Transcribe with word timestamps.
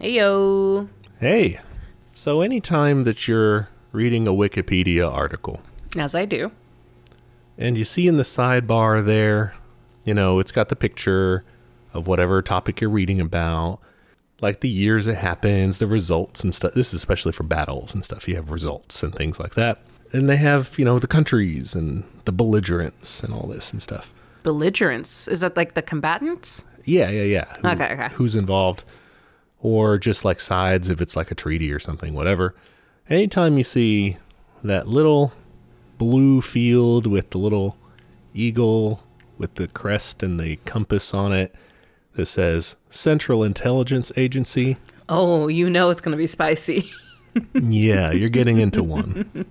Heyo. 0.00 0.88
Hey, 1.20 1.60
so 2.12 2.40
anytime 2.40 3.04
that 3.04 3.26
you're 3.28 3.68
reading 3.92 4.26
a 4.26 4.32
Wikipedia 4.32 5.10
article 5.10 5.60
As 5.96 6.14
I 6.14 6.24
do. 6.24 6.50
and 7.56 7.78
you 7.78 7.84
see 7.84 8.06
in 8.06 8.16
the 8.16 8.22
sidebar 8.24 9.04
there, 9.04 9.54
you 10.04 10.12
know, 10.14 10.38
it's 10.40 10.52
got 10.52 10.68
the 10.68 10.76
picture 10.76 11.44
of 11.92 12.06
whatever 12.06 12.42
topic 12.42 12.80
you're 12.80 12.90
reading 12.90 13.20
about, 13.20 13.78
like 14.40 14.60
the 14.60 14.68
years 14.68 15.06
it 15.06 15.16
happens, 15.16 15.78
the 15.78 15.86
results 15.86 16.42
and 16.42 16.54
stuff. 16.54 16.72
This 16.74 16.88
is 16.88 16.94
especially 16.94 17.32
for 17.32 17.44
battles 17.44 17.94
and 17.94 18.04
stuff. 18.04 18.26
You 18.28 18.34
have 18.36 18.50
results 18.50 19.02
and 19.02 19.14
things 19.14 19.38
like 19.38 19.54
that. 19.54 19.80
And 20.12 20.28
they 20.28 20.36
have, 20.36 20.76
you 20.78 20.84
know, 20.84 20.98
the 20.98 21.06
countries 21.06 21.74
and 21.74 22.04
the 22.24 22.32
belligerents 22.32 23.22
and 23.22 23.32
all 23.32 23.46
this 23.48 23.72
and 23.72 23.80
stuff. 23.82 24.12
Belligerents. 24.42 25.28
Is 25.28 25.40
that 25.40 25.56
like 25.56 25.74
the 25.74 25.82
combatants? 25.82 26.64
Yeah, 26.84 27.08
yeah, 27.10 27.22
yeah. 27.22 27.56
Who- 27.62 27.68
Okay, 27.68 27.92
okay. 27.94 28.08
Who's 28.14 28.34
involved, 28.34 28.84
or 29.64 29.96
just 29.96 30.26
like 30.26 30.40
sides 30.40 30.90
if 30.90 31.00
it's 31.00 31.16
like 31.16 31.30
a 31.30 31.34
treaty 31.34 31.72
or 31.72 31.78
something, 31.78 32.12
whatever. 32.12 32.54
Anytime 33.08 33.56
you 33.56 33.64
see 33.64 34.18
that 34.62 34.86
little 34.86 35.32
blue 35.96 36.42
field 36.42 37.06
with 37.06 37.30
the 37.30 37.38
little 37.38 37.76
eagle 38.34 39.02
with 39.38 39.54
the 39.54 39.66
crest 39.66 40.22
and 40.22 40.38
the 40.38 40.56
compass 40.66 41.14
on 41.14 41.32
it 41.32 41.54
that 42.14 42.26
says 42.26 42.76
Central 42.90 43.42
Intelligence 43.42 44.12
Agency, 44.16 44.76
Oh, 45.08 45.48
you 45.48 45.68
know 45.70 45.88
it's 45.90 46.00
going 46.02 46.12
to 46.12 46.18
be 46.18 46.26
spicy. 46.26 46.90
yeah, 47.54 48.10
you're 48.12 48.28
getting 48.28 48.58
into 48.58 48.82
one. 48.82 49.46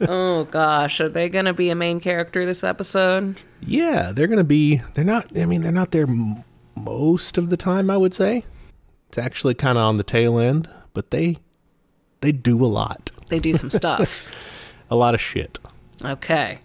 oh, 0.00 0.44
gosh. 0.44 1.00
Are 1.00 1.08
they 1.10 1.28
going 1.28 1.44
to 1.44 1.52
be 1.54 1.68
a 1.70 1.74
main 1.74 2.00
character 2.00 2.44
this 2.46 2.64
episode? 2.64 3.36
Yeah, 3.60 4.12
they're 4.12 4.26
going 4.26 4.38
to 4.38 4.44
be, 4.44 4.80
they're 4.94 5.04
not, 5.04 5.36
I 5.36 5.44
mean, 5.46 5.62
they're 5.62 5.72
not 5.72 5.90
there 5.92 6.06
m- 6.08 6.42
most 6.74 7.36
of 7.38 7.50
the 7.50 7.56
time, 7.56 7.90
I 7.90 7.96
would 7.96 8.12
say. 8.14 8.44
It's 9.14 9.18
actually 9.20 9.54
kind 9.54 9.78
of 9.78 9.84
on 9.84 9.96
the 9.96 10.02
tail 10.02 10.40
end, 10.40 10.68
but 10.92 11.12
they, 11.12 11.36
they 12.20 12.32
do 12.32 12.64
a 12.64 12.66
lot. 12.66 13.12
They 13.28 13.38
do 13.38 13.54
some 13.54 13.70
stuff. 13.70 14.28
A 14.90 14.96
lot 14.96 15.14
of 15.14 15.20
shit. 15.20 15.60
Okay. 16.04 16.58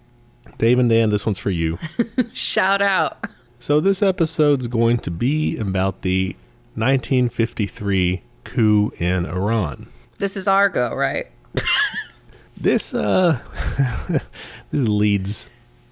Dave 0.58 0.80
and 0.80 0.90
Dan, 0.90 1.12
this 1.12 1.28
one's 1.28 1.38
for 1.38 1.52
you. 1.52 1.78
Shout 2.34 2.82
out. 2.82 3.23
so 3.60 3.80
this 3.80 4.02
episode's 4.02 4.66
going 4.66 4.98
to 4.98 5.12
be 5.12 5.60
about 5.60 6.02
the 6.02 6.36
1953 6.73 8.23
coup 8.46 8.94
in 8.98 9.28
Iran. 9.28 9.88
This 10.18 10.36
is 10.36 10.48
Argo, 10.48 10.95
right? 10.95 11.28
This 12.60 12.95
uh 12.95 13.40
this 14.72 14.88
leads 14.88 15.50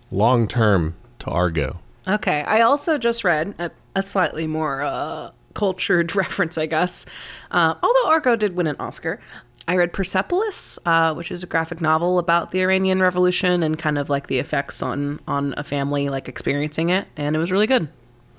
long 0.10 0.48
term 0.48 0.96
to 1.20 1.28
Argo. 1.28 1.80
Okay. 2.08 2.42
I 2.42 2.60
also 2.62 2.98
just 2.98 3.24
read 3.24 3.54
a, 3.60 3.72
a 3.96 4.02
slightly 4.02 4.48
more 4.48 4.82
uh, 4.82 5.32
cultured 5.58 6.16
reference, 6.24 6.58
I 6.58 6.68
guess. 6.68 7.06
Uh, 7.50 7.74
although 7.82 8.08
Argo 8.10 8.36
did 8.36 8.56
win 8.56 8.68
an 8.68 8.76
Oscar. 8.80 9.20
I 9.68 9.76
read 9.76 9.92
Persepolis, 9.92 10.80
uh, 10.86 11.14
which 11.14 11.30
is 11.30 11.44
a 11.44 11.48
graphic 11.48 11.82
novel 11.82 12.20
about 12.20 12.52
the 12.52 12.62
Iranian 12.62 13.02
Revolution 13.02 13.64
and 13.64 13.78
kind 13.78 13.98
of 13.98 14.10
like 14.10 14.28
the 14.28 14.40
effects 14.40 14.82
on 14.82 15.20
on 15.28 15.54
a 15.58 15.64
family 15.64 16.08
like 16.08 16.30
experiencing 16.30 16.90
it, 16.90 17.08
and 17.18 17.36
it 17.36 17.40
was 17.40 17.52
really 17.52 17.68
good. 17.68 17.90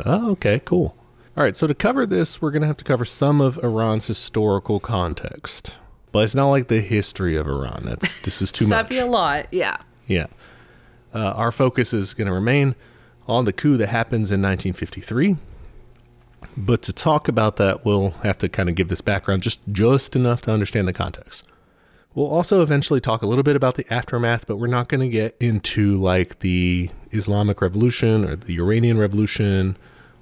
Oh, 0.06 0.30
okay, 0.30 0.62
cool. 0.64 0.96
All 1.36 1.44
right, 1.44 1.54
so 1.54 1.66
to 1.66 1.74
cover 1.74 2.06
this, 2.06 2.40
we're 2.40 2.50
going 2.50 2.62
to 2.62 2.66
have 2.66 2.78
to 2.78 2.84
cover 2.84 3.04
some 3.04 3.40
of 3.42 3.58
Iran's 3.62 4.06
historical 4.06 4.80
context. 4.80 5.76
But 6.12 6.24
it's 6.24 6.34
not 6.34 6.48
like 6.48 6.68
the 6.68 6.80
history 6.80 7.36
of 7.36 7.46
Iran. 7.46 7.82
That's 7.84 8.22
this 8.22 8.40
is 8.40 8.50
too 8.50 8.64
much. 8.68 8.70
That'd 8.70 8.88
be 8.88 8.98
a 8.98 9.06
lot, 9.06 9.48
yeah. 9.52 9.76
Yeah. 10.06 10.28
Uh, 11.14 11.32
our 11.32 11.52
focus 11.52 11.92
is 11.92 12.14
going 12.14 12.26
to 12.28 12.32
remain 12.32 12.74
on 13.26 13.44
the 13.44 13.52
coup 13.52 13.76
that 13.76 13.88
happens 13.88 14.30
in 14.30 14.40
1953. 14.40 15.36
But 16.56 16.82
to 16.82 16.92
talk 16.92 17.28
about 17.28 17.56
that, 17.56 17.84
we'll 17.84 18.10
have 18.22 18.38
to 18.38 18.48
kind 18.48 18.68
of 18.68 18.74
give 18.74 18.88
this 18.88 19.00
background 19.00 19.42
just 19.42 19.60
just 19.70 20.16
enough 20.16 20.42
to 20.42 20.52
understand 20.52 20.88
the 20.88 20.92
context. 20.92 21.44
We'll 22.14 22.26
also 22.26 22.62
eventually 22.62 23.00
talk 23.00 23.22
a 23.22 23.26
little 23.26 23.44
bit 23.44 23.54
about 23.54 23.76
the 23.76 23.86
aftermath, 23.92 24.46
but 24.46 24.56
we're 24.56 24.66
not 24.66 24.88
going 24.88 25.00
to 25.00 25.08
get 25.08 25.36
into 25.38 26.00
like 26.00 26.40
the 26.40 26.90
Islamic 27.12 27.60
Revolution 27.60 28.24
or 28.24 28.34
the 28.34 28.56
Iranian 28.58 28.98
Revolution 28.98 29.76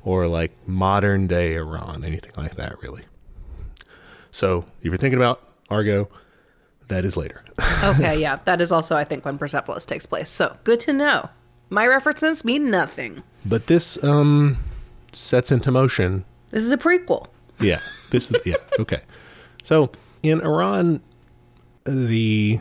or 0.05 0.27
like 0.27 0.53
modern 0.69 1.27
day 1.27 1.55
Iran, 1.55 2.05
anything 2.05 2.33
like 2.37 2.57
that, 2.57 2.81
really. 2.83 3.05
So 4.31 4.67
if 4.81 4.85
you're 4.85 4.97
thinking 4.99 5.19
about 5.19 5.41
Argo, 5.71 6.09
that 6.89 7.05
is 7.05 7.17
later. 7.17 7.43
Okay, 7.85 8.19
yeah. 8.19 8.37
That 8.47 8.61
is 8.63 8.73
also, 8.73 8.97
I 8.97 9.05
think, 9.05 9.25
when 9.25 9.37
Persepolis 9.37 9.85
takes 9.85 10.07
place. 10.07 10.31
So 10.31 10.57
good 10.65 10.81
to 10.81 10.93
know. 10.95 11.29
My 11.69 11.87
references 11.87 12.45
mean 12.45 12.71
nothing. 12.71 13.23
But 13.45 13.67
this 13.67 14.03
um 14.03 14.59
sets 15.17 15.51
into 15.51 15.71
motion. 15.71 16.25
This 16.51 16.65
is 16.65 16.73
a 16.73 16.77
prequel. 16.77 17.27
Yeah, 17.59 17.81
this 18.11 18.31
is 18.31 18.47
yeah 18.47 18.57
okay. 18.79 19.01
So 19.63 19.91
in 20.23 20.41
Iran, 20.41 21.01
the 21.85 22.61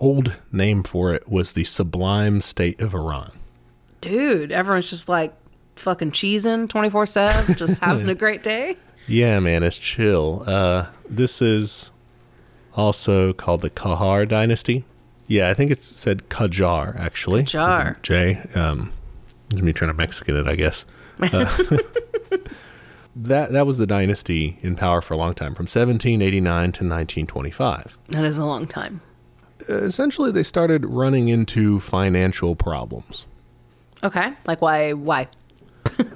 old 0.00 0.38
name 0.50 0.82
for 0.82 1.14
it 1.14 1.28
was 1.28 1.52
the 1.52 1.64
Sublime 1.64 2.40
State 2.40 2.80
of 2.80 2.94
Iran. 2.94 3.32
Dude, 4.00 4.52
everyone's 4.52 4.90
just 4.90 5.08
like 5.08 5.32
fucking 5.76 6.10
cheesing 6.10 6.68
24 6.68 7.06
7, 7.06 7.54
just 7.56 7.80
having 7.82 8.08
a 8.08 8.14
great 8.14 8.42
day. 8.42 8.76
Yeah, 9.06 9.40
man, 9.40 9.62
it's 9.62 9.78
chill. 9.78 10.44
Uh, 10.46 10.86
this 11.08 11.42
is 11.42 11.90
also 12.74 13.32
called 13.32 13.60
the 13.62 13.70
Kahar 13.70 14.28
Dynasty. 14.28 14.84
Yeah, 15.26 15.48
I 15.48 15.54
think 15.54 15.70
it's 15.70 15.84
said 15.84 16.28
Qajar 16.28 16.98
actually. 16.98 17.44
Qajar. 17.44 18.00
J. 18.02 18.42
Um, 18.54 18.92
me 19.52 19.72
trying 19.72 19.90
to 19.90 19.96
Mexican 19.96 20.36
it, 20.36 20.46
I 20.46 20.56
guess. 20.56 20.86
Uh, 21.22 21.78
that 23.16 23.52
that 23.52 23.66
was 23.66 23.78
the 23.78 23.86
dynasty 23.86 24.58
in 24.62 24.76
power 24.76 25.00
for 25.00 25.14
a 25.14 25.16
long 25.16 25.34
time, 25.34 25.54
from 25.54 25.64
1789 25.64 26.42
to 26.42 26.66
1925. 26.84 27.98
That 28.08 28.24
is 28.24 28.38
a 28.38 28.44
long 28.44 28.66
time. 28.66 29.00
essentially 29.68 30.32
they 30.32 30.42
started 30.42 30.84
running 30.86 31.28
into 31.28 31.80
financial 31.80 32.56
problems. 32.56 33.26
Okay. 34.02 34.32
Like, 34.46 34.60
why? 34.60 34.92
Why? 34.92 35.28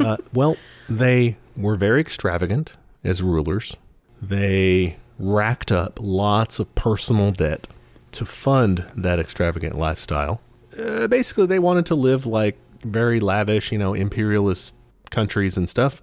Uh, 0.00 0.16
well, 0.32 0.56
they 0.88 1.36
were 1.56 1.76
very 1.76 2.00
extravagant 2.00 2.74
as 3.04 3.22
rulers. 3.22 3.76
They 4.22 4.96
racked 5.18 5.70
up 5.70 5.98
lots 6.00 6.58
of 6.58 6.72
personal 6.74 7.30
debt 7.32 7.66
to 8.12 8.24
fund 8.24 8.84
that 8.96 9.18
extravagant 9.18 9.76
lifestyle. 9.76 10.40
Uh, 10.78 11.06
basically, 11.08 11.46
they 11.46 11.58
wanted 11.58 11.84
to 11.86 11.94
live 11.94 12.24
like 12.26 12.56
very 12.84 13.20
lavish, 13.20 13.70
you 13.72 13.78
know, 13.78 13.92
imperialist 13.94 14.74
countries 15.10 15.56
and 15.56 15.68
stuff, 15.68 16.02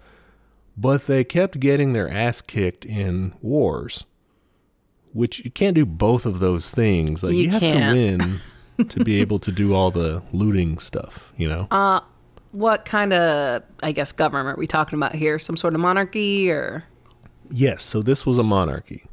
but 0.77 1.07
they 1.07 1.23
kept 1.23 1.59
getting 1.59 1.93
their 1.93 2.09
ass 2.09 2.41
kicked 2.41 2.85
in 2.85 3.33
wars, 3.41 4.05
which 5.13 5.43
you 5.45 5.51
can't 5.51 5.75
do 5.75 5.85
both 5.85 6.25
of 6.25 6.39
those 6.39 6.71
things. 6.71 7.23
Like, 7.23 7.35
You 7.35 7.43
you, 7.43 7.49
have 7.49 7.61
to 7.61 7.91
win 7.93 8.41
to 8.89 9.03
be 9.03 9.21
able 9.21 9.39
to 9.39 9.51
do 9.51 9.73
all 9.73 9.91
the 9.91 10.23
looting 10.31 10.79
stuff, 10.79 11.33
you 11.37 11.47
know? 11.47 11.67
Uh, 11.69 12.01
what 12.51 12.85
kind 12.85 13.13
of, 13.13 13.63
I 13.81 13.91
guess, 13.91 14.11
government 14.11 14.57
are 14.57 14.59
we 14.59 14.67
talking 14.67 14.97
about 14.97 15.15
here? 15.15 15.39
Some 15.39 15.57
sort 15.57 15.73
of 15.73 15.81
monarchy 15.81 16.49
or. 16.49 16.83
Yes, 17.49 17.83
so 17.83 18.01
this 18.01 18.25
was 18.25 18.37
a 18.37 18.43
monarchy. 18.43 19.05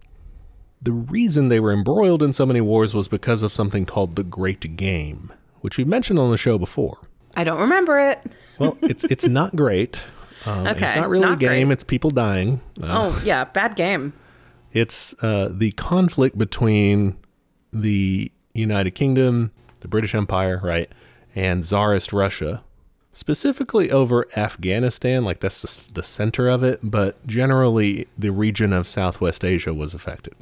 The 0.82 0.92
reason 0.92 1.48
they 1.48 1.60
were 1.60 1.72
embroiled 1.72 2.22
in 2.22 2.32
so 2.32 2.46
many 2.46 2.60
wars 2.60 2.94
was 2.94 3.08
because 3.08 3.42
of 3.42 3.52
something 3.52 3.84
called 3.84 4.16
the 4.16 4.22
Great 4.22 4.76
Game, 4.76 5.32
which 5.60 5.76
we've 5.76 5.86
mentioned 5.86 6.18
on 6.18 6.30
the 6.30 6.38
show 6.38 6.58
before. 6.58 6.98
I 7.36 7.44
don't 7.44 7.60
remember 7.60 7.98
it. 7.98 8.22
Well, 8.58 8.76
it's 8.82 9.04
it's 9.04 9.26
not 9.26 9.54
great. 9.56 10.02
Um, 10.46 10.66
It's 10.66 10.82
Okay, 10.82 10.98
not 11.00 11.08
really 11.08 11.24
not 11.26 11.34
a 11.34 11.36
game. 11.36 11.68
great. 11.68 11.72
It's 11.74 11.84
people 11.84 12.10
dying. 12.10 12.60
Uh, 12.82 12.86
Oh, 13.12 13.22
yeah. 13.24 13.44
Bad 13.44 13.76
game. 13.76 14.12
It's 14.72 15.14
uh, 15.22 15.48
the 15.52 15.72
conflict 15.72 16.38
between 16.38 17.16
the 17.72 18.30
United 18.54 18.92
Kingdom, 18.92 19.50
the 19.80 19.88
British 19.88 20.14
Empire, 20.14 20.60
right, 20.62 20.90
and 21.34 21.62
Tsarist 21.64 22.12
Russia, 22.12 22.62
specifically 23.12 23.90
over 23.90 24.26
Afghanistan. 24.36 25.24
Like 25.24 25.40
that's 25.40 25.62
the, 25.62 25.92
the 25.94 26.02
center 26.04 26.48
of 26.48 26.62
it, 26.62 26.80
but 26.82 27.24
generally 27.26 28.06
the 28.18 28.30
region 28.30 28.72
of 28.72 28.86
Southwest 28.88 29.44
Asia 29.44 29.74
was 29.74 29.92
affected. 29.94 30.34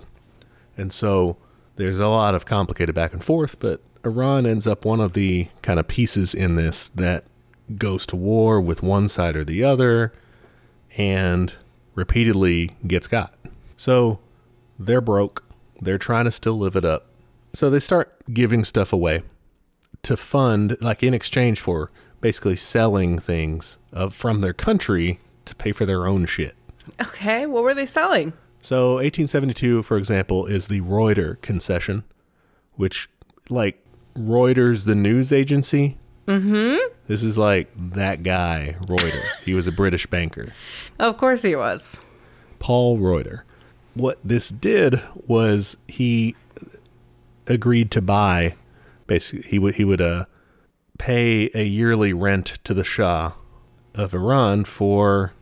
And 0.76 0.92
so 0.92 1.36
there's 1.76 1.98
a 1.98 2.08
lot 2.08 2.34
of 2.34 2.44
complicated 2.46 2.94
back 2.94 3.12
and 3.12 3.24
forth, 3.24 3.58
but 3.58 3.80
Iran 4.04 4.46
ends 4.46 4.66
up 4.66 4.84
one 4.84 5.00
of 5.00 5.12
the 5.12 5.48
kind 5.62 5.78
of 5.78 5.88
pieces 5.88 6.34
in 6.34 6.56
this 6.56 6.88
that 6.88 7.24
goes 7.76 8.06
to 8.06 8.16
war 8.16 8.60
with 8.60 8.82
one 8.82 9.08
side 9.08 9.36
or 9.36 9.44
the 9.44 9.62
other 9.62 10.12
and 10.96 11.54
repeatedly 11.94 12.76
gets 12.86 13.06
got. 13.06 13.34
So 13.76 14.20
they're 14.78 15.00
broke. 15.00 15.44
They're 15.80 15.98
trying 15.98 16.24
to 16.24 16.30
still 16.30 16.58
live 16.58 16.76
it 16.76 16.84
up. 16.84 17.06
So 17.52 17.70
they 17.70 17.80
start 17.80 18.14
giving 18.32 18.64
stuff 18.64 18.92
away 18.92 19.22
to 20.02 20.16
fund, 20.16 20.76
like 20.80 21.02
in 21.02 21.14
exchange 21.14 21.60
for 21.60 21.90
basically 22.20 22.56
selling 22.56 23.18
things 23.18 23.78
uh, 23.92 24.08
from 24.08 24.40
their 24.40 24.52
country 24.52 25.20
to 25.44 25.54
pay 25.54 25.72
for 25.72 25.86
their 25.86 26.06
own 26.06 26.26
shit. 26.26 26.54
Okay. 27.00 27.46
What 27.46 27.62
were 27.62 27.74
they 27.74 27.86
selling? 27.86 28.32
So 28.60 28.94
1872, 28.94 29.82
for 29.82 29.96
example, 29.96 30.46
is 30.46 30.68
the 30.68 30.80
Reuter 30.80 31.36
concession, 31.42 32.04
which, 32.74 33.08
like, 33.48 33.84
Reuters, 34.18 34.84
the 34.84 34.94
news 34.94 35.32
agency. 35.32 35.96
Mm-hmm. 36.26 36.76
This 37.06 37.22
is 37.22 37.38
like 37.38 37.70
that 37.94 38.22
guy, 38.22 38.76
Reuter. 38.86 39.22
he 39.44 39.54
was 39.54 39.66
a 39.66 39.72
British 39.72 40.06
banker. 40.06 40.52
Of 40.98 41.16
course 41.16 41.42
he 41.42 41.56
was. 41.56 42.02
Paul 42.58 42.98
Reuter. 42.98 43.44
What 43.94 44.18
this 44.22 44.50
did 44.50 45.00
was 45.26 45.76
he 45.86 46.36
agreed 47.46 47.90
to 47.90 48.02
buy 48.02 48.54
basically 49.06 49.48
he 49.48 49.58
would 49.58 49.76
he 49.76 49.84
would 49.84 50.02
uh 50.02 50.26
pay 50.98 51.50
a 51.54 51.64
yearly 51.64 52.12
rent 52.12 52.58
to 52.64 52.74
the 52.74 52.84
Shah 52.84 53.32
of 53.94 54.12
Iran 54.14 54.64
for 54.64 55.32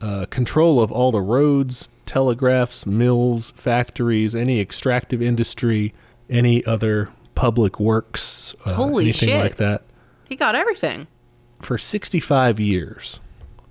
uh, 0.00 0.26
control 0.26 0.80
of 0.80 0.92
all 0.92 1.10
the 1.10 1.20
roads, 1.20 1.88
telegraphs, 2.04 2.84
mills, 2.84 3.52
factories, 3.52 4.34
any 4.34 4.60
extractive 4.60 5.22
industry, 5.22 5.94
any 6.28 6.64
other 6.66 7.10
public 7.34 7.78
works, 7.80 8.54
uh, 8.64 8.74
Holy 8.74 9.04
anything 9.04 9.28
shit. 9.30 9.40
like 9.40 9.56
that, 9.56 9.82
He 10.28 10.36
got 10.36 10.54
everything. 10.54 11.06
for 11.60 11.76
65 11.78 12.60
years. 12.60 13.20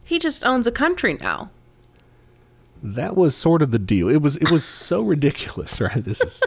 He 0.04 0.20
just 0.20 0.46
owns 0.46 0.68
a 0.68 0.72
country 0.72 1.14
now. 1.20 1.50
That 2.82 3.16
was 3.16 3.36
sort 3.36 3.62
of 3.62 3.72
the 3.72 3.80
deal. 3.80 4.10
It 4.10 4.22
was 4.22 4.36
it 4.38 4.52
was 4.52 4.64
so 4.90 5.02
ridiculous, 5.02 5.80
right? 5.80 6.04
This 6.04 6.20
is 6.22 6.42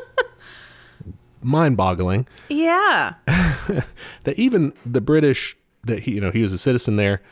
mind-boggling 1.42 2.26
Yeah. 2.48 3.14
that 3.26 4.34
even 4.36 4.72
the 4.84 5.00
British 5.00 5.56
that 5.84 6.00
he 6.00 6.12
you 6.12 6.20
know 6.20 6.30
he 6.30 6.42
was 6.42 6.52
a 6.52 6.58
citizen 6.58 6.96
there, 6.96 7.22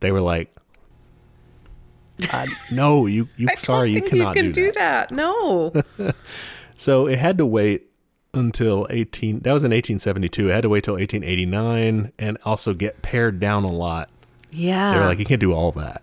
they 0.00 0.12
were 0.12 0.20
like, 0.20 0.54
"No, 2.70 3.06
you 3.06 3.28
you 3.36 3.48
sorry 3.58 3.92
you 3.92 4.02
cannot 4.02 4.36
you 4.36 4.42
can 4.42 4.52
do, 4.52 4.66
do 4.66 4.72
that. 4.72 5.08
that. 5.08 5.14
No. 5.14 5.72
So 6.76 7.06
it 7.06 7.18
had 7.18 7.38
to 7.38 7.46
wait 7.46 7.86
until 8.34 8.86
18 8.90 9.40
that 9.40 9.52
was 9.52 9.64
in 9.64 9.70
1872. 9.70 10.48
It 10.48 10.52
had 10.52 10.62
to 10.62 10.68
wait 10.68 10.84
till 10.84 10.94
1889 10.94 12.12
and 12.18 12.38
also 12.44 12.74
get 12.74 13.02
pared 13.02 13.40
down 13.40 13.64
a 13.64 13.70
lot. 13.70 14.10
yeah. 14.50 14.92
They 14.92 15.00
were 15.00 15.06
like, 15.06 15.18
you 15.18 15.24
can't 15.24 15.40
do 15.40 15.52
all 15.52 15.72
that. 15.72 16.02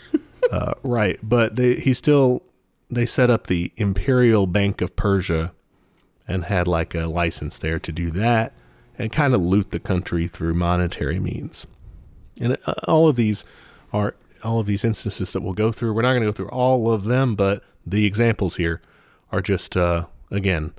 uh, 0.52 0.74
right. 0.82 1.18
But 1.22 1.56
they, 1.56 1.76
he 1.76 1.94
still, 1.94 2.42
they 2.90 3.06
set 3.06 3.30
up 3.30 3.46
the 3.46 3.72
Imperial 3.76 4.46
Bank 4.46 4.80
of 4.80 4.96
Persia 4.96 5.52
and 6.26 6.44
had 6.44 6.66
like 6.68 6.94
a 6.94 7.06
license 7.06 7.58
there 7.58 7.78
to 7.78 7.92
do 7.92 8.10
that 8.12 8.52
and 8.98 9.12
kind 9.12 9.34
of 9.34 9.42
loot 9.42 9.70
the 9.70 9.80
country 9.80 10.28
through 10.28 10.54
monetary 10.54 11.18
means. 11.18 11.66
And 12.40 12.56
uh, 12.66 12.74
all 12.86 13.08
of 13.08 13.16
these 13.16 13.44
are, 13.92 14.14
all 14.42 14.60
of 14.60 14.66
these 14.66 14.84
instances 14.84 15.32
that 15.32 15.42
we'll 15.42 15.54
go 15.54 15.72
through, 15.72 15.94
we're 15.94 16.02
not 16.02 16.10
going 16.10 16.22
to 16.22 16.28
go 16.28 16.32
through 16.32 16.48
all 16.48 16.92
of 16.92 17.04
them, 17.04 17.34
but 17.34 17.62
the 17.86 18.04
examples 18.04 18.56
here 18.56 18.80
are 19.32 19.40
just, 19.40 19.76
uh, 19.76 20.06
again, 20.30 20.72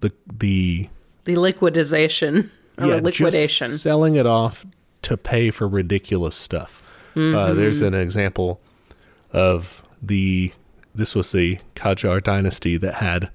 the, 0.00 0.12
the, 0.32 0.88
the 1.24 1.34
liquidization 1.34 2.50
or 2.78 2.86
yeah, 2.86 2.94
liquidation. 2.96 3.68
selling 3.68 4.16
it 4.16 4.26
off 4.26 4.66
to 5.02 5.16
pay 5.16 5.50
for 5.50 5.68
ridiculous 5.68 6.36
stuff. 6.36 6.80
Uh, 7.16 7.54
there's 7.54 7.80
an 7.80 7.94
example 7.94 8.60
of 9.32 9.84
the 10.02 10.52
this 10.96 11.14
was 11.14 11.30
the 11.30 11.58
Qajar 11.76 12.20
dynasty 12.22 12.76
that 12.76 12.94
had 12.94 13.30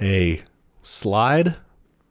a 0.00 0.42
slide. 0.82 1.56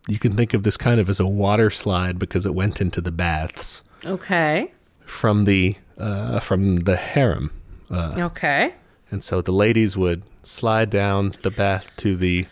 You 0.07 0.17
can 0.19 0.35
think 0.35 0.53
of 0.53 0.63
this 0.63 0.75
kind 0.75 0.99
of 0.99 1.09
as 1.09 1.19
a 1.19 1.27
water 1.27 1.69
slide 1.69 2.17
because 2.17 2.45
it 2.47 2.55
went 2.55 2.81
into 2.81 2.99
the 2.99 3.11
baths 3.11 3.83
okay. 4.05 4.71
from 5.05 5.45
the 5.45 5.75
uh, 5.99 6.39
from 6.39 6.77
the 6.77 6.95
harem, 6.95 7.51
Okay. 7.91 8.73
and 9.11 9.23
so 9.23 9.39
the 9.41 9.51
ladies 9.51 9.95
would 9.95 10.23
slide 10.41 10.89
down 10.89 11.33
the 11.43 11.51
bath 11.51 11.87
to 11.97 12.15
the 12.17 12.47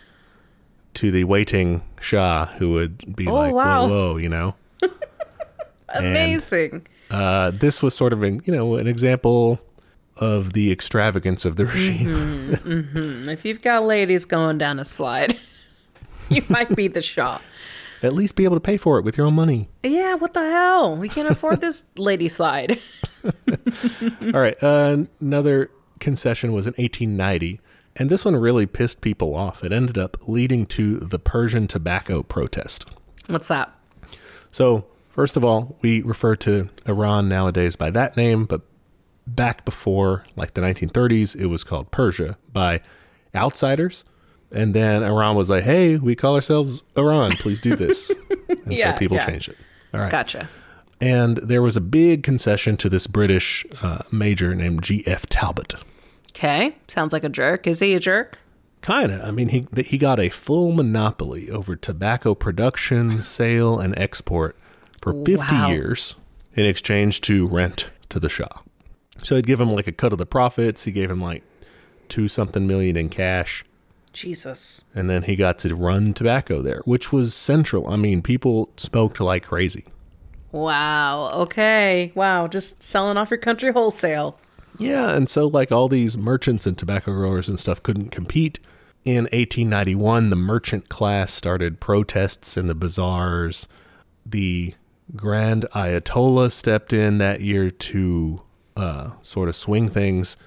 to 0.95 1.11
the 1.11 1.23
waiting 1.23 1.81
Shah, 1.99 2.45
who 2.57 2.71
would 2.73 3.15
be 3.15 3.27
Oh, 3.27 3.33
like, 3.33 3.53
wow. 3.53 3.87
"Whoa, 3.87 4.11
whoa," 4.13 4.17
you 4.17 4.29
know. 4.29 4.55
Amazing. 5.89 6.87
Uh, 7.09 7.51
this 7.51 7.83
was 7.83 7.93
sort 7.95 8.13
of 8.13 8.23
an 8.23 8.41
you 8.45 8.53
know 8.53 8.75
an 8.75 8.87
example 8.87 9.59
of 10.17 10.53
the 10.53 10.71
extravagance 10.71 11.45
of 11.45 11.55
the 11.55 11.65
regime. 11.65 12.07
Mm-hmm. 12.55 13.29
If 13.29 13.45
you've 13.45 13.61
got 13.61 13.83
ladies 13.83 14.25
going 14.25 14.57
down 14.57 14.79
a 14.79 14.85
slide, 14.85 15.37
you 16.29 16.43
might 16.49 16.75
be 16.75 16.87
the 16.87 17.01
Shah. 17.01 17.39
At 18.03 18.13
least 18.13 18.35
be 18.35 18.45
able 18.45 18.55
to 18.55 18.61
pay 18.61 18.77
for 18.77 18.97
it 18.97 19.05
with 19.05 19.15
your 19.15 19.27
own 19.27 19.35
money. 19.35 19.69
Yeah, 19.83 20.15
what 20.15 20.33
the 20.33 20.41
hell? 20.41 20.97
We 20.97 21.07
can't 21.07 21.29
afford 21.29 21.61
this 21.61 21.85
lady 21.97 22.29
slide. 22.29 22.79
All 23.23 24.39
right, 24.41 24.55
uh, 24.63 25.03
another 25.19 25.69
concession 25.99 26.51
was 26.51 26.65
in 26.65 26.71
1890, 26.73 27.59
and 27.95 28.09
this 28.09 28.25
one 28.25 28.35
really 28.35 28.65
pissed 28.65 29.01
people 29.01 29.35
off. 29.35 29.63
It 29.63 29.71
ended 29.71 29.97
up 29.97 30.27
leading 30.27 30.65
to 30.67 30.97
the 30.99 31.19
Persian 31.19 31.67
tobacco 31.67 32.23
protest. 32.23 32.85
What's 33.27 33.47
that? 33.47 33.73
So, 34.51 34.85
first 35.09 35.37
of 35.37 35.45
all, 35.45 35.77
we 35.81 36.01
refer 36.01 36.35
to 36.37 36.69
Iran 36.85 37.29
nowadays 37.29 37.75
by 37.75 37.91
that 37.91 38.17
name, 38.17 38.45
but 38.45 38.61
back 39.27 39.63
before 39.65 40.25
like 40.35 40.53
the 40.53 40.61
1930s, 40.61 41.35
it 41.35 41.47
was 41.47 41.63
called 41.63 41.91
Persia 41.91 42.37
by 42.51 42.81
outsiders. 43.35 44.03
And 44.51 44.73
then 44.73 45.03
Iran 45.03 45.35
was 45.35 45.49
like, 45.49 45.63
hey, 45.63 45.95
we 45.95 46.15
call 46.15 46.35
ourselves 46.35 46.83
Iran. 46.97 47.31
Please 47.31 47.61
do 47.61 47.75
this. 47.75 48.11
and 48.49 48.73
Yeah, 48.73 48.93
so 48.93 48.99
people 48.99 49.15
yeah. 49.15 49.25
changed 49.25 49.49
it. 49.49 49.57
All 49.93 50.01
right. 50.01 50.11
Gotcha. 50.11 50.49
And 50.99 51.37
there 51.37 51.61
was 51.61 51.77
a 51.77 51.81
big 51.81 52.23
concession 52.23 52.77
to 52.77 52.89
this 52.89 53.07
British 53.07 53.65
uh, 53.81 53.99
major 54.11 54.53
named 54.53 54.83
G.F. 54.83 55.25
Talbot. 55.27 55.75
Okay. 56.35 56.75
Sounds 56.87 57.13
like 57.13 57.23
a 57.23 57.29
jerk. 57.29 57.67
Is 57.67 57.79
he 57.79 57.93
a 57.93 57.99
jerk? 57.99 58.37
Kind 58.81 59.11
of. 59.11 59.21
I 59.21 59.31
mean, 59.31 59.49
he 59.49 59.67
he 59.83 59.97
got 59.97 60.19
a 60.19 60.29
full 60.29 60.71
monopoly 60.71 61.51
over 61.51 61.75
tobacco 61.75 62.33
production, 62.33 63.21
sale, 63.21 63.79
and 63.79 63.97
export 63.97 64.55
for 65.01 65.13
50 65.25 65.35
Wow. 65.37 65.69
years 65.69 66.15
in 66.55 66.65
exchange 66.65 67.21
to 67.21 67.47
rent 67.47 67.91
to 68.09 68.19
the 68.19 68.29
Shah. 68.29 68.47
So 69.21 69.35
he'd 69.35 69.45
give 69.45 69.61
him 69.61 69.69
like 69.71 69.85
a 69.87 69.91
cut 69.91 70.13
of 70.13 70.17
the 70.17 70.25
profits. 70.25 70.83
He 70.83 70.91
gave 70.91 71.11
him 71.11 71.21
like 71.21 71.43
two 72.09 72.27
something 72.27 72.65
million 72.65 72.97
in 72.97 73.09
cash. 73.09 73.63
Jesus. 74.13 74.85
And 74.95 75.09
then 75.09 75.23
he 75.23 75.35
got 75.35 75.59
to 75.59 75.73
run 75.75 76.13
tobacco 76.13 76.61
there, 76.61 76.81
which 76.85 77.13
was 77.13 77.33
central. 77.35 77.87
I 77.87 77.95
mean, 77.97 78.21
people 78.21 78.69
smoked 78.77 79.19
like 79.21 79.43
crazy. 79.43 79.85
Wow. 80.51 81.31
Okay. 81.33 82.11
Wow. 82.15 82.47
Just 82.47 82.83
selling 82.83 83.15
off 83.17 83.29
your 83.31 83.37
country 83.37 83.71
wholesale. 83.71 84.37
Yeah, 84.81 85.15
and 85.15 85.29
so 85.29 85.47
like 85.47 85.71
all 85.71 85.87
these 85.87 86.17
merchants 86.17 86.65
and 86.65 86.77
tobacco 86.77 87.13
growers 87.13 87.47
and 87.47 87.59
stuff 87.59 87.81
couldn't 87.83 88.09
compete. 88.09 88.59
In 89.03 89.23
1891, 89.25 90.29
the 90.29 90.35
merchant 90.35 90.89
class 90.89 91.33
started 91.33 91.79
protests 91.79 92.55
in 92.57 92.67
the 92.67 92.75
bazaars. 92.75 93.67
The 94.25 94.75
Grand 95.15 95.65
Ayatollah 95.73 96.51
stepped 96.51 96.93
in 96.93 97.17
that 97.17 97.41
year 97.41 97.69
to 97.71 98.41
uh, 98.77 99.11
sort 99.23 99.49
of 99.49 99.55
swing 99.55 99.87
things. 99.89 100.37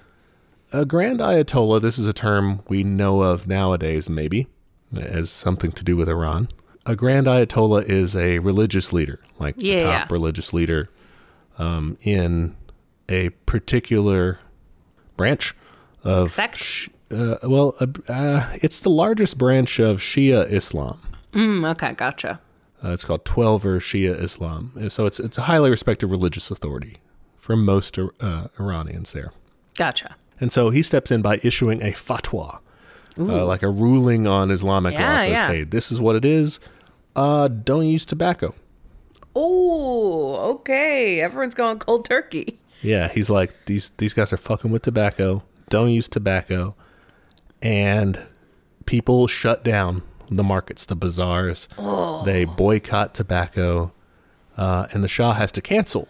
A 0.73 0.85
Grand 0.85 1.19
Ayatollah, 1.19 1.81
this 1.81 1.97
is 1.99 2.07
a 2.07 2.13
term 2.13 2.61
we 2.67 2.83
know 2.83 3.21
of 3.21 3.47
nowadays, 3.47 4.07
maybe, 4.09 4.47
as 4.95 5.29
something 5.29 5.71
to 5.73 5.83
do 5.83 5.95
with 5.97 6.09
Iran. 6.09 6.47
A 6.85 6.95
Grand 6.95 7.27
Ayatollah 7.27 7.83
is 7.83 8.15
a 8.15 8.39
religious 8.39 8.93
leader, 8.93 9.19
like 9.37 9.57
the 9.57 9.67
Yeah. 9.67 9.99
top 9.99 10.11
religious 10.11 10.53
leader 10.53 10.89
um, 11.57 11.97
in 12.01 12.55
a 13.09 13.29
particular 13.45 14.39
branch 15.17 15.55
of 16.03 16.31
Sect? 16.31 16.57
Sh- 16.57 16.89
uh, 17.11 17.35
well, 17.43 17.75
uh, 17.79 17.87
uh, 18.09 18.49
it's 18.61 18.79
the 18.79 18.89
largest 18.89 19.37
branch 19.37 19.79
of 19.79 19.99
Shia 19.99 20.49
Islam. 20.51 20.99
Mm, 21.33 21.63
okay. 21.71 21.93
Gotcha. 21.93 22.39
Uh, 22.83 22.89
it's 22.89 23.05
called 23.05 23.25
Twelver 23.25 23.77
Shia 23.79 24.19
Islam. 24.19 24.73
So 24.89 25.05
it's 25.05 25.19
it's 25.19 25.37
a 25.37 25.43
highly 25.43 25.69
respected 25.69 26.07
religious 26.07 26.49
authority 26.51 26.97
for 27.37 27.55
most 27.55 27.97
uh, 27.97 28.47
Iranians 28.59 29.11
there. 29.13 29.31
Gotcha. 29.77 30.15
And 30.39 30.51
so 30.51 30.69
he 30.69 30.81
steps 30.81 31.11
in 31.11 31.21
by 31.21 31.39
issuing 31.43 31.81
a 31.81 31.91
fatwa, 31.91 32.59
uh, 33.17 33.45
like 33.45 33.63
a 33.63 33.69
ruling 33.69 34.27
on 34.27 34.51
Islamic 34.51 34.93
law. 34.95 34.99
Yeah, 34.99 35.19
Says, 35.19 35.29
yeah. 35.29 35.47
hey, 35.47 35.63
this 35.63 35.91
is 35.91 36.01
what 36.01 36.15
it 36.15 36.25
is. 36.25 36.59
Uh, 37.15 37.47
don't 37.47 37.85
use 37.85 38.05
tobacco. 38.05 38.53
Oh, 39.35 40.51
okay. 40.55 41.21
Everyone's 41.21 41.53
going 41.55 41.79
cold 41.79 42.05
turkey. 42.05 42.59
Yeah, 42.85 43.07
he's 43.07 43.29
like 43.29 43.65
these 43.65 43.89
these 43.91 44.13
guys 44.13 44.31
are 44.31 44.37
fucking 44.37 44.71
with 44.71 44.83
tobacco. 44.83 45.43
Don't 45.69 45.89
use 45.89 46.07
tobacco, 46.07 46.75
and 47.61 48.19
people 48.85 49.27
shut 49.27 49.63
down 49.63 50.03
the 50.29 50.43
markets, 50.43 50.85
the 50.85 50.95
bazaars. 50.95 51.67
They 52.25 52.45
boycott 52.45 53.15
tobacco, 53.15 53.91
uh, 54.55 54.87
and 54.91 55.03
the 55.03 55.07
Shah 55.07 55.33
has 55.33 55.51
to 55.53 55.61
cancel 55.61 56.07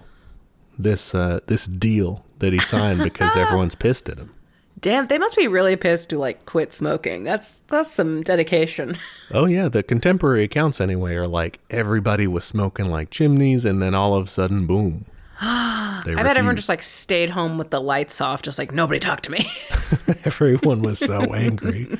this 0.78 1.16
uh, 1.16 1.40
this 1.48 1.66
deal 1.66 2.26
that 2.40 2.52
he 2.52 2.60
signed 2.60 3.04
because 3.04 3.36
everyone's 3.38 3.76
pissed 3.76 4.10
at 4.10 4.18
him. 4.18 4.34
Damn, 4.82 5.08
they 5.08 5.18
must 5.18 5.38
be 5.38 5.48
really 5.48 5.78
pissed 5.78 6.10
to 6.10 6.18
like 6.20 6.46
quit 6.46 6.74
smoking. 6.74 7.24
That's 7.24 7.60
that's 7.68 7.92
some 7.92 8.22
dedication. 8.22 8.98
Oh 9.32 9.46
yeah, 9.46 9.70
the 9.70 9.82
contemporary 9.82 10.44
accounts 10.44 10.80
anyway 10.80 11.16
are 11.16 11.28
like 11.28 11.60
everybody 11.72 12.28
was 12.28 12.46
smoking 12.46 12.92
like 12.92 13.10
chimneys, 13.10 13.66
and 13.66 13.82
then 13.82 13.96
all 13.96 14.14
of 14.14 14.26
a 14.28 14.30
sudden, 14.30 14.68
boom. 14.68 15.06
I 15.42 16.02
bet 16.06 16.38
everyone 16.38 16.56
just 16.56 16.70
like 16.70 16.84
stayed 16.84 17.30
home 17.30 17.58
with 17.58 17.70
the 17.70 17.82
lights 17.82 18.22
off, 18.22 18.42
just 18.42 18.58
like 18.58 18.72
nobody 18.72 19.00
talked 19.00 19.26
to 19.26 19.32
me. 19.32 19.50
Everyone 20.26 20.82
was 20.82 21.00
so 21.00 21.34
angry. 21.34 21.98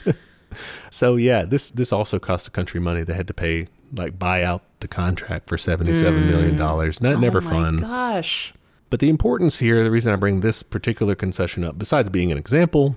so 0.90 1.16
yeah, 1.16 1.44
this 1.44 1.70
this 1.70 1.92
also 1.92 2.18
cost 2.18 2.44
the 2.44 2.50
country 2.50 2.80
money. 2.80 3.04
They 3.04 3.14
had 3.14 3.28
to 3.28 3.34
pay 3.34 3.68
like 3.94 4.18
buy 4.18 4.42
out 4.42 4.62
the 4.80 4.88
contract 4.88 5.48
for 5.48 5.58
seventy 5.58 5.94
seven 5.94 6.24
mm. 6.24 6.30
million 6.30 6.56
dollars. 6.56 7.00
Not 7.00 7.20
never 7.20 7.38
oh 7.38 7.42
my 7.42 7.50
fun. 7.50 7.76
gosh. 7.76 8.52
But 8.90 9.00
the 9.00 9.08
importance 9.08 9.58
here, 9.58 9.82
the 9.82 9.90
reason 9.90 10.12
I 10.12 10.16
bring 10.16 10.40
this 10.40 10.62
particular 10.62 11.14
concession 11.14 11.64
up, 11.64 11.78
besides 11.78 12.10
being 12.10 12.30
an 12.30 12.36
example, 12.36 12.96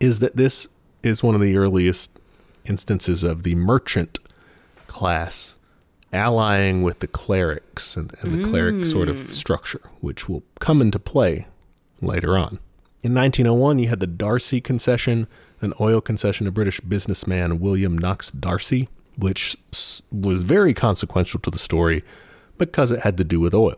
is 0.00 0.20
that 0.20 0.36
this 0.36 0.68
is 1.02 1.22
one 1.22 1.34
of 1.34 1.40
the 1.40 1.56
earliest 1.56 2.16
instances 2.64 3.24
of 3.24 3.42
the 3.42 3.56
merchant 3.56 4.20
class 4.86 5.55
allying 6.16 6.82
with 6.82 6.98
the 7.00 7.06
clerics 7.06 7.96
and, 7.96 8.12
and 8.20 8.32
the 8.32 8.48
cleric 8.48 8.86
sort 8.86 9.08
of 9.08 9.16
mm. 9.16 9.32
structure, 9.32 9.82
which 10.00 10.28
will 10.28 10.42
come 10.58 10.80
into 10.80 10.98
play 10.98 11.46
later 12.00 12.36
on. 12.36 12.58
In 13.02 13.14
1901, 13.14 13.78
you 13.78 13.88
had 13.88 14.00
the 14.00 14.06
D'Arcy 14.06 14.60
concession, 14.60 15.28
an 15.60 15.72
oil 15.80 16.00
concession 16.00 16.46
to 16.46 16.50
British 16.50 16.80
businessman 16.80 17.60
William 17.60 17.96
Knox 17.96 18.30
D'Arcy, 18.30 18.88
which 19.16 19.56
was 20.10 20.42
very 20.42 20.74
consequential 20.74 21.40
to 21.40 21.50
the 21.50 21.58
story 21.58 22.02
because 22.58 22.90
it 22.90 23.00
had 23.00 23.16
to 23.18 23.24
do 23.24 23.38
with 23.38 23.54
oil. 23.54 23.76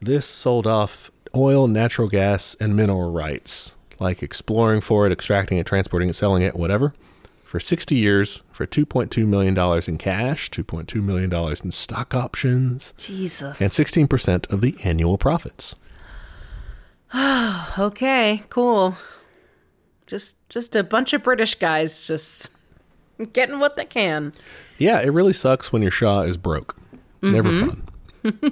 This 0.00 0.26
sold 0.26 0.66
off 0.66 1.10
oil, 1.34 1.68
natural 1.68 2.08
gas, 2.08 2.56
and 2.60 2.74
mineral 2.74 3.12
rights, 3.12 3.76
like 3.98 4.22
exploring 4.22 4.80
for 4.80 5.06
it, 5.06 5.12
extracting 5.12 5.58
it, 5.58 5.66
transporting 5.66 6.08
it, 6.08 6.14
selling 6.14 6.42
it, 6.42 6.56
whatever, 6.56 6.94
for 7.48 7.58
60 7.58 7.94
years 7.94 8.42
for 8.52 8.66
$2.2 8.66 9.26
million 9.26 9.56
in 9.88 9.96
cash, 9.96 10.50
$2.2 10.50 11.02
million 11.02 11.32
in 11.64 11.70
stock 11.70 12.14
options, 12.14 12.92
Jesus. 12.98 13.62
and 13.62 13.70
16% 13.70 14.52
of 14.52 14.60
the 14.60 14.76
annual 14.84 15.16
profits. 15.16 15.74
okay, 17.78 18.42
cool. 18.50 18.98
Just 20.06 20.36
just 20.50 20.76
a 20.76 20.84
bunch 20.84 21.14
of 21.14 21.22
British 21.22 21.54
guys 21.54 22.06
just 22.06 22.50
getting 23.32 23.60
what 23.60 23.76
they 23.76 23.86
can. 23.86 24.34
Yeah, 24.76 25.00
it 25.00 25.08
really 25.08 25.32
sucks 25.32 25.72
when 25.72 25.80
your 25.80 25.90
Shah 25.90 26.20
is 26.20 26.36
broke. 26.36 26.76
Never 27.22 27.50
fun. 27.50 27.88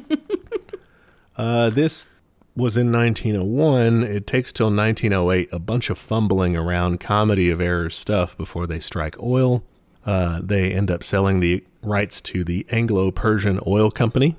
uh, 1.37 1.69
this 1.69 2.09
was 2.57 2.77
in 2.77 2.91
1901. 2.91 4.03
It 4.03 4.27
takes 4.27 4.53
till 4.53 4.75
1908, 4.75 5.49
a 5.53 5.59
bunch 5.59 5.91
of 5.91 5.99
fumbling 5.99 6.57
around 6.57 7.01
comedy 7.01 7.51
of 7.51 7.61
errors 7.61 7.95
stuff 7.95 8.37
before 8.37 8.67
they 8.67 8.81
strike 8.81 9.21
oil. 9.23 9.63
Uh, 10.05 10.41
they 10.43 10.73
end 10.73 10.91
up 10.91 11.05
selling 11.05 11.41
the 11.41 11.63
rights 11.83 12.21
to 12.21 12.45
the 12.45 12.65
Anglo 12.71 13.11
Persian 13.11 13.61
Oil 13.67 13.91
Company, 13.91 14.37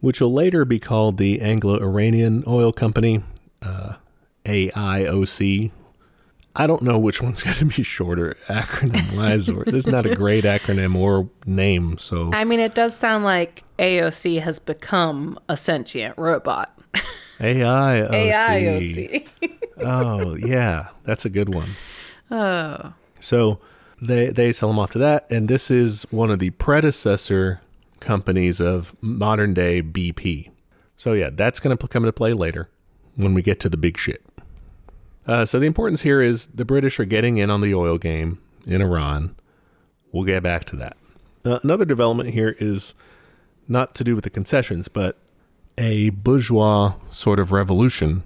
which 0.00 0.20
will 0.20 0.32
later 0.32 0.64
be 0.64 0.78
called 0.78 1.16
the 1.16 1.40
Anglo 1.40 1.80
Iranian 1.80 2.44
Oil 2.46 2.72
Company, 2.72 3.22
uh, 3.62 3.94
AIOC. 4.44 5.72
I 6.54 6.66
don't 6.66 6.82
know 6.82 6.98
which 6.98 7.20
one's 7.20 7.42
going 7.44 7.56
to 7.56 7.64
be 7.64 7.82
shorter 7.82 8.36
acronym 8.46 9.16
wise, 9.16 9.48
or 9.48 9.64
this 9.64 9.86
is 9.86 9.86
not 9.86 10.06
a 10.06 10.14
great 10.14 10.44
acronym 10.44 10.94
or 10.94 11.28
name. 11.44 11.98
So 11.98 12.30
I 12.32 12.44
mean, 12.44 12.60
it 12.60 12.74
does 12.74 12.94
sound 12.94 13.24
like 13.24 13.64
AOC 13.78 14.40
has 14.42 14.58
become 14.58 15.38
a 15.48 15.56
sentient 15.56 16.16
robot. 16.16 16.78
AIOC. 17.38 18.10
AIOC. 18.10 19.28
oh 19.78 20.34
yeah, 20.34 20.88
that's 21.04 21.24
a 21.24 21.30
good 21.30 21.52
one. 21.54 21.70
Oh. 22.30 22.92
So 23.20 23.60
they 24.00 24.28
they 24.30 24.52
sell 24.52 24.68
them 24.68 24.78
off 24.78 24.90
to 24.92 24.98
that, 24.98 25.30
and 25.30 25.48
this 25.48 25.70
is 25.70 26.04
one 26.10 26.30
of 26.30 26.38
the 26.38 26.50
predecessor 26.50 27.60
companies 28.00 28.60
of 28.60 28.94
modern 29.00 29.54
day 29.54 29.82
BP. 29.82 30.50
So 30.96 31.12
yeah, 31.12 31.30
that's 31.32 31.60
going 31.60 31.76
to 31.76 31.88
come 31.88 32.04
into 32.04 32.12
play 32.12 32.32
later 32.32 32.70
when 33.16 33.34
we 33.34 33.42
get 33.42 33.60
to 33.60 33.68
the 33.68 33.76
big 33.76 33.98
shit. 33.98 34.24
Uh, 35.26 35.44
so 35.44 35.58
the 35.58 35.66
importance 35.66 36.02
here 36.02 36.22
is 36.22 36.46
the 36.46 36.64
British 36.64 37.00
are 37.00 37.04
getting 37.04 37.36
in 37.38 37.50
on 37.50 37.60
the 37.60 37.74
oil 37.74 37.98
game 37.98 38.40
in 38.66 38.80
Iran. 38.80 39.34
We'll 40.12 40.24
get 40.24 40.42
back 40.42 40.64
to 40.66 40.76
that. 40.76 40.96
Uh, 41.44 41.58
another 41.62 41.84
development 41.84 42.30
here 42.30 42.56
is 42.58 42.94
not 43.68 43.94
to 43.96 44.04
do 44.04 44.14
with 44.14 44.24
the 44.24 44.30
concessions, 44.30 44.88
but 44.88 45.18
a 45.78 46.10
bourgeois 46.10 46.94
sort 47.10 47.38
of 47.38 47.52
revolution 47.52 48.22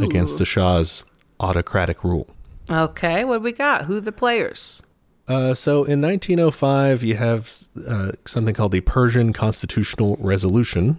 against 0.00 0.38
the 0.38 0.44
Shah's 0.44 1.04
autocratic 1.40 2.04
rule. 2.04 2.28
okay, 2.70 3.24
what 3.24 3.38
do 3.38 3.42
we 3.42 3.52
got? 3.52 3.86
Who 3.86 4.00
the 4.00 4.12
players? 4.12 4.82
Uh, 5.26 5.54
so 5.54 5.84
in 5.84 6.00
1905, 6.02 7.02
you 7.02 7.16
have 7.16 7.52
uh, 7.88 8.12
something 8.26 8.52
called 8.54 8.72
the 8.72 8.80
Persian 8.80 9.32
Constitutional 9.32 10.16
Revolution, 10.20 10.98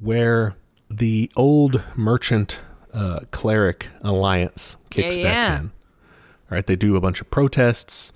where 0.00 0.54
the 0.90 1.30
old 1.36 1.82
merchant 1.96 2.60
uh, 2.92 3.20
cleric 3.32 3.88
alliance 4.02 4.76
kicks 4.90 5.16
Yeah, 5.16 5.22
back 5.24 5.60
in. 5.60 5.66
All 5.66 6.56
right, 6.56 6.66
they 6.66 6.76
do 6.76 6.94
a 6.96 7.00
bunch 7.00 7.20
of 7.20 7.30
protests, 7.30 8.12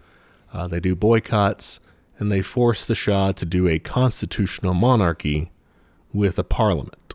uh, 0.52 0.68
they 0.68 0.80
do 0.80 0.95
boycotts, 0.95 1.80
and 2.18 2.30
they 2.30 2.40
force 2.42 2.87
the 2.87 2.95
Shah 2.95 3.33
to 3.33 3.45
do 3.45 3.66
a 3.68 3.78
constitutional 3.78 4.75
monarchy 4.75 5.50
with 6.12 6.38
a 6.38 6.45
parliament. 6.45 7.15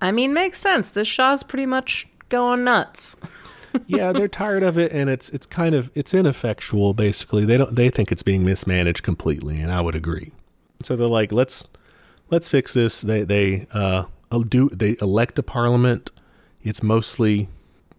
I 0.00 0.12
mean, 0.12 0.34
makes 0.34 0.58
sense. 0.58 0.90
This 0.90 1.08
Shah's 1.08 1.42
pretty 1.42 1.66
much 1.66 2.08
going 2.28 2.64
nuts. 2.64 3.16
yeah, 3.86 4.12
they're 4.12 4.28
tired 4.28 4.62
of 4.62 4.78
it, 4.78 4.92
and 4.92 5.08
it's 5.08 5.30
it's 5.30 5.46
kind 5.46 5.74
of 5.74 5.90
it's 5.94 6.12
ineffectual. 6.12 6.94
Basically, 6.94 7.44
they 7.44 7.56
don't 7.56 7.74
they 7.74 7.88
think 7.88 8.10
it's 8.10 8.22
being 8.22 8.44
mismanaged 8.44 9.02
completely, 9.02 9.60
and 9.60 9.70
I 9.70 9.80
would 9.80 9.94
agree. 9.94 10.32
So 10.82 10.96
they're 10.96 11.06
like, 11.06 11.32
let's 11.32 11.68
let's 12.30 12.48
fix 12.48 12.74
this. 12.74 13.00
They 13.00 13.22
they 13.22 13.66
uh 13.72 14.04
do 14.48 14.68
they 14.70 14.96
elect 15.00 15.38
a 15.38 15.42
parliament. 15.42 16.10
It's 16.62 16.82
mostly 16.82 17.48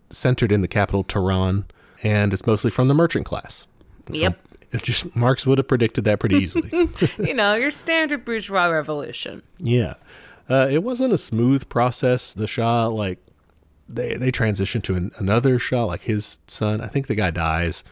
centered 0.10 0.52
in 0.52 0.62
the 0.62 0.68
capital 0.68 1.04
Tehran, 1.04 1.66
and 2.04 2.34
it's 2.34 2.46
mostly 2.46 2.72
from 2.72 2.88
the 2.88 2.94
merchant 2.94 3.26
class. 3.26 3.68
Yep. 4.10 4.38
Just 4.82 5.16
Marx 5.16 5.46
would 5.46 5.58
have 5.58 5.68
predicted 5.68 6.04
that 6.06 6.20
pretty 6.20 6.38
easily. 6.38 6.70
you 7.20 7.34
know, 7.34 7.56
your 7.56 7.72
standard 7.72 8.26
bourgeois 8.26 8.66
revolution. 8.66 9.44
Yeah. 9.60 9.96
Uh, 10.50 10.68
it 10.70 10.84
wasn't 10.84 11.14
a 11.14 11.18
smooth 11.18 11.70
process. 11.70 12.34
The 12.34 12.48
Shah, 12.48 12.88
like, 12.88 13.20
they, 13.88 14.16
they 14.16 14.32
transitioned 14.32 14.84
to 14.84 14.96
an, 14.96 15.12
another 15.18 15.60
Shah, 15.60 15.86
like 15.86 16.02
his 16.02 16.40
son. 16.48 16.82
I 16.82 16.88
think 16.88 17.08
the 17.08 17.16
guy 17.16 17.32
dies. 17.32 17.84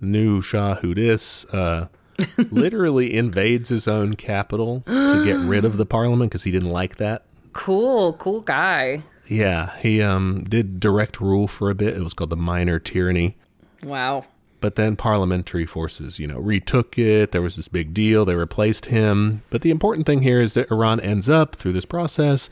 New 0.00 0.40
Shah 0.40 0.76
Hudis 0.76 1.52
uh, 1.54 1.88
literally 2.50 3.14
invades 3.14 3.68
his 3.68 3.86
own 3.86 4.14
capital 4.14 4.82
to 4.86 5.24
get 5.24 5.38
rid 5.38 5.64
of 5.64 5.76
the 5.76 5.86
parliament 5.86 6.30
because 6.30 6.44
he 6.44 6.50
didn't 6.50 6.70
like 6.70 6.96
that. 6.96 7.24
Cool, 7.52 8.14
cool 8.14 8.40
guy. 8.40 9.02
Yeah, 9.26 9.76
he 9.78 10.02
um, 10.02 10.44
did 10.44 10.80
direct 10.80 11.20
rule 11.20 11.46
for 11.48 11.70
a 11.70 11.74
bit. 11.74 11.96
It 11.96 12.02
was 12.02 12.14
called 12.14 12.30
the 12.30 12.36
Minor 12.36 12.78
Tyranny. 12.78 13.36
Wow. 13.82 14.24
But 14.60 14.74
then 14.74 14.94
parliamentary 14.94 15.64
forces, 15.64 16.18
you 16.18 16.26
know, 16.26 16.38
retook 16.38 16.98
it. 16.98 17.32
There 17.32 17.42
was 17.42 17.56
this 17.56 17.68
big 17.68 17.94
deal. 17.94 18.24
They 18.24 18.34
replaced 18.34 18.86
him. 18.86 19.42
But 19.48 19.62
the 19.62 19.70
important 19.70 20.06
thing 20.06 20.20
here 20.22 20.40
is 20.40 20.54
that 20.54 20.70
Iran 20.70 21.00
ends 21.00 21.30
up, 21.30 21.56
through 21.56 21.72
this 21.72 21.86
process, 21.86 22.50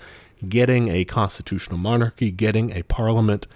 getting 0.49 0.89
a 0.89 1.05
constitutional 1.05 1.79
monarchy, 1.79 2.31
getting 2.31 2.75
a 2.75 2.83
parliament, 2.85 3.47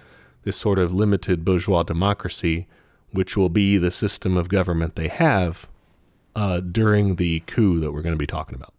this 0.43 0.57
sort 0.57 0.77
of 0.77 0.93
limited 0.93 1.43
bourgeois 1.43 1.83
democracy, 1.83 2.67
which 3.11 3.35
will 3.35 3.49
be 3.49 3.77
the 3.77 3.91
system 3.91 4.37
of 4.37 4.49
government 4.49 4.95
they 4.95 5.07
have 5.07 5.67
uh, 6.35 6.59
during 6.59 7.15
the 7.15 7.39
coup 7.41 7.79
that 7.79 7.91
we're 7.91 8.01
going 8.01 8.15
to 8.15 8.19
be 8.19 8.27
talking 8.27 8.55
about. 8.55 8.73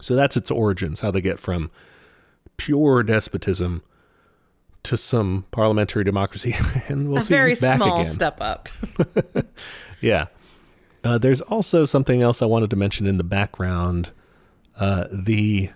So 0.00 0.14
that's 0.14 0.36
its 0.36 0.50
origins, 0.50 1.00
how 1.00 1.10
they 1.10 1.20
get 1.20 1.38
from 1.38 1.70
pure 2.56 3.02
despotism 3.02 3.82
to 4.84 4.96
some 4.96 5.44
parliamentary 5.50 6.04
democracy, 6.04 6.56
and 6.88 7.08
we'll 7.08 7.18
A 7.18 7.22
see 7.22 7.34
very 7.34 7.54
back 7.54 7.76
small 7.76 7.94
again. 8.00 8.06
step 8.06 8.36
up. 8.40 8.68
Yeah. 10.00 10.26
Uh, 11.04 11.18
there's 11.18 11.42
also 11.42 11.84
something 11.84 12.22
else 12.22 12.40
I 12.40 12.46
wanted 12.46 12.70
to 12.70 12.76
mention 12.76 13.06
in 13.06 13.18
the 13.18 13.24
background 13.24 14.10
uh, 14.78 15.04
the 15.12 15.68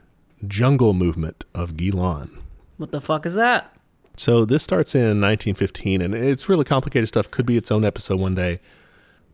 jungle 0.47 0.95
movement 0.95 1.45
of 1.55 1.73
Gilan. 1.75 2.39
What 2.79 2.91
the 2.91 3.03
fuck 3.03 3.27
is 3.27 3.35
that? 3.35 3.77
So 4.17 4.45
this 4.47 4.63
starts 4.63 4.95
in 4.95 5.21
1915, 5.21 6.01
and 6.01 6.15
it's 6.15 6.49
really 6.49 6.65
complicated 6.65 7.09
stuff. 7.09 7.31
Could 7.31 7.45
be 7.45 7.57
its 7.59 7.71
own 7.71 7.85
episode 7.85 8.19
one 8.19 8.35
day. 8.35 8.61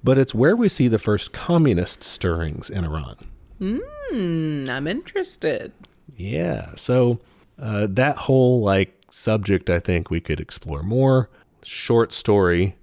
But 0.02 0.18
it's 0.18 0.34
where 0.34 0.56
we 0.56 0.68
see 0.68 0.88
the 0.88 0.98
first 0.98 1.32
communist 1.32 2.02
stirrings 2.02 2.68
in 2.70 2.84
Iran. 2.84 3.16
Hmm, 3.60 4.64
I'm 4.68 4.86
interested. 4.86 5.72
Yeah. 6.16 6.70
So 6.76 7.20
uh, 7.60 7.86
that 7.90 8.16
whole 8.16 8.62
like 8.62 8.99
subject, 9.12 9.68
I 9.70 9.80
think 9.80 10.10
we 10.10 10.20
could 10.20 10.40
explore 10.40 10.82
more. 10.82 11.28
Short 11.62 12.12
story 12.12 12.76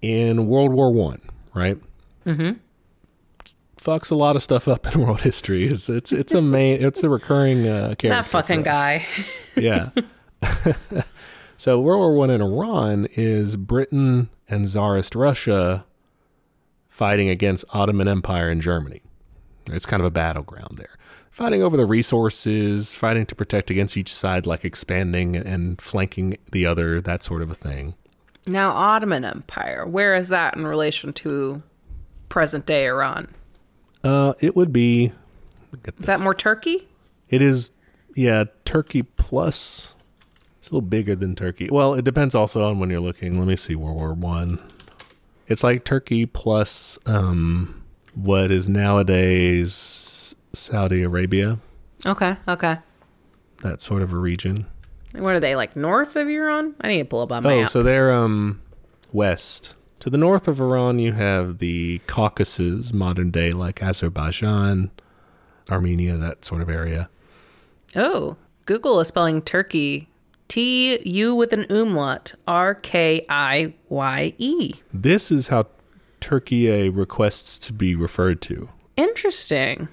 in 0.00 0.46
World 0.46 0.72
War 0.72 0.92
One, 0.92 1.20
right? 1.54 1.78
Mm-hmm. 2.26 2.52
Fucks 3.80 4.10
a 4.10 4.14
lot 4.14 4.36
of 4.36 4.42
stuff 4.42 4.66
up 4.66 4.86
in 4.92 5.00
world 5.04 5.20
history. 5.20 5.66
It's 5.66 5.88
it's 5.88 6.12
it's 6.12 6.32
a 6.32 6.40
main 6.40 6.82
it's 6.82 7.02
a 7.02 7.08
recurring 7.08 7.66
uh, 7.66 7.94
character. 7.98 8.08
That 8.08 8.26
fucking 8.26 8.62
guy. 8.62 9.06
Yeah. 9.56 9.90
so 11.56 11.80
World 11.80 12.00
War 12.00 12.14
One 12.16 12.30
in 12.30 12.42
Iran 12.42 13.06
is 13.12 13.54
Britain 13.54 14.28
and 14.48 14.66
Tsarist 14.66 15.14
Russia 15.14 15.84
fighting 16.88 17.28
against 17.28 17.64
Ottoman 17.72 18.08
Empire 18.08 18.50
in 18.50 18.60
Germany. 18.60 19.00
It's 19.66 19.86
kind 19.86 20.00
of 20.00 20.06
a 20.06 20.10
battleground 20.10 20.76
there. 20.76 20.96
Fighting 21.34 21.64
over 21.64 21.76
the 21.76 21.84
resources, 21.84 22.92
fighting 22.92 23.26
to 23.26 23.34
protect 23.34 23.68
against 23.68 23.96
each 23.96 24.14
side, 24.14 24.46
like 24.46 24.64
expanding 24.64 25.34
and 25.34 25.82
flanking 25.82 26.36
the 26.52 26.64
other, 26.64 27.00
that 27.00 27.24
sort 27.24 27.42
of 27.42 27.50
a 27.50 27.56
thing. 27.56 27.96
Now, 28.46 28.70
Ottoman 28.70 29.24
Empire. 29.24 29.84
Where 29.84 30.14
is 30.14 30.28
that 30.28 30.54
in 30.56 30.64
relation 30.64 31.12
to 31.14 31.60
present 32.28 32.66
day 32.66 32.86
Iran? 32.86 33.34
Uh, 34.04 34.34
it 34.38 34.54
would 34.54 34.72
be, 34.72 35.10
Is 35.98 36.06
that 36.06 36.20
more 36.20 36.34
Turkey? 36.34 36.86
it 37.28 37.42
is 37.42 37.72
yeah, 38.14 38.44
Turkey 38.64 39.02
plus. 39.02 39.96
It's 40.60 40.70
a 40.70 40.74
little 40.74 40.88
bigger 40.88 41.16
than 41.16 41.34
Turkey. 41.34 41.68
Well, 41.68 41.94
it 41.94 42.04
depends 42.04 42.36
also 42.36 42.62
on 42.62 42.78
when 42.78 42.90
you're 42.90 43.00
looking. 43.00 43.40
Let 43.40 43.48
me 43.48 43.56
see 43.56 43.74
World 43.74 43.96
War 43.96 44.14
One. 44.14 44.60
It's 45.48 45.64
like 45.64 45.84
Turkey 45.84 46.26
plus 46.26 46.96
um, 47.06 47.82
what 48.14 48.52
is 48.52 48.68
nowadays 48.68 49.74
Saudi 50.54 51.02
Arabia. 51.02 51.58
Okay, 52.06 52.36
okay. 52.48 52.78
That 53.62 53.80
sort 53.80 54.02
of 54.02 54.12
a 54.12 54.16
region. 54.18 54.66
What 55.12 55.34
are 55.34 55.40
they 55.40 55.56
like 55.56 55.76
north 55.76 56.16
of 56.16 56.28
Iran? 56.28 56.74
I 56.80 56.88
need 56.88 56.98
to 56.98 57.04
pull 57.04 57.20
up 57.20 57.32
on 57.32 57.42
my. 57.44 57.52
Oh, 57.54 57.60
map. 57.62 57.70
so 57.70 57.82
they're 57.82 58.12
um 58.12 58.60
west. 59.12 59.74
To 60.00 60.10
the 60.10 60.18
north 60.18 60.48
of 60.48 60.60
Iran, 60.60 60.98
you 60.98 61.12
have 61.12 61.58
the 61.58 62.00
Caucasus, 62.06 62.92
modern 62.92 63.30
day 63.30 63.52
like 63.52 63.82
Azerbaijan, 63.82 64.90
Armenia, 65.70 66.16
that 66.18 66.44
sort 66.44 66.60
of 66.60 66.68
area. 66.68 67.08
oh, 67.96 68.36
Google 68.66 69.00
is 69.00 69.08
spelling 69.08 69.40
Turkey 69.40 70.08
T 70.48 70.98
U 71.08 71.34
with 71.34 71.52
an 71.52 71.64
umlaut 71.70 72.34
R 72.46 72.74
K 72.74 73.24
I 73.28 73.74
Y 73.88 74.34
E. 74.36 74.74
This 74.92 75.30
is 75.32 75.48
how 75.48 75.68
Turkey 76.20 76.90
requests 76.90 77.58
to 77.66 77.72
be 77.72 77.94
referred 77.94 78.40
to. 78.42 78.68
Interesting. 78.96 79.88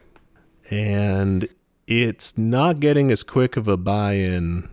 And 0.72 1.48
it's 1.88 2.38
not 2.38 2.80
getting 2.80 3.12
as 3.12 3.24
quick 3.24 3.58
of 3.58 3.68
a 3.68 3.78
buy 3.78 4.14
in 4.14 4.70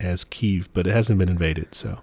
as 0.00 0.24
Kiev, 0.24 0.68
but 0.74 0.86
it 0.86 0.90
hasn't 0.92 1.18
been 1.18 1.28
invaded, 1.28 1.74
so 1.74 2.00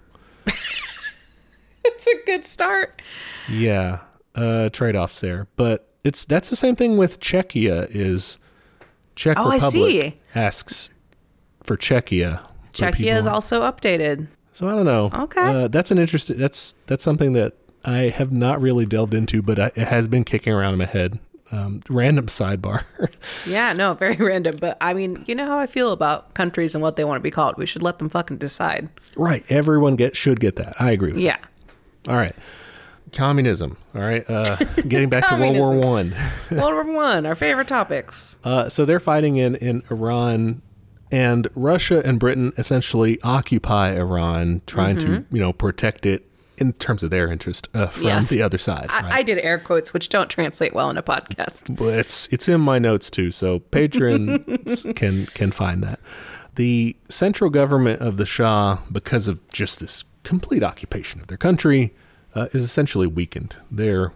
It's 1.84 2.06
a 2.06 2.14
good 2.26 2.44
start. 2.44 3.02
yeah, 3.50 4.00
uh 4.34 4.70
trade 4.70 4.96
offs 4.96 5.20
there. 5.20 5.46
But 5.56 5.88
it's 6.04 6.24
that's 6.24 6.48
the 6.48 6.56
same 6.56 6.74
thing 6.76 6.96
with 6.96 7.20
Czechia 7.20 7.86
is 7.90 8.38
Czech 9.14 9.36
Oh, 9.38 9.50
Republic 9.50 10.20
asks 10.34 10.90
for 11.64 11.76
Czechia. 11.76 12.40
Czechia 12.72 13.18
is 13.18 13.26
also 13.26 13.60
updated. 13.62 14.28
So 14.52 14.68
I 14.68 14.72
don't 14.74 14.86
know. 14.86 15.10
Okay. 15.24 15.64
uh, 15.64 15.68
that's 15.68 15.90
an 15.90 15.98
interesting. 15.98 16.38
That's 16.38 16.74
that's 16.86 17.04
something 17.04 17.32
that 17.34 17.54
I 17.84 18.04
have 18.08 18.32
not 18.32 18.60
really 18.62 18.86
delved 18.86 19.12
into, 19.14 19.42
but 19.42 19.58
I, 19.58 19.66
it 19.74 19.88
has 19.88 20.06
been 20.06 20.24
kicking 20.24 20.52
around 20.52 20.72
in 20.74 20.78
my 20.78 20.86
head. 20.86 21.18
Um, 21.52 21.82
random 21.90 22.26
sidebar. 22.26 22.84
Yeah, 23.46 23.72
no, 23.74 23.92
very 23.94 24.16
random. 24.18 24.56
But 24.56 24.78
I 24.80 24.94
mean, 24.94 25.22
you 25.26 25.34
know 25.34 25.44
how 25.46 25.58
I 25.58 25.66
feel 25.66 25.92
about 25.92 26.32
countries 26.34 26.74
and 26.74 26.80
what 26.82 26.96
they 26.96 27.04
want 27.04 27.18
to 27.18 27.22
be 27.22 27.30
called. 27.30 27.56
We 27.58 27.66
should 27.66 27.82
let 27.82 27.98
them 27.98 28.08
fucking 28.08 28.38
decide. 28.38 28.88
right. 29.16 29.44
Everyone 29.50 29.96
get 29.96 30.16
should 30.16 30.40
get 30.40 30.56
that. 30.56 30.74
I 30.80 30.90
agree. 30.92 31.12
With 31.12 31.20
you. 31.20 31.26
Yeah. 31.26 31.36
All 32.08 32.16
right. 32.16 32.34
Communism. 33.12 33.76
All 33.94 34.00
right. 34.00 34.24
Uh, 34.28 34.56
getting 34.88 35.10
back 35.10 35.28
to 35.28 35.36
World 35.36 35.56
War 35.56 35.74
One. 35.74 36.14
World 36.50 36.86
War 36.86 36.92
One, 36.94 37.26
our 37.26 37.34
favorite 37.34 37.68
topics. 37.68 38.38
Uh, 38.44 38.68
so 38.70 38.84
they're 38.86 38.98
fighting 39.00 39.36
in 39.36 39.54
in 39.56 39.82
Iran, 39.90 40.62
and 41.10 41.48
Russia 41.54 42.00
and 42.06 42.18
Britain 42.18 42.54
essentially 42.56 43.20
occupy 43.22 43.94
Iran, 43.94 44.62
trying 44.66 44.96
to 45.00 45.26
you 45.30 45.38
know 45.40 45.52
protect 45.52 46.06
it 46.06 46.26
in 46.58 46.72
terms 46.74 47.02
of 47.02 47.10
their 47.10 47.28
interest 47.30 47.68
uh, 47.74 47.86
from 47.88 48.04
Yes. 48.04 48.28
the 48.28 48.42
other 48.42 48.58
side. 48.58 48.86
I, 48.88 49.00
right? 49.02 49.12
I 49.12 49.22
did 49.22 49.38
air 49.38 49.58
quotes, 49.58 49.92
which 49.92 50.08
don't 50.08 50.28
translate 50.30 50.74
well 50.74 50.90
in 50.90 50.96
a 50.96 51.02
podcast. 51.02 51.78
Well, 51.80 51.90
it's 51.90 52.28
it's 52.32 52.48
in 52.48 52.60
my 52.60 52.78
notes 52.78 53.10
too, 53.10 53.30
so 53.32 53.58
patrons 53.60 54.84
can 54.96 55.26
can 55.26 55.50
find 55.52 55.82
that. 55.82 55.98
The 56.54 56.96
central 57.08 57.48
government 57.50 58.00
of 58.02 58.16
the 58.18 58.26
Shah, 58.26 58.78
because 58.90 59.26
of 59.28 59.46
just 59.50 59.80
this 59.80 60.04
complete 60.22 60.62
occupation 60.62 61.20
of 61.20 61.26
their 61.28 61.38
country, 61.38 61.94
uh, 62.34 62.48
is 62.52 62.62
essentially 62.62 63.06
weakened. 63.06 63.56
They're 63.70 64.12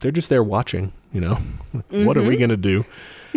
they're 0.00 0.12
just 0.12 0.28
there 0.28 0.42
watching. 0.42 0.92
You 1.12 1.20
know, 1.22 1.34
what 1.90 2.16
are 2.16 2.22
we 2.22 2.36
going 2.36 2.50
to 2.50 2.56
do? 2.56 2.84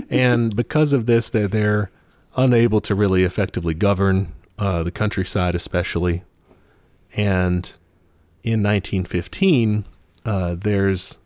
And 0.10 0.56
because 0.56 0.94
of 0.94 1.06
this, 1.06 1.30
they're 1.30 1.48
they're 1.48 1.90
unable 2.36 2.82
to 2.82 2.94
really 2.96 3.24
effectively 3.24 3.74
govern 3.74 4.34
uh, 4.60 4.84
the 4.84 4.92
countryside, 4.92 5.56
especially. 5.56 6.24
And 7.16 7.74
in 8.44 8.62
1915, 8.62 9.86
uh, 10.26 10.56
there's 10.60 11.18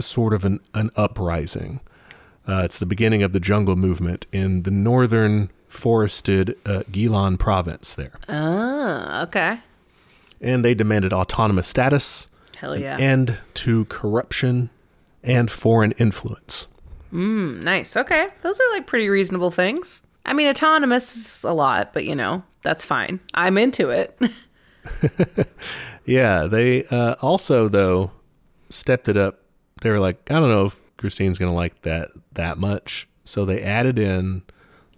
sort 0.00 0.32
of 0.32 0.44
an, 0.44 0.60
an 0.74 0.90
uprising. 0.96 1.80
Uh, 2.48 2.62
it's 2.64 2.78
the 2.78 2.86
beginning 2.86 3.22
of 3.22 3.32
the 3.32 3.40
jungle 3.40 3.76
movement 3.76 4.26
in 4.32 4.62
the 4.62 4.70
northern 4.70 5.50
forested 5.68 6.56
uh, 6.64 6.82
Gilan 6.90 7.38
province 7.38 7.94
there. 7.94 8.12
Ah, 8.28 9.22
okay. 9.24 9.60
And 10.40 10.64
they 10.64 10.74
demanded 10.74 11.12
autonomous 11.12 11.68
status, 11.68 12.28
Hell 12.56 12.78
yeah. 12.78 12.96
end 12.98 13.38
to 13.54 13.84
corruption, 13.86 14.70
and 15.22 15.50
foreign 15.50 15.92
influence. 15.92 16.68
Mm, 17.12 17.62
nice. 17.62 17.96
Okay. 17.96 18.28
Those 18.42 18.58
are 18.58 18.72
like 18.72 18.86
pretty 18.86 19.08
reasonable 19.08 19.50
things. 19.50 20.04
I 20.24 20.32
mean, 20.32 20.48
autonomous 20.48 21.14
is 21.14 21.44
a 21.44 21.52
lot, 21.52 21.92
but 21.92 22.04
you 22.04 22.14
know, 22.14 22.42
that's 22.62 22.84
fine. 22.84 23.20
I'm 23.34 23.58
into 23.58 23.90
it. 23.90 24.18
Yeah, 26.08 26.46
they 26.46 26.84
uh, 26.86 27.14
also, 27.20 27.68
though, 27.68 28.10
stepped 28.70 29.08
it 29.08 29.16
up. 29.16 29.40
They 29.82 29.90
were 29.90 30.00
like, 30.00 30.30
I 30.30 30.40
don't 30.40 30.48
know 30.50 30.66
if 30.66 30.80
Christine's 30.96 31.38
going 31.38 31.52
to 31.52 31.56
like 31.56 31.82
that 31.82 32.08
that 32.32 32.58
much. 32.58 33.06
So 33.24 33.44
they 33.44 33.62
added 33.62 33.98
in 33.98 34.42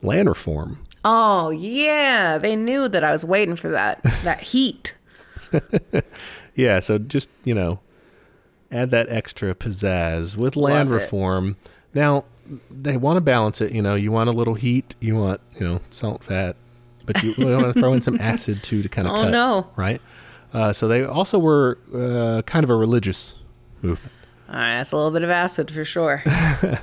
land 0.03 0.29
reform. 0.29 0.85
oh, 1.05 1.51
yeah. 1.51 2.39
They 2.39 2.55
knew 2.57 2.89
that 2.89 3.03
I 3.05 3.11
was 3.11 3.25
waiting 3.25 3.57
for 3.57 3.69
that 3.71 4.03
that 4.25 4.41
heat. 4.41 4.97
Yeah, 6.57 6.81
so 6.81 6.99
just, 6.99 7.31
you 7.45 7.55
know, 7.55 7.81
add 8.71 8.91
that 8.91 9.09
extra 9.09 9.55
pizzazz 9.55 10.37
with 10.37 10.57
land 10.57 10.91
Love 10.91 11.01
it. 11.01 11.05
reform. 11.05 11.57
Now, 11.95 12.25
they 12.71 12.97
want 12.99 13.17
to 13.17 13.21
balance 13.23 13.61
it. 13.63 13.73
You 13.73 13.81
know, 13.81 13.95
you 13.95 14.13
want 14.13 14.29
a 14.29 14.33
little 14.33 14.55
heat, 14.55 14.95
you 15.01 15.15
want, 15.17 15.41
you 15.59 15.67
know, 15.67 15.81
salt, 15.91 16.23
fat, 16.25 16.57
but 17.07 17.23
you 17.23 17.33
want 17.57 17.73
to 17.73 17.81
throw 17.81 17.95
in 17.95 18.03
some 18.03 18.17
acid 18.21 18.63
too 18.63 18.83
to 18.83 18.89
kind 18.89 19.09
of 19.09 19.15
Oh, 19.15 19.23
cut. 19.23 19.31
no. 19.31 19.71
Right? 19.77 20.03
Uh, 20.53 20.73
so 20.73 20.89
they 20.89 21.05
also 21.05 21.39
were 21.39 21.79
uh, 21.95 22.43
kind 22.43 22.65
of 22.65 22.71
a 22.71 22.75
religious 22.75 23.37
movement. 23.83 24.13
All 24.49 24.57
right, 24.57 24.79
that's 24.79 24.93
a 24.93 24.97
little 24.97 25.13
bit 25.13 25.23
of 25.23 25.31
acid 25.31 25.71
for 25.71 25.85
sure. 25.85 26.23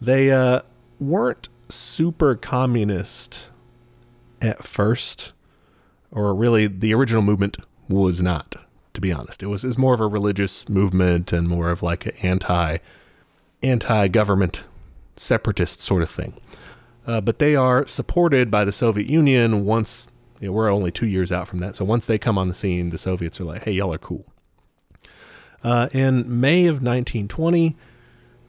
They 0.00 0.30
uh, 0.30 0.60
weren't 1.00 1.48
super 1.70 2.34
communist 2.34 3.48
at 4.42 4.62
first, 4.62 5.32
or 6.10 6.34
really 6.34 6.66
the 6.66 6.92
original 6.92 7.22
movement 7.22 7.56
was 7.88 8.20
not. 8.20 8.56
To 8.92 9.00
be 9.00 9.10
honest, 9.10 9.42
it 9.42 9.46
was, 9.46 9.64
it 9.64 9.66
was 9.66 9.78
more 9.78 9.94
of 9.94 10.00
a 10.00 10.06
religious 10.06 10.68
movement 10.68 11.32
and 11.32 11.48
more 11.48 11.70
of 11.70 11.82
like 11.82 12.06
an 12.06 12.12
anti 12.22 12.78
anti 13.62 14.08
government 14.08 14.62
separatist 15.16 15.80
sort 15.80 16.02
of 16.02 16.10
thing. 16.10 16.40
Uh, 17.06 17.20
but 17.20 17.38
they 17.38 17.56
are 17.56 17.86
supported 17.86 18.50
by 18.52 18.64
the 18.64 18.70
Soviet 18.72 19.08
Union 19.08 19.64
once 19.64 20.06
you 20.40 20.48
know, 20.48 20.52
we're 20.52 20.70
only 20.70 20.90
two 20.90 21.06
years 21.06 21.32
out 21.32 21.48
from 21.48 21.58
that. 21.60 21.76
So 21.76 21.84
once 21.84 22.06
they 22.06 22.18
come 22.18 22.36
on 22.38 22.48
the 22.48 22.54
scene, 22.54 22.90
the 22.90 22.98
Soviets 22.98 23.40
are 23.40 23.44
like, 23.44 23.64
hey, 23.64 23.72
y'all 23.72 23.92
are 23.92 23.98
cool. 23.98 24.24
Uh, 25.62 25.88
in 25.92 26.40
May 26.40 26.66
of 26.66 26.76
1920, 26.76 27.76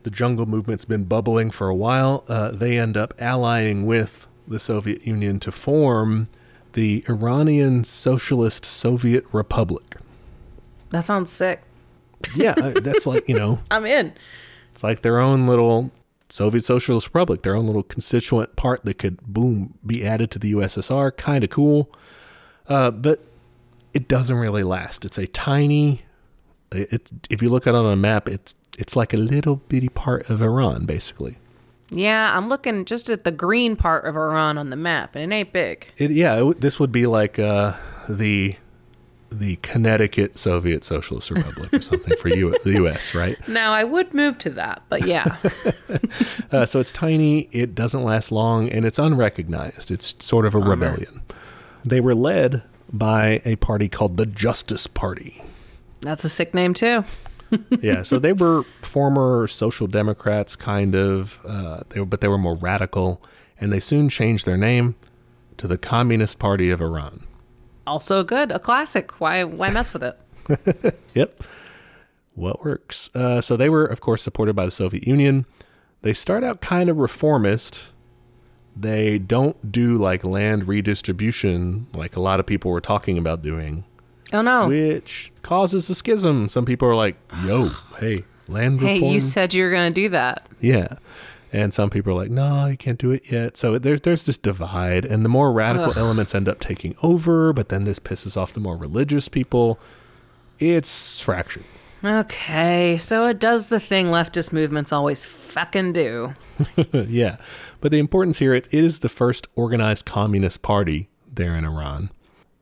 the 0.04 0.10
jungle 0.10 0.46
movement's 0.46 0.86
been 0.86 1.06
bubbling 1.06 1.50
for 1.52 1.70
a 1.70 1.76
while. 1.76 2.24
Uh, 2.28 2.52
they 2.52 2.78
end 2.78 2.98
up 2.98 3.14
allying 3.20 3.86
with 3.86 4.28
the 4.48 4.60
Soviet 4.60 5.06
Union 5.08 5.40
to 5.40 5.52
form 5.52 6.28
the 6.74 7.04
Iranian 7.08 7.84
Socialist 7.84 8.66
Soviet 8.66 9.24
Republic. 9.32 9.96
that 10.90 11.06
sounds 11.06 11.32
sick. 11.32 11.62
Yeah, 12.36 12.54
that's 12.54 13.08
like, 13.08 13.28
you 13.30 13.36
know, 13.36 13.60
I'm 13.72 13.86
in. 13.86 14.14
it's 14.72 14.84
like 14.84 15.02
their 15.02 15.20
own 15.20 15.48
little 15.48 15.92
Soviet 16.30 16.64
Socialist 16.64 17.08
Republic, 17.08 17.44
their 17.44 17.56
own 17.56 17.68
little 17.68 17.84
constituent 17.84 18.56
part 18.56 18.84
that 18.86 18.96
could, 18.96 19.22
boom, 19.22 19.78
be 19.86 20.06
added 20.06 20.32
to 20.32 20.40
the 20.40 20.54
USSR. 20.54 21.16
Kind 21.16 21.44
of 21.44 21.50
cool. 21.50 21.92
Uh, 22.68 22.92
but 22.92 23.22
it 23.94 24.08
doesn't 24.08 24.36
really 24.36 24.64
last. 24.64 25.06
It's 25.06 25.18
a 25.18 25.28
tiny, 25.28 26.02
it, 26.72 27.10
if 27.30 27.42
you 27.42 27.50
look 27.50 27.68
at 27.68 27.76
it 27.76 27.78
on 27.78 27.86
a 27.86 27.96
map, 27.96 28.28
it's 28.28 28.56
it's 28.78 28.96
like 28.96 29.14
a 29.14 29.18
little 29.18 29.56
bitty 29.56 29.90
part 29.90 30.30
of 30.30 30.42
Iran, 30.42 30.86
basically. 30.86 31.38
Yeah, 31.92 32.36
I'm 32.36 32.50
looking 32.50 32.84
just 32.86 33.10
at 33.10 33.24
the 33.24 33.32
green 33.32 33.76
part 33.76 34.06
of 34.06 34.16
Iran 34.16 34.58
on 34.58 34.70
the 34.70 34.76
map, 34.76 35.16
and 35.16 35.32
it 35.32 35.36
ain't 35.36 35.54
big. 35.54 35.88
It, 35.98 36.12
yeah, 36.12 36.44
it, 36.44 36.62
this 36.62 36.80
would 36.80 36.92
be 36.92 37.06
like 37.06 37.40
uh, 37.40 37.74
the 38.10 38.56
the 39.32 39.58
Connecticut 39.58 40.38
Soviet 40.38 40.84
Socialist 40.84 41.32
Republic 41.32 41.74
or 41.74 41.82
something 41.82 42.16
for 42.18 42.30
you, 42.30 42.56
the 42.64 42.74
U.S. 42.74 43.14
Right? 43.14 43.38
Now, 43.48 43.72
I 43.72 43.84
would 43.84 44.14
move 44.14 44.38
to 44.40 44.50
that, 44.52 44.84
but 44.90 45.06
yeah. 45.08 45.38
Uh, 46.52 46.66
so 46.66 46.80
it's 46.80 46.92
tiny, 46.92 47.50
it 47.52 47.76
doesn't 47.76 48.04
last 48.04 48.32
long, 48.32 48.70
and 48.70 48.86
it's 48.86 49.00
unrecognized. 49.00 49.92
It's 49.92 50.16
sort 50.20 50.46
of 50.46 50.56
a 50.56 50.60
rebellion. 50.60 51.22
They 51.84 52.00
were 52.00 52.16
led 52.16 52.64
by 52.92 53.42
a 53.44 53.56
party 53.58 53.90
called 53.90 54.18
the 54.18 54.26
Justice 54.26 54.88
Party. 54.88 55.44
That's 56.02 56.24
a 56.24 56.30
sick 56.30 56.54
name, 56.54 56.74
too. 56.74 57.04
yeah, 57.82 58.04
so 58.04 58.20
they 58.20 58.32
were 58.32 58.64
former 58.82 59.48
social 59.48 59.88
democrats, 59.88 60.56
kind 60.56 60.96
of, 60.96 61.40
uh, 61.46 61.82
they 61.90 62.00
were, 62.00 62.06
but 62.06 62.22
they 62.22 62.28
were 62.28 62.38
more 62.38 62.56
radical, 62.56 63.22
and 63.60 63.74
they 63.74 63.80
soon 63.80 64.08
changed 64.08 64.46
their 64.46 64.58
name 64.58 64.96
to 65.58 65.68
the 65.68 65.78
Communist 65.78 66.40
Party 66.40 66.70
of 66.70 66.82
Iran. 66.82 67.26
Also 67.88 68.24
good, 68.24 68.52
a 68.52 68.60
classic. 68.60 69.20
Why 69.20 69.44
why 69.44 69.70
mess 69.70 69.94
with 69.94 70.04
it? 70.04 70.20
Yep. 71.14 71.44
What 72.36 72.64
works? 72.66 73.10
Uh, 73.16 73.40
so 73.42 73.56
they 73.56 73.70
were, 73.70 73.86
of 73.86 74.02
course, 74.02 74.22
supported 74.22 74.56
by 74.56 74.66
the 74.66 74.72
Soviet 74.72 75.08
Union. 75.08 75.46
They 76.02 76.14
start 76.14 76.44
out 76.44 76.60
kind 76.62 76.90
of 76.90 76.98
reformist, 76.98 77.86
They 78.76 79.18
don't 79.18 79.72
do 79.72 79.98
like 79.98 80.26
land 80.26 80.68
redistribution 80.68 81.88
like 81.94 82.16
a 82.18 82.22
lot 82.22 82.40
of 82.42 82.46
people 82.46 82.72
were 82.72 82.82
talking 82.82 83.18
about 83.18 83.42
doing, 83.42 83.86
Oh 84.34 84.42
no. 84.42 84.68
which 84.68 85.32
causes 85.44 85.90
a 85.90 85.96
schism. 85.96 86.50
Some 86.50 86.66
people 86.66 86.88
are 86.90 86.96
like, 86.96 87.16
"Yo, 87.46 87.70
hey, 88.00 88.26
land 88.50 88.82
reform." 88.82 89.00
hey, 89.00 89.10
you 89.14 89.20
said 89.22 89.54
you 89.54 89.64
were 89.64 89.72
going 89.72 89.94
to 89.94 90.02
do 90.02 90.10
that. 90.10 90.46
Yeah. 90.60 90.98
And 91.56 91.74
some 91.74 91.90
people 91.90 92.12
are 92.12 92.16
like, 92.16 92.30
no, 92.30 92.66
you 92.66 92.76
can't 92.76 93.00
do 93.00 93.12
it 93.12 93.32
yet. 93.32 93.56
So 93.56 93.80
there's 93.80 94.02
there's 94.02 94.24
this 94.24 94.38
divide, 94.38 95.06
and 95.06 95.24
the 95.24 95.30
more 95.30 95.54
radical 95.54 95.92
Ugh. 95.92 95.98
elements 95.98 96.36
end 96.36 96.50
up 96.50 96.60
taking 96.60 96.98
over, 97.02 97.54
but 97.54 97.70
then 97.70 97.86
this 97.86 97.98
pisses 97.98 98.36
off 98.36 98.52
the 98.52 98.60
more 98.60 98.76
religious 98.76 99.30
people. 99.30 99.80
It's 100.60 101.22
fractured. 101.22 101.64
Okay, 102.04 102.98
so 102.98 103.26
it 103.26 103.40
does 103.40 103.70
the 103.70 103.80
thing 103.80 104.08
leftist 104.08 104.52
movements 104.52 104.92
always 104.92 105.26
fucking 105.26 105.94
do. 105.94 106.34
yeah. 106.92 107.38
But 107.80 107.92
the 107.92 108.00
importance 108.00 108.40
here, 108.40 108.54
it 108.54 108.68
is 108.72 109.00
the 109.00 109.08
first 109.08 109.48
organized 109.56 110.04
communist 110.04 110.62
party 110.62 111.08
there 111.26 111.56
in 111.56 111.64
Iran. 111.64 112.12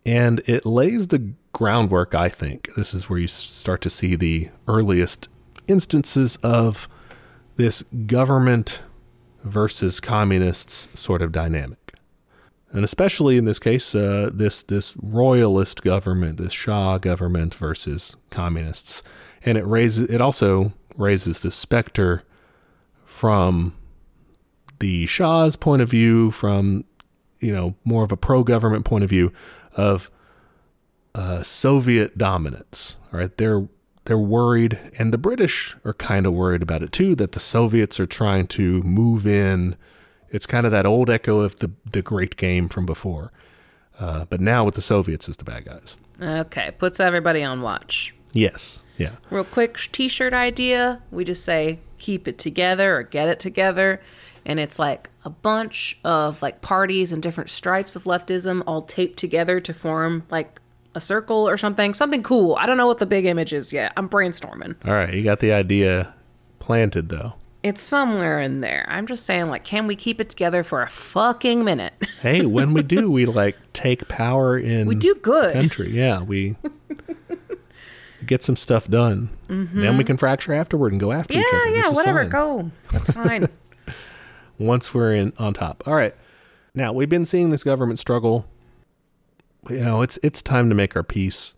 And 0.06 0.40
it 0.46 0.68
lays 0.68 1.08
the 1.08 1.34
groundwork, 1.52 2.14
I 2.14 2.30
think. 2.30 2.70
This 2.76 2.94
is 2.94 3.10
where 3.10 3.18
you 3.18 3.28
start 3.28 3.82
to 3.82 3.90
see 3.90 4.16
the 4.16 4.50
earliest 4.68 5.30
instances 5.68 6.36
of 6.44 6.88
this 7.56 7.84
government 8.06 8.82
versus 9.44 10.00
communists 10.00 10.88
sort 10.94 11.22
of 11.22 11.32
dynamic. 11.32 11.94
And 12.72 12.84
especially 12.84 13.38
in 13.38 13.46
this 13.46 13.60
case, 13.60 13.94
uh, 13.94 14.32
this 14.34 14.64
this 14.64 14.96
royalist 14.98 15.84
government, 15.84 16.38
this 16.38 16.54
Shah 16.54 16.98
government 16.98 17.54
versus 17.54 18.16
communists, 18.32 19.04
and 19.46 19.60
it 19.60 19.66
raises 19.66 20.10
it 20.10 20.22
also 20.22 20.74
raises 20.98 21.42
the 21.42 21.52
specter 21.52 22.24
from 23.06 23.76
the 24.80 25.06
Shah's 25.06 25.56
point 25.56 25.84
of 25.84 25.90
view, 25.90 26.32
from 26.32 26.84
you 27.40 27.54
know 27.54 27.76
more 27.86 28.04
of 28.04 28.12
a 28.12 28.18
pro-government 28.18 28.86
point 28.86 29.04
of 29.04 29.10
view 29.10 29.32
of 29.76 30.10
uh, 31.14 31.44
Soviet 31.44 32.18
dominance. 32.18 32.98
Right? 33.12 33.38
They're 33.38 33.68
they're 34.06 34.18
worried, 34.18 34.80
and 34.98 35.14
the 35.14 35.18
British 35.18 35.76
are 35.86 35.94
kind 35.94 36.26
of 36.26 36.34
worried 36.34 36.62
about 36.62 36.84
it 36.84 36.92
too. 36.92 37.16
That 37.16 37.32
the 37.32 37.40
Soviets 37.40 38.00
are 38.00 38.06
trying 38.06 38.48
to 38.48 38.82
move 38.84 39.26
in. 39.26 39.76
It's 40.30 40.46
kind 40.46 40.66
of 40.66 40.72
that 40.72 40.86
old 40.86 41.10
echo 41.10 41.40
of 41.40 41.60
the 41.60 41.72
the 41.90 42.02
Great 42.02 42.38
Game 42.38 42.70
from 42.70 42.86
before, 42.86 43.32
uh, 44.00 44.26
but 44.26 44.42
now 44.42 44.66
with 44.66 44.76
the 44.76 44.82
Soviets 44.82 45.30
as 45.30 45.38
the 45.38 45.44
bad 45.44 45.66
guys. 45.66 45.98
Okay, 46.22 46.72
puts 46.78 47.00
everybody 47.00 47.44
on 47.44 47.62
watch. 47.62 48.14
Yes. 48.34 48.84
Yeah. 48.98 49.16
Real 49.30 49.44
quick 49.44 49.78
t 49.92 50.10
shirt 50.10 50.34
idea. 50.34 51.02
We 51.12 51.24
just 51.24 51.46
say 51.46 51.80
keep 51.98 52.28
it 52.28 52.38
together 52.38 52.98
or 52.98 53.04
get 53.04 53.30
it 53.30 53.40
together. 53.40 54.02
And 54.46 54.60
it's 54.60 54.78
like 54.78 55.10
a 55.24 55.30
bunch 55.30 55.98
of 56.04 56.42
like 56.42 56.62
parties 56.62 57.14
and 57.14 57.24
different 57.24 57.50
stripes 57.50 57.96
of 57.96 58.04
leftism 58.04 58.62
all 58.68 58.82
taped 58.82 59.18
together 59.18 59.62
to 59.62 59.74
form 59.74 60.24
like 60.30 60.60
a 60.96 61.02
circle 61.02 61.48
or 61.50 61.58
something. 61.58 61.94
Something 61.94 62.24
cool. 62.24 62.56
I 62.60 62.66
don't 62.66 62.78
know 62.78 62.88
what 62.88 62.98
the 63.00 63.06
big 63.06 63.26
image 63.26 63.54
is 63.54 63.74
yet. 63.74 63.94
I'm 63.98 64.08
brainstorming. 64.10 64.76
All 64.86 64.94
right. 64.94 65.14
You 65.14 65.24
got 65.24 65.40
the 65.40 65.52
idea 65.54 66.14
planted 66.60 67.10
though. 67.10 67.34
It's 67.64 67.82
somewhere 67.82 68.42
in 68.42 68.58
there. 68.58 68.86
I'm 68.90 69.08
just 69.08 69.26
saying, 69.26 69.48
like, 69.48 69.64
can 69.64 69.88
we 69.88 69.96
keep 69.96 70.20
it 70.20 70.30
together 70.30 70.64
for 70.64 70.82
a 70.82 70.90
fucking 70.90 71.64
minute? 71.64 71.94
hey, 72.22 72.46
when 72.46 72.74
we 72.74 72.84
do, 72.84 73.10
we 73.10 73.26
like 73.26 73.56
take 73.72 74.08
power 74.10 74.58
in 74.58 74.86
we 74.86 74.96
do 74.96 75.16
good. 75.16 75.54
country. 75.54 75.90
Yeah, 75.92 76.22
we 76.24 76.58
get 78.26 78.44
some 78.44 78.56
stuff 78.58 78.88
done. 78.90 79.30
Then 79.48 79.98
we 79.98 80.04
can 80.04 80.18
fracture 80.18 80.54
afterward 80.54 80.92
and 80.94 81.00
go 81.00 81.12
after 81.12 81.34
each 81.38 81.46
Mm-hmm. 81.46 81.76
Yeah, 81.76 81.82
yeah, 81.84 81.90
whatever. 81.90 82.22
fine. 82.24 82.30
Go. 82.30 82.72
That's 82.92 83.12
fine. 83.12 83.48
Once 84.58 84.94
we're 84.94 85.14
in 85.16 85.32
on 85.38 85.54
top. 85.54 85.84
All 85.88 85.96
right. 85.96 86.16
Now 86.76 86.92
we've 86.92 87.10
been 87.10 87.26
seeing 87.26 87.50
this 87.50 87.64
government 87.64 88.00
struggle. 88.00 88.46
You 89.70 89.80
know, 89.80 90.02
it's 90.02 90.20
it's 90.24 90.42
time 90.42 90.70
to 90.70 90.76
make 90.76 90.96
our 90.96 91.04
peace. 91.04 91.54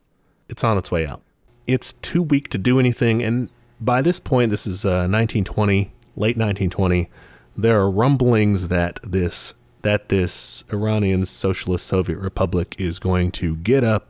It's 0.48 0.64
on 0.64 0.78
its 0.78 0.92
way 0.92 1.08
out. 1.08 1.22
It's 1.66 1.94
too 1.94 2.22
weak 2.22 2.50
to 2.50 2.58
do 2.58 2.80
anything, 2.80 3.24
and 3.24 3.50
by 3.82 4.02
this 4.02 4.20
point, 4.20 4.52
this 4.52 4.68
is 4.68 4.86
uh, 4.86 5.08
1920, 5.10 5.92
late 6.16 6.38
1920. 6.38 7.10
There 7.58 7.80
are 7.80 7.90
rumblings 7.90 8.68
that 8.68 9.00
this 9.04 9.54
that 9.82 10.10
this 10.10 10.64
Iranian 10.72 11.26
Socialist 11.26 11.86
Soviet 11.86 12.18
Republic 12.18 12.76
is 12.78 13.00
going 13.00 13.32
to 13.32 13.56
get 13.58 13.84
up 13.84 14.08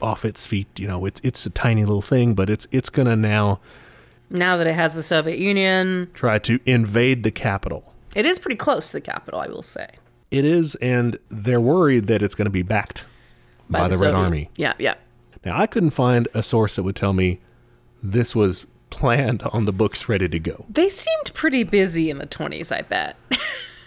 off 0.00 0.24
its 0.24 0.46
feet. 0.46 0.68
You 0.78 0.88
know, 0.88 1.04
it's 1.04 1.20
it's 1.22 1.46
a 1.46 1.50
tiny 1.50 1.84
little 1.84 2.02
thing, 2.02 2.34
but 2.34 2.50
it's 2.50 2.66
it's 2.72 2.90
gonna 2.90 3.16
now 3.16 3.60
now 4.28 4.56
that 4.56 4.66
it 4.66 4.74
has 4.74 4.94
the 4.94 5.02
Soviet 5.02 5.38
Union, 5.38 6.10
try 6.14 6.38
to 6.40 6.60
invade 6.66 7.24
the 7.24 7.30
capital. 7.30 7.92
it 8.14 8.24
is 8.24 8.38
pretty 8.38 8.56
close 8.56 8.88
to 8.88 8.94
the 8.94 9.00
capital, 9.00 9.40
I 9.40 9.48
will 9.48 9.62
say. 9.62 9.88
It 10.30 10.44
is, 10.44 10.76
and 10.76 11.18
they're 11.28 11.60
worried 11.60 12.06
that 12.06 12.22
it's 12.22 12.36
going 12.36 12.46
to 12.46 12.50
be 12.50 12.62
backed 12.62 13.04
by, 13.70 13.88
the, 13.88 13.96
Red 13.96 14.10
Soviet- 14.10 14.14
Army. 14.14 14.50
Yeah, 14.56 14.74
yeah. 14.78 14.94
Now, 15.44 15.58
I 15.58 15.66
couldn't 15.66 15.90
find 15.90 16.28
a 16.34 16.42
source 16.42 16.76
that 16.76 16.82
would 16.82 16.96
tell 16.96 17.12
me 17.12 17.40
this 18.02 18.36
was 18.36 18.66
planned 18.90 19.42
on 19.44 19.64
the 19.64 19.72
books, 19.72 20.08
ready 20.08 20.28
to 20.28 20.38
go. 20.38 20.66
They 20.68 20.88
seemed 20.88 21.32
pretty 21.32 21.62
busy 21.62 22.10
in 22.10 22.18
the 22.18 22.26
20s, 22.26 22.74
I 22.76 22.82
bet. 22.82 23.16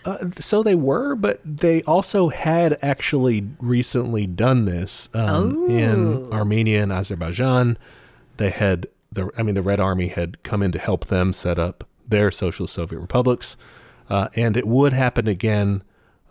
Uh, 0.05 0.17
so 0.37 0.61
they 0.63 0.75
were, 0.75 1.15
but 1.15 1.39
they 1.45 1.81
also 1.83 2.27
had 2.27 2.77
actually 2.81 3.47
recently 3.59 4.27
done 4.27 4.65
this 4.65 5.07
um, 5.13 5.65
in 5.69 6.29
Armenia 6.33 6.83
and 6.83 6.91
Azerbaijan. 6.91 7.77
They 8.35 8.49
had 8.49 8.87
the, 9.13 9.29
I 9.37 9.43
mean, 9.43 9.55
the 9.55 9.61
Red 9.61 9.79
Army 9.79 10.09
had 10.09 10.43
come 10.43 10.61
in 10.61 10.73
to 10.73 10.79
help 10.79 11.05
them 11.05 11.31
set 11.31 11.57
up 11.57 11.87
their 12.05 12.31
socialist 12.31 12.73
Soviet 12.73 12.99
republics, 12.99 13.55
uh, 14.09 14.27
and 14.35 14.57
it 14.57 14.67
would 14.67 14.91
happen 14.91 15.25
again 15.25 15.83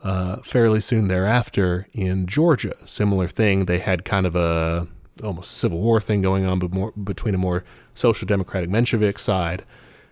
uh, 0.02 0.36
fairly 0.42 0.80
soon 0.80 1.08
thereafter 1.08 1.86
in 1.92 2.26
Georgia. 2.26 2.74
Similar 2.84 3.28
thing. 3.28 3.66
They 3.66 3.78
had 3.78 4.04
kind 4.04 4.26
of 4.26 4.36
a 4.36 4.88
almost 5.22 5.52
civil 5.52 5.80
war 5.80 6.00
thing 6.00 6.22
going 6.22 6.44
on, 6.46 6.58
but 6.58 6.72
more 6.72 6.92
between 6.92 7.34
a 7.34 7.38
more 7.38 7.64
social 7.94 8.26
democratic 8.26 8.70
Menshevik 8.70 9.18
side 9.18 9.64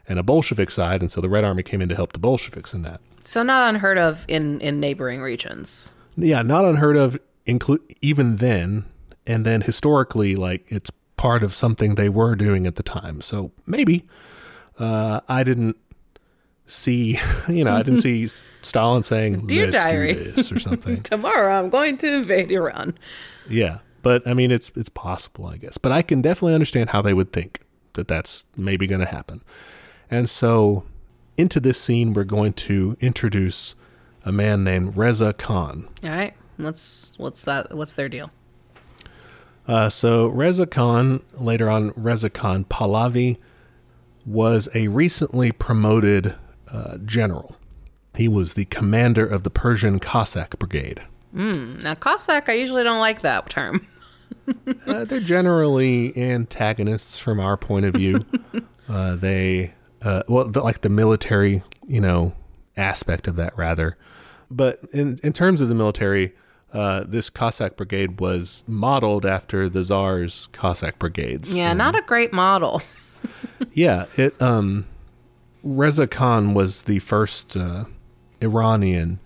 and 0.07 0.19
a 0.19 0.23
Bolshevik 0.23 0.71
side, 0.71 1.01
and 1.01 1.11
so 1.11 1.21
the 1.21 1.29
Red 1.29 1.45
Army 1.45 1.63
came 1.63 1.81
in 1.81 1.89
to 1.89 1.95
help 1.95 2.13
the 2.13 2.19
Bolsheviks 2.19 2.75
in 2.75 2.83
that. 2.83 3.01
so 3.25 3.43
not 3.43 3.69
unheard 3.69 3.99
of 3.99 4.25
in, 4.29 4.61
in 4.61 4.81
neighboring 4.81 5.21
regions. 5.23 5.91
Yeah, 6.17 6.43
not 6.43 6.65
unheard 6.65 6.97
of, 6.97 7.19
include 7.47 7.81
even 8.01 8.37
then, 8.37 8.87
and 9.27 9.47
then 9.47 9.63
historically, 9.63 10.35
like 10.37 10.65
it's 10.69 10.91
part 11.17 11.43
of 11.43 11.55
something 11.55 11.95
they 11.95 12.09
were 12.09 12.35
doing 12.35 12.67
at 12.67 12.77
the 12.77 12.83
time. 12.83 13.21
So 13.21 13.53
maybe 13.67 14.05
uh, 14.79 15.21
I 15.29 15.45
didn't 15.45 15.77
see, 16.71 17.19
you 17.49 17.65
know, 17.65 17.75
I 17.75 17.83
didn't 17.83 18.03
see 18.03 18.29
Stalin 18.63 19.03
saying 19.03 19.47
Dear 19.47 19.67
"Let's 19.67 19.77
diary." 19.77 20.15
do 20.15 20.33
this" 20.33 20.53
or 20.53 20.59
something. 20.59 21.03
Tomorrow 21.03 21.59
I'm 21.59 21.71
going 21.71 21.97
to 21.99 22.15
invade 22.15 22.51
Iran. 22.51 22.97
yeah, 23.49 23.79
but 24.03 24.27
I 24.27 24.35
mean, 24.35 24.51
it's 24.51 24.71
it's 24.77 24.89
possible, 24.89 25.47
I 25.47 25.57
guess. 25.57 25.79
But 25.79 25.93
I 25.93 26.03
can 26.03 26.23
definitely 26.23 26.55
understand 26.55 26.91
how 26.91 27.03
they 27.03 27.15
would 27.15 27.33
think 27.33 27.61
that 27.95 28.09
that's 28.09 28.47
maybe 28.57 28.87
going 28.87 29.01
to 29.01 29.07
happen. 29.07 29.43
And 30.11 30.29
so, 30.29 30.85
into 31.37 31.61
this 31.61 31.81
scene, 31.81 32.13
we're 32.15 32.25
going 32.25 32.53
to 32.55 32.97
introduce 33.01 33.75
a 34.25 34.33
man 34.33 34.65
named 34.65 34.97
Reza 34.97 35.33
Khan. 35.33 35.89
All 36.03 36.11
right. 36.11 36.35
What's 36.57 37.15
what's 37.17 37.45
that? 37.45 37.75
What's 37.77 37.95
their 37.95 38.09
deal? 38.09 38.31
Uh, 39.67 39.89
so 39.89 40.27
Reza 40.27 40.67
Khan, 40.67 41.23
later 41.35 41.71
on 41.71 41.93
Reza 41.97 42.29
Khan 42.29 42.65
Pahlavi, 42.65 43.39
was 44.27 44.69
a 44.75 44.89
recently 44.89 45.53
promoted 45.53 46.35
uh, 46.73 46.99
general. 47.05 47.57
He 48.15 48.29
was 48.29 48.55
the 48.55 48.65
commander 48.67 49.25
of 49.25 49.45
the 49.45 49.51
Persian 49.51 49.99
Cossack 49.99 50.59
Brigade. 50.59 51.03
Now 51.33 51.95
Cossack, 51.95 52.49
I 52.49 52.55
usually 52.55 52.83
don't 52.83 53.01
like 53.01 53.21
that 53.23 53.49
term. 53.51 53.87
Uh, 54.87 55.05
they're 55.05 55.21
generally 55.21 56.17
antagonists 56.17 57.19
from 57.19 57.39
our 57.39 57.57
point 57.57 57.85
of 57.85 57.95
view. 57.95 58.25
uh, 58.89 59.15
they, 59.15 59.73
uh, 60.03 60.23
well, 60.29 60.49
the, 60.49 60.61
like 60.61 60.81
the 60.81 60.89
military, 60.89 61.63
you 61.87 62.01
know, 62.01 62.33
aspect 62.77 63.29
of 63.29 63.37
that 63.37 63.57
rather. 63.57 63.97
But 64.51 64.81
in 64.93 65.21
in 65.23 65.33
terms 65.33 65.61
of 65.61 65.69
the 65.69 65.75
military, 65.75 66.35
uh, 66.73 67.05
this 67.07 67.31
Cossack 67.31 67.77
brigade 67.77 68.21
was 68.21 68.65
modeled 68.67 69.25
after 69.25 69.69
the 69.69 69.85
Tsar's 69.85 70.49
Cossack 70.53 70.99
brigades. 70.99 71.57
Yeah, 71.57 71.73
not 71.73 71.95
a 71.95 72.03
great 72.03 72.33
model. 72.33 72.83
Yeah, 73.73 74.07
it 74.17 74.41
um 74.41 74.87
Reza 75.63 76.07
Khan 76.07 76.55
was 76.55 76.85
the 76.85 76.99
first 77.01 77.57
uh, 77.57 77.85
Iranian 78.43 79.21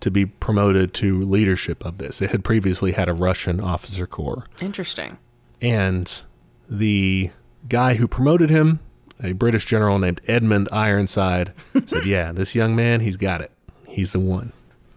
to 0.00 0.10
be 0.10 0.26
promoted 0.26 0.92
to 0.94 1.22
leadership 1.22 1.84
of 1.84 1.98
this. 1.98 2.20
It 2.22 2.30
had 2.30 2.44
previously 2.44 2.92
had 2.92 3.08
a 3.08 3.14
Russian 3.14 3.60
officer 3.60 4.06
corps. 4.06 4.44
Interesting. 4.60 5.18
And 5.60 6.22
the 6.68 7.30
guy 7.68 7.94
who 7.94 8.06
promoted 8.06 8.50
him, 8.50 8.80
a 9.22 9.32
British 9.32 9.64
general 9.64 9.98
named 9.98 10.20
Edmund 10.26 10.68
Ironside, 10.70 11.52
said, 11.86 12.04
"Yeah, 12.04 12.32
this 12.32 12.54
young 12.54 12.76
man, 12.76 13.00
he's 13.00 13.16
got 13.16 13.40
it. 13.40 13.50
He's 13.88 14.12
the 14.12 14.20
one." 14.20 14.52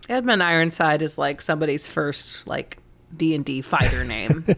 Edmund 0.09 0.43
Ironside 0.43 1.01
is 1.01 1.17
like 1.17 1.41
somebody's 1.41 1.87
first 1.87 2.45
like 2.47 2.77
D 3.15 3.33
and 3.35 3.45
D 3.45 3.61
fighter 3.61 4.03
name. 4.03 4.45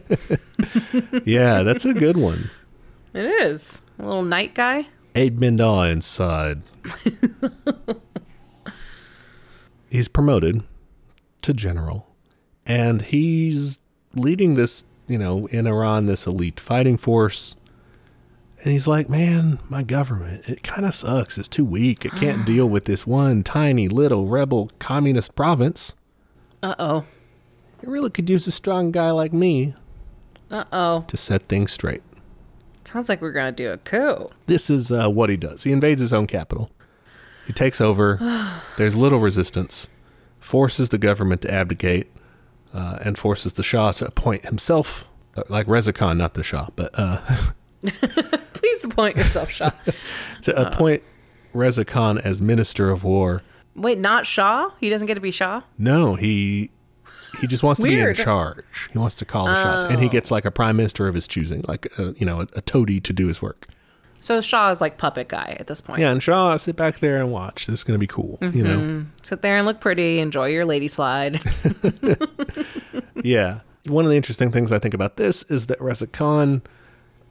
Yeah, 1.24 1.62
that's 1.62 1.84
a 1.84 1.92
good 1.92 2.16
one. 2.16 2.50
it 3.14 3.24
is 3.24 3.82
a 3.98 4.04
little 4.04 4.22
knight 4.22 4.54
guy. 4.54 4.86
Edmund 5.14 5.60
Ironside. 5.60 6.62
he's 9.90 10.08
promoted 10.08 10.62
to 11.42 11.52
general, 11.52 12.06
and 12.66 13.02
he's 13.02 13.78
leading 14.14 14.54
this, 14.54 14.84
you 15.08 15.18
know, 15.18 15.46
in 15.48 15.66
Iran, 15.66 16.06
this 16.06 16.26
elite 16.26 16.60
fighting 16.60 16.96
force. 16.96 17.56
And 18.62 18.70
he's 18.72 18.86
like, 18.86 19.08
man, 19.08 19.58
my 19.68 19.82
government, 19.82 20.48
it 20.48 20.62
kind 20.62 20.86
of 20.86 20.94
sucks. 20.94 21.36
It's 21.36 21.48
too 21.48 21.64
weak. 21.64 22.04
It 22.04 22.12
can't 22.12 22.46
deal 22.46 22.68
with 22.68 22.84
this 22.84 23.04
one 23.06 23.42
tiny 23.42 23.88
little 23.88 24.28
rebel 24.28 24.70
communist 24.78 25.34
province. 25.34 25.96
Uh 26.62 26.76
oh. 26.78 27.04
It 27.82 27.88
really 27.88 28.10
could 28.10 28.30
use 28.30 28.46
a 28.46 28.52
strong 28.52 28.92
guy 28.92 29.10
like 29.10 29.32
me 29.32 29.74
Uh 30.48 30.62
oh. 30.72 31.04
to 31.08 31.16
set 31.16 31.42
things 31.48 31.72
straight. 31.72 32.02
Sounds 32.84 33.08
like 33.08 33.20
we're 33.22 33.32
gonna 33.32 33.52
do 33.52 33.70
a 33.70 33.78
coup. 33.78 34.30
This 34.46 34.70
is 34.70 34.90
uh, 34.92 35.08
what 35.08 35.30
he 35.30 35.36
does. 35.36 35.62
He 35.64 35.72
invades 35.72 36.00
his 36.00 36.12
own 36.12 36.26
capital. 36.26 36.70
He 37.46 37.52
takes 37.52 37.80
over. 37.80 38.18
There's 38.76 38.96
little 38.96 39.18
resistance. 39.20 39.88
Forces 40.40 40.88
the 40.88 40.98
government 40.98 41.42
to 41.42 41.52
abdicate, 41.52 42.10
uh, 42.74 42.98
and 43.04 43.16
forces 43.16 43.52
the 43.52 43.62
Shah 43.62 43.92
to 43.92 44.06
appoint 44.06 44.44
himself, 44.46 45.08
uh, 45.36 45.42
like 45.48 45.68
Reza 45.68 45.92
Khan, 45.92 46.18
not 46.18 46.34
the 46.34 46.42
Shah, 46.42 46.68
but 46.74 46.90
uh, 46.94 47.20
Please 48.52 48.84
appoint 48.84 49.16
yourself 49.16 49.50
Shah. 49.50 49.70
to 50.42 50.60
appoint 50.60 51.02
Reza 51.52 51.84
Khan 51.84 52.18
as 52.18 52.40
Minister 52.40 52.90
of 52.90 53.04
War. 53.04 53.42
Wait, 53.74 53.98
not 53.98 54.26
Shah? 54.26 54.70
He 54.80 54.90
doesn't 54.90 55.06
get 55.06 55.14
to 55.14 55.20
be 55.20 55.30
Shah? 55.30 55.62
No, 55.78 56.14
he 56.14 56.70
he 57.40 57.46
just 57.46 57.62
wants 57.62 57.80
to 57.80 57.86
be 57.86 57.98
in 57.98 58.14
charge. 58.14 58.64
He 58.92 58.98
wants 58.98 59.16
to 59.16 59.24
call 59.24 59.46
the 59.46 59.62
shots, 59.62 59.84
and 59.84 60.00
he 60.02 60.08
gets 60.08 60.30
like 60.30 60.44
a 60.44 60.50
prime 60.50 60.76
minister 60.76 61.08
of 61.08 61.14
his 61.14 61.26
choosing, 61.26 61.64
like 61.68 61.98
uh, 61.98 62.12
you 62.16 62.26
know, 62.26 62.40
a, 62.40 62.46
a 62.56 62.60
toady 62.60 63.00
to 63.00 63.12
do 63.12 63.28
his 63.28 63.40
work. 63.40 63.66
So 64.20 64.40
Shah 64.40 64.70
is 64.70 64.80
like 64.80 64.98
puppet 64.98 65.26
guy 65.28 65.56
at 65.58 65.66
this 65.66 65.80
point. 65.80 66.00
Yeah, 66.00 66.12
and 66.12 66.22
Shah, 66.22 66.56
sit 66.56 66.76
back 66.76 67.00
there 67.00 67.20
and 67.20 67.32
watch. 67.32 67.66
This 67.66 67.80
is 67.80 67.84
going 67.84 67.96
to 67.96 68.00
be 68.00 68.06
cool. 68.06 68.38
You 68.40 68.62
know, 68.62 69.04
Sit 69.22 69.42
there 69.42 69.56
and 69.56 69.66
look 69.66 69.80
pretty, 69.80 70.20
enjoy 70.20 70.46
your 70.46 70.64
lady 70.64 70.86
slide. 70.86 71.42
yeah. 73.24 73.60
One 73.86 74.04
of 74.04 74.10
the 74.12 74.16
interesting 74.16 74.52
things 74.52 74.70
I 74.70 74.78
think 74.78 74.94
about 74.94 75.16
this 75.16 75.42
is 75.44 75.66
that 75.66 75.80
Reza 75.80 76.06
Khan 76.06 76.62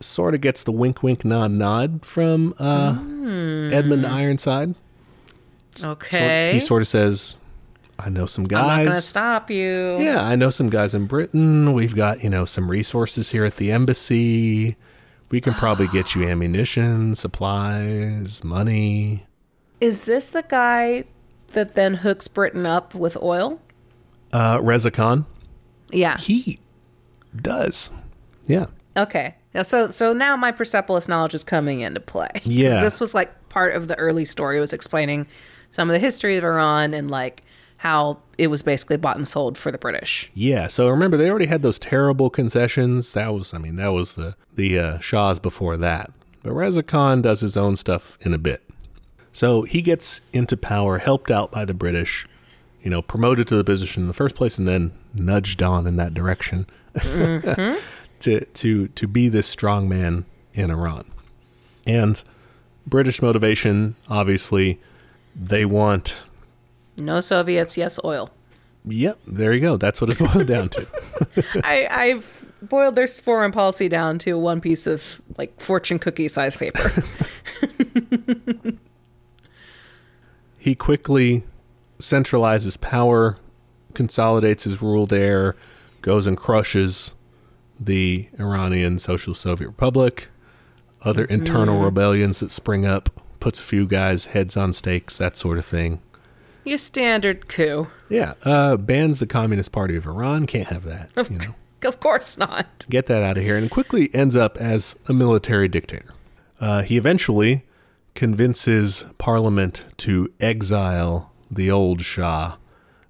sort 0.01 0.35
of 0.35 0.41
gets 0.41 0.65
the 0.65 0.73
wink, 0.73 1.01
wink, 1.01 1.23
nod, 1.23 1.51
nod 1.51 2.05
from 2.05 2.53
uh, 2.59 2.91
Edmund 3.73 4.05
Ironside. 4.05 4.75
Okay. 5.81 6.51
he 6.51 6.59
sort 6.59 6.81
of 6.81 6.89
says, 6.89 7.37
"I 8.05 8.09
know 8.09 8.25
some 8.25 8.43
guys. 8.45 8.63
I'm 8.69 8.85
not 8.85 8.89
gonna 8.91 9.01
stop 9.01 9.49
you. 9.51 9.97
Yeah, 9.99 10.21
I 10.23 10.35
know 10.35 10.49
some 10.49 10.69
guys 10.69 10.93
in 10.95 11.05
Britain. 11.07 11.73
We've 11.73 11.95
got 11.95 12.23
you 12.23 12.29
know 12.29 12.45
some 12.45 12.69
resources 12.69 13.31
here 13.31 13.45
at 13.45 13.57
the 13.57 13.71
embassy. 13.71 14.75
We 15.29 15.39
can 15.41 15.53
probably 15.53 15.87
get 15.87 16.13
you 16.15 16.23
ammunition, 16.27 17.15
supplies, 17.15 18.43
money." 18.43 19.25
Is 19.79 20.03
this 20.03 20.29
the 20.29 20.43
guy 20.43 21.05
that 21.53 21.73
then 21.75 21.95
hooks 21.95 22.27
Britain 22.27 22.65
up 22.65 22.93
with 22.93 23.17
oil? 23.21 23.59
Uh, 24.31 24.59
Reza 24.61 24.91
Khan, 24.91 25.25
Yeah. 25.91 26.17
he 26.17 26.59
does. 27.35 27.89
Yeah. 28.45 28.67
Okay. 28.95 29.35
Now, 29.53 29.63
So 29.63 29.91
so 29.91 30.13
now 30.13 30.35
my 30.37 30.51
Persepolis 30.51 31.07
knowledge 31.07 31.33
is 31.33 31.43
coming 31.43 31.81
into 31.81 31.99
play. 31.99 32.29
Yeah. 32.43 32.81
This 32.81 32.99
was 33.01 33.13
like 33.13 33.49
part 33.49 33.75
of 33.75 33.87
the 33.87 33.95
early 33.97 34.23
story 34.23 34.59
was 34.59 34.71
explaining 34.71 35.27
some 35.69 35.89
of 35.89 35.93
the 35.93 35.99
history 35.99 36.37
of 36.37 36.43
Iran 36.43 36.93
and 36.93 37.09
like 37.11 37.43
how 37.81 38.15
it 38.37 38.45
was 38.45 38.61
basically 38.61 38.95
bought 38.95 39.17
and 39.17 39.27
sold 39.27 39.57
for 39.57 39.71
the 39.71 39.77
British. 39.79 40.29
Yeah, 40.35 40.67
so 40.67 40.87
remember 40.87 41.17
they 41.17 41.31
already 41.31 41.47
had 41.47 41.63
those 41.63 41.79
terrible 41.79 42.29
concessions. 42.29 43.13
That 43.13 43.33
was, 43.33 43.55
I 43.55 43.57
mean, 43.57 43.75
that 43.77 43.91
was 43.91 44.13
the 44.13 44.35
the 44.55 44.77
uh, 44.77 44.99
Shahs 44.99 45.39
before 45.39 45.77
that. 45.77 46.11
But 46.43 46.53
Reza 46.53 46.83
Khan 46.83 47.23
does 47.23 47.41
his 47.41 47.57
own 47.57 47.75
stuff 47.75 48.19
in 48.21 48.35
a 48.35 48.37
bit. 48.37 48.61
So 49.31 49.63
he 49.63 49.81
gets 49.81 50.21
into 50.31 50.55
power, 50.55 50.99
helped 50.99 51.31
out 51.31 51.51
by 51.51 51.65
the 51.65 51.73
British, 51.73 52.27
you 52.83 52.91
know, 52.91 53.01
promoted 53.01 53.47
to 53.47 53.55
the 53.55 53.63
position 53.63 54.03
in 54.03 54.07
the 54.07 54.13
first 54.13 54.35
place, 54.35 54.59
and 54.59 54.67
then 54.67 54.91
nudged 55.15 55.63
on 55.63 55.87
in 55.87 55.95
that 55.95 56.13
direction 56.13 56.67
to 56.93 58.45
to 58.45 58.87
to 58.89 59.07
be 59.07 59.27
this 59.27 59.47
strong 59.47 59.89
man 59.89 60.25
in 60.53 60.69
Iran. 60.69 61.09
And 61.87 62.21
British 62.85 63.23
motivation, 63.23 63.95
obviously, 64.07 64.79
they 65.35 65.65
want 65.65 66.21
No 66.97 67.21
Soviets, 67.21 67.77
yes 67.77 67.99
oil. 68.03 68.31
Yep, 68.85 69.19
there 69.27 69.53
you 69.53 69.61
go. 69.61 69.77
That's 69.77 70.01
what 70.01 70.09
it's 70.09 70.19
boiled 70.33 70.47
down 70.47 70.69
to. 70.69 70.87
I, 71.63 71.87
I've 71.89 72.45
boiled 72.61 72.95
their 72.95 73.07
foreign 73.07 73.51
policy 73.51 73.87
down 73.89 74.19
to 74.19 74.37
one 74.37 74.61
piece 74.61 74.87
of 74.87 75.21
like 75.37 75.59
fortune 75.59 75.99
cookie 75.99 76.27
size 76.27 76.55
paper. 76.55 76.91
he 80.57 80.75
quickly 80.75 81.43
centralizes 81.99 82.79
power, 82.79 83.37
consolidates 83.93 84.63
his 84.63 84.81
rule 84.81 85.05
there, 85.05 85.55
goes 86.01 86.25
and 86.25 86.37
crushes 86.37 87.15
the 87.79 88.27
Iranian 88.39 88.99
Social 88.99 89.33
Soviet 89.33 89.67
Republic, 89.67 90.27
other 91.03 91.25
internal 91.25 91.75
mm-hmm. 91.75 91.85
rebellions 91.85 92.39
that 92.39 92.51
spring 92.51 92.85
up, 92.85 93.09
puts 93.39 93.59
a 93.59 93.63
few 93.63 93.87
guys' 93.87 94.25
heads 94.25 94.55
on 94.55 94.71
stakes, 94.71 95.17
that 95.17 95.35
sort 95.35 95.57
of 95.57 95.65
thing. 95.65 95.99
Your 96.63 96.77
standard 96.77 97.47
coup. 97.47 97.87
Yeah, 98.09 98.33
uh, 98.43 98.77
bans 98.77 99.19
the 99.19 99.27
Communist 99.27 99.71
Party 99.71 99.95
of 99.95 100.05
Iran. 100.05 100.45
Can't 100.45 100.67
have 100.67 100.83
that. 100.83 101.09
Of, 101.15 101.31
You 101.31 101.37
know, 101.39 101.55
of 101.87 101.99
course 101.99 102.37
not. 102.37 102.85
get 102.89 103.07
that 103.07 103.23
out 103.23 103.37
of 103.37 103.43
here, 103.43 103.55
and 103.57 103.69
quickly 103.71 104.13
ends 104.13 104.35
up 104.35 104.57
as 104.57 104.95
a 105.07 105.13
military 105.13 105.67
dictator. 105.67 106.13
Uh, 106.59 106.83
he 106.83 106.97
eventually 106.97 107.65
convinces 108.13 109.03
Parliament 109.17 109.83
to 109.97 110.31
exile 110.39 111.31
the 111.49 111.71
old 111.71 112.01
Shah, 112.01 112.57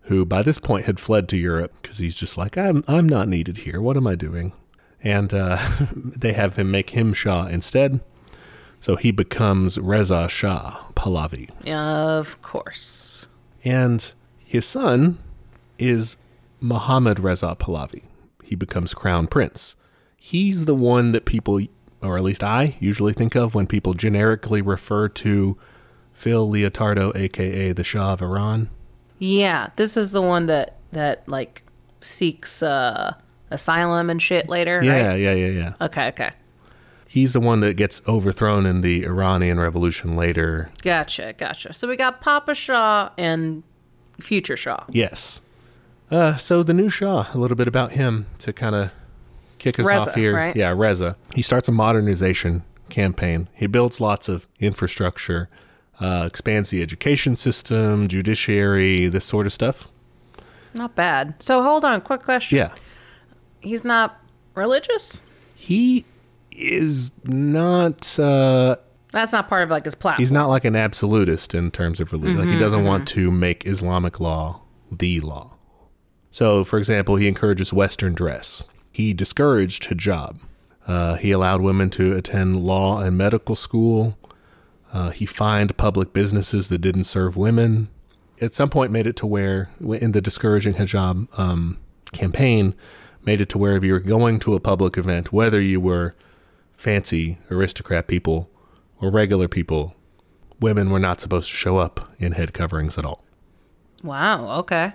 who 0.03 0.25
by 0.25 0.41
this 0.41 0.57
point 0.59 0.85
had 0.85 0.99
fled 0.99 1.27
to 1.29 1.37
Europe 1.37 1.73
because 1.81 1.97
he's 1.97 2.15
just 2.15 2.37
like, 2.37 2.57
I'm 2.57 2.83
I'm 2.87 3.09
not 3.09 3.27
needed 3.27 3.59
here. 3.59 3.81
What 3.81 3.97
am 3.97 4.07
I 4.07 4.15
doing? 4.15 4.53
And 5.03 5.33
uh, 5.33 5.57
they 5.95 6.33
have 6.33 6.55
him 6.55 6.71
make 6.71 6.91
him 6.91 7.13
Shah 7.13 7.47
instead. 7.47 8.01
So 8.79 8.95
he 8.95 9.11
becomes 9.11 9.77
Reza 9.77 10.27
Shah 10.27 10.77
Pahlavi. 10.95 11.49
Of 11.71 12.41
course. 12.41 13.20
And 13.63 14.11
his 14.43 14.65
son 14.65 15.19
is 15.77 16.17
Muhammad 16.59 17.19
Reza 17.19 17.55
Pahlavi. 17.59 18.03
He 18.43 18.55
becomes 18.55 18.93
crown 18.93 19.27
prince. 19.27 19.75
He's 20.17 20.65
the 20.65 20.75
one 20.75 21.11
that 21.13 21.25
people, 21.25 21.59
or 22.01 22.17
at 22.17 22.23
least 22.23 22.43
I, 22.43 22.75
usually 22.79 23.13
think 23.13 23.35
of 23.35 23.55
when 23.55 23.67
people 23.67 23.93
generically 23.93 24.61
refer 24.61 25.07
to 25.09 25.57
Phil 26.13 26.47
Leotardo, 26.49 27.15
aka 27.15 27.71
the 27.73 27.83
Shah 27.83 28.13
of 28.13 28.21
Iran. 28.21 28.69
Yeah, 29.19 29.69
this 29.75 29.97
is 29.97 30.11
the 30.11 30.21
one 30.21 30.47
that 30.47 30.77
that 30.91 31.27
like 31.27 31.63
seeks 32.01 32.61
uh 32.61 33.13
asylum 33.49 34.09
and 34.09 34.21
shit 34.21 34.49
later, 34.49 34.81
Yeah, 34.83 35.09
right? 35.09 35.19
yeah, 35.19 35.33
yeah, 35.33 35.47
yeah. 35.47 35.73
Okay, 35.81 36.07
okay. 36.09 36.31
He's 37.11 37.33
the 37.33 37.41
one 37.41 37.59
that 37.59 37.73
gets 37.73 38.01
overthrown 38.07 38.65
in 38.65 38.79
the 38.79 39.03
Iranian 39.03 39.59
Revolution 39.59 40.15
later. 40.15 40.69
Gotcha, 40.81 41.33
gotcha. 41.37 41.73
So 41.73 41.85
we 41.89 41.97
got 41.97 42.21
Papa 42.21 42.55
Shah 42.55 43.09
and 43.17 43.63
future 44.21 44.55
Shah. 44.55 44.85
Yes. 44.87 45.41
Uh, 46.09 46.37
so 46.37 46.63
the 46.63 46.73
new 46.73 46.89
Shah, 46.89 47.25
a 47.33 47.37
little 47.37 47.57
bit 47.57 47.67
about 47.67 47.91
him 47.91 48.27
to 48.39 48.53
kind 48.53 48.75
of 48.75 48.91
kick 49.59 49.77
us 49.77 49.85
Reza, 49.85 50.11
off 50.11 50.15
here. 50.15 50.33
right? 50.33 50.55
Yeah, 50.55 50.73
Reza. 50.73 51.17
He 51.35 51.41
starts 51.41 51.67
a 51.67 51.73
modernization 51.73 52.63
campaign. 52.87 53.49
He 53.53 53.67
builds 53.67 53.99
lots 53.99 54.29
of 54.29 54.47
infrastructure, 54.61 55.49
uh, 55.99 56.23
expands 56.25 56.69
the 56.69 56.81
education 56.81 57.35
system, 57.35 58.07
judiciary, 58.07 59.09
this 59.09 59.25
sort 59.25 59.45
of 59.45 59.51
stuff. 59.51 59.89
Not 60.75 60.95
bad. 60.95 61.43
So 61.43 61.61
hold 61.61 61.83
on, 61.83 61.99
quick 61.99 62.23
question. 62.23 62.57
Yeah. 62.57 62.71
He's 63.59 63.83
not 63.83 64.17
religious? 64.55 65.21
He 65.55 66.05
is 66.51 67.11
not. 67.25 68.17
Uh, 68.19 68.75
That's 69.11 69.31
not 69.33 69.47
part 69.47 69.63
of 69.63 69.69
like 69.69 69.85
his 69.85 69.95
platform. 69.95 70.21
he's 70.21 70.31
not 70.31 70.47
like 70.47 70.65
an 70.65 70.75
absolutist 70.75 71.53
in 71.55 71.71
terms 71.71 71.99
of 71.99 72.11
religion. 72.11 72.37
like 72.37 72.47
he 72.49 72.59
doesn't 72.59 72.85
want 72.85 73.07
to 73.09 73.31
make 73.31 73.65
Islamic 73.65 74.19
law 74.19 74.61
the 74.91 75.19
law. 75.21 75.55
So, 76.31 76.63
for 76.63 76.77
example, 76.79 77.17
he 77.17 77.27
encourages 77.27 77.73
Western 77.73 78.13
dress. 78.13 78.63
He 78.91 79.13
discouraged 79.13 79.83
hijab. 79.89 80.39
Uh, 80.87 81.15
he 81.15 81.31
allowed 81.31 81.61
women 81.61 81.89
to 81.91 82.15
attend 82.15 82.63
law 82.63 82.99
and 82.99 83.17
medical 83.17 83.55
school. 83.55 84.17
Uh, 84.93 85.11
he 85.11 85.25
fined 85.25 85.75
public 85.77 86.11
businesses 86.13 86.69
that 86.69 86.79
didn't 86.79 87.05
serve 87.05 87.37
women. 87.37 87.89
At 88.41 88.53
some 88.53 88.69
point, 88.69 88.91
made 88.91 89.07
it 89.07 89.15
to 89.17 89.27
where, 89.27 89.69
in 89.79 90.13
the 90.13 90.21
discouraging 90.21 90.73
hijab 90.73 91.37
um, 91.39 91.77
campaign, 92.11 92.75
made 93.23 93.39
it 93.39 93.49
to 93.49 93.57
where 93.57 93.75
if 93.75 93.83
you 93.83 93.93
were 93.93 93.99
going 93.99 94.39
to 94.39 94.55
a 94.55 94.59
public 94.59 94.97
event, 94.97 95.31
whether 95.31 95.61
you 95.61 95.79
were 95.79 96.15
fancy 96.81 97.37
aristocrat 97.51 98.07
people 98.07 98.49
or 98.99 99.11
regular 99.11 99.47
people, 99.47 99.95
women 100.59 100.89
were 100.89 100.99
not 100.99 101.21
supposed 101.21 101.49
to 101.49 101.55
show 101.55 101.77
up 101.77 102.09
in 102.17 102.31
head 102.31 102.53
coverings 102.53 102.97
at 102.97 103.05
all. 103.05 103.23
Wow, 104.03 104.59
okay. 104.59 104.93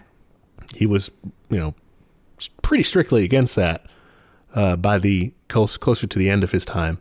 He 0.74 0.84
was, 0.84 1.12
you 1.48 1.58
know, 1.58 1.74
pretty 2.62 2.82
strictly 2.82 3.24
against 3.24 3.54
that 3.54 3.86
uh, 4.54 4.74
by 4.74 4.98
the 4.98 5.32
close, 5.48 5.76
closer 5.76 6.08
to 6.08 6.18
the 6.18 6.28
end 6.28 6.42
of 6.42 6.50
his 6.50 6.64
time, 6.64 6.98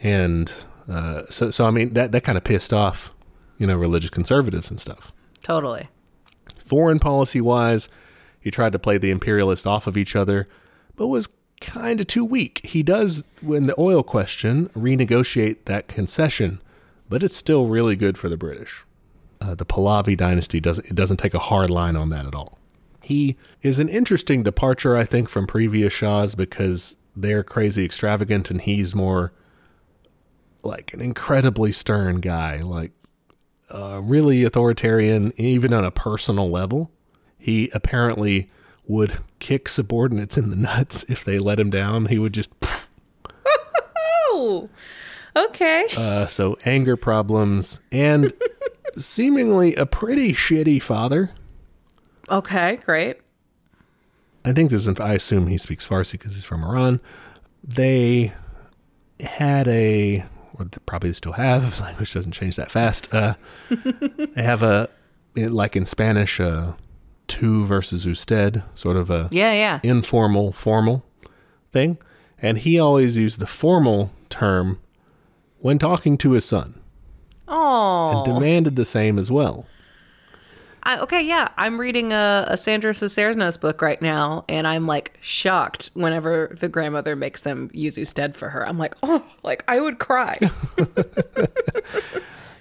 and 0.00 0.52
uh, 0.88 1.22
so 1.28 1.50
so 1.50 1.66
I 1.66 1.72
mean 1.72 1.94
that 1.94 2.12
that 2.12 2.22
kind 2.22 2.38
of 2.38 2.44
pissed 2.44 2.72
off, 2.72 3.12
you 3.58 3.66
know, 3.66 3.76
religious 3.76 4.10
conservatives 4.10 4.70
and 4.70 4.78
stuff. 4.78 5.12
Totally. 5.42 5.88
Foreign 6.64 7.00
policy 7.00 7.40
wise, 7.40 7.88
he 8.40 8.50
tried 8.52 8.72
to 8.72 8.78
play 8.78 8.96
the 8.96 9.10
imperialists 9.10 9.66
off 9.66 9.88
of 9.88 9.96
each 9.96 10.14
other, 10.14 10.48
but 10.94 11.08
was 11.08 11.28
kind 11.60 12.00
of 12.00 12.06
too 12.06 12.24
weak. 12.24 12.60
He 12.64 12.82
does, 12.82 13.24
in 13.42 13.66
the 13.66 13.78
oil 13.78 14.02
question, 14.02 14.68
renegotiate 14.70 15.64
that 15.66 15.88
concession, 15.88 16.60
but 17.08 17.22
it's 17.22 17.36
still 17.36 17.66
really 17.66 17.96
good 17.96 18.16
for 18.18 18.28
the 18.28 18.36
British. 18.36 18.84
Uh, 19.40 19.54
the 19.54 19.64
Pahlavi 19.64 20.16
dynasty 20.16 20.60
doesn't 20.60 20.86
it 20.86 20.94
doesn't 20.94 21.16
take 21.16 21.32
a 21.32 21.38
hard 21.38 21.70
line 21.70 21.96
on 21.96 22.10
that 22.10 22.26
at 22.26 22.34
all. 22.34 22.58
He 23.02 23.36
is 23.62 23.78
an 23.78 23.88
interesting 23.88 24.42
departure, 24.42 24.96
I 24.96 25.04
think, 25.04 25.28
from 25.28 25.46
previous 25.46 25.92
Shahs 25.92 26.34
because 26.34 26.96
they're 27.16 27.42
crazy 27.42 27.84
extravagant 27.84 28.50
and 28.50 28.60
he's 28.60 28.94
more 28.94 29.32
like 30.62 30.92
an 30.92 31.00
incredibly 31.00 31.72
stern 31.72 32.16
guy, 32.16 32.58
like 32.58 32.92
uh, 33.70 34.00
really 34.02 34.44
authoritarian, 34.44 35.32
even 35.36 35.72
on 35.72 35.84
a 35.84 35.90
personal 35.90 36.48
level. 36.48 36.90
He 37.38 37.70
apparently 37.72 38.50
would 38.90 39.18
kick 39.38 39.68
subordinates 39.68 40.36
in 40.36 40.50
the 40.50 40.56
nuts 40.56 41.04
if 41.08 41.24
they 41.24 41.38
let 41.38 41.60
him 41.60 41.70
down. 41.70 42.06
He 42.06 42.18
would 42.18 42.34
just. 42.34 42.50
Oh, 44.32 44.70
okay. 45.36 45.86
Uh, 45.96 46.26
so 46.26 46.56
anger 46.64 46.96
problems 46.96 47.80
and 47.90 48.32
seemingly 48.96 49.74
a 49.74 49.84
pretty 49.84 50.32
shitty 50.32 50.80
father. 50.80 51.32
Okay, 52.30 52.76
great. 52.76 53.18
I 54.44 54.52
think 54.52 54.70
this 54.70 54.86
is. 54.86 55.00
I 55.00 55.14
assume 55.14 55.48
he 55.48 55.58
speaks 55.58 55.86
Farsi 55.86 56.12
because 56.12 56.36
he's 56.36 56.44
from 56.44 56.64
Iran. 56.64 57.00
They 57.62 58.32
had 59.18 59.68
a, 59.68 60.24
or 60.54 60.64
they 60.64 60.78
probably 60.86 61.12
still 61.12 61.32
have. 61.32 61.80
Language 61.80 62.14
doesn't 62.14 62.32
change 62.32 62.56
that 62.56 62.70
fast. 62.70 63.12
Uh, 63.12 63.34
they 63.68 64.42
have 64.42 64.62
a, 64.62 64.88
like 65.34 65.76
in 65.76 65.84
Spanish, 65.86 66.40
uh, 66.40 66.72
tu 67.30 67.64
versus 67.64 68.04
usted, 68.04 68.62
sort 68.74 68.96
of 68.98 69.08
a 69.10 69.28
Yeah, 69.32 69.52
yeah. 69.52 69.80
informal, 69.82 70.52
formal 70.52 71.04
thing. 71.70 71.96
And 72.42 72.58
he 72.58 72.78
always 72.78 73.16
used 73.16 73.38
the 73.40 73.46
formal 73.46 74.10
term 74.28 74.80
when 75.60 75.78
talking 75.78 76.18
to 76.18 76.32
his 76.32 76.44
son 76.44 76.80
Oh. 77.48 78.16
and 78.16 78.24
demanded 78.34 78.76
the 78.76 78.84
same 78.84 79.18
as 79.18 79.30
well. 79.30 79.66
I, 80.82 80.98
okay, 81.00 81.20
yeah. 81.20 81.48
I'm 81.58 81.78
reading 81.78 82.12
a, 82.14 82.46
a 82.48 82.56
Sandra 82.56 82.94
Cisneros 82.94 83.58
book 83.58 83.82
right 83.82 84.00
now, 84.00 84.46
and 84.48 84.66
I'm 84.66 84.86
like 84.86 85.18
shocked 85.20 85.90
whenever 85.92 86.56
the 86.58 86.68
grandmother 86.68 87.14
makes 87.14 87.42
them 87.42 87.68
use 87.74 87.98
usted 87.98 88.34
for 88.34 88.48
her. 88.48 88.66
I'm 88.66 88.78
like, 88.78 88.94
oh, 89.02 89.22
like 89.42 89.62
I 89.68 89.80
would 89.80 89.98
cry. 89.98 90.38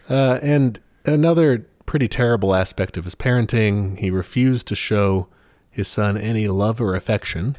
Uh, 0.09 0.39
and 0.41 0.79
another 1.05 1.67
pretty 1.89 2.07
terrible 2.07 2.53
aspect 2.53 2.97
of 2.97 3.03
his 3.03 3.15
parenting, 3.15 3.97
he 3.97 4.11
refused 4.11 4.67
to 4.67 4.75
show 4.75 5.27
his 5.71 5.87
son 5.87 6.15
any 6.15 6.47
love 6.47 6.79
or 6.79 6.93
affection 6.95 7.57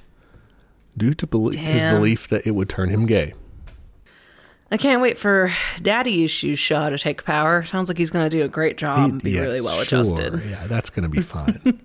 due 0.97 1.13
to 1.13 1.27
his 1.59 1.85
belief 1.87 2.29
that 2.29 2.47
it 2.47 2.53
would 2.53 2.69
turn 2.69 2.91
him 2.91 3.07
gay. 3.07 3.35
I 4.71 4.77
can't 4.77 5.03
wait 5.03 5.19
for 5.19 5.53
Daddy 5.83 6.23
Issues 6.23 6.61
Shah 6.61 6.91
to 6.91 6.97
take 6.97 7.25
power. 7.25 7.65
Sounds 7.65 7.89
like 7.89 7.99
he's 7.99 8.11
going 8.11 8.31
to 8.31 8.37
do 8.39 8.45
a 8.45 8.49
great 8.49 8.77
job 8.77 9.11
and 9.11 9.21
be 9.21 9.33
Yeah, 9.33 9.41
really 9.41 9.61
well 9.61 9.75
sure. 9.83 9.99
adjusted. 9.99 10.41
Yeah, 10.49 10.65
that's 10.69 10.91
going 10.91 11.03
to 11.03 11.09
be 11.09 11.23
fine. 11.23 11.81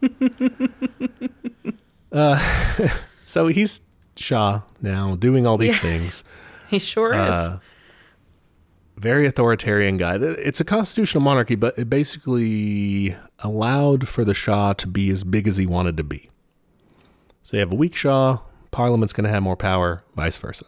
uh, 2.12 2.88
so 3.26 3.48
he's 3.48 3.82
Shah 4.18 4.62
now, 4.84 5.16
doing 5.16 5.48
all 5.48 5.58
these 5.58 5.74
Yeah. 5.74 5.80
things. 5.80 6.24
He 6.68 6.80
sure 6.80 7.14
is. 7.14 7.50
Very 8.98 9.28
authoritarian 9.28 9.98
guy. 9.98 10.16
It's 10.16 10.62
a 10.62 10.64
constitutional 10.64 11.22
monarchy, 11.22 11.56
but 11.56 11.78
it 11.78 11.90
basically 11.90 13.16
allowed 13.40 14.08
for 14.08 14.24
the 14.24 14.34
Shah 14.34 14.74
to 14.74 14.88
be 14.88 15.10
as 15.10 15.24
big 15.24 15.48
as 15.48 15.58
he 15.58 15.66
wanted 15.66 15.98
to 15.98 16.04
be. 16.04 16.30
So 17.42 17.58
you 17.58 17.60
have 17.60 17.74
a 17.74 17.76
weak 17.76 17.96
Shah, 17.96 18.40
Parliament's 18.72 19.14
going 19.14 19.26
to 19.26 19.30
have 19.30 19.44
more 19.44 19.58
power, 19.58 20.04
vice 20.16 20.38
versa. 20.38 20.66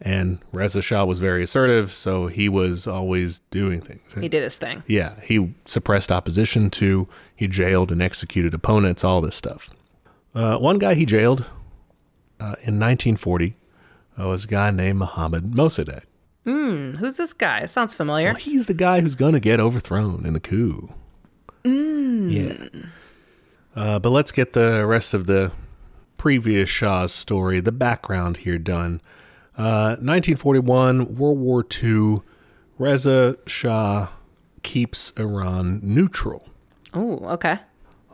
And 0.00 0.40
Reza 0.52 0.82
Shah 0.82 1.04
was 1.04 1.20
very 1.20 1.42
assertive, 1.42 1.92
so 1.92 2.26
he 2.26 2.48
was 2.48 2.86
always 2.86 3.38
doing 3.50 3.80
things. 3.80 4.12
he 4.12 4.28
did 4.28 4.42
his 4.42 4.58
thing. 4.58 4.82
Yeah, 4.86 5.18
he 5.22 5.54
suppressed 5.64 6.12
opposition 6.12 6.70
to, 6.70 7.08
he 7.34 7.48
jailed 7.48 7.90
and 7.90 8.02
executed 8.02 8.54
opponents, 8.54 9.04
all 9.04 9.20
this 9.20 9.36
stuff. 9.36 9.70
Uh, 10.34 10.58
one 10.58 10.78
guy 10.78 10.94
he 10.94 11.06
jailed 11.06 11.46
uh, 12.40 12.56
in 12.62 12.78
1940 12.78 13.56
uh, 14.20 14.28
was 14.28 14.44
a 14.44 14.48
guy 14.48 14.70
named 14.70 14.98
Mohammed 14.98 15.52
Mossadegh. 15.52 16.04
Who's 16.46 17.16
this 17.16 17.32
guy? 17.32 17.66
Sounds 17.66 17.92
familiar. 17.92 18.28
Well, 18.28 18.36
he's 18.36 18.66
the 18.68 18.74
guy 18.74 19.00
who's 19.00 19.14
going 19.16 19.32
to 19.34 19.40
get 19.40 19.58
overthrown 19.60 20.24
in 20.24 20.32
the 20.32 20.40
coup. 20.40 20.90
Yeah. 21.64 22.68
Uh, 23.74 23.98
but 23.98 24.10
let's 24.10 24.30
get 24.32 24.52
the 24.52 24.86
rest 24.86 25.12
of 25.12 25.26
the 25.26 25.50
previous 26.16 26.70
Shah's 26.70 27.12
story, 27.12 27.60
the 27.60 27.72
background 27.72 28.38
here 28.38 28.58
done. 28.58 29.00
Uh, 29.58 29.96
1941, 30.00 31.16
World 31.16 31.38
War 31.38 31.64
II, 31.82 32.20
Reza 32.78 33.36
Shah 33.46 34.08
keeps 34.62 35.12
Iran 35.18 35.80
neutral, 35.82 36.48
Oh, 36.94 37.18
okay. 37.30 37.58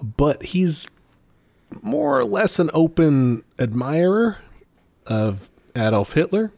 but 0.00 0.42
he's 0.42 0.86
more 1.82 2.18
or 2.18 2.24
less 2.24 2.58
an 2.58 2.70
open 2.72 3.42
admirer 3.58 4.38
of 5.06 5.50
Adolf 5.76 6.12
Hitler. 6.14 6.52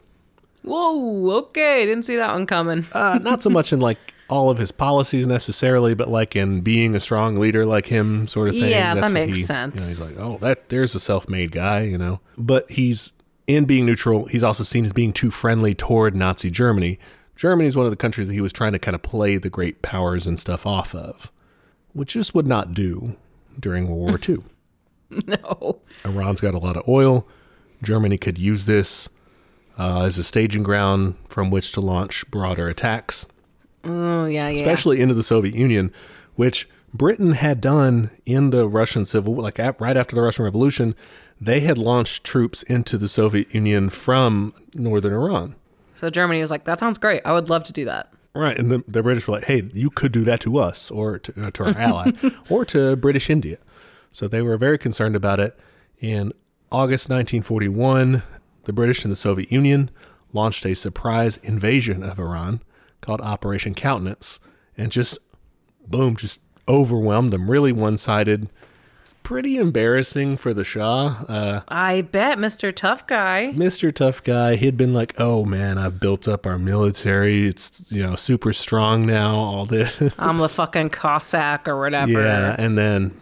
Whoa, 0.65 1.37
okay. 1.37 1.85
Didn't 1.85 2.03
see 2.03 2.15
that 2.17 2.33
one 2.33 2.45
coming. 2.45 2.85
Uh, 2.91 3.19
not 3.21 3.41
so 3.41 3.49
much 3.49 3.71
in 3.71 3.79
like 3.79 3.97
all 4.29 4.49
of 4.49 4.57
his 4.57 4.71
policies 4.71 5.27
necessarily, 5.27 5.93
but 5.93 6.09
like 6.09 6.35
in 6.35 6.61
being 6.61 6.95
a 6.95 6.99
strong 6.99 7.37
leader 7.37 7.65
like 7.65 7.85
him, 7.85 8.27
sort 8.27 8.49
of 8.49 8.55
thing. 8.55 8.69
Yeah, 8.71 8.95
that 8.95 9.11
makes 9.11 9.37
he- 9.37 9.41
you 9.41 9.43
know, 9.43 9.45
sense. 9.47 9.87
he's 9.87 10.05
like, 10.09 10.17
oh, 10.17 10.37
that 10.41 10.69
there's 10.69 10.95
a 10.95 10.99
self-made 10.99 11.51
guy, 11.51 11.81
you 11.83 11.97
know. 11.97 12.19
But 12.37 12.69
he's 12.71 13.13
in 13.47 13.65
being 13.65 13.85
neutral. 13.85 14.25
He's 14.25 14.43
also 14.43 14.63
seen 14.63 14.85
as 14.85 14.93
being 14.93 15.13
too 15.13 15.29
friendly 15.29 15.75
toward 15.75 16.15
Nazi 16.15 16.49
Germany. 16.49 16.99
Germany 17.35 17.67
is 17.67 17.75
one 17.77 17.85
of 17.85 17.91
the 17.91 17.97
countries 17.97 18.27
that 18.27 18.33
he 18.33 18.41
was 18.41 18.53
trying 18.53 18.71
to 18.71 18.79
kind 18.79 18.95
of 18.95 19.01
play 19.03 19.37
the 19.37 19.49
great 19.49 19.81
powers 19.83 20.25
and 20.25 20.39
stuff 20.39 20.65
off 20.65 20.95
of, 20.95 21.31
which 21.93 22.13
just 22.13 22.33
would 22.33 22.47
not 22.47 22.73
do 22.73 23.15
during 23.59 23.87
World 23.87 24.09
War 24.09 24.19
II. 24.27 24.37
no. 25.27 25.79
Iran's 26.03 26.41
got 26.41 26.55
a 26.55 26.57
lot 26.57 26.77
of 26.77 26.87
oil. 26.87 27.27
Germany 27.83 28.17
could 28.17 28.37
use 28.39 28.65
this 28.65 29.09
uh, 29.77 30.03
as 30.03 30.17
a 30.17 30.23
staging 30.23 30.63
ground 30.63 31.15
from 31.27 31.49
which 31.49 31.71
to 31.73 31.81
launch 31.81 32.29
broader 32.31 32.67
attacks 32.67 33.25
Oh, 33.83 34.25
yeah, 34.25 34.47
yeah. 34.49 34.59
especially 34.59 34.99
into 34.99 35.13
the 35.13 35.21
Soviet 35.23 35.53
Union, 35.53 35.91
which 36.35 36.67
Britain 36.93 37.33
had 37.33 37.61
done 37.61 38.09
in 38.25 38.49
the 38.49 38.67
Russian 38.67 39.05
Civil, 39.05 39.35
War 39.35 39.43
like 39.43 39.59
at, 39.59 39.79
right 39.79 39.95
after 39.95 40.15
the 40.15 40.21
Russian 40.23 40.45
Revolution, 40.45 40.95
they 41.39 41.59
had 41.59 41.77
launched 41.77 42.23
troops 42.23 42.63
into 42.63 42.97
the 42.97 43.07
Soviet 43.07 43.53
Union 43.53 43.89
from 43.91 44.53
northern 44.73 45.13
Iran. 45.13 45.55
So 45.93 46.09
Germany 46.09 46.41
was 46.41 46.49
like, 46.49 46.63
that 46.63 46.79
sounds 46.79 46.97
great. 46.97 47.21
I 47.25 47.33
would 47.33 47.49
love 47.49 47.63
to 47.65 47.73
do 47.73 47.85
that. 47.85 48.11
Right, 48.33 48.57
and 48.57 48.69
the, 48.71 48.83
the 48.87 49.01
British 49.03 49.27
were 49.29 49.35
like, 49.35 49.45
"Hey, 49.45 49.69
you 49.73 49.89
could 49.89 50.11
do 50.11 50.25
that 50.25 50.41
to 50.41 50.57
us, 50.57 50.91
or 50.91 51.19
to, 51.19 51.45
uh, 51.47 51.51
to 51.51 51.63
our 51.67 51.69
ally, 51.77 52.11
or 52.49 52.65
to 52.65 52.97
British 52.97 53.29
India." 53.29 53.57
So 54.11 54.27
they 54.27 54.41
were 54.41 54.57
very 54.57 54.77
concerned 54.77 55.15
about 55.15 55.39
it. 55.39 55.57
In 56.01 56.33
August 56.69 57.07
1941, 57.09 58.23
the 58.65 58.73
British 58.73 59.03
and 59.03 59.11
the 59.11 59.15
Soviet 59.15 59.51
Union 59.51 59.89
launched 60.33 60.65
a 60.65 60.73
surprise 60.75 61.37
invasion 61.37 62.03
of 62.03 62.19
Iran 62.19 62.61
called 63.01 63.21
Operation 63.21 63.73
Countenance, 63.73 64.39
and 64.77 64.91
just 64.91 65.17
boom, 65.87 66.15
just 66.15 66.41
overwhelmed 66.67 67.31
them. 67.31 67.49
Really 67.49 67.71
one-sided. 67.71 68.49
It's 69.03 69.13
pretty 69.21 69.57
embarrassing 69.57 70.37
for 70.37 70.51
the 70.51 70.63
Shah. 70.63 71.23
Uh, 71.29 71.61
I 71.67 72.01
bet 72.01 72.39
Mr. 72.39 72.75
Tough 72.75 73.05
Guy. 73.05 73.53
Mr. 73.55 73.93
Tough 73.93 74.23
Guy, 74.23 74.55
he'd 74.55 74.77
been 74.77 74.95
like, 74.95 75.13
"Oh 75.19 75.45
man, 75.45 75.77
I've 75.77 75.99
built 75.99 76.27
up 76.27 76.47
our 76.47 76.57
military. 76.57 77.45
It's 77.47 77.91
you 77.91 78.01
know 78.01 78.15
super 78.15 78.51
strong 78.51 79.05
now. 79.05 79.35
All 79.35 79.67
this." 79.67 79.95
I'm 80.17 80.37
the 80.39 80.49
fucking 80.49 80.89
Cossack 80.89 81.67
or 81.67 81.79
whatever. 81.79 82.13
yeah, 82.13 82.55
and 82.57 82.79
then 82.79 83.21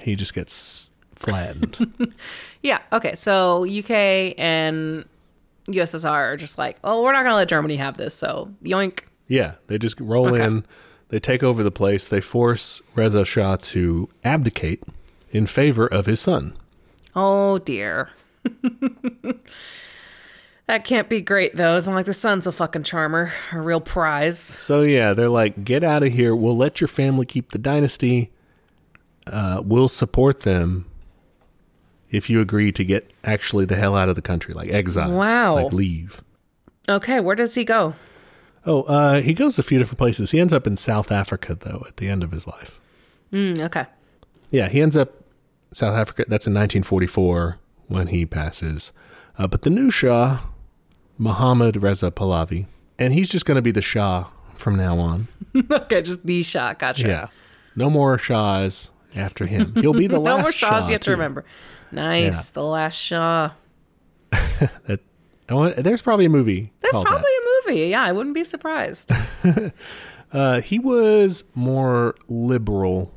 he 0.00 0.16
just 0.16 0.34
gets 0.34 0.90
flattened. 1.14 1.94
Yeah, 2.64 2.78
Okay. 2.92 3.14
So 3.14 3.64
UK 3.64 4.34
and 4.38 5.04
USSR 5.68 6.10
are 6.32 6.36
just 6.36 6.56
like, 6.58 6.78
oh, 6.82 7.02
we're 7.02 7.12
not 7.12 7.20
going 7.22 7.32
to 7.32 7.36
let 7.36 7.48
Germany 7.48 7.76
have 7.76 7.96
this. 7.98 8.14
So 8.14 8.50
yoink. 8.64 9.00
yeah, 9.28 9.54
they 9.68 9.78
just 9.78 10.00
roll 10.00 10.34
Okay. 10.34 10.42
in, 10.44 10.64
they 11.10 11.20
take 11.20 11.42
over 11.42 11.62
the 11.62 11.70
place, 11.70 12.08
they 12.08 12.20
force 12.22 12.80
Reza 12.94 13.24
Shah 13.26 13.56
to 13.56 14.08
abdicate 14.24 14.82
in 15.30 15.46
favor 15.46 15.86
of 15.86 16.06
his 16.06 16.20
son. 16.20 16.56
Oh, 17.14 17.58
dear. 17.58 18.10
that 20.66 20.84
can't 20.84 21.08
be 21.08 21.20
great, 21.20 21.54
though. 21.56 21.76
It's 21.76 21.86
not 21.86 21.94
like 21.94 22.06
the 22.06 22.14
son's 22.14 22.46
a 22.46 22.52
fucking 22.52 22.84
charmer, 22.84 23.32
a 23.52 23.60
real 23.60 23.80
prize. 23.80 24.38
So 24.38 24.80
yeah, 24.82 25.12
they're 25.12 25.28
like, 25.28 25.64
"Get 25.64 25.84
out 25.84 26.02
of 26.02 26.12
here. 26.12 26.34
We'll 26.34 26.56
let 26.56 26.80
your 26.80 26.88
family 26.88 27.26
keep 27.26 27.52
the 27.52 27.58
dynasty. 27.58 28.30
Uh, 29.26 29.62
we'll 29.64 29.88
support 29.88 30.40
them." 30.40 30.86
If 32.14 32.30
you 32.30 32.40
agree 32.40 32.70
to 32.72 32.84
get 32.84 33.10
actually 33.24 33.64
the 33.64 33.76
hell 33.76 33.96
out 33.96 34.08
of 34.08 34.14
the 34.14 34.22
country, 34.22 34.54
like 34.54 34.68
exile, 34.70 35.10
Wow. 35.12 35.54
like 35.56 35.72
leave. 35.72 36.22
Okay, 36.88 37.18
where 37.20 37.34
does 37.36 37.54
he 37.54 37.64
go? 37.64 37.94
Oh, 38.66 38.82
uh, 38.82 39.20
he 39.20 39.34
goes 39.34 39.58
a 39.58 39.62
few 39.62 39.78
different 39.78 39.98
places. 39.98 40.30
He 40.30 40.40
ends 40.40 40.52
up 40.52 40.66
in 40.66 40.76
South 40.76 41.10
Africa, 41.12 41.54
though, 41.54 41.84
at 41.88 41.96
the 41.98 42.08
end 42.08 42.22
of 42.22 42.30
his 42.30 42.46
life. 42.46 42.80
Mm, 43.32 43.60
okay. 43.62 43.86
Yeah, 44.50 44.68
he 44.68 44.80
ends 44.80 44.96
up 44.96 45.12
South 45.72 45.96
Africa. 45.96 46.24
That's 46.28 46.46
in 46.46 46.54
1944 46.54 47.58
when 47.88 48.06
he 48.08 48.24
passes. 48.24 48.92
Uh, 49.36 49.46
but 49.46 49.62
the 49.62 49.70
new 49.70 49.90
Shah, 49.90 50.40
Muhammad 51.18 51.82
Reza 51.82 52.10
Pahlavi, 52.10 52.66
and 52.98 53.12
he's 53.12 53.28
just 53.28 53.44
going 53.44 53.56
to 53.56 53.62
be 53.62 53.70
the 53.72 53.82
Shah 53.82 54.28
from 54.54 54.76
now 54.76 54.98
on. 54.98 55.28
okay, 55.70 56.00
just 56.00 56.24
the 56.24 56.42
Shah. 56.42 56.74
Gotcha. 56.74 57.06
Yeah, 57.06 57.26
no 57.76 57.90
more 57.90 58.16
Shahs 58.18 58.90
after 59.16 59.46
him. 59.46 59.74
He'll 59.74 59.92
be 59.92 60.06
the 60.06 60.18
last. 60.20 60.36
no 60.38 60.42
more 60.42 60.52
Shahs 60.52 60.84
Shah, 60.84 60.86
you 60.88 60.92
have 60.92 61.00
to 61.02 61.10
remember. 61.10 61.44
Nice. 61.94 62.50
The 62.50 62.62
last 62.62 62.94
Shah. 62.94 63.52
That, 64.86 65.00
want, 65.50 65.76
there's 65.76 66.00
probably 66.00 66.24
a 66.24 66.30
movie. 66.30 66.72
That's 66.80 66.94
called 66.94 67.06
probably 67.06 67.30
a 67.30 67.70
movie. 67.70 67.88
Yeah, 67.88 68.02
I 68.02 68.12
wouldn't 68.12 68.34
be 68.34 68.44
surprised. 68.44 69.12
Uh, 70.32 70.60
he 70.60 70.80
was 70.80 71.44
more 71.54 72.16
liberal, 72.28 73.14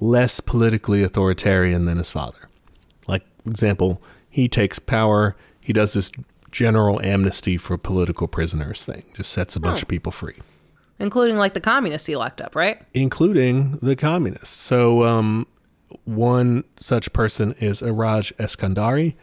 less 0.00 0.38
politically 0.38 1.02
authoritarian 1.02 1.84
than 1.84 1.98
his 1.98 2.10
father. 2.10 2.48
Like, 3.08 3.24
example, 3.44 4.00
he 4.28 4.48
takes 4.48 4.78
power. 4.78 5.34
He 5.60 5.72
does 5.72 5.94
this 5.94 6.12
general 6.52 7.02
amnesty 7.02 7.56
for 7.56 7.76
political 7.76 8.28
prisoners 8.28 8.84
thing. 8.84 9.02
Just 9.16 9.32
sets 9.32 9.56
a 9.56 9.60
bunch 9.60 9.82
of 9.82 9.88
people 9.88 10.12
free. 10.12 10.36
Including 11.00 11.38
like 11.38 11.54
the 11.54 11.60
communists 11.60 12.06
he 12.06 12.14
locked 12.14 12.40
up, 12.40 12.54
right? 12.54 12.80
including 12.94 13.80
the 13.82 13.96
communists. 13.96 14.56
So, 14.56 15.04
um, 15.04 15.48
one 16.04 16.64
such 16.76 17.12
person 17.12 17.54
is 17.58 17.82
Iraj 17.82 18.32
Eskandari, 18.36 19.14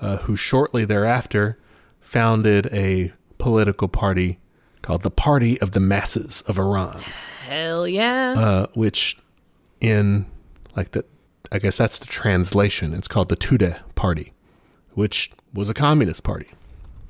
uh, 0.00 0.18
who 0.18 0.36
shortly 0.36 0.84
thereafter 0.84 1.58
founded 2.00 2.66
a 2.72 3.12
political 3.38 3.88
party 3.88 4.38
called 4.82 5.02
the 5.02 5.10
Party 5.10 5.60
of 5.60 5.72
the 5.72 5.80
Masses 5.80 6.42
of 6.42 6.58
Iran, 6.58 7.00
Hell 7.46 7.88
yeah. 7.88 8.34
uh, 8.36 8.66
which, 8.74 9.18
in 9.80 10.26
like 10.76 10.92
the, 10.92 11.04
I 11.50 11.58
guess 11.58 11.76
that's 11.76 11.98
the 11.98 12.06
translation. 12.06 12.94
It's 12.94 13.08
called 13.08 13.28
the 13.28 13.36
Tudeh 13.36 13.80
Party, 13.94 14.32
which 14.94 15.32
was 15.52 15.68
a 15.68 15.74
communist 15.74 16.22
party. 16.22 16.48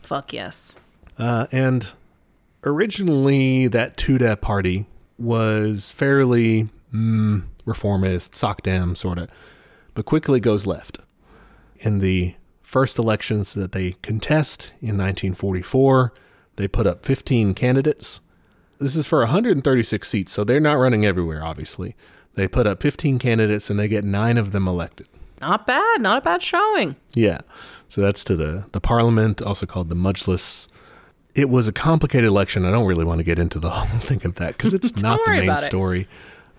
Fuck 0.03 0.33
yes. 0.33 0.79
Uh, 1.19 1.47
and 1.53 1.93
originally, 2.65 3.69
that 3.69 3.97
Tudeh 3.97 4.41
party 4.41 4.87
was 5.19 5.91
fairly 5.91 6.69
mm, 6.93 7.43
reformist, 7.67 8.33
Socdem 8.33 8.97
sort 8.97 9.19
of, 9.19 9.29
but 9.93 10.07
quickly 10.07 10.41
goes 10.41 10.67
left. 10.67 10.99
In 11.79 11.99
the 11.99 12.35
first 12.62 12.99
elections 12.99 13.53
that 13.53 13.73
they 13.73 13.93
contest 14.03 14.73
in 14.81 14.97
1944, 14.97 16.14
they 16.57 16.67
put 16.67 16.87
up 16.87 17.05
15 17.05 17.53
candidates. 17.53 18.23
This 18.79 18.97
is 18.97 19.07
for 19.07 19.19
136 19.21 20.09
seats, 20.09 20.33
so 20.33 20.43
they're 20.43 20.61
not 20.61 20.75
running 20.75 21.05
everywhere, 21.05 21.45
obviously. 21.45 21.95
They 22.35 22.49
put 22.49 22.67
up 22.67 22.83
15 22.83 23.19
candidates 23.19 23.71
and 23.71 23.79
they 23.79 23.89
get 23.89 24.05
nine 24.05 24.39
of 24.39 24.53
them 24.53 24.69
elected. 24.69 25.09
Not 25.41 25.67
bad. 25.67 26.01
Not 26.01 26.19
a 26.19 26.21
bad 26.21 26.43
showing. 26.43 26.97
Yeah. 27.14 27.41
So 27.89 28.01
that's 28.01 28.25
to 28.25 28.37
the, 28.37 28.67
the 28.73 28.81
parliament, 28.81 29.43
also 29.43 29.67
called 29.67 29.89
the 29.89 29.95
Majlis. 29.95 30.69
It 31.35 31.51
was 31.51 31.69
a 31.69 31.73
complicated 31.73 32.29
election. 32.29 32.64
I 32.64 32.71
don't 32.71 32.87
really 32.87 33.05
want 33.05 33.19
to 33.19 33.25
get 33.25 33.39
into 33.39 33.59
the 33.59 33.71
whole 33.71 34.01
thing 34.01 34.25
of 34.25 34.37
that 34.37 34.57
because 34.57 34.75
it's 34.75 34.97
not 35.03 35.21
the 35.25 35.33
main 35.33 35.57
story. 35.59 36.09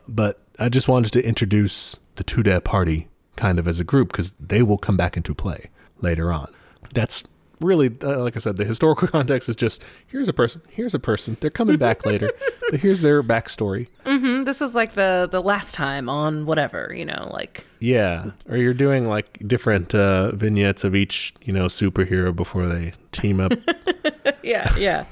But 0.07 0.39
I 0.59 0.69
just 0.69 0.87
wanted 0.87 1.11
to 1.13 1.23
introduce 1.25 1.99
the 2.15 2.23
Tudeh 2.23 2.63
party 2.63 3.07
kind 3.35 3.59
of 3.59 3.67
as 3.67 3.79
a 3.79 3.83
group 3.83 4.11
because 4.11 4.31
they 4.39 4.63
will 4.63 4.77
come 4.79 4.97
back 4.97 5.15
into 5.15 5.35
play 5.35 5.65
later 6.01 6.31
on. 6.31 6.51
That's 6.93 7.23
really, 7.61 7.95
uh, 8.01 8.19
like 8.23 8.35
I 8.35 8.39
said, 8.39 8.57
the 8.57 8.65
historical 8.65 9.07
context 9.17 9.49
is 9.49 9.55
just 9.55 9.83
here's 10.07 10.27
a 10.27 10.33
person, 10.33 10.61
here's 10.69 10.93
a 10.95 10.99
person. 10.99 11.37
They're 11.39 11.49
coming 11.51 11.77
back 11.77 12.05
later, 12.05 12.31
but 12.71 12.79
here's 12.79 13.01
their 13.01 13.21
backstory. 13.21 13.87
Mm, 14.05 14.45
This 14.45 14.61
is 14.61 14.73
like 14.75 14.93
the 14.93 15.27
the 15.29 15.41
last 15.41 15.75
time 15.75 16.09
on 16.09 16.45
whatever, 16.47 16.91
you 16.95 17.05
know, 17.05 17.29
like 17.33 17.65
Yeah, 17.79 18.31
or 18.49 18.57
you're 18.57 18.73
doing 18.73 19.07
like 19.07 19.39
different 19.47 19.93
uh, 19.93 20.31
vignettes 20.31 20.83
of 20.83 20.95
each, 20.95 21.33
you 21.43 21.53
know, 21.53 21.65
superhero 21.67 22.35
before 22.35 22.67
they 22.67 22.93
team 23.11 23.39
up. 23.39 23.53
yeah, 24.43 24.73
yeah. 24.77 25.05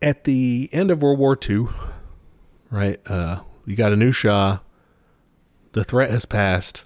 At 0.00 0.24
the 0.24 0.68
end 0.72 0.90
of 0.90 1.02
World 1.02 1.18
War 1.18 1.36
II, 1.48 1.66
right? 2.70 3.00
Uh, 3.06 3.40
you 3.68 3.76
got 3.76 3.92
a 3.92 3.96
new 3.96 4.12
Shah. 4.12 4.58
The 5.72 5.84
threat 5.84 6.10
has 6.10 6.24
passed. 6.24 6.84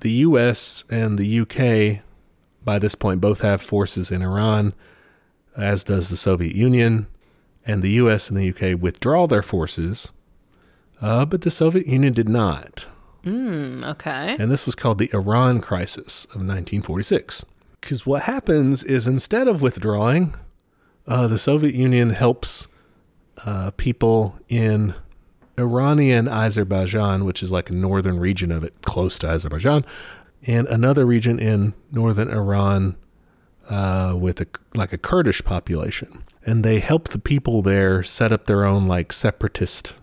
The 0.00 0.10
U.S. 0.10 0.84
and 0.90 1.18
the 1.18 1.26
U.K. 1.26 2.02
by 2.62 2.78
this 2.78 2.94
point 2.94 3.20
both 3.20 3.40
have 3.40 3.62
forces 3.62 4.10
in 4.10 4.22
Iran, 4.22 4.74
as 5.56 5.82
does 5.82 6.10
the 6.10 6.16
Soviet 6.16 6.54
Union. 6.54 7.06
And 7.66 7.82
the 7.82 7.90
U.S. 7.92 8.28
and 8.28 8.36
the 8.36 8.44
U.K. 8.44 8.74
withdraw 8.74 9.26
their 9.26 9.42
forces, 9.42 10.12
uh, 11.00 11.24
but 11.24 11.42
the 11.42 11.50
Soviet 11.50 11.86
Union 11.86 12.12
did 12.12 12.28
not. 12.28 12.86
Mm, 13.24 13.84
okay. 13.84 14.36
And 14.38 14.50
this 14.50 14.66
was 14.66 14.74
called 14.74 14.98
the 14.98 15.10
Iran 15.12 15.60
Crisis 15.60 16.24
of 16.26 16.36
1946. 16.36 17.44
Because 17.80 18.06
what 18.06 18.22
happens 18.22 18.84
is 18.84 19.06
instead 19.06 19.48
of 19.48 19.62
withdrawing, 19.62 20.34
uh, 21.06 21.26
the 21.26 21.38
Soviet 21.38 21.74
Union 21.74 22.10
helps 22.10 22.68
uh, 23.46 23.70
people 23.76 24.38
in 24.48 24.94
Iranian 25.58 26.28
Azerbaijan, 26.28 27.24
which 27.24 27.42
is 27.42 27.50
like 27.50 27.68
a 27.70 27.74
northern 27.74 28.18
region 28.18 28.52
of 28.52 28.62
it, 28.64 28.80
close 28.82 29.18
to 29.18 29.28
Azerbaijan, 29.28 29.84
and 30.46 30.66
another 30.68 31.04
region 31.04 31.38
in 31.38 31.74
northern 31.90 32.30
Iran 32.30 32.96
uh, 33.68 34.14
with 34.16 34.40
a, 34.40 34.46
like 34.74 34.92
a 34.92 34.98
Kurdish 34.98 35.44
population. 35.44 36.22
And 36.46 36.64
they 36.64 36.78
help 36.78 37.08
the 37.08 37.18
people 37.18 37.60
there 37.60 38.02
set 38.02 38.32
up 38.32 38.46
their 38.46 38.64
own 38.64 38.86
like 38.86 39.12
separatist 39.12 39.94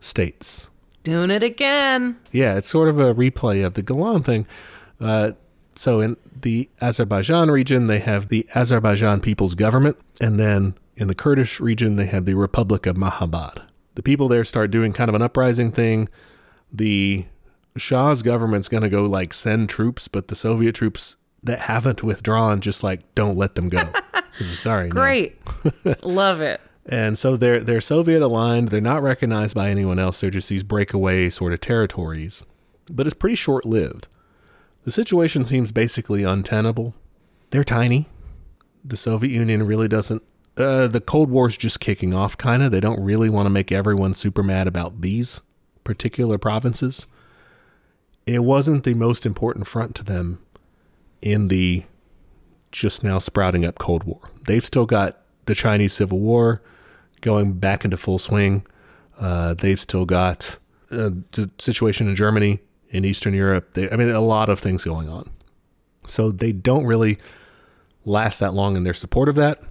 states. 0.00 0.70
Doing 1.02 1.30
it 1.30 1.42
again. 1.42 2.18
Yeah, 2.32 2.56
it's 2.56 2.68
sort 2.68 2.88
of 2.88 2.98
a 2.98 3.14
replay 3.14 3.64
of 3.64 3.74
the 3.74 3.82
Gilan 3.82 4.24
thing. 4.24 4.46
Uh, 5.00 5.32
so 5.74 6.00
in 6.00 6.16
the 6.40 6.68
Azerbaijan 6.80 7.50
region, 7.50 7.86
they 7.88 7.98
have 7.98 8.28
the 8.28 8.46
Azerbaijan 8.54 9.20
People's 9.20 9.54
Government, 9.54 9.96
and 10.20 10.40
then 10.40 10.74
in 10.96 11.08
the 11.08 11.14
Kurdish 11.14 11.60
region, 11.60 11.96
they 11.96 12.06
have 12.06 12.24
the 12.24 12.34
Republic 12.34 12.86
of 12.86 12.96
Mahabad. 12.96 13.62
The 13.94 14.02
people 14.02 14.28
there 14.28 14.44
start 14.44 14.70
doing 14.70 14.92
kind 14.92 15.08
of 15.08 15.14
an 15.14 15.22
uprising 15.22 15.70
thing. 15.70 16.08
The 16.72 17.26
Shah's 17.76 18.22
government's 18.22 18.68
going 18.68 18.82
to 18.82 18.88
go 18.88 19.04
like 19.06 19.32
send 19.32 19.68
troops, 19.68 20.08
but 20.08 20.28
the 20.28 20.36
Soviet 20.36 20.74
troops 20.74 21.16
that 21.42 21.60
haven't 21.60 22.02
withdrawn 22.02 22.60
just 22.60 22.82
like 22.82 23.14
don't 23.14 23.36
let 23.36 23.54
them 23.54 23.68
go. 23.68 23.92
Sorry. 24.44 24.88
Great. 24.88 25.38
Love 26.02 26.40
it. 26.40 26.60
And 26.86 27.16
so 27.16 27.36
they're 27.36 27.60
they're 27.60 27.80
Soviet 27.80 28.22
aligned. 28.22 28.68
They're 28.68 28.80
not 28.80 29.02
recognized 29.02 29.54
by 29.54 29.70
anyone 29.70 29.98
else. 29.98 30.20
They're 30.20 30.30
just 30.30 30.48
these 30.48 30.64
breakaway 30.64 31.30
sort 31.30 31.52
of 31.52 31.60
territories. 31.60 32.44
But 32.90 33.06
it's 33.06 33.14
pretty 33.14 33.36
short 33.36 33.64
lived. 33.64 34.08
The 34.84 34.90
situation 34.90 35.44
seems 35.44 35.72
basically 35.72 36.24
untenable. 36.24 36.94
They're 37.50 37.64
tiny. 37.64 38.06
The 38.84 38.98
Soviet 38.98 39.32
Union 39.32 39.62
really 39.66 39.88
doesn't. 39.88 40.22
Uh, 40.56 40.86
the 40.86 41.00
Cold 41.00 41.30
War's 41.30 41.56
just 41.56 41.80
kicking 41.80 42.14
off, 42.14 42.38
kind 42.38 42.62
of. 42.62 42.70
They 42.70 42.80
don't 42.80 43.02
really 43.02 43.28
want 43.28 43.46
to 43.46 43.50
make 43.50 43.72
everyone 43.72 44.14
super 44.14 44.42
mad 44.42 44.68
about 44.68 45.00
these 45.00 45.40
particular 45.82 46.38
provinces. 46.38 47.06
It 48.26 48.44
wasn't 48.44 48.84
the 48.84 48.94
most 48.94 49.26
important 49.26 49.66
front 49.66 49.94
to 49.96 50.04
them 50.04 50.40
in 51.20 51.48
the 51.48 51.84
just 52.70 53.02
now 53.04 53.18
sprouting 53.18 53.64
up 53.64 53.78
Cold 53.78 54.04
War. 54.04 54.20
They've 54.44 54.64
still 54.64 54.86
got 54.86 55.20
the 55.46 55.54
Chinese 55.54 55.92
Civil 55.92 56.20
War 56.20 56.62
going 57.20 57.54
back 57.54 57.84
into 57.84 57.96
full 57.96 58.18
swing. 58.18 58.66
Uh, 59.18 59.54
they've 59.54 59.80
still 59.80 60.06
got 60.06 60.56
uh, 60.90 61.10
the 61.32 61.50
situation 61.58 62.08
in 62.08 62.14
Germany, 62.14 62.60
in 62.90 63.04
Eastern 63.04 63.34
Europe. 63.34 63.74
They, 63.74 63.90
I 63.90 63.96
mean, 63.96 64.10
a 64.10 64.20
lot 64.20 64.48
of 64.48 64.58
things 64.60 64.84
going 64.84 65.08
on. 65.08 65.30
So 66.06 66.30
they 66.30 66.52
don't 66.52 66.84
really 66.84 67.18
last 68.04 68.40
that 68.40 68.54
long 68.54 68.76
in 68.76 68.82
their 68.82 68.94
support 68.94 69.28
of 69.28 69.34
that. 69.36 69.62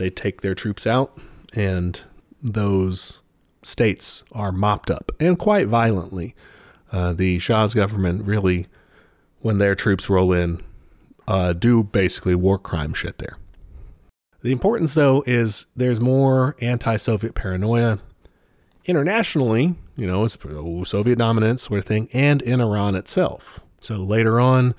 They 0.00 0.08
take 0.08 0.40
their 0.40 0.54
troops 0.54 0.86
out, 0.86 1.18
and 1.54 2.00
those 2.42 3.20
states 3.62 4.24
are 4.32 4.50
mopped 4.50 4.90
up, 4.90 5.12
and 5.20 5.38
quite 5.38 5.66
violently. 5.66 6.34
Uh, 6.90 7.12
the 7.12 7.38
Shah's 7.38 7.74
government 7.74 8.24
really, 8.24 8.66
when 9.40 9.58
their 9.58 9.74
troops 9.74 10.08
roll 10.08 10.32
in, 10.32 10.62
uh, 11.28 11.52
do 11.52 11.82
basically 11.82 12.34
war 12.34 12.58
crime 12.58 12.94
shit 12.94 13.18
there. 13.18 13.36
The 14.40 14.52
importance, 14.52 14.94
though, 14.94 15.22
is 15.26 15.66
there's 15.76 16.00
more 16.00 16.56
anti 16.62 16.96
Soviet 16.96 17.34
paranoia 17.34 17.98
internationally, 18.86 19.74
you 19.96 20.06
know, 20.06 20.24
it's 20.24 20.38
Soviet 20.88 21.18
dominance 21.18 21.64
sort 21.64 21.80
of 21.80 21.84
thing, 21.84 22.08
and 22.14 22.40
in 22.40 22.62
Iran 22.62 22.94
itself. 22.94 23.60
So 23.80 23.96
later 23.96 24.40
on, 24.40 24.74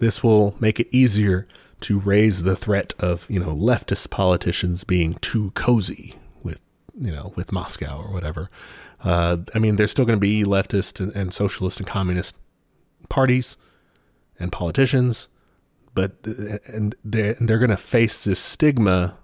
this 0.00 0.24
will 0.24 0.56
make 0.58 0.80
it 0.80 0.88
easier 0.90 1.46
to 1.80 1.98
raise 2.00 2.42
the 2.42 2.56
threat 2.56 2.94
of, 2.98 3.26
you 3.30 3.38
know, 3.38 3.54
leftist 3.54 4.10
politicians 4.10 4.84
being 4.84 5.14
too 5.14 5.50
cozy 5.52 6.14
with, 6.42 6.60
you 6.98 7.12
know, 7.12 7.32
with 7.36 7.52
Moscow 7.52 8.00
or 8.00 8.12
whatever. 8.12 8.50
Uh, 9.04 9.38
I 9.54 9.58
mean, 9.58 9.76
there's 9.76 9.90
still 9.90 10.06
going 10.06 10.16
to 10.16 10.20
be 10.20 10.42
leftist 10.44 11.00
and, 11.00 11.14
and 11.14 11.34
socialist 11.34 11.78
and 11.78 11.86
communist 11.86 12.38
parties 13.08 13.56
and 14.38 14.50
politicians, 14.50 15.28
but 15.94 16.12
uh, 16.26 16.58
and 16.66 16.94
they're, 17.04 17.34
they're 17.40 17.58
going 17.58 17.70
to 17.70 17.76
face 17.76 18.24
this 18.24 18.40
stigma 18.40 19.16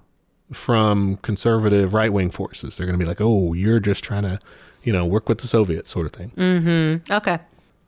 from 0.53 1.17
conservative 1.19 1.95
right 1.95 2.13
wing 2.13 2.31
forces. 2.31 2.77
They're 2.77 2.87
going 2.87 2.99
to 2.99 3.03
be 3.03 3.09
like, 3.09 3.21
"Oh, 3.21 3.55
you're 3.55 3.81
just 3.81 4.05
trying 4.05 4.23
to, 4.25 4.39
you 4.85 4.93
know, 4.93 5.07
work 5.07 5.29
with 5.29 5.39
the 5.39 5.47
Soviets," 5.49 5.91
sort 5.91 6.07
of 6.07 6.13
thing. 6.13 6.33
Mm, 6.37 7.11
Okay. 7.11 7.39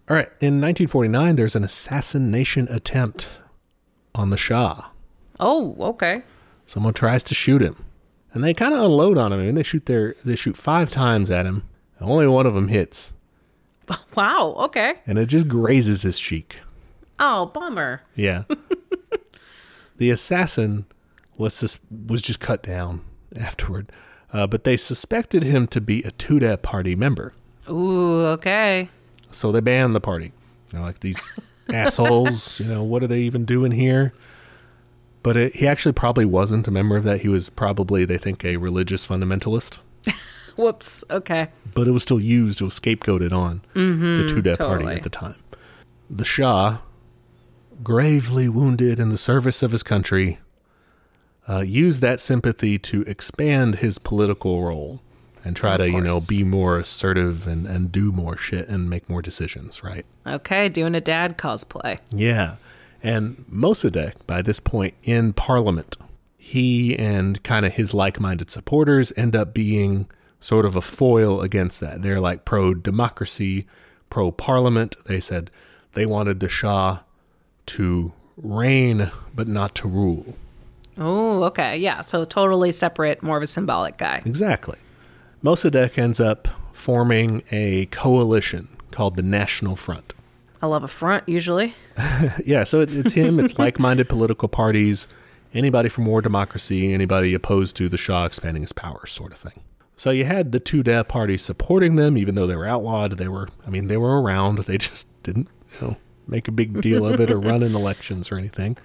All 0.08 0.16
right. 0.16 0.28
In 0.40 0.60
1949, 0.60 1.36
there's 1.36 1.56
an 1.56 1.64
assassination 1.64 2.66
attempt 2.70 3.28
on 4.14 4.30
the 4.30 4.36
Shah. 4.36 4.88
Oh, 5.40 5.76
okay. 5.80 6.22
Someone 6.66 6.94
tries 6.94 7.22
to 7.24 7.34
shoot 7.34 7.60
him, 7.60 7.84
and 8.32 8.42
they 8.42 8.54
kind 8.54 8.72
of 8.74 8.80
unload 8.80 9.18
on 9.18 9.32
him. 9.32 9.40
I 9.40 9.44
mean, 9.44 9.54
they 9.54 9.62
shoot 9.62 9.86
their 9.86 10.14
they 10.24 10.36
shoot 10.36 10.56
five 10.56 10.90
times 10.90 11.30
at 11.30 11.46
him. 11.46 11.68
and 11.98 12.08
Only 12.08 12.26
one 12.26 12.46
of 12.46 12.54
them 12.54 12.68
hits, 12.68 13.12
Wow, 14.14 14.54
okay. 14.58 14.94
and 15.06 15.18
it 15.18 15.26
just 15.26 15.48
grazes 15.48 16.02
his 16.02 16.18
cheek. 16.18 16.58
Oh, 17.18 17.46
bummer. 17.46 18.02
Yeah. 18.16 18.44
the 19.98 20.10
assassin 20.10 20.86
was 21.36 21.54
sus- 21.54 21.78
was 22.06 22.22
just 22.22 22.40
cut 22.40 22.62
down 22.62 23.02
afterward, 23.38 23.90
uh, 24.32 24.46
but 24.46 24.64
they 24.64 24.76
suspected 24.76 25.42
him 25.42 25.66
to 25.68 25.80
be 25.80 26.02
a 26.02 26.10
Tudeh 26.12 26.62
party 26.62 26.94
member. 26.94 27.32
Ooh, 27.68 28.24
okay. 28.26 28.88
So 29.30 29.50
they 29.52 29.60
banned 29.60 29.94
the 29.94 30.00
party. 30.00 30.32
They're 30.70 30.80
like 30.80 31.00
these 31.00 31.18
assholes. 31.72 32.60
You 32.60 32.66
know 32.66 32.82
what 32.82 33.02
are 33.02 33.06
they 33.06 33.20
even 33.20 33.44
doing 33.44 33.72
here? 33.72 34.12
But 35.22 35.36
it, 35.36 35.56
he 35.56 35.66
actually 35.66 35.92
probably 35.92 36.26
wasn't 36.26 36.68
a 36.68 36.70
member 36.70 36.96
of 36.96 37.04
that. 37.04 37.22
He 37.22 37.28
was 37.28 37.48
probably, 37.48 38.04
they 38.04 38.18
think, 38.18 38.44
a 38.44 38.58
religious 38.58 39.06
fundamentalist. 39.06 39.78
Whoops. 40.56 41.02
Okay. 41.10 41.48
But 41.72 41.88
it 41.88 41.92
was 41.92 42.02
still 42.02 42.20
used. 42.20 42.60
It 42.60 42.64
was 42.64 42.78
scapegoated 42.78 43.32
on 43.32 43.62
the 43.72 44.26
Tudeh 44.28 44.58
party 44.58 44.86
at 44.86 45.02
the 45.02 45.08
time. 45.08 45.36
The 46.10 46.24
Shah, 46.24 46.78
gravely 47.82 48.48
wounded 48.48 49.00
in 49.00 49.08
the 49.08 49.16
service 49.16 49.62
of 49.62 49.72
his 49.72 49.82
country, 49.82 50.38
uh, 51.48 51.60
used 51.60 52.00
that 52.02 52.20
sympathy 52.20 52.78
to 52.78 53.02
expand 53.02 53.76
his 53.76 53.98
political 53.98 54.62
role 54.62 55.02
and 55.44 55.54
try 55.54 55.74
Of 55.74 55.80
to, 55.80 55.90
you 55.90 56.00
know, 56.00 56.20
be 56.28 56.42
more 56.42 56.78
assertive 56.78 57.46
and, 57.46 57.66
and 57.66 57.92
do 57.92 58.10
more 58.10 58.36
shit 58.36 58.68
and 58.68 58.88
make 58.88 59.08
more 59.08 59.22
decisions, 59.22 59.84
right? 59.84 60.06
Okay, 60.26 60.68
doing 60.68 60.94
a 60.94 61.00
dad 61.00 61.36
cosplay. 61.36 61.98
Yeah. 62.10 62.56
And 63.02 63.44
Mossadegh, 63.52 64.14
by 64.26 64.40
this 64.40 64.58
point 64.58 64.94
in 65.02 65.34
Parliament, 65.34 65.96
he 66.38 66.98
and 66.98 67.42
kind 67.42 67.66
of 67.66 67.74
his 67.74 67.92
like 67.92 68.18
minded 68.18 68.50
supporters 68.50 69.12
end 69.16 69.36
up 69.36 69.52
being 69.52 70.06
sort 70.40 70.64
of 70.64 70.76
a 70.76 70.80
foil 70.80 71.40
against 71.42 71.80
that. 71.80 72.02
They're 72.02 72.20
like 72.20 72.44
pro 72.44 72.74
democracy, 72.74 73.66
pro 74.08 74.30
parliament. 74.30 74.96
They 75.06 75.20
said 75.20 75.50
they 75.92 76.06
wanted 76.06 76.40
the 76.40 76.48
Shah 76.48 77.00
to 77.66 78.12
reign, 78.36 79.10
but 79.34 79.48
not 79.48 79.74
to 79.76 79.88
rule. 79.88 80.36
Oh, 80.96 81.44
okay. 81.44 81.76
Yeah, 81.76 82.02
so 82.02 82.24
totally 82.24 82.72
separate, 82.72 83.22
more 83.22 83.36
of 83.36 83.42
a 83.42 83.46
symbolic 83.46 83.96
guy. 83.96 84.22
Exactly. 84.24 84.78
Mossadegh 85.44 85.98
ends 85.98 86.20
up 86.20 86.48
forming 86.72 87.42
a 87.50 87.84
coalition 87.86 88.66
called 88.90 89.16
the 89.16 89.22
National 89.22 89.76
Front. 89.76 90.14
I 90.62 90.66
love 90.66 90.82
a 90.82 90.88
front 90.88 91.28
usually. 91.28 91.74
yeah, 92.46 92.64
so 92.64 92.80
it, 92.80 92.90
it's 92.90 93.12
him. 93.12 93.38
It's 93.38 93.58
like-minded 93.58 94.08
political 94.08 94.48
parties, 94.48 95.06
anybody 95.52 95.90
for 95.90 96.00
more 96.00 96.22
democracy, 96.22 96.94
anybody 96.94 97.34
opposed 97.34 97.76
to 97.76 97.90
the 97.90 97.98
Shah 97.98 98.24
expanding 98.24 98.62
his 98.62 98.72
powers, 98.72 99.10
sort 99.12 99.34
of 99.34 99.38
thing. 99.38 99.60
So 99.98 100.08
you 100.08 100.24
had 100.24 100.52
the 100.52 100.60
two 100.60 100.82
Tudeh 100.82 101.06
party 101.08 101.36
supporting 101.36 101.96
them, 101.96 102.16
even 102.16 102.36
though 102.36 102.46
they 102.46 102.56
were 102.56 102.66
outlawed. 102.66 103.18
They 103.18 103.28
were, 103.28 103.48
I 103.66 103.70
mean, 103.70 103.88
they 103.88 103.98
were 103.98 104.22
around. 104.22 104.60
They 104.60 104.78
just 104.78 105.06
didn't, 105.24 105.48
you 105.74 105.86
know, 105.86 105.96
make 106.26 106.48
a 106.48 106.52
big 106.52 106.80
deal 106.80 107.06
of 107.06 107.20
it 107.20 107.30
or 107.30 107.38
run 107.38 107.62
in 107.62 107.74
elections 107.74 108.32
or 108.32 108.38
anything. 108.38 108.78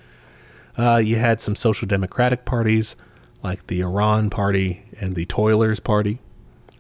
Uh, 0.78 0.97
you 0.97 1.16
had 1.16 1.39
some 1.39 1.55
social 1.55 1.88
democratic 1.88 2.43
parties, 2.43 2.97
like 3.41 3.68
the 3.68 3.80
Iran 3.80 4.30
Party 4.30 4.84
and 4.99 5.16
the 5.16 5.26
Toilers 5.26 5.80
Party. 5.80 6.20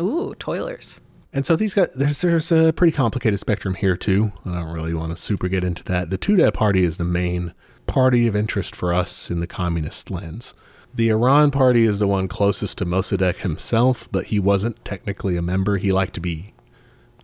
Ooh, 0.01 0.33
toilers. 0.39 1.01
And 1.31 1.45
so 1.45 1.55
these 1.55 1.73
guys, 1.73 1.89
there's 1.95 2.21
there's 2.21 2.51
a 2.51 2.73
pretty 2.73 2.91
complicated 2.91 3.39
spectrum 3.39 3.75
here 3.75 3.95
too. 3.95 4.31
I 4.45 4.55
don't 4.55 4.71
really 4.71 4.93
want 4.93 5.15
to 5.15 5.21
super 5.21 5.47
get 5.47 5.63
into 5.63 5.83
that. 5.85 6.09
The 6.09 6.17
Tudeh 6.17 6.53
party 6.53 6.83
is 6.83 6.97
the 6.97 7.03
main 7.03 7.53
party 7.85 8.27
of 8.27 8.35
interest 8.35 8.75
for 8.75 8.93
us 8.93 9.29
in 9.29 9.39
the 9.39 9.47
communist 9.47 10.09
lens. 10.09 10.53
The 10.93 11.09
Iran 11.09 11.51
party 11.51 11.85
is 11.85 11.99
the 11.99 12.07
one 12.07 12.27
closest 12.27 12.79
to 12.79 12.85
Mossadegh 12.85 13.37
himself, 13.37 14.09
but 14.11 14.25
he 14.25 14.39
wasn't 14.39 14.83
technically 14.83 15.37
a 15.37 15.41
member. 15.41 15.77
He 15.77 15.91
liked 15.91 16.15
to 16.15 16.19
be 16.19 16.53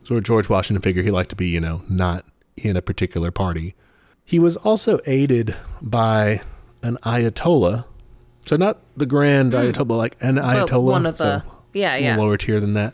sort 0.03 0.19
of 0.19 0.23
George 0.23 0.49
Washington 0.49 0.83
figure. 0.83 1.01
He 1.01 1.11
liked 1.11 1.31
to 1.31 1.35
be, 1.35 1.47
you 1.47 1.59
know, 1.59 1.81
not 1.89 2.25
in 2.57 2.77
a 2.77 2.81
particular 2.81 3.31
party. 3.31 3.75
He 4.23 4.37
was 4.37 4.55
also 4.57 4.99
aided 5.05 5.55
by 5.81 6.41
an 6.83 6.97
Ayatollah. 7.03 7.85
So 8.41 8.55
not 8.55 8.79
the 8.95 9.07
grand 9.07 9.53
hmm. 9.53 9.59
Ayatollah, 9.59 9.97
like 9.97 10.17
an 10.21 10.35
But 10.35 10.69
Ayatollah. 10.69 10.83
one 10.83 11.05
of 11.07 11.17
so 11.17 11.23
the 11.23 11.43
yeah, 11.75 11.95
yeah. 11.95 12.17
lower 12.17 12.37
tier 12.37 12.59
than 12.59 12.73
that, 12.73 12.93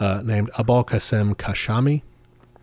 uh, 0.00 0.22
named 0.24 0.50
Abul 0.58 0.84
Qasim 0.84 1.36
Kashani. 1.36 2.02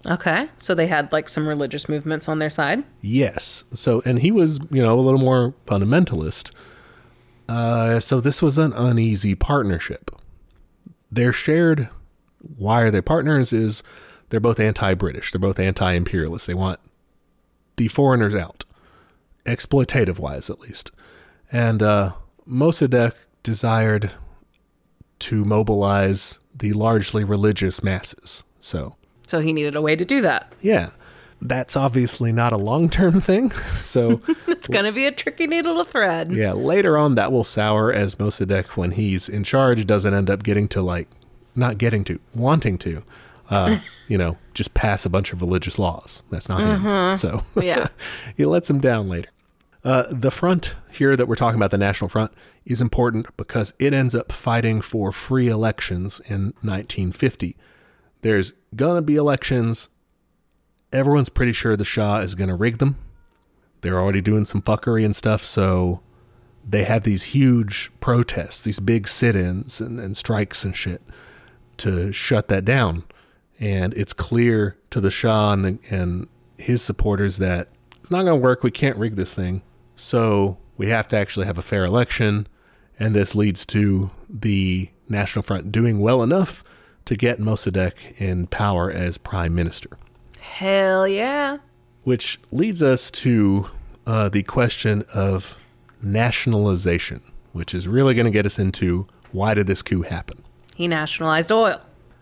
Okay, 0.06 0.50
so 0.58 0.74
they 0.74 0.88
had 0.88 1.12
like 1.12 1.30
some 1.30 1.48
religious 1.48 1.88
movements 1.88 2.28
on 2.28 2.40
their 2.40 2.50
side. 2.50 2.84
Yes. 3.02 3.64
So, 3.74 4.02
and 4.06 4.20
he 4.20 4.32
was, 4.32 4.60
you 4.72 4.82
know, 4.82 4.98
a 4.98 5.02
little 5.02 5.20
more 5.20 5.54
fundamentalist. 5.66 6.52
Uh, 7.48 8.00
so 8.00 8.20
this 8.20 8.42
was 8.42 8.58
an 8.58 8.74
uneasy 8.74 9.36
partnership. 9.36 10.12
Their 11.12 11.34
shared 11.34 11.90
why 12.58 12.82
are 12.82 12.92
they 12.92 13.02
partners 13.02 13.54
is 13.54 13.84
they're 14.30 14.40
both 14.40 14.60
anti-British. 14.60 15.32
They're 15.32 15.40
both 15.40 15.60
anti-imperialist. 15.60 16.48
They 16.48 16.54
want 16.54 16.80
the 17.76 17.88
foreigners 17.88 18.36
out, 18.36 18.66
exploitative 19.46 20.20
wise 20.20 20.50
at 20.50 20.60
least. 20.60 20.92
And 21.52 21.82
uh, 21.82 22.14
Mossadegh 22.48 23.16
desired 23.44 24.12
to 25.20 25.44
mobilize 25.46 26.40
the 26.56 26.74
largely 26.74 27.24
religious 27.24 27.82
masses. 27.84 28.44
So 28.60 28.96
So 29.28 29.40
he 29.40 29.54
needed 29.54 29.76
a 29.76 29.82
way 29.82 29.96
to 29.96 30.06
do 30.06 30.22
that. 30.22 30.52
yeah, 30.62 30.90
that's 31.42 31.78
obviously 31.78 32.32
not 32.34 32.52
a 32.54 32.58
long 32.58 32.90
term 32.90 33.22
thing. 33.30 33.52
So, 33.82 34.22
It's 34.48 34.68
gonna 34.68 34.92
be 34.92 35.06
a 35.06 35.12
tricky 35.12 35.48
needle 35.48 35.78
to 35.84 35.90
thread. 35.90 36.32
yeah, 36.32 36.52
later 36.52 36.98
on 36.98 37.16
that 37.16 37.32
will 37.32 37.44
sour 37.46 37.94
as 37.94 38.16
Mossadegh, 38.16 38.68
when 38.78 38.92
he's 38.92 39.30
in 39.30 39.44
charge, 39.44 39.86
doesn't 39.88 40.14
end 40.14 40.30
up 40.30 40.44
getting 40.44 40.68
to, 40.70 40.82
like, 40.82 41.08
not 41.56 41.78
getting 41.78 42.04
to, 42.06 42.20
wanting 42.36 42.78
to, 42.80 43.04
uh, 43.50 43.80
you 44.10 44.18
know, 44.18 44.38
just 44.54 44.74
pass 44.74 45.06
a 45.06 45.10
bunch 45.10 45.32
of 45.32 45.42
religious 45.42 45.80
laws. 45.80 46.24
That's 46.30 46.50
not 46.50 46.60
him. 46.60 47.18
So, 47.18 47.44
Yeah. 47.62 47.88
he 48.36 48.46
lets 48.46 48.70
him 48.70 48.80
down 48.80 49.08
later. 49.08 49.30
Uh, 49.84 50.04
the 50.12 50.32
front 50.32 50.76
here 50.92 51.16
that 51.16 51.28
we're 51.28 51.36
talking 51.36 51.58
about, 51.58 51.72
the 51.72 51.78
National 51.78 52.10
Front, 52.10 52.32
is 52.66 52.82
important 52.82 53.36
because 53.38 53.74
it 53.80 53.94
ends 53.94 54.14
up 54.14 54.32
fighting 54.32 54.82
for 54.82 55.12
free 55.12 55.48
elections 55.48 56.20
in 56.26 56.54
1950. 56.62 57.56
There's 58.22 58.54
going 58.76 58.96
to 58.96 59.02
be 59.02 59.16
elections. 59.16 59.90
Everyone's 60.92 61.30
pretty 61.30 61.54
sure 61.54 61.78
the 61.78 61.86
Shah 61.86 62.20
is 62.20 62.36
going 62.36 62.50
to 62.50 62.56
rig 62.56 62.80
them. 62.80 62.98
They're 63.82 64.00
already 64.00 64.22
doing 64.22 64.44
some 64.44 64.62
fuckery 64.62 65.06
and 65.06 65.16
stuff, 65.16 65.44
so 65.46 66.02
they 66.68 66.84
have 66.84 67.04
these 67.04 67.24
huge 67.24 67.90
protests, 68.02 68.64
these 68.64 68.82
big 68.82 69.08
sit 69.08 69.36
ins 69.36 69.80
and, 69.80 70.00
and 70.00 70.18
strikes 70.18 70.66
and 70.66 70.76
shit 70.76 71.02
to 71.78 72.12
shut 72.12 72.50
that 72.50 72.66
down. 72.66 73.06
And 73.60 73.94
it's 73.94 74.14
clear 74.14 74.78
to 74.92 75.00
the 75.00 75.12
Shah 75.12 75.54
and, 75.54 75.66
the, 75.66 75.80
and 75.90 76.28
his 76.58 76.82
supporters 76.82 77.38
that 77.38 77.70
it's 78.02 78.12
not 78.12 78.24
going 78.24 78.40
to 78.40 78.44
work. 78.44 78.64
We 78.64 78.72
can't 78.72 78.98
rig 78.98 79.16
this 79.16 79.34
thing. 79.34 79.62
So 80.00 80.58
we 80.78 80.88
have 80.88 81.10
to 81.10 81.18
actually 81.18 81.46
have 81.46 81.58
a 81.58 81.62
fair 81.62 81.84
election. 81.84 82.48
And 82.98 83.14
this 83.14 83.36
leads 83.36 83.66
to 83.68 84.12
the 84.30 84.90
National 85.10 85.44
Front 85.44 85.74
doing 85.74 86.00
well 86.00 86.24
enough 86.24 86.64
to 87.04 87.18
get 87.18 87.40
Mossadegh 87.40 88.18
in 88.18 88.48
power 88.48 88.90
as 88.90 89.18
prime 89.18 89.54
minister. 89.54 89.90
Hell 90.40 91.06
yeah. 91.06 91.58
Which 92.04 92.40
leads 92.50 92.82
us 92.82 93.12
to 93.12 93.70
uh, 94.08 94.30
the 94.30 94.44
question 94.44 95.04
of 95.14 95.58
nationalization, 96.02 97.22
which 97.52 97.74
is 97.74 97.88
really 97.88 98.14
going 98.14 98.26
to 98.26 98.32
get 98.32 98.46
us 98.46 98.58
into 98.58 99.06
why 99.34 99.54
did 99.54 99.68
this 99.68 99.82
coup 99.82 100.04
happen? 100.04 100.44
He 100.78 100.88
nationalized 100.88 101.52
oil. 101.52 101.82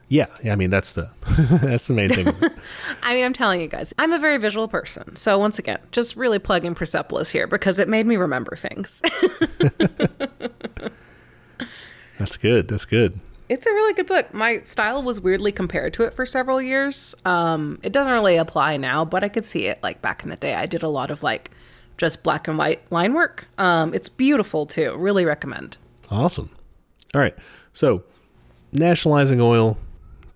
Yeah, 0.09 0.27
yeah, 0.43 0.53
I 0.53 0.55
mean 0.55 0.69
that's 0.69 0.93
the 0.93 1.09
that's 1.61 1.87
the 1.87 1.93
main 1.93 2.09
thing. 2.09 2.27
I 3.03 3.13
mean, 3.13 3.25
I'm 3.25 3.33
telling 3.33 3.59
you 3.59 3.67
guys, 3.67 3.93
I'm 3.99 4.13
a 4.13 4.19
very 4.19 4.37
visual 4.37 4.67
person. 4.69 5.15
So 5.17 5.37
once 5.37 5.59
again, 5.59 5.79
just 5.91 6.15
really 6.15 6.39
plug 6.39 6.63
in 6.63 6.75
Persepolis 6.75 7.29
here 7.29 7.45
because 7.45 7.77
it 7.77 7.89
made 7.89 8.05
me 8.05 8.15
remember 8.15 8.55
things. 8.55 9.01
that's 12.17 12.37
good. 12.37 12.67
That's 12.69 12.85
good. 12.85 13.19
it's 13.49 13.65
a 13.65 13.71
really 13.71 13.93
good 13.93 14.07
book. 14.07 14.33
My 14.33 14.61
style 14.63 15.03
was 15.03 15.19
weirdly 15.19 15.51
compared 15.51 15.93
to 15.95 16.03
it 16.03 16.13
for 16.13 16.25
several 16.25 16.61
years. 16.61 17.13
Um, 17.25 17.79
it 17.83 17.91
doesn't 17.91 18.11
really 18.13 18.37
apply 18.37 18.77
now, 18.77 19.03
but 19.05 19.23
I 19.25 19.29
could 19.29 19.45
see 19.45 19.65
it 19.67 19.81
like 19.83 20.01
back 20.01 20.23
in 20.23 20.29
the 20.29 20.35
day. 20.37 20.53
I 20.55 20.65
did 20.67 20.83
a 20.83 20.89
lot 20.89 21.11
of 21.11 21.21
like 21.23 21.51
just 21.97 22.23
black 22.23 22.47
and 22.47 22.57
white 22.57 22.81
line 22.91 23.13
work. 23.13 23.47
Um, 23.57 23.93
it's 23.93 24.07
beautiful 24.09 24.65
too. 24.65 24.95
Really 24.97 25.25
recommend. 25.25 25.77
Awesome. 26.09 26.49
All 27.13 27.19
right. 27.21 27.35
So, 27.73 28.03
nationalizing 28.71 29.41
oil, 29.41 29.77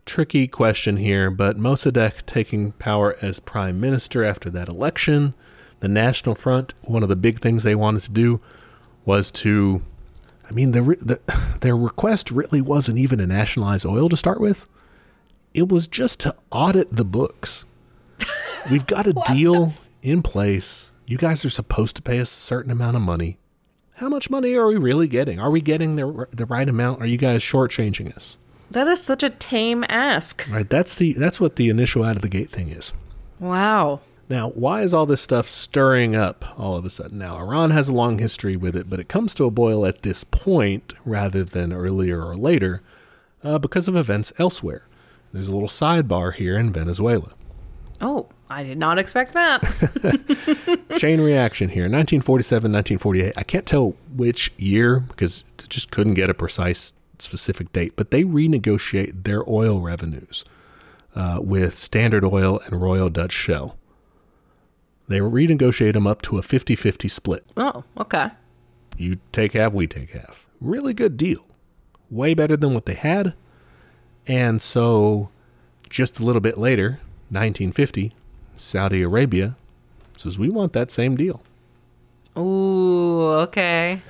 tricky 0.05 0.47
question 0.47 0.97
here, 0.97 1.29
but 1.29 1.57
Mossadegh 1.57 2.25
taking 2.25 2.71
power 2.73 3.15
as 3.21 3.39
prime 3.39 3.79
minister 3.79 4.23
after 4.23 4.49
that 4.49 4.69
election, 4.69 5.33
the 5.79 5.87
National 5.87 6.35
Front, 6.35 6.73
one 6.83 7.03
of 7.03 7.09
the 7.09 7.15
big 7.15 7.39
things 7.39 7.63
they 7.63 7.75
wanted 7.75 8.03
to 8.03 8.11
do 8.11 8.41
was 9.05 9.31
to 9.31 9.81
I 10.49 10.53
mean 10.53 10.71
the, 10.71 10.81
the 10.81 11.19
their 11.61 11.75
request 11.75 12.31
really 12.31 12.61
wasn't 12.61 12.97
even 12.97 13.19
to 13.19 13.27
nationalize 13.27 13.85
oil 13.85 14.09
to 14.09 14.17
start 14.17 14.39
with. 14.39 14.67
It 15.53 15.69
was 15.69 15.87
just 15.87 16.19
to 16.21 16.35
audit 16.49 16.95
the 16.95 17.05
books. 17.05 17.65
We've 18.71 18.85
got 18.85 19.07
a 19.07 19.13
deal 19.27 19.67
in 20.01 20.21
place. 20.21 20.91
You 21.05 21.17
guys 21.17 21.43
are 21.43 21.49
supposed 21.49 21.95
to 21.97 22.01
pay 22.01 22.19
us 22.19 22.35
a 22.37 22.39
certain 22.39 22.71
amount 22.71 22.95
of 22.95 23.01
money. 23.01 23.37
How 23.95 24.07
much 24.07 24.29
money 24.29 24.55
are 24.55 24.67
we 24.67 24.77
really 24.77 25.07
getting? 25.07 25.39
Are 25.39 25.49
we 25.51 25.61
getting 25.61 25.95
the 25.95 26.27
the 26.31 26.45
right 26.45 26.67
amount? 26.67 27.01
Are 27.01 27.05
you 27.05 27.17
guys 27.17 27.41
shortchanging 27.41 28.15
us? 28.15 28.37
That 28.71 28.87
is 28.87 29.03
such 29.03 29.21
a 29.21 29.29
tame 29.29 29.83
ask. 29.89 30.47
Right. 30.49 30.67
That's 30.67 30.95
the 30.95 31.13
that's 31.13 31.41
what 31.41 31.57
the 31.57 31.69
initial 31.69 32.03
out 32.03 32.15
of 32.15 32.21
the 32.21 32.29
gate 32.29 32.51
thing 32.51 32.69
is. 32.69 32.93
Wow. 33.39 33.99
Now, 34.29 34.51
why 34.51 34.81
is 34.81 34.93
all 34.93 35.05
this 35.05 35.21
stuff 35.21 35.49
stirring 35.49 36.15
up 36.15 36.45
all 36.57 36.75
of 36.75 36.85
a 36.85 36.89
sudden? 36.89 37.17
Now, 37.17 37.35
Iran 37.37 37.71
has 37.71 37.89
a 37.89 37.93
long 37.93 38.17
history 38.17 38.55
with 38.55 38.77
it, 38.77 38.89
but 38.89 39.01
it 39.01 39.09
comes 39.09 39.35
to 39.35 39.43
a 39.43 39.51
boil 39.51 39.85
at 39.85 40.03
this 40.03 40.23
point 40.23 40.93
rather 41.03 41.43
than 41.43 41.73
earlier 41.73 42.23
or 42.23 42.37
later 42.37 42.81
uh, 43.43 43.57
because 43.57 43.89
of 43.89 43.97
events 43.97 44.31
elsewhere. 44.37 44.83
There's 45.33 45.49
a 45.49 45.53
little 45.53 45.67
sidebar 45.67 46.33
here 46.33 46.57
in 46.57 46.71
Venezuela. 46.71 47.31
Oh, 47.99 48.29
I 48.49 48.63
did 48.63 48.77
not 48.77 48.97
expect 48.97 49.33
that. 49.33 49.63
Chain 50.97 51.19
reaction 51.19 51.67
here 51.67 51.83
1947, 51.83 52.71
1948. 52.71 53.33
I 53.35 53.43
can't 53.43 53.65
tell 53.65 53.95
which 54.15 54.53
year 54.57 55.01
because 55.01 55.43
I 55.59 55.67
just 55.67 55.91
couldn't 55.91 56.13
get 56.13 56.29
a 56.29 56.33
precise 56.33 56.93
specific 57.21 57.71
date, 57.71 57.93
but 57.95 58.11
they 58.11 58.23
renegotiate 58.23 59.23
their 59.23 59.47
oil 59.49 59.81
revenues 59.81 60.43
uh, 61.15 61.39
with 61.41 61.77
Standard 61.77 62.23
Oil 62.23 62.59
and 62.65 62.81
Royal 62.81 63.09
Dutch 63.09 63.31
Shell. 63.31 63.77
They 65.07 65.19
renegotiate 65.19 65.93
them 65.93 66.07
up 66.07 66.21
to 66.23 66.37
a 66.37 66.41
50 66.41 66.75
50 66.75 67.07
split. 67.07 67.45
oh, 67.57 67.83
okay. 67.97 68.29
You 68.97 69.17
take 69.31 69.53
half, 69.53 69.73
we 69.73 69.87
take 69.87 70.11
half. 70.11 70.47
Really 70.59 70.93
good 70.93 71.17
deal. 71.17 71.45
Way 72.09 72.33
better 72.33 72.55
than 72.55 72.73
what 72.73 72.85
they 72.85 72.93
had. 72.93 73.33
And 74.27 74.61
so, 74.61 75.29
just 75.89 76.19
a 76.19 76.23
little 76.23 76.41
bit 76.41 76.57
later, 76.57 76.99
1950, 77.29 78.13
Saudi 78.55 79.01
Arabia 79.01 79.55
says, 80.17 80.37
We 80.37 80.49
want 80.49 80.73
that 80.73 80.91
same 80.91 81.15
deal. 81.15 81.41
Ooh, 82.37 83.31
okay. 83.47 84.01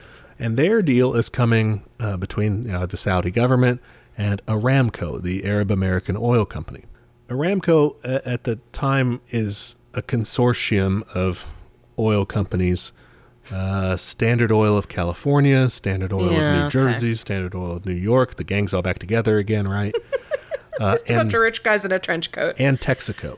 And 0.41 0.57
their 0.57 0.81
deal 0.81 1.13
is 1.15 1.29
coming 1.29 1.83
uh, 1.99 2.17
between 2.17 2.69
uh, 2.69 2.85
the 2.87 2.97
Saudi 2.97 3.31
government 3.31 3.79
and 4.17 4.45
Aramco, 4.47 5.21
the 5.21 5.45
Arab 5.45 5.71
American 5.71 6.17
Oil 6.17 6.45
Company. 6.45 6.85
Aramco 7.29 7.95
uh, 8.03 8.19
at 8.25 8.43
the 8.43 8.57
time 8.73 9.21
is 9.29 9.75
a 9.93 10.01
consortium 10.01 11.03
of 11.15 11.45
oil 11.99 12.25
companies 12.25 12.91
uh, 13.51 13.97
Standard 13.97 14.51
Oil 14.51 14.77
of 14.77 14.87
California, 14.87 15.69
Standard 15.69 16.13
Oil 16.13 16.31
Yeah, 16.31 16.39
of 16.51 16.55
New 16.55 16.61
okay. 16.61 16.69
Jersey, 16.69 17.15
Standard 17.15 17.53
Oil 17.55 17.73
of 17.77 17.85
New 17.85 17.93
York. 17.93 18.35
The 18.35 18.43
gang's 18.43 18.73
all 18.73 18.81
back 18.81 18.99
together 18.99 19.37
again, 19.37 19.67
right? 19.67 19.93
Uh, 20.79 20.93
Just 20.93 21.09
a 21.11 21.15
bunch 21.15 21.33
of 21.33 21.41
rich 21.41 21.61
guys 21.63 21.85
in 21.85 21.91
a 21.91 21.99
trench 21.99 22.31
coat. 22.31 22.55
and 22.57 22.79
Texaco. 22.79 23.37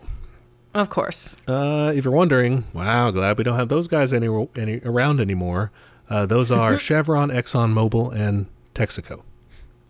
Of 0.73 0.89
course. 0.89 1.35
Uh, 1.45 1.91
if 1.93 2.05
you're 2.05 2.13
wondering, 2.13 2.63
wow, 2.73 3.11
glad 3.11 3.37
we 3.37 3.43
don't 3.43 3.57
have 3.57 3.67
those 3.67 3.87
guys 3.89 4.13
any, 4.13 4.27
any 4.55 4.79
around 4.85 5.19
anymore. 5.19 5.71
Uh, 6.09 6.25
those 6.25 6.51
are 6.51 6.77
Chevron, 6.87 7.29
Exxon 7.29 7.73
Mobil, 7.73 8.13
and 8.13 8.47
Texaco. 8.75 9.21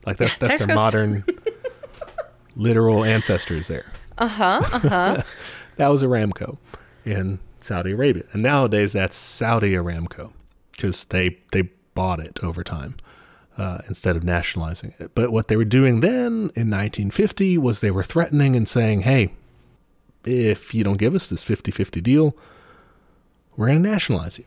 Like 0.06 0.18
that's 0.18 0.38
that's 0.38 0.66
their 0.66 0.76
modern, 0.76 1.24
literal 2.56 3.04
ancestors 3.04 3.68
there. 3.68 3.92
Uh 4.18 4.28
huh. 4.28 4.62
Uh 4.72 4.80
huh. 4.80 5.24
That 5.78 5.88
was 5.88 6.04
Aramco 6.04 6.60
in 7.04 7.40
Saudi 7.60 7.94
Arabia, 7.94 8.26
and 8.32 8.44
nowadays 8.44 8.94
that's 8.94 9.16
Saudi 9.16 9.72
Aramco 9.72 10.34
because 10.72 11.06
they 11.06 11.40
they 11.52 11.70
bought 11.96 12.20
it 12.20 12.40
over 12.44 12.64
time 12.64 12.96
uh, 13.58 13.80
instead 13.88 14.16
of 14.16 14.24
nationalizing 14.24 14.94
it. 15.00 15.16
But 15.16 15.32
what 15.32 15.48
they 15.48 15.56
were 15.56 15.66
doing 15.66 16.02
then 16.02 16.52
in 16.56 16.70
1950 16.70 17.58
was 17.58 17.82
they 17.82 17.90
were 17.90 18.04
threatening 18.04 18.56
and 18.56 18.68
saying, 18.68 19.02
"Hey, 19.02 19.34
if 20.26 20.76
you 20.76 20.84
don't 20.84 20.98
give 20.98 21.16
us 21.16 21.28
this 21.28 21.44
50-50 21.44 22.04
deal, 22.04 22.38
we're 23.58 23.68
going 23.68 23.82
to 23.82 23.90
nationalize 23.90 24.38
you." 24.38 24.46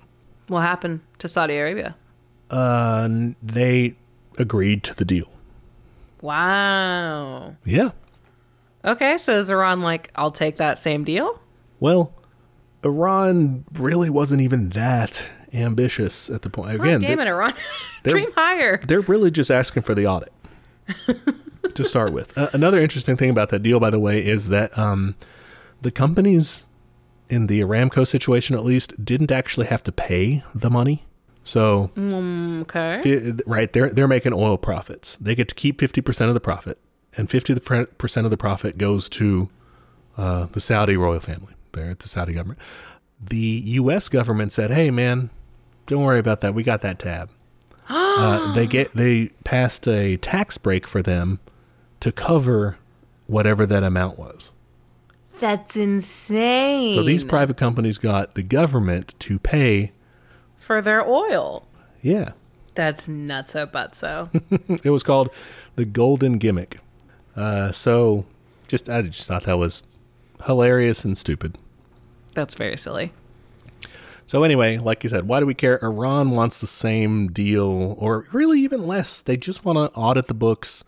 What 0.49 0.61
happened 0.61 1.01
to 1.19 1.29
Saudi 1.29 1.57
Arabia? 1.57 1.97
Uh, 2.51 3.09
they 3.43 3.97
agreed 4.39 4.83
to 4.85 4.95
the 4.95 5.05
deal. 5.05 5.29
Wow. 6.23 7.57
Yeah. 7.65 7.91
Okay, 8.85 9.19
so 9.19 9.37
is 9.37 9.51
Iran 9.51 9.83
like, 9.83 10.11
I'll 10.15 10.31
take 10.31 10.59
that 10.59 10.79
same 10.79 11.05
deal? 11.05 11.41
Well, 11.81 12.15
Iran 12.85 13.65
really 13.73 14.11
wasn't 14.11 14.41
even 14.41 14.71
that 14.71 15.23
ambitious 15.53 16.31
at 16.31 16.43
the 16.43 16.51
point. 16.51 16.77
Again, 16.77 17.01
God 17.01 17.07
damn 17.07 17.21
it, 17.21 17.27
Iran. 17.27 17.55
Dream 18.05 18.31
higher. 18.33 18.79
they're 18.87 19.01
really 19.01 19.31
just 19.31 19.51
asking 19.51 19.83
for 19.83 19.95
the 19.95 20.07
audit 20.07 20.33
to 21.75 21.85
start 21.85 22.13
with. 22.13 22.37
Uh, 22.39 22.49
another 22.53 22.79
interesting 22.79 23.17
thing 23.17 23.31
about 23.31 23.49
that 23.49 23.61
deal, 23.63 23.81
by 23.81 23.91
the 23.91 23.99
way, 23.99 24.25
is 24.25 24.49
that 24.51 24.77
um, 24.79 25.17
the 25.83 25.91
companies 25.91 26.65
in 27.29 27.47
the 27.49 27.61
Aramco 27.61 28.07
situation, 28.07 28.57
at 28.57 28.65
least, 28.65 29.05
didn't 29.05 29.33
actually 29.33 29.67
have 29.67 29.83
to 29.85 29.93
pay 29.93 30.43
the 30.55 30.71
money. 30.71 31.05
So, 31.45 31.91
Okay. 31.97 33.35
right, 33.47 33.73
they're 33.73 33.91
they're 33.91 34.09
making 34.09 34.33
oil 34.33 34.57
profits. 34.59 35.17
They 35.17 35.35
get 35.35 35.49
to 35.49 35.55
keep 35.55 35.79
fifty 35.81 36.01
percent 36.01 36.29
of 36.29 36.35
the 36.35 36.41
profit, 36.41 36.79
and 37.17 37.31
fifty 37.31 37.55
percent 37.55 38.25
of 38.25 38.31
the 38.31 38.37
profit 38.37 38.79
goes 38.79 39.09
to 39.11 39.49
uh, 40.17 40.47
the 40.53 40.61
Saudi 40.61 40.97
royal 40.97 41.21
family. 41.21 41.53
There, 41.73 41.91
at 41.91 41.99
the 42.01 42.09
Saudi 42.09 42.33
government. 42.33 42.59
The 43.23 43.37
U.S. 43.67 44.09
government 44.09 44.53
said, 44.53 44.71
"Hey, 44.71 44.91
man, 44.91 45.31
don't 45.87 46.03
worry 46.03 46.19
about 46.19 46.41
that. 46.41 46.55
We 46.55 46.63
got 46.65 46.81
that 46.83 46.99
tab." 46.99 47.31
uh, 47.89 48.53
they 48.55 48.67
get 48.67 48.93
they 48.93 49.29
passed 49.45 49.87
a 49.87 50.17
tax 50.17 50.59
break 50.59 50.87
for 50.87 51.01
them 51.03 51.39
to 52.01 52.11
cover 52.11 52.77
whatever 53.27 53.67
that 53.67 53.83
amount 53.85 54.19
was. 54.19 54.53
That's 55.39 55.77
insane. 55.77 56.95
So 56.97 57.03
these 57.03 57.25
private 57.25 57.57
companies 57.57 57.99
got 57.99 58.35
the 58.35 58.43
government 58.43 59.15
to 59.21 59.39
pay. 59.39 59.93
for 60.59 60.81
their 60.81 61.07
oil. 61.07 61.67
Yeah, 62.03 62.33
That's 62.75 63.07
nutso 63.09 63.67
butso. 63.71 64.31
it 64.85 64.91
was 64.91 65.03
called 65.03 65.31
the 65.77 65.85
Golden 65.85 66.39
Gimmick. 66.39 66.79
Uh, 67.35 67.73
so 67.73 68.25
just 68.69 68.89
I 68.89 69.03
just 69.03 69.27
thought 69.29 69.45
that 69.45 69.59
was 69.59 69.83
hilarious 70.47 71.05
and 71.05 71.17
stupid. 71.19 71.59
That's 72.35 72.55
very 72.55 72.77
silly. 72.77 73.13
So 74.25 74.43
anyway, 74.43 74.79
like 74.79 75.05
you 75.05 75.11
said, 75.11 75.29
why 75.29 75.41
do 75.41 75.47
we 75.47 75.55
care? 75.55 75.79
Iran 75.83 76.31
wants 76.33 76.61
the 76.61 76.67
same 76.67 77.29
deal, 77.29 77.95
or 77.99 78.27
really 78.33 78.61
even 78.61 78.87
less. 78.87 79.21
They 79.23 79.37
just 79.37 79.65
want 79.65 79.77
to 79.77 79.97
audit 79.99 80.27
the 80.27 80.35
books. 80.35 80.83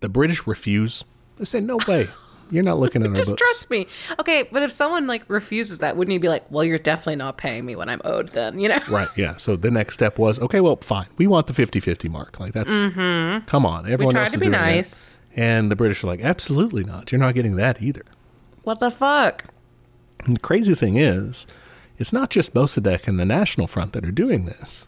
The 0.00 0.08
British 0.08 0.46
refuse. 0.46 1.04
They 1.36 1.44
say, 1.44 1.60
"No 1.60 1.78
way, 1.88 2.08
you're 2.50 2.62
not 2.62 2.78
looking 2.78 3.02
at 3.02 3.08
our 3.08 3.14
Just 3.14 3.30
books." 3.30 3.40
trust 3.40 3.70
me. 3.70 3.86
Okay, 4.18 4.44
but 4.50 4.62
if 4.62 4.72
someone 4.72 5.06
like 5.06 5.24
refuses 5.28 5.78
that, 5.80 5.96
wouldn't 5.96 6.12
you 6.12 6.20
be 6.20 6.28
like, 6.28 6.44
well, 6.50 6.64
you're 6.64 6.78
definitely 6.78 7.16
not 7.16 7.36
paying 7.38 7.64
me 7.66 7.76
what 7.76 7.88
I'm 7.88 8.00
owed 8.04 8.28
then, 8.28 8.58
you 8.58 8.68
know? 8.68 8.80
Right, 8.88 9.08
yeah. 9.16 9.36
So 9.36 9.56
the 9.56 9.70
next 9.70 9.94
step 9.94 10.18
was, 10.18 10.38
okay, 10.40 10.60
well, 10.60 10.76
fine. 10.76 11.06
We 11.16 11.26
want 11.26 11.46
the 11.46 11.52
50-50 11.52 12.08
mark. 12.10 12.38
Like 12.40 12.52
that's 12.52 12.70
mm-hmm. 12.70 13.46
come 13.46 13.66
on. 13.66 13.90
Everyone 13.90 14.14
tried 14.14 14.22
else 14.22 14.30
to 14.32 14.36
is 14.36 14.40
be 14.40 14.46
doing 14.46 14.52
that. 14.52 14.66
nice. 14.66 15.22
And 15.36 15.70
the 15.70 15.76
British 15.76 16.02
are 16.02 16.06
like, 16.08 16.20
absolutely 16.22 16.84
not. 16.84 17.12
You're 17.12 17.20
not 17.20 17.34
getting 17.34 17.56
that 17.56 17.80
either. 17.82 18.04
What 18.64 18.80
the 18.80 18.90
fuck? 18.90 19.44
And 20.24 20.34
the 20.34 20.40
crazy 20.40 20.74
thing 20.74 20.96
is, 20.96 21.46
it's 21.96 22.12
not 22.12 22.30
just 22.30 22.54
Mossadegh 22.54 23.06
and 23.08 23.18
the 23.18 23.24
National 23.24 23.66
Front 23.66 23.92
that 23.92 24.04
are 24.04 24.12
doing 24.12 24.44
this. 24.46 24.86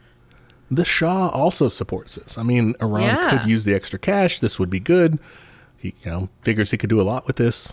The 0.70 0.84
Shah 0.84 1.28
also 1.28 1.68
supports 1.68 2.14
this. 2.14 2.38
I 2.38 2.42
mean, 2.44 2.74
Iran 2.80 3.02
Yeah. 3.02 3.30
could 3.38 3.50
use 3.50 3.64
the 3.64 3.74
extra 3.74 3.98
cash. 3.98 4.38
This 4.38 4.58
would 4.60 4.70
be 4.70 4.78
good. 4.80 5.18
He, 5.80 5.94
you 6.04 6.10
know, 6.10 6.28
figures 6.42 6.70
he 6.70 6.76
could 6.76 6.90
do 6.90 7.00
a 7.00 7.02
lot 7.02 7.26
with 7.26 7.36
this. 7.36 7.72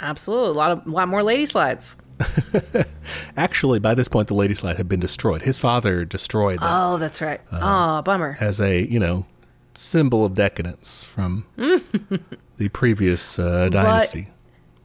Absolutely. 0.00 0.48
A 0.50 0.52
lot 0.52 0.70
of 0.72 0.86
lot 0.86 1.06
more 1.08 1.22
lady 1.22 1.46
slides. 1.46 1.96
Actually, 3.36 3.78
by 3.78 3.94
this 3.94 4.08
point, 4.08 4.28
the 4.28 4.34
Lady 4.34 4.54
Slide 4.54 4.76
had 4.76 4.88
been 4.88 5.00
destroyed. 5.00 5.42
His 5.42 5.58
father 5.58 6.04
destroyed 6.04 6.60
them 6.60 6.68
Oh, 6.70 6.96
that's 6.98 7.20
right. 7.20 7.40
oh, 7.52 8.02
bummer. 8.02 8.36
as 8.40 8.60
a, 8.60 8.82
you 8.86 8.98
know, 9.00 9.26
symbol 9.74 10.24
of 10.24 10.34
decadence 10.34 11.02
from 11.02 11.44
the 11.56 12.68
previous 12.72 13.38
uh, 13.38 13.68
dynasty. 13.70 14.28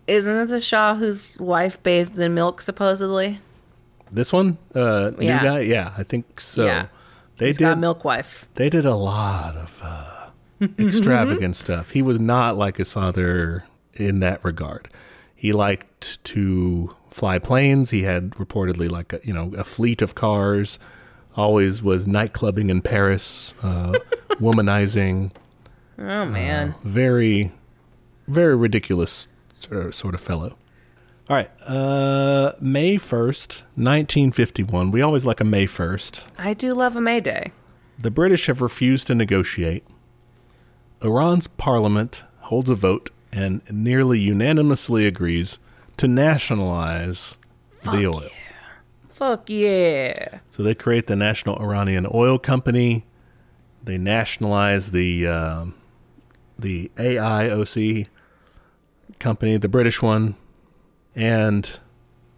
Isn't 0.07 0.35
it 0.37 0.45
the 0.47 0.61
Shah 0.61 0.95
whose 0.95 1.37
wife 1.39 1.81
bathed 1.83 2.17
in 2.17 2.33
milk 2.33 2.61
supposedly? 2.61 3.39
This 4.11 4.31
one, 4.31 4.57
uh, 4.73 5.11
new 5.17 5.25
Yeah. 5.27 5.43
guy, 5.43 5.59
yeah, 5.61 5.93
I 5.97 6.03
think 6.03 6.39
so. 6.39 6.65
Yeah. 6.65 6.87
They 7.37 7.47
He's 7.47 7.57
did. 7.57 7.65
got 7.65 7.77
milk 7.77 8.03
wife. 8.05 8.47
They 8.55 8.69
did 8.69 8.85
a 8.85 8.95
lot 8.95 9.55
of 9.57 9.79
uh, 9.83 10.16
extravagant 10.61 11.55
stuff. 11.55 11.91
He 11.91 12.01
was 12.01 12.19
not 12.19 12.57
like 12.57 12.77
his 12.77 12.91
father 12.91 13.65
in 13.93 14.19
that 14.21 14.43
regard. 14.43 14.89
He 15.35 15.53
liked 15.53 16.23
to 16.25 16.95
fly 17.11 17.39
planes. 17.39 17.89
He 17.91 18.03
had 18.03 18.31
reportedly 18.31 18.89
like 18.89 19.13
a, 19.13 19.19
you 19.23 19.33
know 19.33 19.53
a 19.57 19.63
fleet 19.63 20.01
of 20.01 20.15
cars. 20.15 20.79
Always 21.35 21.83
was 21.83 22.07
nightclubbing 22.07 22.69
in 22.69 22.81
Paris, 22.81 23.53
uh, 23.61 23.93
womanizing. 24.39 25.31
Oh 25.99 26.25
man. 26.25 26.73
Very, 26.83 27.51
very 28.27 28.55
ridiculous 28.55 29.27
uh, 29.71 29.91
sort 29.91 30.15
of 30.15 30.21
fellow. 30.21 30.55
All 31.29 31.35
right, 31.35 31.49
uh, 31.67 32.53
May 32.61 32.97
first, 32.97 33.63
nineteen 33.75 34.31
fifty-one. 34.31 34.91
We 34.91 35.01
always 35.01 35.25
like 35.25 35.41
a 35.41 35.43
May 35.43 35.65
first. 35.65 36.25
I 36.37 36.53
do 36.53 36.71
love 36.71 36.95
a 36.95 37.01
May 37.01 37.19
Day. 37.19 37.51
The 37.99 38.11
British 38.11 38.45
have 38.45 38.61
refused 38.61 39.07
to 39.07 39.15
negotiate. 39.15 39.83
Iran's 41.01 41.47
parliament 41.47 42.23
holds 42.39 42.69
a 42.69 42.75
vote 42.75 43.09
and 43.31 43.61
nearly 43.69 44.19
unanimously 44.19 45.05
agrees 45.05 45.59
to 45.97 46.07
nationalize 46.07 47.37
the 47.83 48.07
oil. 48.07 48.29
Fuck 49.07 49.49
yeah. 49.49 50.39
So 50.51 50.63
they 50.63 50.75
create 50.75 51.07
the 51.07 51.15
National 51.15 51.57
Iranian 51.59 52.07
Oil 52.13 52.37
Company. 52.37 53.05
They 53.83 53.97
nationalize 53.97 54.91
the 54.91 55.27
um, 55.27 55.75
the 56.59 56.91
AIOC 56.97 58.07
company, 59.19 59.57
the 59.57 59.69
British 59.69 60.01
one, 60.01 60.35
and 61.15 61.79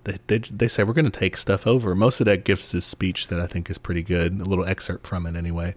they 0.03 0.17
they, 0.27 0.37
they 0.39 0.67
say 0.67 0.83
we're 0.83 0.93
going 0.93 1.09
to 1.09 1.19
take 1.19 1.37
stuff 1.37 1.67
over. 1.67 1.95
Mossadegh 1.95 2.43
gives 2.43 2.71
this 2.71 2.85
speech 2.85 3.27
that 3.27 3.39
I 3.39 3.47
think 3.47 3.69
is 3.69 3.77
pretty 3.77 4.03
good. 4.03 4.39
A 4.39 4.45
little 4.45 4.65
excerpt 4.65 5.05
from 5.05 5.25
it, 5.25 5.35
anyway. 5.35 5.75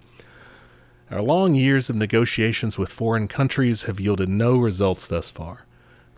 Our 1.13 1.21
long 1.21 1.55
years 1.55 1.91
of 1.91 1.97
negotiations 1.97 2.79
with 2.79 2.91
foreign 2.91 3.29
countries 3.29 3.83
have 3.83 4.01
yielded 4.01 4.31
no 4.31 4.57
results 4.57 5.07
thus 5.07 5.31
far. 5.31 5.67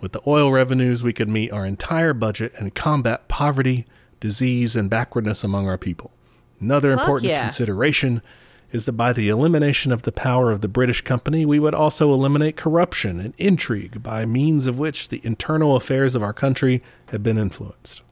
With 0.01 0.13
the 0.13 0.21
oil 0.25 0.53
revenues, 0.53 1.03
we 1.03 1.13
could 1.13 1.29
meet 1.29 1.51
our 1.51 1.67
entire 1.67 2.15
budget 2.15 2.53
and 2.59 2.77
combat 2.77 3.27
poverty, 3.27 3.87
disease, 4.21 4.77
and 4.77 4.89
backwardness 4.89 5.43
among 5.43 5.67
our 5.67 5.77
people. 5.77 6.13
Another 6.61 6.93
Fuck 6.93 7.01
important 7.01 7.31
yeah. 7.31 7.43
consideration 7.43 8.23
is 8.71 8.87
that 8.87 8.93
by 8.93 9.13
the 9.13 9.29
elimination 9.29 9.91
of 9.91 10.03
the 10.03 10.13
power 10.13 10.53
of 10.53 10.61
the 10.61 10.69
British 10.69 11.01
company, 11.01 11.45
we 11.45 11.59
would 11.59 11.75
also 11.75 12.13
eliminate 12.13 12.57
corruption 12.57 13.19
and 13.19 13.35
intrigue 13.37 14.01
by 14.01 14.25
means 14.25 14.69
of 14.69 14.79
which 14.79 15.09
the 15.09 15.21
internal 15.25 15.75
affairs 15.75 16.15
of 16.15 16.23
our 16.23 16.33
country 16.33 16.85
have 17.07 17.23
been 17.25 17.37
influenced. 17.37 18.03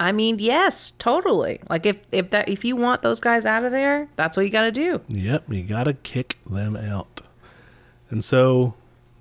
I 0.00 0.12
mean, 0.12 0.38
yes, 0.38 0.92
totally. 0.92 1.60
Like 1.68 1.84
if 1.84 2.06
if 2.10 2.30
that 2.30 2.48
if 2.48 2.64
you 2.64 2.74
want 2.74 3.02
those 3.02 3.20
guys 3.20 3.44
out 3.44 3.64
of 3.64 3.70
there, 3.70 4.08
that's 4.16 4.34
what 4.34 4.46
you 4.46 4.50
got 4.50 4.62
to 4.62 4.72
do. 4.72 5.02
Yep, 5.08 5.52
you 5.52 5.62
got 5.62 5.84
to 5.84 5.92
kick 5.92 6.38
them 6.46 6.74
out. 6.74 7.20
And 8.08 8.24
so 8.24 8.74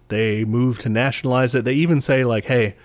they 0.07 0.45
move 0.45 0.79
to 0.79 0.89
nationalize 0.89 1.53
it. 1.53 1.65
They 1.65 1.73
even 1.73 1.99
say, 1.99 2.23
like, 2.23 2.45
hey, 2.45 2.75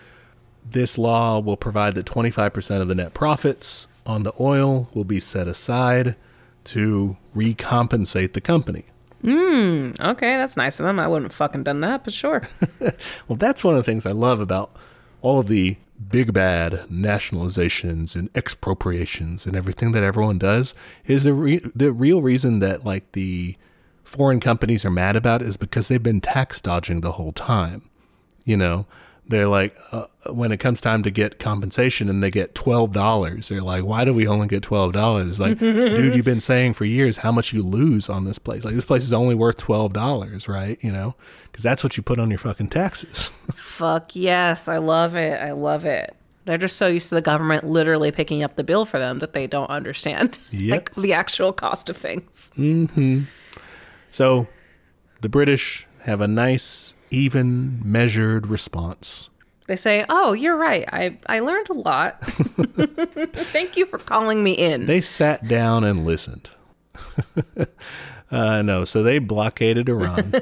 this 0.68 0.98
law 0.98 1.38
will 1.38 1.56
provide 1.56 1.94
that 1.94 2.04
25% 2.04 2.80
of 2.80 2.88
the 2.88 2.94
net 2.96 3.14
profits 3.14 3.86
on 4.04 4.24
the 4.24 4.32
oil 4.40 4.88
will 4.92 5.04
be 5.04 5.20
set 5.20 5.46
aside 5.46 6.16
to 6.64 7.16
recompensate 7.34 8.32
the 8.32 8.40
company. 8.40 8.84
Mm, 9.22 9.98
okay, 9.98 10.36
that's 10.36 10.56
nice 10.56 10.78
of 10.80 10.84
them. 10.84 10.98
I 10.98 11.08
wouldn't 11.08 11.30
have 11.30 11.36
fucking 11.36 11.62
done 11.62 11.80
that, 11.80 12.04
but 12.04 12.12
sure. 12.12 12.48
Well, 13.28 13.36
that's 13.36 13.64
one 13.64 13.74
of 13.74 13.78
the 13.78 13.90
things 13.90 14.04
I 14.04 14.12
love 14.12 14.40
about 14.40 14.76
all 15.22 15.40
of 15.40 15.46
the 15.46 15.76
big 16.08 16.32
bad 16.32 16.86
nationalizations 16.90 18.14
and 18.16 18.28
expropriations 18.34 19.46
and 19.46 19.56
everything 19.56 19.92
that 19.92 20.02
everyone 20.02 20.38
does 20.38 20.74
is 21.06 21.24
the 21.24 21.32
re- 21.32 21.70
the 21.74 21.92
real 21.92 22.20
reason 22.20 22.58
that 22.58 22.84
like 22.84 23.12
the 23.12 23.56
foreign 24.02 24.40
companies 24.40 24.84
are 24.84 24.90
mad 24.90 25.16
about 25.16 25.42
is 25.42 25.56
because 25.56 25.88
they've 25.88 26.02
been 26.02 26.20
tax 26.20 26.60
dodging 26.60 27.00
the 27.00 27.12
whole 27.12 27.32
time. 27.32 27.88
You 28.44 28.56
know, 28.56 28.86
they're 29.26 29.46
like 29.46 29.76
uh, 29.92 30.06
when 30.30 30.52
it 30.52 30.58
comes 30.58 30.80
time 30.80 31.02
to 31.02 31.10
get 31.10 31.38
compensation 31.38 32.10
and 32.10 32.22
they 32.22 32.30
get 32.30 32.54
twelve 32.54 32.92
dollars, 32.92 33.48
they're 33.48 33.62
like, 33.62 33.84
"Why 33.84 34.04
do 34.04 34.12
we 34.12 34.26
only 34.26 34.48
get 34.48 34.62
twelve 34.62 34.92
dollars?" 34.92 35.40
Like, 35.40 35.58
dude, 35.60 36.14
you've 36.14 36.24
been 36.24 36.40
saying 36.40 36.74
for 36.74 36.84
years 36.84 37.18
how 37.18 37.32
much 37.32 37.52
you 37.52 37.62
lose 37.62 38.08
on 38.10 38.24
this 38.24 38.38
place. 38.38 38.64
Like, 38.64 38.74
this 38.74 38.84
place 38.84 39.04
is 39.04 39.12
only 39.12 39.34
worth 39.34 39.56
twelve 39.56 39.92
dollars, 39.94 40.46
right? 40.46 40.78
You 40.82 40.92
know, 40.92 41.14
because 41.44 41.62
that's 41.62 41.82
what 41.82 41.96
you 41.96 42.02
put 42.02 42.18
on 42.18 42.30
your 42.30 42.38
fucking 42.38 42.68
taxes. 42.68 43.30
Fuck 43.54 44.14
yes, 44.16 44.68
I 44.68 44.78
love 44.78 45.16
it. 45.16 45.40
I 45.40 45.52
love 45.52 45.84
it. 45.86 46.14
They're 46.44 46.58
just 46.58 46.76
so 46.76 46.88
used 46.88 47.08
to 47.08 47.14
the 47.14 47.22
government 47.22 47.64
literally 47.64 48.12
picking 48.12 48.42
up 48.42 48.56
the 48.56 48.64
bill 48.64 48.84
for 48.84 48.98
them 48.98 49.20
that 49.20 49.32
they 49.32 49.46
don't 49.46 49.70
understand 49.70 50.38
Yep. 50.50 50.70
like 50.72 50.94
the 50.94 51.12
actual 51.14 51.52
cost 51.52 51.88
of 51.88 51.96
things. 51.96 52.52
So 54.10 54.46
the 55.22 55.28
British 55.28 55.86
have 56.02 56.20
a 56.20 56.28
nice, 56.28 56.96
even, 57.10 57.80
measured 57.84 58.46
response. 58.46 59.30
They 59.66 59.76
say, 59.76 60.04
"Oh, 60.10 60.34
you're 60.34 60.56
right. 60.58 60.84
I 60.92 61.16
I 61.26 61.38
learned 61.40 61.70
a 61.70 61.72
lot. 61.72 62.20
Thank 63.54 63.78
you 63.78 63.86
for 63.86 63.96
calling 63.96 64.44
me 64.44 64.52
in." 64.52 64.84
They 64.84 65.00
sat 65.00 65.48
down 65.48 65.84
and 65.84 66.04
listened. 66.04 66.50
uh, 68.30 68.60
no, 68.62 68.84
so 68.84 69.02
they 69.02 69.18
blockaded 69.18 69.88
Iran. 69.88 70.34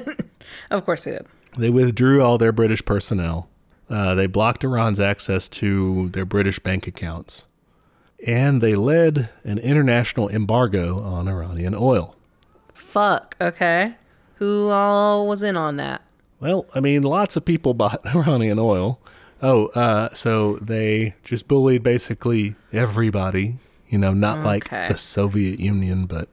of 0.71 0.83
course 0.83 1.05
they 1.05 1.11
did. 1.11 1.25
They 1.57 1.69
withdrew 1.69 2.21
all 2.21 2.37
their 2.37 2.51
British 2.51 2.83
personnel. 2.83 3.49
Uh, 3.89 4.15
they 4.15 4.27
blocked 4.27 4.63
Iran's 4.63 4.99
access 4.99 5.47
to 5.49 6.09
their 6.09 6.25
British 6.25 6.59
bank 6.59 6.87
accounts. 6.87 7.47
And 8.25 8.61
they 8.61 8.75
led 8.75 9.29
an 9.43 9.59
international 9.59 10.29
embargo 10.29 11.01
on 11.01 11.27
Iranian 11.27 11.75
oil. 11.77 12.15
Fuck. 12.73 13.35
Okay. 13.41 13.95
Who 14.35 14.69
all 14.69 15.27
was 15.27 15.43
in 15.43 15.57
on 15.57 15.75
that? 15.77 16.01
Well, 16.39 16.65
I 16.73 16.79
mean, 16.79 17.03
lots 17.03 17.35
of 17.35 17.45
people 17.45 17.73
bought 17.75 18.05
Iranian 18.15 18.59
oil. 18.59 18.99
Oh, 19.41 19.67
uh, 19.67 20.13
so 20.13 20.55
they 20.57 21.15
just 21.23 21.47
bullied 21.47 21.83
basically 21.83 22.55
everybody. 22.71 23.57
You 23.89 23.97
know, 23.99 24.13
not 24.13 24.39
like 24.39 24.69
the 24.69 24.95
Soviet 24.95 25.59
Union, 25.59 26.07
but 26.07 26.27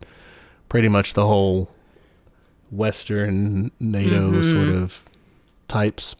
pretty 0.71 0.89
much 0.89 1.13
the 1.13 1.27
whole 1.27 1.69
Western 2.71 3.71
NATO 3.81 4.41
sort 4.41 4.69
of 4.69 5.05
types. 5.71 6.17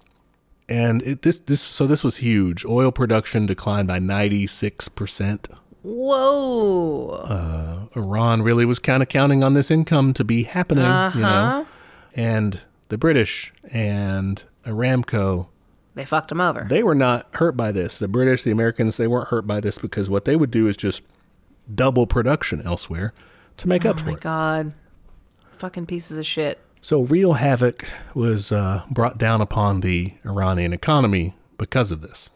And 0.69 1.03
it, 1.03 1.23
this, 1.23 1.41
this, 1.41 1.61
so 1.61 1.87
this 1.87 2.05
was 2.05 2.19
huge. 2.19 2.65
Oil 2.65 2.93
production 2.93 3.45
declined 3.45 3.89
by 3.89 3.99
ninety 3.99 4.47
six 4.47 4.89
percent. 4.89 5.49
Whoa. 5.83 7.89
Iran 7.97 8.43
really 8.43 8.65
was 8.65 8.79
kind 8.79 9.03
of 9.03 9.09
counting 9.09 9.43
on 9.43 9.55
this 9.55 9.71
income 9.71 10.13
to 10.15 10.25
be 10.25 10.45
happening, 10.45 10.85
you 10.85 11.23
know. 11.23 11.29
Uh-huh. 11.29 11.65
And 12.15 12.61
the 12.89 12.99
British 12.99 13.53
and 13.73 14.43
Aramco 14.65 15.49
they 15.95 16.05
fucked 16.05 16.29
them 16.29 16.41
over. 16.41 16.67
they 16.69 16.83
were 16.83 16.95
not 16.95 17.27
hurt 17.35 17.57
by 17.57 17.73
this. 17.73 17.99
The 17.99 18.09
British, 18.09 18.45
the 18.45 18.51
Americans, 18.51 18.97
they 18.97 19.09
weren't 19.09 19.29
hurt 19.29 19.47
by 19.47 19.61
this 19.61 19.79
because 19.79 20.09
what 20.09 20.25
they 20.25 20.37
would 20.37 20.51
do 20.51 20.69
is 20.69 20.77
just 20.77 21.03
double 21.75 22.07
production 22.07 22.63
elsewhere 22.63 23.13
to 23.57 23.69
make 23.69 23.85
up 23.85 23.97
oh 23.97 24.01
for 24.01 24.07
my 24.07 24.13
it. 24.13 24.21
god. 24.21 24.73
Fucking 25.51 25.87
pieces 25.87 26.19
of 26.19 26.27
shit. 26.27 26.59
So 26.83 27.03
real 27.03 27.35
havoc 27.35 27.87
was 28.15 28.53
uh, 28.53 28.83
brought 28.91 29.19
down 29.19 29.41
upon 29.41 29.81
the 29.81 30.15
Iranian 30.25 30.73
economy 30.73 31.35
because 31.59 31.93
of 31.93 32.01
this. 32.01 32.31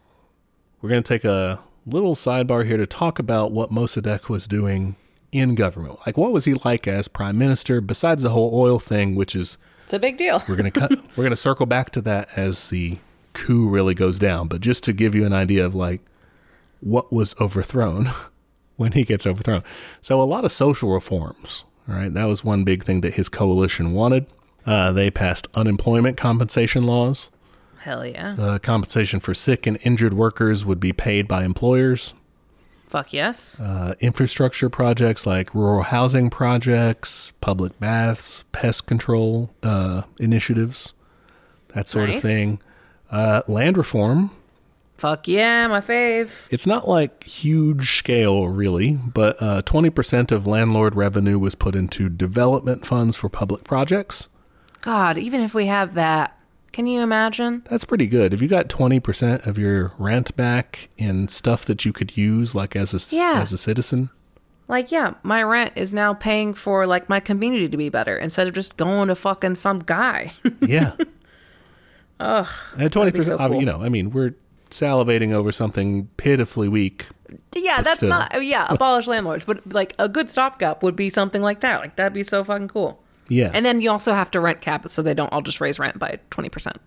We're 0.82 0.90
going 0.90 1.02
to 1.02 1.08
take 1.08 1.24
a 1.24 1.62
little 1.86 2.14
sidebar 2.14 2.66
here 2.66 2.76
to 2.76 2.86
talk 2.86 3.18
about 3.18 3.52
what 3.52 3.70
Mossadegh 3.70 4.28
was 4.28 4.46
doing 4.46 4.96
in 5.32 5.54
government. 5.54 5.98
Like, 6.06 6.16
what 6.18 6.32
was 6.32 6.44
he 6.44 6.54
like 6.64 6.86
as 6.86 7.08
prime 7.08 7.38
minister? 7.38 7.80
Besides 7.80 8.22
the 8.22 8.30
whole 8.30 8.52
oil 8.54 8.78
thing, 8.78 9.14
which 9.14 9.34
is 9.34 9.56
It's 9.84 9.94
a 9.94 9.98
big 9.98 10.16
deal. 10.18 10.42
we're 10.48 10.56
gonna 10.56 10.70
cut. 10.70 10.92
we're 11.16 11.24
gonna 11.24 11.36
circle 11.36 11.66
back 11.66 11.90
to 11.92 12.00
that 12.02 12.28
as 12.36 12.68
the 12.68 12.98
coup 13.32 13.68
really 13.68 13.94
goes 13.94 14.18
down. 14.18 14.46
But 14.48 14.60
just 14.60 14.84
to 14.84 14.92
give 14.92 15.14
you 15.14 15.24
an 15.24 15.32
idea 15.32 15.64
of 15.64 15.74
like 15.74 16.02
what 16.80 17.12
was 17.12 17.34
overthrown 17.40 18.12
when 18.76 18.92
he 18.92 19.04
gets 19.04 19.26
overthrown. 19.26 19.64
So 20.02 20.20
a 20.20 20.24
lot 20.24 20.44
of 20.44 20.52
social 20.52 20.92
reforms. 20.92 21.64
All 21.88 21.94
right, 21.94 22.12
that 22.14 22.24
was 22.24 22.44
one 22.44 22.64
big 22.64 22.84
thing 22.84 23.00
that 23.02 23.14
his 23.14 23.28
coalition 23.28 23.92
wanted. 23.92 24.26
Uh, 24.66 24.92
they 24.92 25.10
passed 25.10 25.48
unemployment 25.54 26.16
compensation 26.16 26.82
laws. 26.82 27.30
Hell 27.78 28.06
yeah. 28.06 28.34
Uh, 28.38 28.58
compensation 28.58 29.20
for 29.20 29.34
sick 29.34 29.66
and 29.66 29.78
injured 29.82 30.14
workers 30.14 30.64
would 30.64 30.80
be 30.80 30.92
paid 30.92 31.28
by 31.28 31.44
employers. 31.44 32.14
Fuck 32.86 33.12
yes. 33.12 33.60
Uh, 33.60 33.94
infrastructure 34.00 34.70
projects 34.70 35.26
like 35.26 35.54
rural 35.54 35.82
housing 35.82 36.30
projects, 36.30 37.32
public 37.40 37.78
baths, 37.80 38.44
pest 38.52 38.86
control 38.86 39.50
uh, 39.62 40.02
initiatives, 40.18 40.94
that 41.74 41.88
sort 41.88 42.10
of 42.10 42.22
thing. 42.22 42.60
Uh, 43.10 43.42
land 43.48 43.76
reform. 43.76 44.30
Fuck 44.96 45.28
yeah, 45.28 45.66
my 45.66 45.80
fave. 45.80 46.46
It's 46.50 46.66
not 46.66 46.88
like 46.88 47.24
huge 47.24 47.98
scale, 47.98 48.48
really, 48.48 48.92
but 48.92 49.42
uh, 49.42 49.62
20% 49.62 50.30
of 50.30 50.46
landlord 50.46 50.94
revenue 50.94 51.38
was 51.38 51.54
put 51.54 51.74
into 51.74 52.08
development 52.08 52.86
funds 52.86 53.16
for 53.16 53.28
public 53.28 53.64
projects. 53.64 54.28
God, 54.84 55.16
even 55.18 55.40
if 55.40 55.54
we 55.54 55.66
have 55.66 55.94
that, 55.94 56.38
can 56.72 56.86
you 56.86 57.00
imagine? 57.00 57.62
That's 57.70 57.84
pretty 57.84 58.06
good. 58.06 58.34
If 58.34 58.42
you 58.42 58.48
got 58.48 58.68
20% 58.68 59.46
of 59.46 59.56
your 59.58 59.92
rent 59.98 60.36
back 60.36 60.88
in 60.96 61.28
stuff 61.28 61.64
that 61.66 61.84
you 61.84 61.92
could 61.92 62.16
use, 62.16 62.54
like 62.54 62.74
as 62.76 62.92
a, 62.92 63.14
Yeah. 63.16 63.38
as 63.40 63.52
a 63.52 63.58
citizen, 63.58 64.10
Like, 64.66 64.90
yeah, 64.90 65.14
my 65.22 65.42
rent 65.42 65.72
is 65.76 65.92
now 65.92 66.14
paying 66.14 66.52
for 66.54 66.86
like 66.86 67.08
my 67.08 67.20
community 67.20 67.68
to 67.68 67.76
be 67.76 67.88
better 67.90 68.16
instead 68.16 68.48
of 68.48 68.54
just 68.54 68.76
going 68.76 69.08
to 69.08 69.14
fucking 69.14 69.54
some 69.56 69.78
guy. 69.80 70.32
Yeah. 70.60 70.92
Ugh. 72.20 72.46
And 72.78 72.90
20%, 72.90 73.24
so 73.24 73.38
cool. 73.38 73.60
You 73.60 73.66
know, 73.66 73.82
I 73.82 73.88
mean, 73.88 74.10
we're 74.10 74.34
salivating 74.70 75.32
over 75.32 75.52
something 75.52 76.08
pitifully 76.16 76.68
weak. 76.68 77.06
yeah, 77.54 77.82
that's 77.82 77.96
still. 77.98 78.08
not 78.08 78.42
yeah, 78.44 78.66
abolish 78.70 79.06
landlords, 79.06 79.44
but 79.44 79.60
like 79.72 79.94
a 79.98 80.08
good 80.08 80.30
stopgap 80.30 80.82
would 80.82 80.96
be 80.96 81.10
something 81.10 81.42
like 81.42 81.60
that. 81.60 81.80
Like 81.80 81.96
that'd 81.96 82.12
be 82.12 82.22
so 82.22 82.42
fucking 82.44 82.68
cool. 82.68 83.00
Yeah. 83.28 83.50
And 83.54 83.64
then 83.64 83.80
you 83.80 83.90
also 83.90 84.12
have 84.12 84.30
to 84.32 84.40
rent 84.40 84.60
cap 84.60 84.84
it 84.84 84.90
so 84.90 85.02
they 85.02 85.14
don't 85.14 85.32
all 85.32 85.42
just 85.42 85.60
raise 85.60 85.78
rent 85.78 85.98
by 85.98 86.18
twenty 86.30 86.48
percent. 86.48 86.78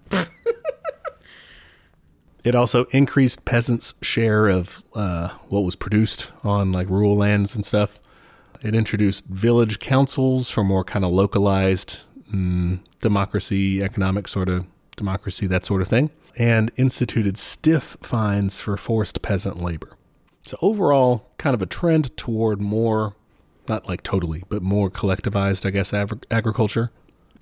it 2.44 2.56
also 2.56 2.86
increased 2.86 3.46
peasants' 3.46 3.94
share 4.02 4.48
of 4.48 4.84
uh, 4.96 5.30
what 5.50 5.62
was 5.62 5.76
produced 5.76 6.32
on 6.44 6.72
like 6.72 6.90
rural 6.90 7.16
lands 7.16 7.56
and 7.56 7.66
stuff. 7.66 8.00
It 8.64 8.74
introduced 8.74 9.26
village 9.26 9.80
councils 9.80 10.50
for 10.50 10.64
more 10.64 10.84
kind 10.84 11.04
of 11.06 11.12
localized 11.12 12.02
mm, 12.34 12.80
democracy, 13.02 13.84
economic 13.84 14.28
sort 14.28 14.50
of 14.50 14.66
democracy, 14.96 15.46
that 15.48 15.66
sort 15.66 15.82
of 15.82 15.88
thing. 15.88 16.10
and 16.40 16.72
instituted 16.78 17.38
stiff 17.38 17.98
fines 18.02 18.60
for 18.60 18.78
forced 18.78 19.22
peasant 19.22 19.60
labor. 19.62 19.90
So, 20.46 20.58
overall, 20.62 21.30
kind 21.38 21.54
of 21.54 21.62
a 21.62 21.66
trend 21.66 22.16
toward 22.16 22.62
more, 22.62 23.16
not 23.70 23.88
like 23.88 24.04
totally, 24.04 24.44
but 24.50 24.62
more 24.62 24.90
collectivized, 24.90 25.66
I 25.66 25.72
guess, 25.72 25.94
ag- 25.94 26.26
agriculture. 26.32 26.92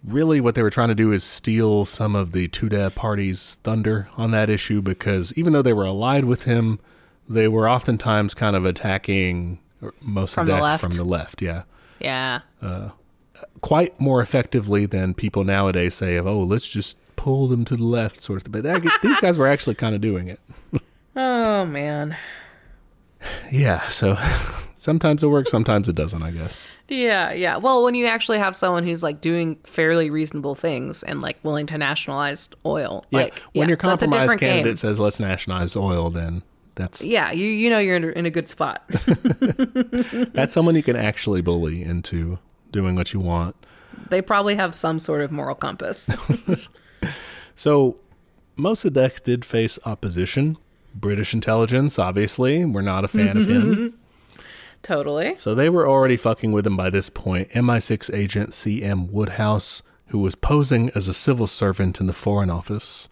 Really, 0.03 0.39
what 0.39 0.53
they 0.55 0.61
were 0.61 0.69
trying 0.69 0.89
to 0.89 0.95
do 0.95 1.11
is 1.11 1.23
steal 1.23 1.83
some 1.85 2.15
of 2.15 2.31
the 2.31 2.47
Tudeh 2.47 2.93
party's 2.93 3.55
thunder 3.63 4.07
on 4.17 4.31
that 4.31 4.49
issue 4.49 4.81
because 4.81 5.33
even 5.37 5.51
though 5.53 5.63
they 5.63 5.73
were 5.73 5.85
allied 5.85 6.25
with 6.25 6.43
him, 6.43 6.79
they 7.27 7.47
were 7.47 7.67
oftentimes 7.67 8.33
kind 8.35 8.55
of 8.55 8.65
attacking 8.65 9.59
most 10.01 10.35
From 10.35 10.41
of 10.43 10.47
the 10.47 10.53
that 10.53 10.61
left? 10.61 10.83
from 10.83 10.91
the 10.91 11.03
left. 11.03 11.41
Yeah 11.41 11.63
Yeah. 11.99 12.41
Uh, 12.61 12.89
quite 13.61 13.99
more 13.99 14.21
effectively 14.21 14.85
than 14.85 15.13
people 15.15 15.43
nowadays 15.43 15.93
say 15.95 16.15
of 16.17 16.25
oh 16.27 16.41
let's 16.43 16.67
just 16.67 16.97
pull 17.15 17.47
them 17.47 17.65
to 17.65 17.75
the 17.75 17.83
left 17.83 18.21
sort 18.21 18.37
of 18.37 18.43
thing. 18.43 18.51
But 18.51 18.63
that, 18.63 18.99
these 19.01 19.19
guys 19.19 19.37
were 19.39 19.47
actually 19.47 19.75
kind 19.75 19.95
of 19.95 20.01
doing 20.01 20.27
it. 20.27 20.39
Oh 21.17 21.65
man. 21.65 22.17
Yeah, 23.51 23.87
so 23.89 24.17
sometimes 24.85 25.23
it 25.23 25.27
works, 25.27 25.51
sometimes 25.51 25.89
it 25.89 25.95
doesn't. 25.95 26.23
I 26.23 26.31
guess. 26.31 26.77
Yeah, 26.87 27.33
yeah. 27.33 27.57
Well, 27.57 27.83
when 27.83 27.95
you 27.95 28.05
actually 28.05 28.37
have 28.37 28.55
someone 28.55 28.83
who's 28.85 29.03
like 29.03 29.19
doing 29.19 29.57
fairly 29.65 30.09
reasonable 30.09 30.55
things 30.55 31.03
and 31.03 31.21
like 31.21 31.37
willing 31.43 31.65
to 31.67 31.77
nationalize 31.77 32.49
oil, 32.65 33.03
Yeah, 33.09 33.19
like 33.23 33.39
when 33.53 33.63
yeah, 33.63 33.67
your 33.69 33.77
compromise 33.77 34.29
candidate 34.29 34.63
game. 34.65 34.75
says 34.75 34.99
let's 34.99 35.19
nationalize 35.19 35.75
oil, 35.75 36.09
then 36.11 36.43
that's 36.75 37.03
Yeah, 37.03 37.31
you 37.31 37.45
you 37.47 37.69
know 37.69 37.79
you're 37.79 37.95
in 37.97 38.03
a, 38.05 38.07
in 38.09 38.25
a 38.25 38.29
good 38.31 38.47
spot. 38.47 38.83
that's 40.33 40.53
someone 40.53 40.75
you 40.75 40.83
can 40.83 40.95
actually 40.95 41.41
bully 41.41 41.83
into 41.83 42.39
doing 42.71 42.95
what 42.95 43.11
you 43.13 43.19
want. 43.19 43.55
they 44.09 44.21
probably 44.21 44.55
have 44.55 44.75
some 44.75 44.99
sort 44.99 45.21
of 45.21 45.31
moral 45.31 45.55
compass. 45.55 46.13
So 47.55 47.97
Mossadegh 48.57 49.23
did 49.23 49.45
face 49.45 49.79
opposition. 49.85 50.57
British 50.93 51.33
intelligence, 51.33 51.97
obviously, 51.99 52.65
were 52.65 52.81
not 52.81 53.05
a 53.05 53.07
fan 53.07 53.37
of 53.37 53.47
him. 53.49 53.75
Mm-hmm. 53.75 53.97
Totally. 54.85 55.35
So 55.39 55.53
they 55.55 55.69
were 55.69 55.87
already 55.87 56.15
fucking 56.17 56.51
with 56.53 56.65
him 56.65 56.77
by 56.77 56.89
this 56.89 57.09
point. 57.09 57.49
MI6 57.49 58.13
agent 58.13 58.53
C.M. 58.53 59.11
Woodhouse, 59.11 59.81
who 60.07 60.19
was 60.19 60.35
posing 60.35 60.89
as 60.95 61.07
a 61.07 61.13
civil 61.13 61.47
servant 61.47 61.99
in 61.99 62.07
the 62.07 62.13
Foreign 62.13 62.49
Office, 62.49 63.09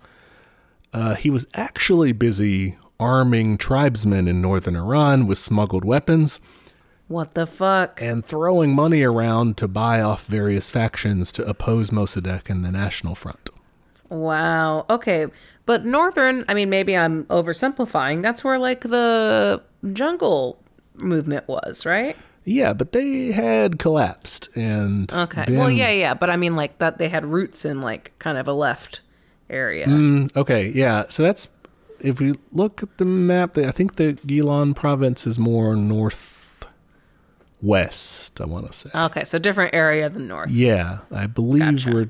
uh, 0.94 1.16
he 1.16 1.30
was 1.30 1.48
actually 1.56 2.12
busy 2.12 2.78
arming 3.00 3.58
tribesmen 3.58 4.28
in 4.28 4.42
northern 4.42 4.76
Iran 4.76 5.26
with 5.28 5.40
smuggled 5.40 5.84
weapons 5.84 6.40
What 7.08 7.34
the 7.34 7.48
fuck? 7.48 8.00
and 8.02 8.24
throwing 8.24 8.76
money 8.76 9.02
around 9.02 9.58
to 9.58 9.68
buy 9.68 10.00
off 10.02 10.26
various 10.28 10.70
factions 10.70 11.32
to 11.34 11.44
oppose 11.46 11.90
Mossadegh 11.90 12.50
and 12.50 12.64
the 12.64 12.72
National 12.72 13.16
Front. 13.16 13.50
Wow. 14.10 14.86
Okay. 14.90 15.26
But 15.66 15.86
northern, 15.86 16.46
I 16.48 16.54
mean, 16.54 16.70
maybe 16.70 16.96
I'm 16.96 17.24
oversimplifying. 17.26 18.22
That's 18.22 18.44
where 18.44 18.60
like 18.60 18.82
the 18.82 19.62
jungle 19.94 20.60
movement 21.02 21.48
was, 21.48 21.86
right? 21.86 22.16
Yeah, 22.46 22.74
but 22.74 22.92
they 22.92 23.32
had 23.32 23.80
collapsed 23.80 24.50
and 24.56 25.12
Okay. 25.14 25.46
been- 25.46 25.58
Well, 25.58 25.72
yeah, 25.72 25.90
yeah. 25.92 26.14
But 26.14 26.30
I 26.30 26.36
mean, 26.38 26.56
like 26.56 26.78
that 26.80 26.98
they 26.98 27.08
had 27.10 27.26
roots 27.26 27.64
in 27.66 27.80
like 27.82 28.12
kind 28.20 28.38
of 28.38 28.48
a 28.48 28.54
left 28.54 29.02
area. 29.50 29.86
Mm, 29.88 30.36
okay, 30.36 30.70
yeah. 30.76 31.06
So 31.10 31.24
that's 31.24 31.48
if 32.02 32.20
we 32.20 32.36
look 32.52 32.84
at 32.84 32.98
the 32.98 33.06
map. 33.06 33.58
I 33.58 33.72
think 33.72 33.96
the 33.96 34.14
Gilan 34.28 34.76
province 34.76 35.26
is 35.26 35.40
more 35.40 35.74
northwest. 37.62 38.42
I 38.42 38.46
want 38.46 38.68
to 38.68 38.74
say. 38.74 38.90
Okay. 38.94 39.24
So 39.24 39.40
different 39.40 39.74
area 39.74 40.10
than 40.10 40.28
north. 40.28 40.50
yeah, 40.52 41.00
I 41.12 41.28
believe 41.28 41.62
Gotcha. 41.86 41.92
we're 41.94 42.10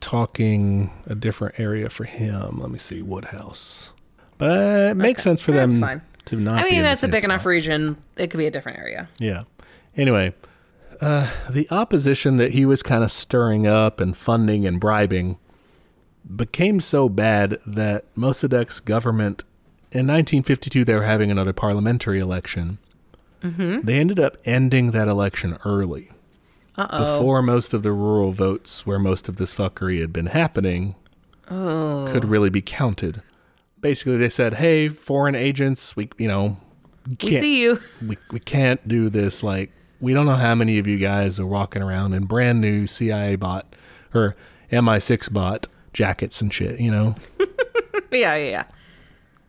talking 0.00 0.90
a 1.06 1.14
different 1.14 1.58
area 1.58 1.88
for 1.88 2.04
him. 2.04 2.58
Let 2.60 2.70
me 2.70 2.78
see, 2.78 3.02
Woodhouse. 3.02 3.92
But 4.38 4.90
it 4.90 4.96
makes 4.96 5.22
sense 5.22 5.40
for 5.40 5.52
That's 5.52 5.74
them 5.74 5.80
fine. 5.82 6.02
To 6.28 6.36
not. 6.36 6.64
I 6.64 6.70
mean, 6.70 6.82
that's 6.82 7.02
a 7.02 7.08
big 7.08 7.24
enough 7.24 7.44
region. 7.44 7.96
It 8.16 8.28
could 8.30 8.38
be 8.38 8.46
a 8.46 8.50
different 8.50 8.78
area. 8.78 9.08
Yeah. 9.18 9.44
Anyway, 9.96 10.34
uh, 11.00 11.30
the 11.50 11.68
opposition 11.70 12.36
that 12.36 12.52
he 12.52 12.64
was 12.64 12.82
kind 12.82 13.02
of 13.02 13.10
stirring 13.10 13.66
up 13.66 14.00
and 14.00 14.16
funding 14.16 14.66
and 14.66 14.78
bribing 14.78 15.38
became 16.34 16.80
so 16.80 17.08
bad 17.08 17.58
that 17.66 18.04
Mossadegh's 18.14 18.80
government, 18.80 19.44
in 19.90 20.06
1952, 20.06 20.84
they 20.84 20.94
were 20.94 21.02
having 21.02 21.30
another 21.30 21.52
parliamentary 21.52 22.20
election. 22.20 22.78
Mm-hmm. 23.42 23.86
They 23.86 23.98
ended 23.98 24.20
up 24.20 24.36
ending 24.44 24.90
that 24.90 25.08
election 25.08 25.58
early. 25.64 26.10
Uh 26.76 26.86
oh. 26.90 27.18
Before 27.18 27.42
most 27.42 27.72
of 27.72 27.82
the 27.82 27.92
rural 27.92 28.32
votes, 28.32 28.86
where 28.86 28.98
most 28.98 29.28
of 29.28 29.36
this 29.36 29.54
fuckery 29.54 30.00
had 30.00 30.12
been 30.12 30.26
happening, 30.26 30.94
could 31.48 32.24
really 32.26 32.50
be 32.50 32.60
counted. 32.60 33.22
Basically, 33.80 34.16
they 34.16 34.28
said, 34.28 34.54
"Hey, 34.54 34.88
foreign 34.88 35.34
agents, 35.34 35.94
we 35.96 36.08
you 36.18 36.28
know 36.28 36.56
We 37.08 37.16
can't- 37.16 37.40
see 37.42 37.62
you. 37.62 37.80
we 38.06 38.16
we 38.30 38.40
can't 38.40 38.86
do 38.88 39.08
this. 39.08 39.42
Like 39.42 39.70
we 40.00 40.14
don't 40.14 40.26
know 40.26 40.34
how 40.36 40.54
many 40.54 40.78
of 40.78 40.86
you 40.86 40.98
guys 40.98 41.38
are 41.40 41.46
walking 41.46 41.82
around 41.82 42.12
in 42.14 42.24
brand 42.24 42.60
new 42.60 42.86
CIA 42.86 43.36
bot 43.36 43.74
or 44.14 44.36
MI6 44.72 45.32
bot 45.32 45.66
jackets 45.92 46.40
and 46.40 46.52
shit. 46.52 46.80
You 46.80 46.90
know, 46.90 47.14
yeah, 48.12 48.34
yeah, 48.36 48.36
yeah. 48.36 48.64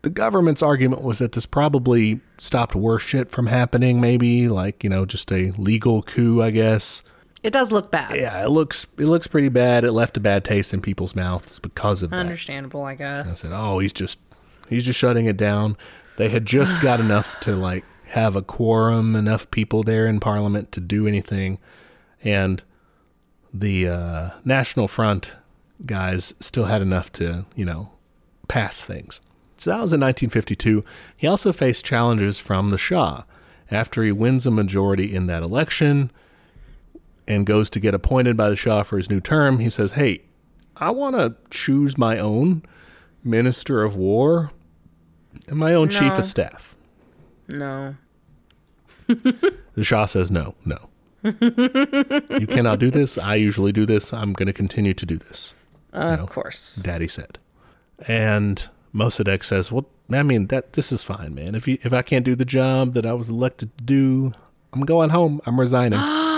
the 0.03 0.09
government's 0.09 0.61
argument 0.61 1.01
was 1.03 1.19
that 1.19 1.31
this 1.33 1.45
probably 1.45 2.19
stopped 2.37 2.75
worse 2.75 3.03
shit 3.03 3.29
from 3.31 3.47
happening. 3.47 3.99
Maybe 3.99 4.47
like 4.47 4.83
you 4.83 4.89
know 4.89 5.05
just 5.05 5.31
a 5.31 5.51
legal 5.57 6.01
coup, 6.03 6.41
I 6.41 6.51
guess. 6.51 7.03
It 7.41 7.51
does 7.51 7.71
look 7.71 7.89
bad. 7.89 8.15
Yeah, 8.15 8.43
it 8.43 8.49
looks 8.49 8.85
it 8.97 9.05
looks 9.05 9.27
pretty 9.27 9.49
bad. 9.49 9.83
It 9.83 9.93
left 9.93 10.17
a 10.17 10.19
bad 10.19 10.43
taste 10.43 10.73
in 10.73 10.81
people's 10.81 11.15
mouths 11.15 11.59
because 11.59 12.03
of 12.03 12.09
that. 12.09 12.17
Understandable, 12.17 12.83
I 12.83 12.95
guess. 12.95 13.29
I 13.29 13.47
said, 13.47 13.51
"Oh, 13.55 13.79
he's 13.79 13.93
just 13.93 14.19
he's 14.67 14.85
just 14.85 14.99
shutting 14.99 15.25
it 15.25 15.37
down." 15.37 15.77
They 16.17 16.29
had 16.29 16.45
just 16.45 16.81
got 16.81 16.99
enough 16.99 17.39
to 17.41 17.55
like 17.55 17.85
have 18.09 18.35
a 18.35 18.41
quorum, 18.41 19.15
enough 19.15 19.49
people 19.51 19.83
there 19.83 20.07
in 20.07 20.19
Parliament 20.19 20.71
to 20.73 20.81
do 20.81 21.07
anything, 21.07 21.59
and 22.23 22.61
the 23.53 23.87
uh, 23.87 24.29
National 24.43 24.87
Front 24.87 25.33
guys 25.85 26.33
still 26.41 26.65
had 26.65 26.81
enough 26.81 27.11
to 27.13 27.45
you 27.55 27.63
know 27.63 27.91
pass 28.49 28.83
things. 28.83 29.21
So 29.57 29.71
that 29.71 29.81
was 29.81 29.93
in 29.93 29.99
1952. 29.99 30.83
He 31.15 31.27
also 31.27 31.51
faced 31.51 31.85
challenges 31.85 32.39
from 32.39 32.69
the 32.69 32.77
Shah 32.77 33.23
after 33.71 34.03
he 34.03 34.11
wins 34.11 34.45
a 34.45 34.51
majority 34.51 35.13
in 35.13 35.27
that 35.27 35.43
election 35.43 36.11
and 37.29 37.45
goes 37.45 37.69
to 37.69 37.79
get 37.79 37.93
appointed 37.93 38.35
by 38.35 38.49
the 38.49 38.55
Shah 38.57 38.83
for 38.83 38.97
his 38.97 39.09
new 39.09 39.21
term. 39.21 39.59
He 39.59 39.69
says, 39.69 39.93
"Hey, 39.93 40.23
I 40.77 40.91
want 40.91 41.15
to 41.15 41.35
choose 41.49 41.97
my 41.97 42.17
own 42.17 42.63
minister 43.23 43.83
of 43.83 43.95
war 43.95 44.51
and 45.47 45.57
my 45.57 45.73
own 45.73 45.89
chief 45.89 46.13
of 46.13 46.25
staff. 46.25 46.75
No. 47.47 47.95
The 49.07 49.83
Shah 49.83 50.05
says, 50.05 50.31
no, 50.31 50.55
no. 50.65 50.77
you 51.23 52.47
cannot 52.47 52.79
do 52.79 52.91
this. 52.91 53.17
I 53.17 53.35
usually 53.35 53.71
do 53.71 53.85
this. 53.85 54.13
I'm 54.13 54.33
going 54.33 54.47
to 54.47 54.53
continue 54.53 54.93
to 54.93 55.05
do 55.05 55.17
this, 55.17 55.53
Of 55.91 56.19
know. 56.19 56.25
course. 56.27 56.77
Daddy 56.77 57.07
said. 57.07 57.39
And 58.07 58.69
Mossadegh 58.93 59.43
says, 59.43 59.71
well, 59.71 59.87
I 60.11 60.23
mean, 60.23 60.47
that 60.47 60.73
this 60.73 60.91
is 60.91 61.03
fine, 61.03 61.35
man. 61.35 61.55
If 61.55 61.67
you, 61.67 61.77
if 61.83 61.91
I 61.91 62.01
can't 62.03 62.23
do 62.23 62.35
the 62.35 62.45
job 62.45 62.93
that 62.93 63.05
I 63.05 63.13
was 63.13 63.29
elected 63.29 63.77
to 63.77 63.83
do, 63.83 64.33
I'm 64.73 64.81
going 64.81 65.09
home. 65.09 65.41
I'm 65.45 65.59
resigning. 65.59 65.99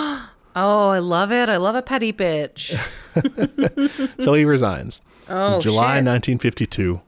Oh, 0.56 0.90
I 0.90 1.00
love 1.00 1.32
it. 1.32 1.50
I 1.50 1.58
love 1.58 1.76
a 1.76 1.82
petty 1.82 2.12
bitch. 2.12 2.76
so 4.22 4.34
he 4.34 4.46
resigns. 4.46 5.02
Oh, 5.30 5.56
It's 5.56 5.64
July 5.64 5.98
shit. 5.98 6.06
1952. 6.06 7.02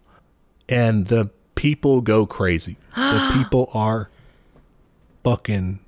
And 0.69 1.07
the 1.07 1.29
people 1.55 2.01
go 2.01 2.25
crazy. 2.25 2.77
the 2.95 3.31
people 3.37 3.69
are 3.73 4.09
fucking 5.23 5.79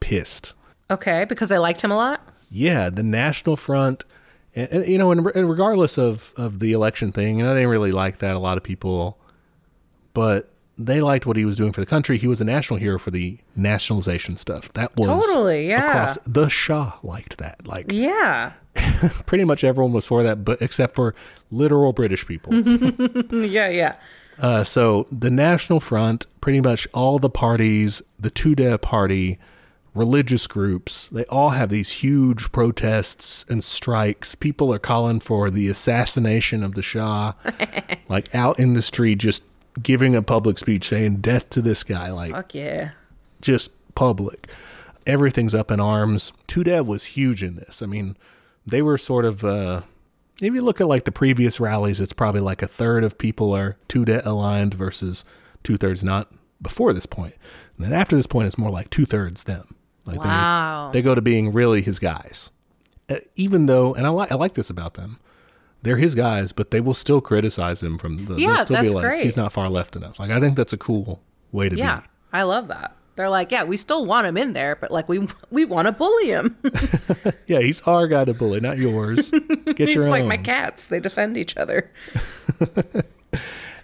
pissed. 0.00 0.52
Okay, 0.90 1.24
because 1.24 1.52
I 1.52 1.58
liked 1.58 1.82
him 1.82 1.90
a 1.90 1.96
lot. 1.96 2.20
Yeah, 2.50 2.90
the 2.90 3.02
National 3.04 3.56
Front, 3.56 4.04
and, 4.54 4.68
and, 4.70 4.86
you 4.86 4.98
know, 4.98 5.12
and, 5.12 5.24
and 5.34 5.48
regardless 5.48 5.98
of, 5.98 6.32
of 6.36 6.58
the 6.58 6.72
election 6.72 7.12
thing, 7.12 7.38
know, 7.38 7.54
they 7.54 7.60
didn't 7.60 7.70
really 7.70 7.92
like 7.92 8.18
that. 8.18 8.34
A 8.34 8.38
lot 8.40 8.56
of 8.56 8.64
people, 8.64 9.16
but 10.14 10.50
they 10.86 11.00
liked 11.00 11.26
what 11.26 11.36
he 11.36 11.44
was 11.44 11.56
doing 11.56 11.72
for 11.72 11.80
the 11.80 11.86
country. 11.86 12.16
He 12.18 12.26
was 12.26 12.40
a 12.40 12.44
national 12.44 12.78
hero 12.78 12.98
for 12.98 13.10
the 13.10 13.38
nationalization 13.54 14.36
stuff. 14.36 14.72
That 14.72 14.96
was 14.96 15.06
Totally, 15.06 15.68
yeah. 15.68 15.88
Across, 15.88 16.18
the 16.26 16.48
Shah 16.48 16.98
liked 17.02 17.38
that. 17.38 17.66
Like 17.66 17.92
Yeah. 17.92 18.52
pretty 19.26 19.44
much 19.44 19.64
everyone 19.64 19.92
was 19.92 20.06
for 20.06 20.22
that, 20.22 20.44
but 20.44 20.60
except 20.62 20.94
for 20.94 21.14
literal 21.50 21.92
British 21.92 22.26
people. 22.26 22.52
Yeah, 23.50 23.68
yeah. 23.68 23.96
Uh, 24.38 24.64
so 24.64 25.06
the 25.12 25.30
National 25.30 25.80
Front, 25.80 26.26
pretty 26.40 26.60
much 26.60 26.88
all 26.94 27.18
the 27.18 27.28
parties, 27.28 28.00
the 28.18 28.30
Tudeh 28.30 28.80
party, 28.80 29.38
religious 29.94 30.46
groups, 30.46 31.08
they 31.08 31.24
all 31.26 31.50
have 31.50 31.68
these 31.68 31.90
huge 31.90 32.50
protests 32.52 33.44
and 33.50 33.62
strikes. 33.62 34.34
People 34.34 34.72
are 34.72 34.78
calling 34.78 35.20
for 35.20 35.50
the 35.50 35.68
assassination 35.68 36.62
of 36.62 36.74
the 36.74 36.82
Shah, 36.82 37.34
like 38.08 38.34
out 38.34 38.58
in 38.58 38.72
the 38.74 38.82
street, 38.82 39.18
just 39.18 39.42
giving 39.82 40.14
a 40.14 40.22
public 40.22 40.58
speech 40.58 40.88
saying 40.88 41.16
death 41.16 41.48
to 41.50 41.62
this 41.62 41.82
guy, 41.84 42.10
like 42.10 42.32
Fuck 42.32 42.54
yeah. 42.54 42.90
just 43.40 43.72
public. 43.94 44.48
Everything's 45.06 45.54
up 45.54 45.70
in 45.70 45.80
arms. 45.80 46.32
Tudeh 46.46 46.84
was 46.86 47.04
huge 47.04 47.42
in 47.42 47.54
this. 47.56 47.82
I 47.82 47.86
mean, 47.86 48.16
they 48.66 48.82
were 48.82 48.98
sort 48.98 49.24
of 49.24 49.44
uh, 49.44 49.82
if 50.40 50.54
you 50.54 50.62
look 50.62 50.80
at 50.80 50.86
like 50.88 51.04
the 51.04 51.12
previous 51.12 51.58
rallies, 51.60 52.00
it's 52.00 52.12
probably 52.12 52.40
like 52.40 52.62
a 52.62 52.68
third 52.68 53.04
of 53.04 53.18
people 53.18 53.54
are 53.54 53.76
Tudeh 53.88 54.24
aligned 54.24 54.74
versus 54.74 55.24
two 55.62 55.76
thirds 55.76 56.02
not 56.04 56.30
before 56.62 56.92
this 56.92 57.06
point. 57.06 57.34
And 57.76 57.86
then 57.86 57.92
after 57.92 58.14
this 58.16 58.26
point, 58.26 58.46
it's 58.46 58.58
more 58.58 58.70
like 58.70 58.90
two 58.90 59.06
thirds 59.06 59.44
them. 59.44 59.74
Like 60.04 60.22
Wow. 60.22 60.90
they, 60.92 60.98
they 60.98 61.02
go 61.02 61.14
to 61.14 61.22
being 61.22 61.52
really 61.52 61.82
his 61.82 61.98
guys. 61.98 62.50
Uh, 63.08 63.16
even 63.36 63.66
though, 63.66 63.94
and 63.94 64.06
I, 64.06 64.10
li- 64.10 64.26
I 64.30 64.34
like 64.34 64.54
this 64.54 64.70
about 64.70 64.94
them, 64.94 65.18
they're 65.82 65.96
his 65.96 66.14
guys, 66.14 66.52
but 66.52 66.70
they 66.70 66.80
will 66.80 66.94
still 66.94 67.20
criticize 67.20 67.82
him 67.82 67.98
from 67.98 68.26
the. 68.26 68.34
Yeah, 68.40 68.64
still 68.64 68.76
that's 68.76 68.88
be 68.88 68.94
like, 68.94 69.04
great. 69.04 69.24
he's 69.24 69.36
not 69.36 69.52
far 69.52 69.68
left 69.68 69.96
enough. 69.96 70.18
Like 70.18 70.30
I 70.30 70.40
think 70.40 70.56
that's 70.56 70.72
a 70.72 70.78
cool 70.78 71.22
way 71.52 71.68
to 71.68 71.76
Yeah, 71.76 71.96
be. 72.00 72.02
Yeah, 72.02 72.08
I 72.32 72.42
love 72.42 72.68
that. 72.68 72.96
They're 73.16 73.28
like, 73.28 73.50
yeah, 73.50 73.64
we 73.64 73.76
still 73.76 74.06
want 74.06 74.26
him 74.26 74.36
in 74.38 74.52
there, 74.54 74.76
but 74.76 74.90
like 74.90 75.08
we 75.08 75.26
we 75.50 75.64
want 75.64 75.86
to 75.86 75.92
bully 75.92 76.26
him. 76.28 76.56
Yeah, 77.46 77.60
he's 77.60 77.80
our 77.82 78.06
guy 78.06 78.24
to 78.24 78.32
bully, 78.34 78.60
not 78.60 78.78
yours. 78.78 79.30
Get 79.30 79.80
it's 79.80 79.94
your 79.94 80.04
own. 80.04 80.10
like 80.10 80.24
my 80.24 80.36
cats; 80.36 80.86
they 80.86 81.00
defend 81.00 81.36
each 81.36 81.56
other. 81.56 81.90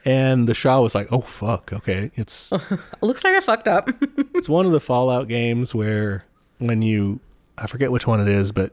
and 0.05 0.49
the 0.49 0.55
Shah 0.55 0.81
was 0.81 0.95
like, 0.95 1.09
"Oh 1.13 1.21
fuck, 1.23 1.73
okay, 1.73 2.11
it's 2.15 2.53
Looks 3.01 3.25
like 3.25 3.35
I 3.35 3.41
fucked 3.41 3.69
up. 3.69 3.91
it's 4.35 4.49
one 4.49 4.67
of 4.67 4.73
the 4.73 4.81
Fallout 4.81 5.29
games 5.29 5.75
where 5.75 6.25
when 6.59 6.83
you 6.83 7.21
I 7.59 7.67
forget 7.67 7.91
which 7.91 8.07
one 8.07 8.21
it 8.21 8.29
is, 8.29 8.53
but 8.53 8.73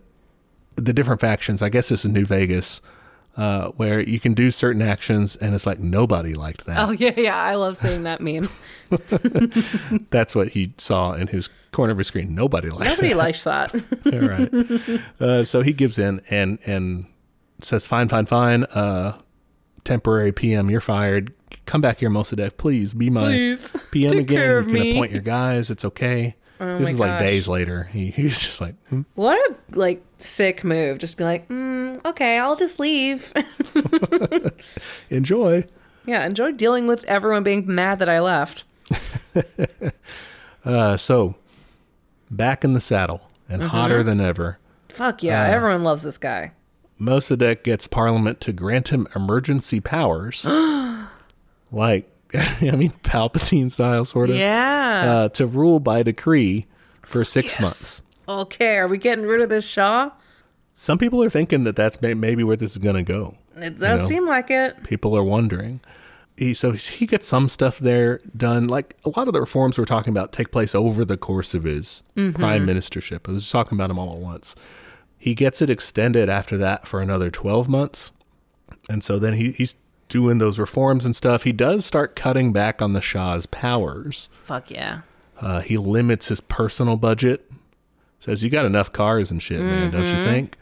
the 0.75 0.93
different 0.93 1.21
factions. 1.21 1.61
I 1.61 1.69
guess 1.69 1.89
this 1.89 2.05
is 2.05 2.11
New 2.11 2.25
Vegas, 2.25 2.81
uh, 3.37 3.69
where 3.69 3.99
you 3.99 4.19
can 4.19 4.33
do 4.33 4.51
certain 4.51 4.81
actions, 4.81 5.35
and 5.35 5.55
it's 5.55 5.65
like 5.65 5.79
nobody 5.79 6.33
liked 6.35 6.65
that. 6.65 6.77
oh 6.87 6.91
yeah, 6.91 7.13
yeah, 7.17 7.35
I 7.37 7.55
love 7.55 7.77
seeing 7.77 8.03
that 8.03 8.21
meme. 8.21 8.49
That's 10.09 10.35
what 10.35 10.49
he 10.49 10.73
saw 10.77 11.13
in 11.13 11.27
his 11.27 11.49
corner 11.71 11.91
of 11.91 11.97
his 11.97 12.07
screen. 12.07 12.35
Nobody 12.35 12.69
liked 12.69 12.91
Nobody 12.91 13.13
likes 13.13 13.43
that. 13.43 13.73
All 14.05 14.19
right. 14.19 15.01
Uh, 15.19 15.43
so 15.43 15.61
he 15.61 15.73
gives 15.73 15.97
in 15.97 16.21
and 16.29 16.59
and 16.65 17.05
says, 17.61 17.87
"Fine, 17.87 18.09
fine, 18.09 18.25
fine. 18.25 18.63
Uh, 18.65 19.19
temporary 19.83 20.31
PM, 20.31 20.69
you're 20.69 20.81
fired. 20.81 21.33
Come 21.65 21.81
back 21.81 21.99
here, 21.99 22.09
Mossadegh, 22.09 22.57
please. 22.57 22.93
Be 22.93 23.09
my 23.09 23.25
Please, 23.25 23.75
PM 23.91 24.09
take 24.11 24.19
again. 24.21 24.37
care 24.37 24.53
You 24.53 24.59
of 24.59 24.65
can 24.67 24.73
me." 24.75 24.91
appoint 24.91 25.11
your 25.11 25.21
guys. 25.21 25.69
It's 25.69 25.85
okay." 25.85 26.35
Oh 26.59 26.77
this 26.77 26.87
my 26.87 26.91
is 26.91 26.99
like 26.99 27.19
days 27.19 27.47
later. 27.47 27.83
He, 27.91 28.11
he 28.11 28.23
was 28.23 28.41
just 28.41 28.61
like, 28.61 28.75
hmm. 28.87 29.01
What 29.15 29.37
a 29.51 29.55
like 29.77 30.03
sick 30.17 30.63
move. 30.63 30.97
Just 30.99 31.17
be 31.17 31.23
like, 31.23 31.47
mm, 31.49 32.03
okay, 32.05 32.37
I'll 32.39 32.55
just 32.55 32.79
leave. 32.79 33.33
enjoy. 35.09 35.65
yeah, 36.05 36.25
enjoy 36.25 36.51
dealing 36.51 36.87
with 36.87 37.03
everyone 37.05 37.43
being 37.43 37.65
mad 37.67 37.99
that 37.99 38.09
I 38.09 38.19
left. 38.19 38.63
Uh, 40.65 40.95
so 40.95 41.35
back 42.31 42.63
in 42.63 42.71
the 42.71 42.79
saddle 42.79 43.29
and 43.49 43.61
Mm-hmm. 43.61 43.67
hotter 43.69 44.01
than 44.01 44.21
ever, 44.21 44.59
Fuck 44.87 45.21
yeah, 45.21 45.43
Uh. 45.43 45.47
everyone 45.51 45.83
loves 45.83 46.03
this 46.03 46.17
guy. 46.17 46.53
Mossadegh 46.97 47.63
gets 47.63 47.85
Parliament 47.85 48.39
to 48.39 48.53
grant 48.53 48.87
him 48.87 49.05
emergency 49.13 49.81
powers, 49.81 50.45
like 51.71 52.09
I 52.61 52.71
mean 52.71 52.91
Palpatine 53.03 53.71
style, 53.71 54.05
sort 54.05 54.29
of, 54.29 54.35
Yeah. 54.35 55.03
uh, 55.25 55.29
to 55.29 55.45
rule 55.45 55.79
by 55.79 56.03
decree 56.03 56.65
for 57.03 57.23
six 57.23 57.53
Yes. 57.53 57.59
months. 57.61 58.01
Okay, 58.27 58.77
are 58.77 58.87
we 58.87 58.97
getting 58.97 59.25
rid 59.25 59.41
of 59.41 59.49
this 59.49 59.67
Shah? 59.69 60.11
Some 60.75 60.97
people 60.97 61.21
are 61.23 61.29
thinking 61.29 61.65
that 61.65 61.75
that's 61.75 62.01
maybe 62.01 62.43
where 62.43 62.55
this 62.55 62.71
is 62.71 62.77
going 62.77 62.95
to 62.95 63.03
go. 63.03 63.37
It 63.57 63.77
does 63.79 64.01
know. 64.01 64.07
seem 64.07 64.27
like 64.27 64.49
it. 64.49 64.83
People 64.83 65.15
are 65.15 65.23
wondering. 65.23 65.81
He, 66.35 66.55
so 66.55 66.71
he 66.71 67.05
gets 67.05 67.27
some 67.27 67.47
stuff 67.47 67.77
there 67.77 68.19
done. 68.35 68.67
Like 68.67 68.95
a 69.05 69.09
lot 69.09 69.27
of 69.27 69.33
the 69.33 69.39
reforms 69.41 69.77
we're 69.77 69.85
talking 69.85 70.11
about 70.11 70.31
take 70.31 70.49
place 70.51 70.73
over 70.73 71.05
the 71.05 71.17
course 71.17 71.53
of 71.53 71.63
his 71.63 72.01
prime 72.15 72.65
ministership. 72.65 73.29
I 73.29 73.33
was 73.33 73.43
just 73.43 73.51
talking 73.51 73.77
about 73.77 73.89
them 73.89 73.99
all 73.99 74.13
at 74.13 74.19
once. 74.19 74.55
He 75.19 75.35
gets 75.35 75.61
it 75.61 75.69
extended 75.69 76.29
after 76.29 76.57
that 76.57 76.87
for 76.87 77.01
another 77.01 77.29
12 77.29 77.69
months. 77.69 78.11
And 78.89 79.03
so 79.03 79.19
then 79.19 79.33
he, 79.33 79.51
he's 79.51 79.75
doing 80.09 80.37
those 80.37 80.59
reforms 80.59 81.05
and 81.05 81.15
stuff. 81.15 81.43
He 81.43 81.51
does 81.51 81.85
start 81.85 82.15
cutting 82.15 82.53
back 82.53 82.81
on 82.81 82.93
the 82.93 83.01
Shah's 83.01 83.45
powers. 83.45 84.29
Fuck 84.37 84.71
yeah. 84.71 85.01
Uh, 85.39 85.61
he 85.61 85.77
limits 85.77 86.27
his 86.27 86.41
personal 86.41 86.97
budget. 86.97 87.49
Says 88.19 88.43
you 88.43 88.49
got 88.49 88.65
enough 88.65 88.91
cars 88.91 89.31
and 89.31 89.43
shit, 89.43 89.59
man, 89.59 89.91
don't 89.91 90.07
you 90.07 90.23
think? 90.23 90.57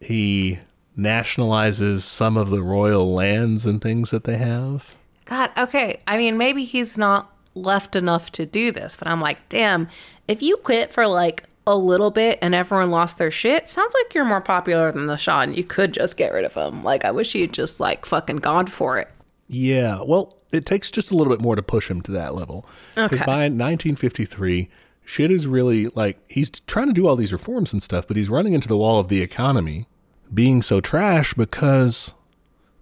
He 0.00 0.60
nationalizes 0.96 2.00
some 2.00 2.36
of 2.36 2.48
the 2.48 2.62
royal 2.62 3.12
lands 3.12 3.66
and 3.66 3.82
things 3.82 4.10
that 4.10 4.24
they 4.24 4.38
have. 4.38 4.94
God, 5.26 5.50
okay. 5.58 6.00
I 6.06 6.16
mean, 6.16 6.38
maybe 6.38 6.64
he's 6.64 6.96
not 6.96 7.30
left 7.54 7.96
enough 7.96 8.32
to 8.32 8.46
do 8.46 8.72
this, 8.72 8.96
but 8.96 9.08
I'm 9.08 9.20
like, 9.20 9.46
damn, 9.48 9.88
if 10.28 10.42
you 10.42 10.56
quit 10.56 10.92
for 10.92 11.06
like 11.06 11.44
a 11.66 11.76
little 11.76 12.10
bit 12.10 12.38
and 12.42 12.54
everyone 12.54 12.90
lost 12.90 13.18
their 13.18 13.30
shit, 13.30 13.68
sounds 13.68 13.94
like 14.02 14.14
you're 14.14 14.24
more 14.24 14.40
popular 14.40 14.92
than 14.92 15.06
the 15.06 15.16
Shah 15.16 15.40
and 15.42 15.56
you 15.56 15.64
could 15.64 15.92
just 15.92 16.16
get 16.16 16.32
rid 16.32 16.44
of 16.44 16.54
him. 16.54 16.84
Like, 16.84 17.04
I 17.04 17.10
wish 17.10 17.34
you'd 17.34 17.52
just 17.52 17.80
like 17.80 18.06
fucking 18.06 18.36
gone 18.36 18.66
for 18.66 18.98
it. 18.98 19.08
Yeah, 19.48 20.00
well, 20.04 20.36
it 20.52 20.64
takes 20.66 20.90
just 20.90 21.10
a 21.10 21.16
little 21.16 21.32
bit 21.32 21.40
more 21.40 21.56
to 21.56 21.62
push 21.62 21.90
him 21.90 22.00
to 22.02 22.12
that 22.12 22.34
level. 22.34 22.66
Because 22.94 23.20
Okay. 23.20 23.26
by 23.26 23.48
1953, 23.48 24.68
shit 25.04 25.30
is 25.30 25.46
really 25.46 25.86
like 25.88 26.18
he's 26.28 26.50
trying 26.50 26.86
to 26.88 26.92
do 26.92 27.06
all 27.06 27.16
these 27.16 27.32
reforms 27.32 27.72
and 27.72 27.82
stuff, 27.82 28.06
but 28.08 28.16
he's 28.16 28.28
running 28.28 28.52
into 28.54 28.68
the 28.68 28.76
wall 28.76 28.98
of 29.00 29.08
the 29.08 29.20
economy 29.20 29.86
being 30.32 30.62
so 30.62 30.80
trash 30.80 31.34
because 31.34 32.14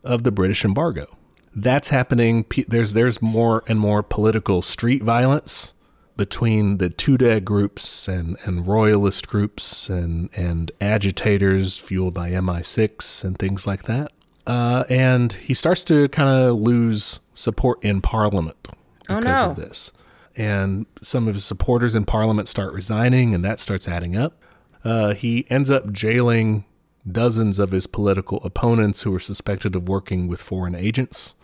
of 0.03 0.23
the 0.25 0.33
British 0.33 0.65
embargo. 0.65 1.07
That's 1.55 1.89
happening. 1.89 2.45
There's 2.69 2.95
there's 2.95 3.23
more 3.23 3.63
and 3.69 3.79
more 3.79 4.03
political 4.03 4.61
street 4.63 5.03
violence 5.03 5.73
between 6.17 6.79
the 6.79 6.91
Tudeh 6.91 7.43
groups 7.45 8.07
and, 8.09 8.37
and 8.45 8.67
royalist 8.67 9.27
groups 9.29 9.89
and, 9.89 10.31
and 10.37 10.71
agitators 10.81 11.77
fueled 11.79 12.15
by 12.15 12.31
MI6 12.31 13.25
and 13.25 13.39
things 13.39 13.67
like 13.67 13.85
that. 13.85 14.13
Uh, 14.47 14.85
and 14.89 15.33
he 15.33 15.55
starts 15.55 15.83
to 15.85 16.09
kind 16.11 16.29
of 16.29 16.61
lose 16.61 17.21
support 17.35 17.83
in 17.83 18.01
Parliament 18.01 18.69
Oh, 19.09 19.19
because 19.21 19.43
no. 19.43 19.51
of 19.51 19.57
this. 19.57 19.93
And 20.37 20.87
some 21.03 21.29
of 21.29 21.35
his 21.35 21.45
supporters 21.45 21.95
in 21.95 22.05
Parliament 22.05 22.49
start 22.49 22.73
resigning, 22.73 23.35
and 23.35 23.45
that 23.45 23.61
starts 23.61 23.87
adding 23.89 24.17
up. 24.17 24.37
Uh, 24.85 25.15
he 25.15 25.47
ends 25.51 25.71
up 25.71 25.93
jailing 25.93 26.65
dozens 27.11 27.59
of 27.59 27.71
his 27.71 27.87
political 27.87 28.39
opponents 28.45 29.03
who 29.03 29.15
are 29.15 29.21
suspected 29.21 29.77
of 29.77 29.89
working 29.89 30.27
with 30.27 30.41
foreign 30.41 30.75
agents, 30.75 31.35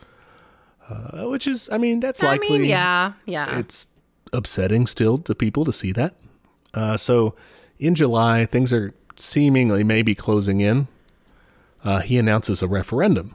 uh, 0.88 1.28
which 1.28 1.46
is, 1.46 1.68
I 1.70 1.78
mean, 1.78 2.00
that's 2.00 2.22
I 2.22 2.28
likely. 2.28 2.58
mean, 2.60 2.68
yeah, 2.70 3.12
yeah. 3.26 3.58
It's 3.58 3.86
upsetting 4.32 4.86
still 4.86 5.18
to 5.18 5.34
people 5.34 5.64
to 5.64 5.72
see 5.72 5.92
that. 5.92 6.14
Uh, 6.74 6.96
so 6.96 7.34
in 7.78 7.94
July, 7.94 8.46
things 8.46 8.72
are 8.72 8.92
seemingly 9.16 9.84
maybe 9.84 10.14
closing 10.14 10.60
in. 10.60 10.88
Uh, 11.84 12.00
he 12.00 12.18
announces 12.18 12.62
a 12.62 12.68
referendum. 12.68 13.34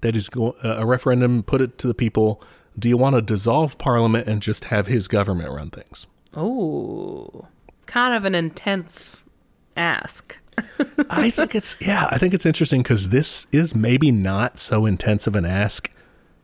That 0.00 0.16
is 0.16 0.28
go- 0.28 0.56
uh, 0.64 0.76
a 0.78 0.86
referendum. 0.86 1.42
Put 1.42 1.60
it 1.60 1.78
to 1.78 1.86
the 1.86 1.94
people. 1.94 2.42
Do 2.78 2.88
you 2.88 2.96
want 2.96 3.14
to 3.14 3.22
dissolve 3.22 3.78
Parliament 3.78 4.26
and 4.26 4.42
just 4.42 4.64
have 4.64 4.86
his 4.86 5.08
government 5.08 5.50
run 5.50 5.70
things? 5.70 6.06
Oh, 6.34 7.46
kind 7.86 8.14
of 8.14 8.24
an 8.24 8.34
intense 8.34 9.28
ask. 9.76 10.36
I 11.10 11.30
think 11.30 11.54
it's 11.54 11.76
yeah. 11.80 12.08
I 12.10 12.18
think 12.18 12.32
it's 12.34 12.46
interesting 12.46 12.82
because 12.82 13.10
this 13.10 13.46
is 13.52 13.74
maybe 13.74 14.10
not 14.10 14.58
so 14.58 14.86
intense 14.86 15.26
of 15.26 15.34
an 15.34 15.44
ask 15.44 15.90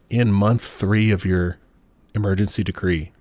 in 0.09 0.32
month 0.32 0.64
three 0.64 1.11
of 1.11 1.24
your 1.24 1.59
emergency 2.14 2.64
decree. 2.64 3.12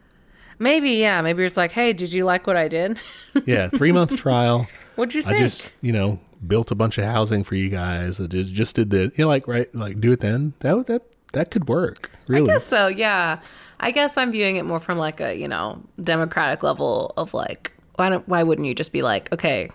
Maybe, 0.59 0.91
yeah. 0.91 1.21
Maybe 1.21 1.43
it's 1.43 1.57
like, 1.57 1.71
hey, 1.71 1.93
did 1.93 2.11
you 2.13 2.25
like 2.25 2.45
what 2.47 2.57
I 2.57 2.67
did? 2.67 2.99
Yeah, 3.45 3.69
three 3.69 3.91
month 3.91 4.15
trial. 4.15 4.67
What'd 4.95 5.15
you 5.15 5.21
think? 5.21 5.35
I 5.37 5.39
just, 5.39 5.69
you 5.81 5.91
know, 5.93 6.19
built 6.45 6.71
a 6.71 6.75
bunch 6.75 6.97
of 6.97 7.05
housing 7.05 7.43
for 7.43 7.55
you 7.55 7.69
guys. 7.69 8.19
I 8.19 8.25
just, 8.27 8.51
just 8.51 8.75
did 8.75 8.89
the, 8.89 9.03
you 9.15 9.23
know, 9.23 9.27
like, 9.27 9.47
right, 9.47 9.73
like 9.73 10.01
do 10.01 10.11
it 10.11 10.19
then. 10.19 10.53
That 10.59 10.75
would- 10.75 10.87
that 10.87 11.03
that 11.31 11.51
could 11.51 11.69
work, 11.69 12.11
really. 12.27 12.49
I 12.49 12.53
guess 12.55 12.65
so, 12.65 12.87
yeah. 12.87 13.39
I 13.79 13.91
guess 13.91 14.17
I'm 14.17 14.31
viewing 14.31 14.55
it 14.55 14.65
more 14.65 14.79
from 14.79 14.97
like 14.97 15.21
a, 15.21 15.35
you 15.35 15.47
know, 15.47 15.79
democratic 16.03 16.63
level 16.63 17.13
of 17.17 17.35
like, 17.35 17.71
why 17.97 18.09
don't, 18.09 18.27
why 18.27 18.41
wouldn't 18.41 18.67
you 18.67 18.73
just 18.73 18.91
be 18.91 19.03
like, 19.03 19.31
okay, 19.31 19.69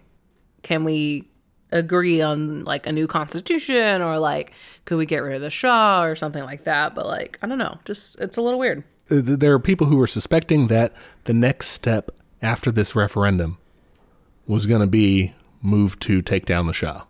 can 0.62 0.82
we 0.82 1.28
agree 1.70 2.20
on 2.20 2.64
like 2.64 2.88
a 2.88 2.92
new 2.92 3.06
constitution 3.06 4.02
or 4.02 4.18
like, 4.18 4.52
could 4.84 4.96
we 4.98 5.06
get 5.06 5.18
rid 5.18 5.36
of 5.36 5.42
the 5.42 5.50
Shah 5.50 6.02
or 6.02 6.16
something 6.16 6.42
like 6.42 6.64
that? 6.64 6.96
But 6.96 7.06
like, 7.06 7.38
I 7.40 7.46
don't 7.46 7.58
know, 7.58 7.78
just 7.84 8.18
it's 8.20 8.36
a 8.36 8.42
little 8.42 8.58
weird. 8.58 8.82
Th- 9.08 9.22
There 9.24 9.52
are 9.52 9.58
people 9.58 9.86
who 9.88 10.00
are 10.00 10.06
suspecting 10.06 10.68
that 10.68 10.92
the 11.24 11.34
next 11.34 11.68
step 11.68 12.10
after 12.42 12.70
this 12.70 12.94
referendum 12.96 13.58
was 14.46 14.66
going 14.66 14.80
to 14.80 14.86
be 14.86 15.34
move 15.62 15.98
to 16.00 16.20
take 16.22 16.44
down 16.46 16.66
the 16.66 16.72
Shah. 16.72 17.04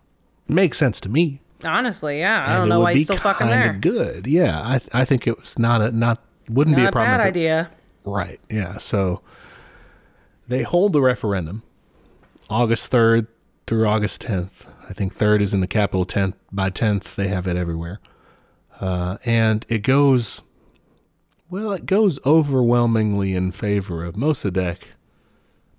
Makes 0.47 0.77
sense 0.77 1.01
to 1.01 1.09
me. 1.09 1.41
Honestly, 1.63 2.19
yeah, 2.19 2.43
I 2.45 2.51
And 2.53 2.61
don't 2.61 2.69
know 2.69 2.79
why 2.81 2.93
be 2.93 2.99
he's 2.99 3.07
still 3.07 3.17
fucking 3.17 3.47
there. 3.47 3.73
Good, 3.73 4.27
yeah. 4.27 4.59
I 4.61 4.81
I 4.93 5.05
think 5.05 5.25
it 5.27 5.39
was 5.39 5.57
not 5.57 5.81
a 5.81 5.91
not 5.91 6.21
wouldn't 6.49 6.75
be 6.75 6.83
Not 6.83 6.87
a 6.87 6.89
a 6.89 6.91
problem. 6.91 7.17
bad 7.17 7.25
it- 7.25 7.29
idea. 7.29 7.71
Right. 8.03 8.39
Yeah. 8.51 8.77
So 8.77 9.21
they 10.47 10.61
hold 10.63 10.93
the 10.93 11.01
referendum 11.01 11.63
August 12.49 12.91
3rd 12.91 13.27
through 13.65 13.87
August 13.87 14.21
10th. 14.21 14.67
I 14.87 14.93
think 14.93 15.15
3rd 15.17 15.41
is 15.41 15.53
in 15.53 15.59
the 15.61 15.67
capital, 15.67 16.05
10th. 16.05 16.33
By 16.51 16.69
10th, 16.69 17.15
they 17.15 17.29
have 17.29 17.47
it 17.47 17.55
everywhere. 17.57 17.99
Uh, 18.79 19.17
and 19.25 19.65
it 19.69 19.79
goes, 19.79 20.43
well, 21.49 21.71
it 21.71 21.85
goes 21.85 22.19
overwhelmingly 22.25 23.33
in 23.33 23.51
favor 23.51 24.03
of 24.03 24.15
Mossadegh. 24.15 24.79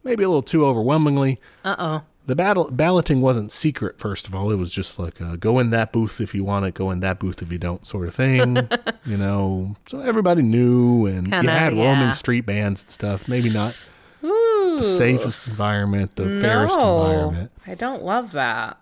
Maybe 0.05 0.23
a 0.25 0.29
little 0.29 0.43
too 0.43 0.65
overwhelmingly. 0.65 1.39
Uh 1.65 1.77
oh. 1.79 2.03
the 2.27 2.37
battle 2.37 2.69
balloting 2.71 3.21
wasn't 3.21 3.51
secret. 3.51 3.99
First 3.99 4.29
of 4.29 4.35
all, 4.35 4.53
it 4.53 4.57
was 4.57 4.71
just 4.71 4.99
like 4.99 5.21
a, 5.21 5.37
go 5.37 5.59
in 5.59 5.71
that 5.71 5.93
booth 5.93 6.21
if 6.21 6.35
you 6.35 6.45
want 6.45 6.65
it, 6.67 6.75
go 6.75 6.91
in 6.93 7.01
that 7.01 7.19
booth 7.19 7.43
if 7.43 7.51
you 7.51 7.59
don't, 7.59 7.85
sort 7.85 8.07
of 8.07 8.15
thing. 8.15 8.57
you 9.07 9.17
know, 9.17 9.75
so 9.89 10.01
everybody 10.01 10.43
knew, 10.43 11.07
and 11.07 11.27
you 11.27 11.33
Kinda, 11.33 11.51
had 11.51 11.75
yeah. 11.77 11.83
roaming 11.83 12.15
street 12.15 12.47
bands 12.47 12.85
and 12.85 12.93
stuff. 12.93 13.29
Maybe 13.29 13.51
not 13.51 13.89
Ooh. 14.23 14.77
the 14.79 14.85
safest 14.85 15.49
environment, 15.49 16.15
the 16.15 16.41
fairest 16.41 16.77
environment. 16.77 17.51
I 17.67 17.75
don't 17.75 18.03
love 18.05 18.31
that. 18.33 18.79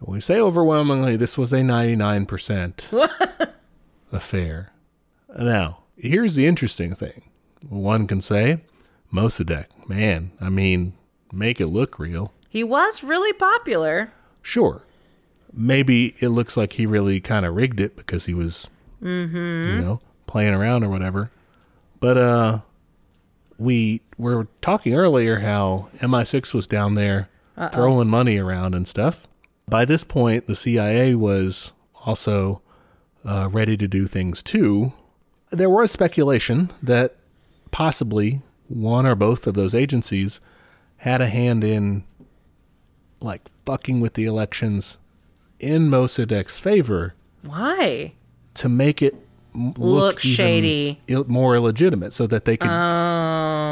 We 0.00 0.20
say 0.20 0.38
overwhelmingly 0.38 1.16
this 1.16 1.36
was 1.38 1.52
a 1.52 1.56
99% 1.60 3.50
affair. 4.12 4.72
Now, 5.36 5.80
here's 5.96 6.34
the 6.34 6.46
interesting 6.46 6.94
thing. 6.94 7.30
One 7.68 8.06
can 8.06 8.20
say, 8.20 8.58
Mossadegh, 9.12 9.66
man, 9.88 10.32
I 10.40 10.48
mean, 10.48 10.94
make 11.32 11.60
it 11.60 11.66
look 11.66 11.98
real. 11.98 12.32
He 12.48 12.64
was 12.64 13.02
really 13.02 13.32
popular. 13.32 14.12
Sure. 14.42 14.82
Maybe 15.52 16.14
it 16.20 16.28
looks 16.28 16.56
like 16.56 16.74
he 16.74 16.86
really 16.86 17.20
kind 17.20 17.44
of 17.44 17.54
rigged 17.54 17.80
it 17.80 17.96
because 17.96 18.26
he 18.26 18.34
was, 18.34 18.68
you 19.00 19.80
know, 19.80 20.00
playing 20.26 20.54
around 20.54 20.84
or 20.84 20.88
whatever. 20.90 21.30
But 22.00 22.16
uh, 22.16 22.58
we 23.58 24.02
were 24.16 24.46
talking 24.60 24.94
earlier 24.94 25.40
how 25.40 25.88
MI6 26.00 26.54
was 26.54 26.66
down 26.66 26.94
there 26.94 27.28
throwing 27.72 28.08
money 28.08 28.38
around 28.38 28.74
and 28.74 28.86
stuff. 28.86 29.26
By 29.66 29.84
this 29.84 30.04
point, 30.04 30.46
the 30.46 30.54
CIA 30.56 31.14
was 31.14 31.72
also 32.04 32.62
uh, 33.24 33.48
ready 33.50 33.76
to 33.76 33.88
do 33.88 34.06
things 34.06 34.42
too. 34.42 34.92
There 35.50 35.70
was 35.70 35.90
speculation 35.90 36.70
that 36.82 37.16
possibly 37.70 38.42
one 38.68 39.06
or 39.06 39.14
both 39.14 39.46
of 39.46 39.54
those 39.54 39.74
agencies 39.74 40.40
had 40.98 41.20
a 41.20 41.28
hand 41.28 41.64
in 41.64 42.04
like 43.20 43.42
fucking 43.64 44.00
with 44.00 44.14
the 44.14 44.24
elections 44.26 44.98
in 45.58 45.88
Mossadegh's 45.90 46.58
favor 46.58 47.14
Why? 47.44 48.12
to 48.54 48.68
make 48.68 49.00
it 49.02 49.14
look, 49.54 49.76
Look 49.78 50.20
shady. 50.20 51.00
Ill, 51.08 51.24
more 51.28 51.56
illegitimate 51.56 52.12
so 52.12 52.26
that 52.26 52.44
they 52.44 52.56
could 52.56 52.68
Oh. 52.70 52.72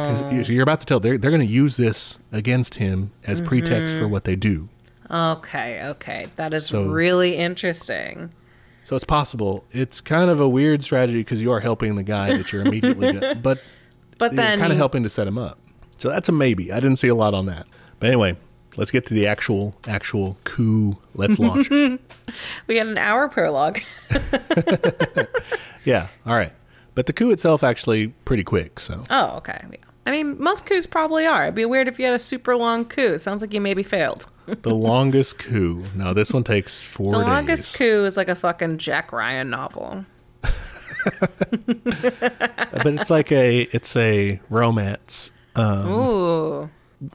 'cause 0.08 0.32
you- 0.32 0.44
so 0.44 0.52
you're 0.52 0.62
about 0.62 0.80
to 0.80 0.86
tell 0.86 0.98
they're, 1.00 1.18
they're 1.18 1.30
going 1.30 1.46
to 1.46 1.52
use 1.52 1.76
this 1.76 2.18
against 2.32 2.76
him 2.76 3.12
as 3.26 3.40
pretext 3.40 3.94
Mm-hmm. 3.94 4.04
for 4.04 4.08
what 4.08 4.24
they 4.24 4.36
do 4.36 4.68
Okay, 5.08 5.84
okay. 5.90 6.26
That 6.34 6.52
is 6.52 6.66
So- 6.66 6.84
really 6.84 7.36
interesting. 7.36 8.30
So 8.86 8.94
it's 8.94 9.04
possible 9.04 9.64
it's 9.72 10.00
kind 10.00 10.30
of 10.30 10.38
a 10.38 10.48
weird 10.48 10.82
strategy 10.82 11.18
because 11.18 11.42
you 11.42 11.50
are 11.50 11.58
helping 11.58 11.96
the 11.96 12.04
guy 12.04 12.36
that 12.36 12.52
you're 12.52 12.64
immediately 12.64 13.12
but 13.42 13.60
But 14.18 14.32
you're 14.32 14.36
then 14.36 14.58
kind 14.60 14.72
of 14.72 14.78
helping 14.78 15.02
to 15.02 15.10
set 15.10 15.26
him 15.26 15.38
up 15.38 15.58
so 15.98 16.08
that's 16.08 16.28
a 16.28 16.32
maybe 16.32 16.72
i 16.72 16.76
didn't 16.78 16.96
see 16.96 17.08
a 17.08 17.14
lot 17.14 17.34
on 17.34 17.46
that 17.46 17.66
but 17.98 18.06
anyway 18.06 18.36
let's 18.76 18.92
get 18.92 19.04
to 19.06 19.14
the 19.14 19.26
actual 19.26 19.74
actual 19.88 20.38
coup 20.44 20.96
let's 21.14 21.38
launch 21.40 21.68
it. 21.70 22.00
we 22.68 22.76
had 22.76 22.86
an 22.86 22.98
hour 22.98 23.28
prologue. 23.28 23.80
yeah 25.84 26.06
all 26.24 26.36
right 26.36 26.52
but 26.94 27.06
the 27.06 27.12
coup 27.12 27.32
itself 27.32 27.64
actually 27.64 28.08
pretty 28.24 28.44
quick 28.44 28.78
so 28.78 29.02
oh, 29.10 29.36
okay. 29.38 29.64
Yeah. 29.70 29.76
I 30.06 30.12
mean, 30.12 30.40
most 30.40 30.66
coups 30.66 30.86
probably 30.86 31.26
are. 31.26 31.42
It'd 31.42 31.56
be 31.56 31.64
weird 31.64 31.88
if 31.88 31.98
you 31.98 32.04
had 32.04 32.14
a 32.14 32.18
super 32.20 32.54
long 32.56 32.84
coup. 32.84 33.18
Sounds 33.18 33.42
like 33.42 33.52
you 33.52 33.60
maybe 33.60 33.82
failed. 33.82 34.28
The 34.46 34.74
longest 34.74 35.38
coup 35.38 35.82
no 35.94 36.14
this 36.14 36.32
one 36.32 36.44
takes 36.44 36.80
four 36.80 37.12
The 37.12 37.18
days 37.20 37.28
longest 37.28 37.76
coup 37.78 38.04
is 38.04 38.16
like 38.16 38.28
a 38.28 38.34
fucking 38.34 38.78
Jack 38.78 39.12
Ryan 39.12 39.50
novel. 39.50 40.04
but 41.20 42.86
it's 42.86 43.10
like 43.10 43.30
a 43.32 43.62
it's 43.72 43.94
a 43.96 44.40
romance 44.50 45.30
um, 45.54 45.88
Ooh. 45.90 46.70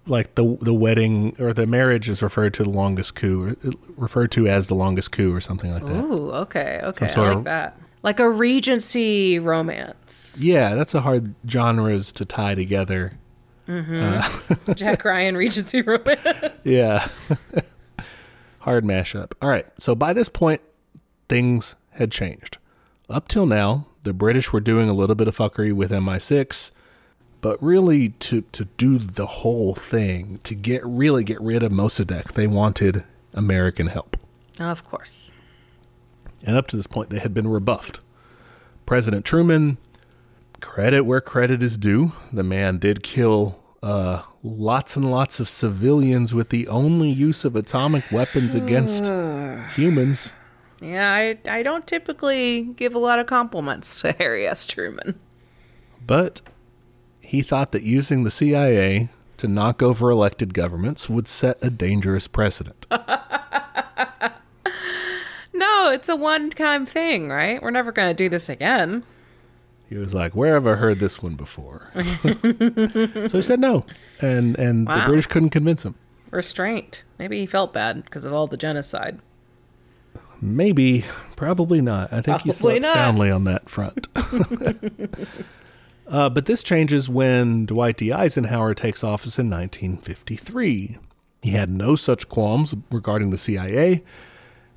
like 0.07 0.35
the 0.35 0.57
the 0.61 0.73
wedding 0.73 1.35
or 1.39 1.53
the 1.53 1.67
marriage 1.67 2.09
is 2.09 2.21
referred 2.23 2.53
to 2.55 2.63
the 2.63 2.69
longest 2.69 3.15
coup 3.15 3.49
or 3.63 3.69
uh, 3.69 3.71
referred 3.97 4.31
to 4.31 4.47
as 4.47 4.67
the 4.67 4.75
longest 4.75 5.11
coup 5.11 5.33
or 5.33 5.41
something 5.41 5.71
like 5.73 5.85
that 5.85 6.03
Ooh, 6.03 6.31
okay, 6.31 6.79
okay. 6.83 7.05
I 7.05 7.09
sort 7.09 7.27
like 7.29 7.37
of- 7.37 7.43
that. 7.45 7.77
Like 8.03 8.19
a 8.19 8.27
Regency 8.27 9.37
romance. 9.37 10.37
yeah 10.41 10.73
that's 10.75 10.95
a 10.95 11.01
hard 11.01 11.35
genres 11.47 12.11
to 12.13 12.25
tie 12.25 12.55
together 12.55 13.19
Mm-hmm. 13.67 14.69
Uh, 14.69 14.73
Jack 14.75 15.05
Ryan 15.05 15.35
Regency 15.37 15.81
romance. 15.81 16.19
yeah. 16.63 17.07
Hard 18.59 18.83
mashup. 18.83 19.31
All 19.41 19.49
right. 19.49 19.65
So 19.77 19.95
by 19.95 20.13
this 20.13 20.29
point 20.29 20.61
things 21.29 21.75
had 21.91 22.11
changed. 22.11 22.57
Up 23.09 23.27
till 23.27 23.45
now 23.45 23.87
the 24.03 24.13
british 24.13 24.51
were 24.51 24.59
doing 24.59 24.89
a 24.89 24.93
little 24.93 25.15
bit 25.15 25.27
of 25.27 25.37
fuckery 25.37 25.71
with 25.71 25.91
mi6 25.91 26.71
but 27.39 27.61
really 27.61 28.09
to 28.09 28.41
to 28.51 28.65
do 28.77 28.97
the 28.97 29.25
whole 29.27 29.75
thing 29.75 30.39
to 30.43 30.55
get 30.55 30.83
really 30.85 31.23
get 31.23 31.39
rid 31.39 31.61
of 31.61 31.71
mossadegh 31.71 32.31
they 32.33 32.47
wanted 32.47 33.03
american 33.33 33.87
help. 33.87 34.17
Of 34.59 34.83
course. 34.89 35.31
and 36.43 36.57
up 36.57 36.67
to 36.67 36.77
this 36.77 36.87
point 36.87 37.09
they 37.11 37.19
had 37.19 37.33
been 37.33 37.47
rebuffed. 37.47 37.99
President 38.85 39.23
truman 39.25 39.77
credit 40.61 41.01
where 41.01 41.21
credit 41.21 41.61
is 41.63 41.77
due 41.77 42.11
the 42.31 42.43
man 42.43 42.77
did 42.77 43.03
kill 43.03 43.59
uh, 43.83 44.21
lots 44.43 44.95
and 44.95 45.09
lots 45.09 45.39
of 45.39 45.49
civilians 45.49 46.33
with 46.33 46.49
the 46.49 46.67
only 46.67 47.09
use 47.09 47.43
of 47.43 47.55
atomic 47.55 48.03
weapons 48.11 48.53
against 48.53 49.05
humans 49.75 50.33
Yeah, 50.81 51.11
I, 51.11 51.37
I 51.47 51.63
don't 51.63 51.85
typically 51.87 52.63
give 52.63 52.93
a 52.95 52.99
lot 52.99 53.19
of 53.19 53.25
compliments 53.27 54.01
to 54.01 54.11
Harry 54.13 54.47
S. 54.47 54.65
Truman. 54.65 55.19
But 56.05 56.41
he 57.21 57.41
thought 57.43 57.71
that 57.71 57.83
using 57.83 58.23
the 58.23 58.31
CIA 58.31 59.09
to 59.37 59.47
knock 59.47 59.81
over 59.83 60.09
elected 60.09 60.53
governments 60.53 61.07
would 61.09 61.27
set 61.27 61.57
a 61.61 61.69
dangerous 61.69 62.27
precedent. 62.27 62.87
No, 65.53 65.91
it's 65.91 66.09
a 66.09 66.15
one 66.15 66.49
time 66.49 66.85
thing, 66.87 67.29
right? 67.29 67.61
We're 67.61 67.69
never 67.71 67.91
going 67.91 68.09
to 68.09 68.15
do 68.15 68.29
this 68.29 68.49
again. 68.49 69.03
He 69.91 69.97
was 69.97 70.13
like, 70.13 70.33
"Where 70.33 70.53
have 70.53 70.65
I 70.65 70.75
heard 70.75 70.99
this 70.99 71.21
one 71.21 71.35
before?" 71.35 71.91
so 71.93 73.37
he 73.37 73.41
said 73.41 73.59
no, 73.59 73.85
and 74.21 74.57
and 74.57 74.87
the 74.87 75.03
British 75.05 75.27
couldn't 75.27 75.49
convince 75.49 75.83
him. 75.83 75.95
Restraint. 76.29 77.03
Maybe 77.19 77.37
he 77.39 77.45
felt 77.45 77.73
bad 77.73 78.05
because 78.05 78.23
of 78.23 78.31
all 78.31 78.47
the 78.47 78.55
genocide. 78.55 79.19
Maybe, 80.39 81.03
probably 81.35 81.81
not. 81.81 82.13
I 82.13 82.21
think 82.21 82.41
he 82.41 82.51
Probably 82.51 82.79
slept 82.79 82.81
not. 82.83 82.93
soundly 82.93 83.29
on 83.29 83.43
that 83.43 83.69
front. 83.69 84.07
uh, 86.07 86.29
but 86.29 86.45
this 86.45 86.63
changes 86.63 87.09
when 87.09 87.65
Dwight 87.65 87.97
D. 87.97 88.13
Eisenhower 88.13 88.73
takes 88.73 89.03
office 89.03 89.37
in 89.37 89.49
1953. 89.49 90.97
He 91.41 91.51
had 91.51 91.69
no 91.69 91.97
such 91.97 92.29
qualms 92.29 92.73
regarding 92.91 93.31
the 93.31 93.37
CIA, 93.37 94.03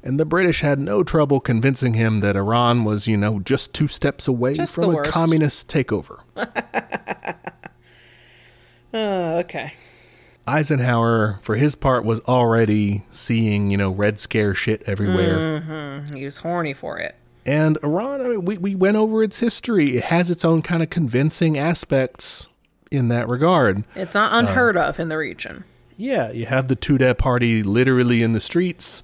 and 0.05 0.21
the 0.21 0.25
British 0.27 0.61
had 0.61 0.79
no 0.79 1.03
trouble 1.03 1.41
convincing 1.41 1.95
him 1.95 2.21
that 2.21 2.37
Iran 2.37 2.85
was, 2.85 3.09
you 3.09 3.17
know, 3.17 3.41
just 3.41 3.75
two 3.75 3.89
steps 3.89 4.29
away 4.29 4.55
Just 4.55 4.77
from 4.77 4.85
a 4.85 4.89
worst. 4.89 5.11
communist 5.11 5.69
takeover. 5.69 6.21
Oh, 8.97 9.39
okay. 9.39 9.73
Eisenhower, 10.47 11.41
for 11.43 11.57
his 11.57 11.75
part, 11.75 12.05
was 12.05 12.21
already 12.21 13.05
seeing, 13.11 13.73
you 13.73 13.77
know, 13.77 13.91
Red 13.91 14.21
Scare 14.21 14.55
shit 14.55 14.83
everywhere. 14.87 15.61
Mm-hmm. 15.61 16.15
He 16.15 16.25
was 16.25 16.37
horny 16.37 16.75
for 16.75 16.99
it. 16.99 17.17
And 17.45 17.77
Iran, 17.83 18.21
I 18.21 18.29
mean, 18.29 18.45
we, 18.45 18.57
we 18.57 18.75
went 18.77 18.97
over 18.97 19.25
its 19.25 19.41
history. 19.41 19.97
It 19.97 20.05
has 20.05 20.31
its 20.31 20.45
own 20.45 20.63
kind 20.63 20.81
of 20.81 20.91
convincing 20.91 21.59
aspects 21.59 22.51
in 22.93 23.09
that 23.09 23.29
regard. 23.29 23.83
It's 23.97 24.15
not 24.15 24.33
unheard 24.33 24.77
uh, 24.77 24.83
of 24.83 25.01
in 25.01 25.09
the 25.09 25.19
region. 25.19 25.65
Yeah, 25.97 26.31
you 26.31 26.47
have 26.47 26.69
the 26.69 26.77
Tudeh 26.77 27.19
party 27.19 27.65
literally 27.65 28.23
in 28.23 28.33
the 28.33 28.41
streets. 28.41 29.03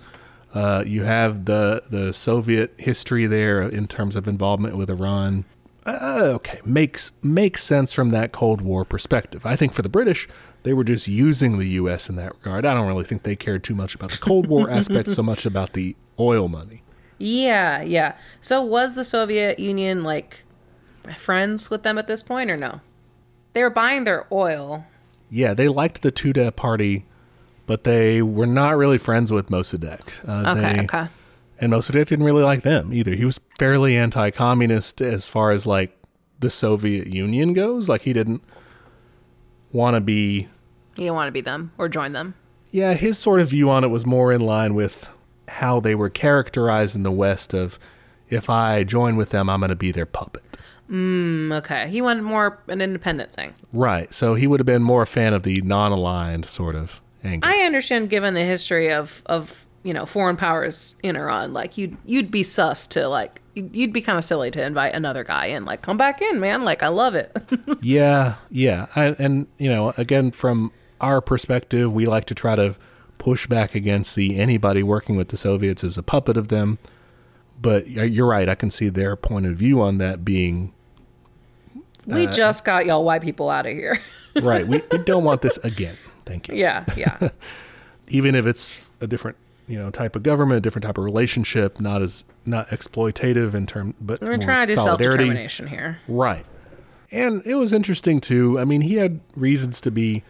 Uh, 0.53 0.83
you 0.87 1.05
have 1.05 1.45
the 1.45 1.83
the 1.89 2.13
Soviet 2.13 2.75
history 2.79 3.27
there 3.27 3.63
in 3.63 3.87
terms 3.87 4.17
of 4.17 4.27
involvement 4.27 4.77
with 4.77 4.91
Iran. 4.91 5.45
Uh, 5.87 6.33
okay, 6.35 6.61
makes 6.65 7.13
makes 7.23 7.63
sense 7.63 7.93
from 7.93 8.11
that 8.11 8.33
Cold 8.33 8.61
War 8.61 8.85
perspective. 8.85 9.47
I 9.47 9.57
think 9.57 9.73
for 9.73 9.83
the 9.83 9.89
British, 9.89 10.29
they 10.63 10.75
were 10.75 10.85
just 10.85 11.09
using 11.09 11.59
the 11.59 11.69
U.S. 11.69 12.09
in 12.09 12.17
that 12.17 12.35
regard. 12.35 12.67
I 12.67 12.75
don't 12.75 12.87
really 12.87 13.05
think 13.05 13.23
they 13.23 13.37
cared 13.37 13.65
too 13.65 13.75
much 13.75 13.95
about 13.95 14.11
the 14.11 14.19
Cold 14.19 14.47
War 14.47 14.69
aspect 14.71 15.13
so 15.13 15.23
much 15.23 15.47
about 15.47 15.73
the 15.73 15.97
oil 16.19 16.49
money. 16.49 16.83
Yeah, 17.19 17.83
yeah. 17.83 18.17
So 18.41 18.63
was 18.63 18.95
the 18.95 19.05
Soviet 19.05 19.59
Union 19.59 20.03
like 20.03 20.45
friends 21.17 21.71
with 21.71 21.83
them 21.83 21.99
at 21.99 22.07
this 22.07 22.23
point 22.23 22.51
or 22.51 22.57
no? 22.57 22.81
They 23.53 23.63
were 23.63 23.71
buying 23.71 24.05
their 24.05 24.27
oil. 24.33 24.87
Yeah, 25.31 25.55
they 25.55 25.69
liked 25.69 26.03
the 26.03 26.13
Tudeh 26.13 26.55
party, 26.55 27.07
but 27.71 27.85
they 27.85 28.21
were 28.21 28.49
not 28.49 28.77
really 28.77 28.99
friends 28.99 29.31
with 29.31 29.49
Mossadegh. 29.49 30.01
Uh, 30.29 30.51
Okay, 30.51 30.75
they, 30.75 30.81
okay. 30.83 31.07
And 31.61 31.73
Mossadegh 31.73 32.05
didn't 32.05 32.25
really 32.25 32.43
like 32.43 32.63
them 32.63 32.93
either. 32.93 33.15
He 33.15 33.25
was 33.25 33.39
fairly 33.61 33.97
anti-communist 33.97 35.01
as 35.01 35.29
far 35.29 35.53
as 35.53 35.69
like 35.69 35.97
the 36.41 36.51
Soviet 36.51 37.07
Union 37.07 37.53
goes. 37.53 37.89
Like 37.89 38.03
he 38.03 38.13
didn't 38.13 38.43
want 39.71 39.95
to 39.95 40.01
be. 40.01 40.49
You 40.97 41.07
don't 41.07 41.15
want 41.15 41.29
to 41.29 41.33
be 41.33 41.43
them 41.43 41.71
or 41.79 41.89
join 41.89 42.13
them. 42.13 42.35
Yeah, 42.73 42.95
his 42.95 43.19
sort 43.19 43.39
of 43.39 43.51
view 43.51 43.71
on 43.71 43.85
it 43.85 43.89
was 43.89 44.05
more 44.05 44.33
in 44.33 44.41
line 44.41 44.75
with 44.75 45.09
how 45.47 45.79
they 45.79 45.95
were 45.95 46.11
characterized 46.11 46.97
in 46.97 47.05
the 47.05 47.13
West. 47.13 47.55
Of 47.55 47.79
if 48.29 48.51
I 48.51 48.83
join 48.83 49.17
with 49.17 49.31
them, 49.31 49.49
I'm 49.49 49.61
going 49.61 49.69
to 49.69 49.77
be 49.77 49.93
their 49.93 50.07
puppet. 50.07 50.43
Mm, 50.91 51.53
okay. 51.59 51.89
He 51.89 52.03
wanted 52.03 52.23
more 52.23 52.59
an 52.67 52.81
independent 52.81 53.33
thing. 53.33 53.55
Right. 53.73 54.13
So 54.13 54.35
he 54.35 54.49
would 54.49 54.59
have 54.59 54.67
been 54.67 54.83
more 54.83 55.03
a 55.03 55.07
fan 55.07 55.35
of 55.35 55.45
the 55.45 55.61
non-aligned 55.61 56.47
sort 56.47 56.75
of 56.75 57.01
angle. 57.25 57.51
I 57.51 57.59
understand, 57.61 58.11
given 58.11 58.35
the 58.35 58.45
history 58.45 58.93
of 58.93 59.23
of 59.27 59.67
you 59.83 59.93
know 59.95 60.07
foreign 60.07 60.37
powers 60.37 60.95
in 61.03 61.17
Iran, 61.17 61.53
like 61.53 61.79
you'd 61.79 61.97
you'd 62.05 62.31
be 62.31 62.43
sus 62.43 62.87
to 62.89 63.09
like 63.09 63.41
you'd 63.55 63.75
you'd 63.75 63.93
be 63.93 64.01
kind 64.01 64.19
of 64.19 64.25
silly 64.25 64.51
to 64.53 64.63
invite 64.63 64.95
another 64.95 65.25
guy 65.25 65.47
in, 65.47 65.65
like 65.65 65.83
come 65.83 65.97
back 65.97 66.21
in, 66.23 66.39
man. 66.41 66.65
Like 66.65 66.83
I 66.83 66.89
love 66.89 67.15
it. 67.15 67.35
Yeah, 67.83 68.35
yeah. 68.51 68.87
I, 68.95 69.17
and, 69.19 69.47
you 69.59 69.71
know, 69.71 69.95
again, 69.97 70.33
from 70.33 70.71
our 71.01 71.21
perspective, 71.23 71.93
we 71.93 72.07
like 72.07 72.27
to 72.27 72.35
try 72.35 72.55
to 72.57 72.75
push 73.17 73.47
back 73.47 73.75
against 73.75 74.15
the 74.17 74.39
anybody 74.39 74.83
working 74.83 75.17
with 75.17 75.29
the 75.29 75.37
Soviets 75.39 75.83
as 75.83 75.97
a 75.97 76.03
puppet 76.03 76.37
of 76.37 76.49
them. 76.49 76.79
But 77.61 77.89
you're 77.89 78.27
right. 78.27 78.49
I 78.49 78.55
can 78.55 78.71
see 78.71 78.89
their 78.91 79.17
point 79.17 79.47
of 79.47 79.57
view 79.57 79.81
on 79.81 79.99
that 79.99 80.25
being 80.25 80.73
we 82.07 82.27
Uh, 82.27 82.33
just 82.33 82.65
got 82.65 82.87
y'all 82.87 83.05
white 83.05 83.23
people 83.23 83.49
out 83.51 83.67
of 83.67 83.73
here. 83.73 83.99
right. 84.43 84.67
We, 84.67 84.83
we 84.91 84.99
don't 85.05 85.25
want 85.25 85.43
this 85.43 85.59
again. 85.59 85.97
Thank 86.31 86.49
you. 86.49 86.55
yeah, 86.55 86.85
yeah. 86.97 87.31
Even 88.09 88.35
if 88.35 88.47
it's 88.47 88.91
a 89.01 89.07
different, 89.07 89.37
you 89.67 89.79
know, 89.79 89.91
type 89.91 90.17
of 90.17 90.23
government, 90.23 90.59
a 90.59 90.61
different 90.61 90.85
type 90.85 90.99
of 90.99 91.05
relationship, 91.05 91.81
not 91.81 92.03
as 92.03 92.25
not 92.47 92.69
exploitative 92.69 93.55
in 93.55 93.67
term, 93.67 93.95
but 94.01 94.21
We're 94.21 94.39
trying 94.39 94.69
to 94.69 94.75
do 94.75 94.81
self 94.81 95.01
determination 95.01 95.67
here. 95.67 95.99
Right. 96.09 96.47
And 97.11 97.43
it 97.45 97.57
was 97.57 97.73
interesting 97.73 98.21
too. 98.21 98.59
I 98.59 98.65
mean, 98.65 98.83
he 98.83 98.95
had 98.95 99.21
reasons 99.35 99.81
to 99.83 99.91
be 99.91 100.23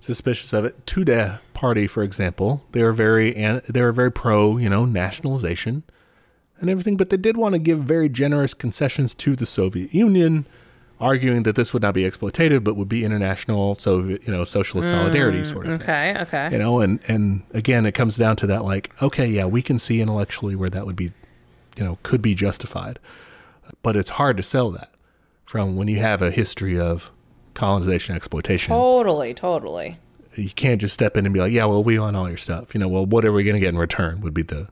suspicious 0.00 0.52
of 0.52 0.64
it. 0.64 0.86
Tudeh 0.86 1.40
party, 1.54 1.86
for 1.86 2.02
example, 2.02 2.64
they 2.72 2.82
were 2.82 2.92
very 2.92 3.32
they 3.32 3.82
were 3.82 3.92
very 3.92 4.12
pro, 4.12 4.56
you 4.56 4.68
know, 4.68 4.84
nationalization 4.84 5.82
and 6.60 6.70
everything, 6.70 6.96
but 6.96 7.10
they 7.10 7.16
did 7.16 7.36
want 7.36 7.54
to 7.54 7.58
give 7.58 7.80
very 7.80 8.08
generous 8.08 8.54
concessions 8.54 9.14
to 9.14 9.36
the 9.36 9.46
Soviet 9.46 9.94
Union, 9.94 10.46
arguing 11.00 11.44
that 11.44 11.56
this 11.56 11.72
would 11.72 11.82
not 11.82 11.94
be 11.94 12.02
exploitative, 12.02 12.64
but 12.64 12.74
would 12.74 12.88
be 12.88 13.04
international, 13.04 13.76
so 13.76 14.00
you 14.04 14.18
know, 14.26 14.44
socialist 14.44 14.90
solidarity 14.90 15.40
mm, 15.40 15.46
sort 15.46 15.66
of 15.66 15.80
thing. 15.80 15.82
Okay, 15.82 16.16
okay. 16.22 16.48
You 16.52 16.58
know, 16.58 16.80
and 16.80 17.00
and 17.08 17.42
again, 17.52 17.86
it 17.86 17.92
comes 17.92 18.16
down 18.16 18.36
to 18.36 18.46
that, 18.48 18.64
like, 18.64 18.90
okay, 19.02 19.26
yeah, 19.26 19.46
we 19.46 19.62
can 19.62 19.78
see 19.78 20.00
intellectually 20.00 20.56
where 20.56 20.70
that 20.70 20.86
would 20.86 20.96
be, 20.96 21.12
you 21.76 21.84
know, 21.84 21.98
could 22.02 22.22
be 22.22 22.34
justified, 22.34 22.98
but 23.82 23.96
it's 23.96 24.10
hard 24.10 24.36
to 24.36 24.42
sell 24.42 24.70
that 24.72 24.90
from 25.46 25.76
when 25.76 25.88
you 25.88 25.98
have 25.98 26.20
a 26.20 26.30
history 26.30 26.78
of 26.78 27.10
colonization 27.54 28.14
exploitation. 28.14 28.68
Totally, 28.68 29.34
totally. 29.34 29.98
You 30.34 30.50
can't 30.50 30.80
just 30.80 30.94
step 30.94 31.16
in 31.16 31.26
and 31.26 31.32
be 31.32 31.40
like, 31.40 31.52
yeah, 31.52 31.64
well, 31.64 31.82
we 31.82 31.98
want 31.98 32.16
all 32.16 32.28
your 32.28 32.36
stuff. 32.36 32.74
You 32.74 32.80
know, 32.80 32.88
well, 32.88 33.06
what 33.06 33.24
are 33.24 33.32
we 33.32 33.42
going 33.42 33.54
to 33.54 33.60
get 33.60 33.70
in 33.70 33.78
return? 33.78 34.20
Would 34.20 34.34
be 34.34 34.42
the 34.42 34.68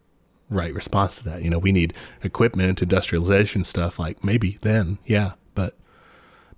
right 0.51 0.73
response 0.73 1.16
to 1.16 1.24
that. 1.24 1.43
You 1.43 1.51
know, 1.51 1.59
we 1.59 1.73
need 1.73 1.94
equipment, 2.23 2.82
industrialization 2.82 3.65
stuff. 3.65 3.98
Like 3.98 4.23
maybe 4.23 4.59
then, 4.62 4.98
yeah, 5.05 5.32
but 5.55 5.74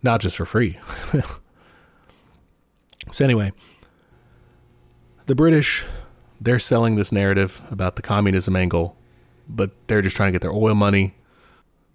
not 0.03 0.21
just 0.21 0.37
for 0.37 0.45
free. 0.47 0.79
so 3.13 3.25
anyway, 3.25 3.53
the 5.27 5.35
British, 5.35 5.85
they're 6.41 6.59
selling 6.59 6.97
this 6.97 7.13
narrative 7.13 7.63
about 7.71 7.97
the 7.97 8.03
communism 8.03 8.57
angle, 8.57 8.97
but 9.49 9.71
they're 9.87 10.03
just 10.03 10.17
trying 10.17 10.29
to 10.29 10.33
get 10.33 10.43
their 10.43 10.53
oil 10.53 10.75
money. 10.75 11.15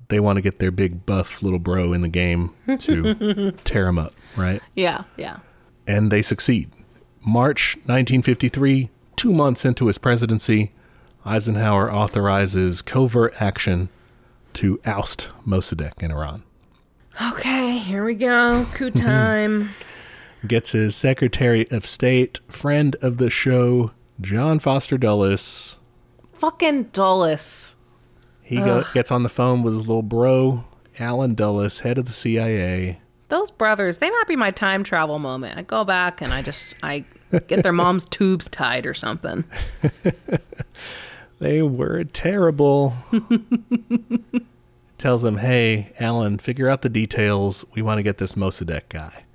They 0.09 0.19
want 0.19 0.37
to 0.37 0.41
get 0.41 0.59
their 0.59 0.71
big 0.71 1.05
buff 1.05 1.41
little 1.41 1.59
bro 1.59 1.93
in 1.93 2.01
the 2.01 2.07
game 2.09 2.53
to 2.79 3.51
tear 3.63 3.87
him 3.87 3.97
up, 3.97 4.13
right? 4.35 4.61
Yeah, 4.75 5.03
yeah. 5.17 5.39
and 5.87 6.11
they 6.11 6.21
succeed. 6.21 6.69
March 7.25 7.77
1953, 7.85 8.89
two 9.15 9.33
months 9.33 9.63
into 9.63 9.87
his 9.87 9.97
presidency, 9.97 10.73
Eisenhower 11.25 11.91
authorizes 11.91 12.81
covert 12.81 13.41
action 13.41 13.87
to 14.53 14.79
oust 14.85 15.29
Mossadegh 15.47 16.03
in 16.03 16.11
Iran. 16.11 16.43
Okay, 17.21 17.77
here 17.77 18.03
we 18.03 18.15
go. 18.15 18.65
Coup 18.73 18.89
mm-hmm. 18.89 19.05
time. 19.05 19.69
Gets 20.45 20.71
his 20.71 20.95
Secretary 20.95 21.69
of 21.71 21.85
State, 21.85 22.39
friend 22.47 22.95
of 23.01 23.17
the 23.17 23.29
show, 23.29 23.91
John 24.19 24.59
Foster 24.59 24.97
Dulles. 24.97 25.77
Fucking 26.33 26.85
Dulles. 26.85 27.75
He 28.41 28.57
go, 28.57 28.83
gets 28.93 29.11
on 29.11 29.23
the 29.23 29.29
phone 29.29 29.63
with 29.63 29.73
his 29.73 29.87
little 29.87 30.03
bro, 30.03 30.65
Allen 30.99 31.33
Dulles, 31.33 31.79
head 31.79 31.97
of 31.97 32.05
the 32.05 32.11
CIA. 32.11 32.99
Those 33.29 33.51
brothers, 33.51 33.99
they 33.99 34.09
might 34.09 34.27
be 34.27 34.35
my 34.35 34.51
time 34.51 34.83
travel 34.83 35.17
moment. 35.17 35.57
I 35.57 35.61
go 35.61 35.85
back 35.85 36.21
and 36.21 36.33
I 36.33 36.41
just 36.41 36.75
I 36.83 37.05
get 37.47 37.63
their 37.63 37.71
mom's 37.71 38.05
tubes 38.09 38.47
tied 38.47 38.85
or 38.85 38.93
something. 38.93 39.45
They 41.43 41.61
were 41.61 42.05
terrible. 42.05 42.95
Tells 45.03 45.25
him, 45.25 45.39
hey, 45.39 45.91
Allen, 45.99 46.37
figure 46.37 46.69
out 46.69 46.81
the 46.81 46.87
details. 46.87 47.65
We 47.75 47.81
want 47.81 47.97
to 47.97 48.03
get 48.03 48.19
this 48.19 48.35
Mossadegh 48.35 48.87
guy. 48.87 49.25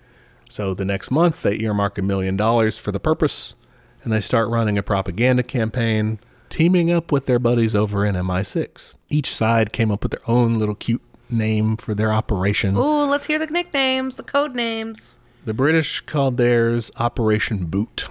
So 0.49 0.73
the 0.73 0.87
next 0.87 1.11
month, 1.11 1.43
they 1.43 1.59
earmark 1.59 1.99
a 1.99 2.03
million 2.03 2.39
dollars 2.39 2.79
for 2.79 2.91
the 2.91 2.99
purpose, 2.99 3.55
and 4.03 4.11
they 4.11 4.23
start 4.23 4.49
running 4.49 4.79
a 4.79 4.83
propaganda 4.83 5.43
campaign, 5.43 6.21
teaming 6.49 6.91
up 6.91 7.13
with 7.13 7.27
their 7.27 7.39
buddies 7.39 7.75
over 7.75 8.07
in 8.07 8.15
MI6. 8.15 8.95
Each 9.11 9.35
side 9.35 9.75
came 9.75 9.91
up 9.91 10.03
with 10.03 10.13
their 10.13 10.27
own 10.27 10.55
little 10.55 10.75
cute 10.75 11.03
name 11.29 11.77
for 11.77 11.95
their 11.95 12.13
operation. 12.15 12.75
Ooh, 12.75 13.05
let's 13.05 13.27
hear 13.27 13.39
the 13.39 13.45
nicknames, 13.45 14.17
the 14.17 14.23
code 14.23 14.55
names. 14.55 15.21
The 15.45 15.53
British 15.53 16.01
called 16.01 16.39
theirs 16.39 16.91
Operation 16.97 17.67
Boot. 17.67 18.09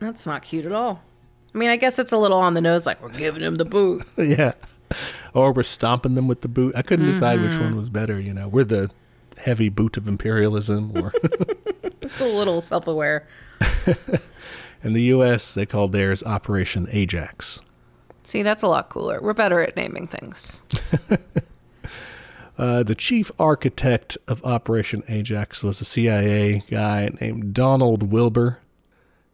That's 0.00 0.26
not 0.26 0.40
cute 0.40 0.64
at 0.64 0.72
all. 0.72 1.02
I 1.54 1.58
mean, 1.58 1.68
I 1.68 1.76
guess 1.76 1.98
it's 1.98 2.12
a 2.12 2.16
little 2.16 2.38
on 2.38 2.54
the 2.54 2.62
nose, 2.62 2.86
like 2.86 3.02
we're 3.02 3.10
giving 3.10 3.42
him 3.42 3.56
the 3.56 3.66
boot. 3.66 4.06
yeah. 4.16 4.54
Or 5.32 5.52
we're 5.52 5.62
stomping 5.64 6.14
them 6.14 6.28
with 6.28 6.42
the 6.42 6.48
boot. 6.48 6.74
I 6.76 6.82
couldn't 6.82 7.06
decide 7.06 7.40
which 7.40 7.58
one 7.58 7.76
was 7.76 7.88
better, 7.88 8.20
you 8.20 8.32
know. 8.32 8.48
We're 8.48 8.64
the 8.64 8.90
heavy 9.36 9.68
boot 9.68 9.96
of 9.96 10.06
imperialism 10.06 10.96
or 10.96 11.12
It's 12.02 12.20
a 12.20 12.26
little 12.26 12.60
self-aware. 12.60 13.26
in 14.84 14.92
the 14.92 15.02
US 15.04 15.54
they 15.54 15.66
called 15.66 15.92
theirs 15.92 16.22
Operation 16.22 16.86
Ajax. 16.90 17.60
See, 18.22 18.42
that's 18.42 18.62
a 18.62 18.68
lot 18.68 18.88
cooler. 18.88 19.20
We're 19.20 19.34
better 19.34 19.60
at 19.60 19.76
naming 19.76 20.06
things. 20.06 20.62
Uh, 22.56 22.84
the 22.84 22.94
chief 22.94 23.32
architect 23.38 24.16
of 24.28 24.44
Operation 24.44 25.02
Ajax 25.08 25.62
was 25.62 25.80
a 25.80 25.84
CIA 25.84 26.62
guy 26.70 27.10
named 27.20 27.52
Donald 27.52 28.12
Wilber. 28.12 28.60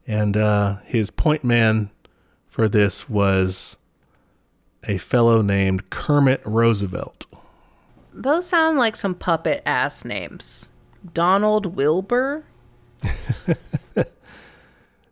And 0.06 0.36
uh, 0.36 0.76
his 0.86 1.10
point 1.10 1.44
man 1.44 1.90
for 2.48 2.68
this 2.68 3.10
was 3.10 3.76
a 4.88 4.98
fellow 4.98 5.42
named 5.42 5.90
Kermit 5.90 6.40
Roosevelt. 6.44 7.26
Those 8.12 8.48
sound 8.48 8.78
like 8.78 8.96
some 8.96 9.14
puppet 9.14 9.62
ass 9.64 10.04
names. 10.04 10.70
Donald 11.14 11.76
Wilber? 11.76 12.44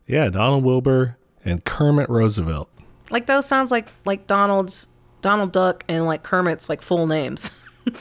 Yeah, 0.08 0.30
Donald 0.30 0.64
Wilber 0.64 1.18
and 1.44 1.62
Kermit 1.64 2.08
Roosevelt. 2.08 2.70
Like 3.10 3.26
those 3.26 3.46
sounds 3.46 3.70
like 3.70 3.88
like 4.06 4.26
Donald's 4.26 4.88
Donald 5.20 5.52
Duck 5.52 5.84
and 5.86 6.06
like 6.06 6.22
Kermit's 6.22 6.68
like 6.68 6.82
full 6.82 7.06
names. 7.06 7.50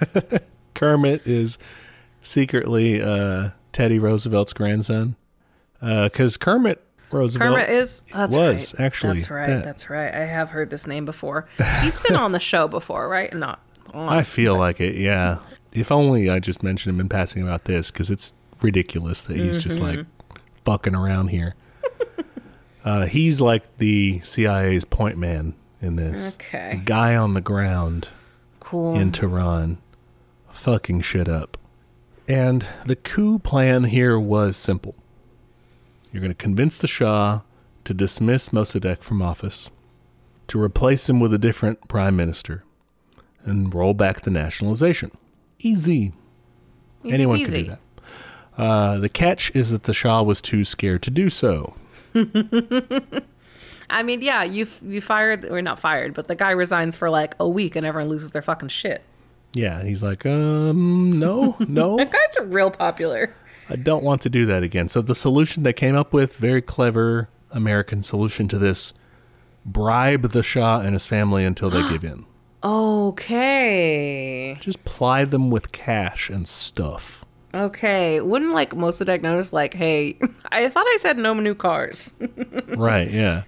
Kermit 0.74 1.26
is 1.26 1.58
secretly 2.22 3.02
uh, 3.02 3.50
Teddy 3.72 3.98
Roosevelt's 3.98 4.54
grandson. 4.54 5.16
Because 5.80 6.36
Kermit 6.38 6.82
Roosevelt 7.12 7.54
Kermit 7.54 7.70
is 7.70 8.02
that's 8.12 8.34
was 8.36 8.74
right. 8.74 8.80
actually 8.80 9.16
That's 9.18 9.30
right. 9.30 9.46
that. 9.48 9.64
That's 9.64 9.90
right. 9.90 10.14
I 10.14 10.24
have 10.24 10.50
heard 10.50 10.70
this 10.70 10.86
name 10.86 11.04
before. 11.04 11.46
He's 11.82 11.98
been 11.98 12.16
on 12.16 12.32
the 12.32 12.40
show 12.40 12.68
before, 12.68 13.08
right? 13.08 13.32
Not 13.34 13.60
on. 13.92 14.08
I 14.08 14.22
feel 14.22 14.56
like 14.56 14.80
it, 14.80 14.96
yeah. 14.96 15.38
If 15.72 15.90
only 15.90 16.28
I 16.28 16.38
just 16.38 16.62
mentioned 16.62 16.94
him 16.94 17.00
in 17.00 17.08
passing 17.08 17.42
about 17.42 17.64
this, 17.64 17.90
because 17.90 18.10
it's 18.10 18.32
ridiculous 18.60 19.24
that 19.24 19.36
he's 19.36 19.58
just 19.58 19.80
like 19.80 20.04
bucking 20.64 20.94
around 20.94 21.28
here. 21.28 21.54
uh, 22.84 23.06
he's 23.06 23.40
like 23.40 23.78
the 23.78 24.20
CIA's 24.20 24.84
point 24.84 25.18
man 25.18 25.54
in 25.80 25.96
this. 25.96 26.34
Okay. 26.34 26.80
Guy 26.84 27.16
on 27.16 27.34
the 27.34 27.40
ground 27.40 28.08
cool. 28.60 28.94
in 28.94 29.12
Tehran, 29.12 29.78
fucking 30.50 31.00
shit 31.02 31.28
up. 31.28 31.58
And 32.28 32.66
the 32.86 32.96
coup 32.96 33.38
plan 33.38 33.84
here 33.84 34.18
was 34.18 34.56
simple. 34.56 34.94
You're 36.12 36.20
going 36.20 36.30
to 36.30 36.34
convince 36.34 36.78
the 36.78 36.86
Shah 36.86 37.40
to 37.84 37.94
dismiss 37.94 38.50
Mossadegh 38.50 38.98
from 39.00 39.22
office, 39.22 39.70
to 40.48 40.60
replace 40.60 41.08
him 41.08 41.18
with 41.20 41.32
a 41.32 41.38
different 41.38 41.88
prime 41.88 42.14
minister, 42.16 42.64
and 43.44 43.74
roll 43.74 43.94
back 43.94 44.20
the 44.20 44.30
nationalization. 44.30 45.10
Easy. 45.58 46.12
Easy 47.04 47.14
Anyone 47.14 47.38
peasy. 47.38 47.44
can 47.44 47.54
do 47.54 47.64
that. 47.64 47.80
Uh, 48.56 48.98
the 48.98 49.08
catch 49.08 49.50
is 49.56 49.70
that 49.70 49.84
the 49.84 49.94
Shah 49.94 50.22
was 50.22 50.42
too 50.42 50.64
scared 50.64 51.02
to 51.02 51.10
do 51.10 51.30
so. 51.30 51.74
I 53.90 54.02
mean, 54.02 54.20
yeah, 54.22 54.42
you 54.42 54.66
you 54.82 55.00
fired 55.00 55.44
or 55.46 55.62
not 55.62 55.78
fired, 55.78 56.14
but 56.14 56.28
the 56.28 56.34
guy 56.34 56.50
resigns 56.50 56.94
for 56.96 57.08
like 57.10 57.34
a 57.40 57.48
week 57.48 57.74
and 57.76 57.86
everyone 57.86 58.10
loses 58.10 58.30
their 58.30 58.42
fucking 58.42 58.68
shit. 58.68 59.02
Yeah, 59.54 59.82
he's 59.82 60.02
like, 60.02 60.24
um, 60.24 61.18
no, 61.18 61.56
no. 61.60 61.96
That 61.98 62.10
guy's 62.10 62.46
real 62.46 62.70
popular. 62.70 63.34
I 63.68 63.76
don't 63.76 64.04
want 64.04 64.22
to 64.22 64.28
do 64.28 64.46
that 64.46 64.62
again. 64.62 64.88
So 64.88 65.02
the 65.02 65.14
solution 65.14 65.62
they 65.62 65.72
came 65.72 65.94
up 65.94 66.12
with, 66.12 66.36
very 66.36 66.62
clever 66.62 67.28
American 67.50 68.02
solution 68.02 68.48
to 68.48 68.58
this, 68.58 68.92
bribe 69.64 70.30
the 70.30 70.42
Shah 70.42 70.80
and 70.80 70.94
his 70.94 71.06
family 71.06 71.44
until 71.44 71.70
they 71.70 71.88
give 71.88 72.04
in. 72.04 72.26
Okay. 72.64 74.56
Just 74.60 74.84
ply 74.84 75.24
them 75.24 75.50
with 75.50 75.72
cash 75.72 76.30
and 76.30 76.46
stuff. 76.46 77.24
Okay, 77.54 78.20
wouldn't 78.20 78.52
like 78.52 78.70
Mossadegh 78.70 79.20
notice? 79.20 79.52
Like, 79.52 79.74
hey, 79.74 80.16
I 80.52 80.68
thought 80.68 80.86
I 80.86 80.96
said 80.98 81.18
no 81.18 81.34
new 81.34 81.54
cars. 81.54 82.14
right, 82.68 83.10
yeah. 83.10 83.42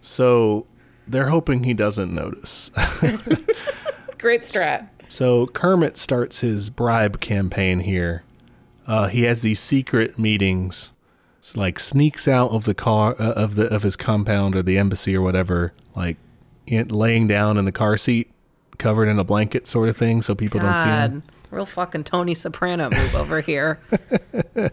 So 0.00 0.66
they're 1.06 1.28
hoping 1.28 1.64
he 1.64 1.72
doesn't 1.72 2.14
notice. 2.14 2.70
Great 4.18 4.42
strat. 4.42 4.88
So 5.08 5.46
Kermit 5.46 5.96
starts 5.96 6.40
his 6.40 6.68
bribe 6.68 7.20
campaign 7.20 7.80
here. 7.80 8.22
Uh, 8.88 9.06
he 9.06 9.22
has 9.22 9.42
these 9.42 9.60
secret 9.60 10.18
meetings, 10.18 10.92
It's 11.38 11.56
like 11.56 11.78
sneaks 11.78 12.26
out 12.26 12.50
of 12.50 12.64
the 12.64 12.74
car 12.74 13.14
uh, 13.20 13.32
of 13.32 13.54
the 13.54 13.66
of 13.66 13.82
his 13.82 13.94
compound 13.94 14.56
or 14.56 14.62
the 14.62 14.78
embassy 14.78 15.14
or 15.14 15.22
whatever, 15.22 15.72
like 15.94 16.16
in, 16.66 16.88
laying 16.88 17.28
down 17.28 17.56
in 17.58 17.66
the 17.66 17.72
car 17.72 17.96
seat, 17.98 18.30
covered 18.78 19.06
in 19.08 19.18
a 19.18 19.24
blanket, 19.24 19.66
sort 19.66 19.88
of 19.90 19.96
thing, 19.96 20.22
so 20.22 20.34
people 20.34 20.58
don't 20.58 20.78
see 20.78 20.84
him. 20.84 21.20
God, 21.20 21.22
real 21.50 21.66
fucking 21.66 22.04
Tony 22.04 22.34
Soprano 22.34 22.88
move 22.90 23.14
over 23.14 23.40
here. 23.40 23.78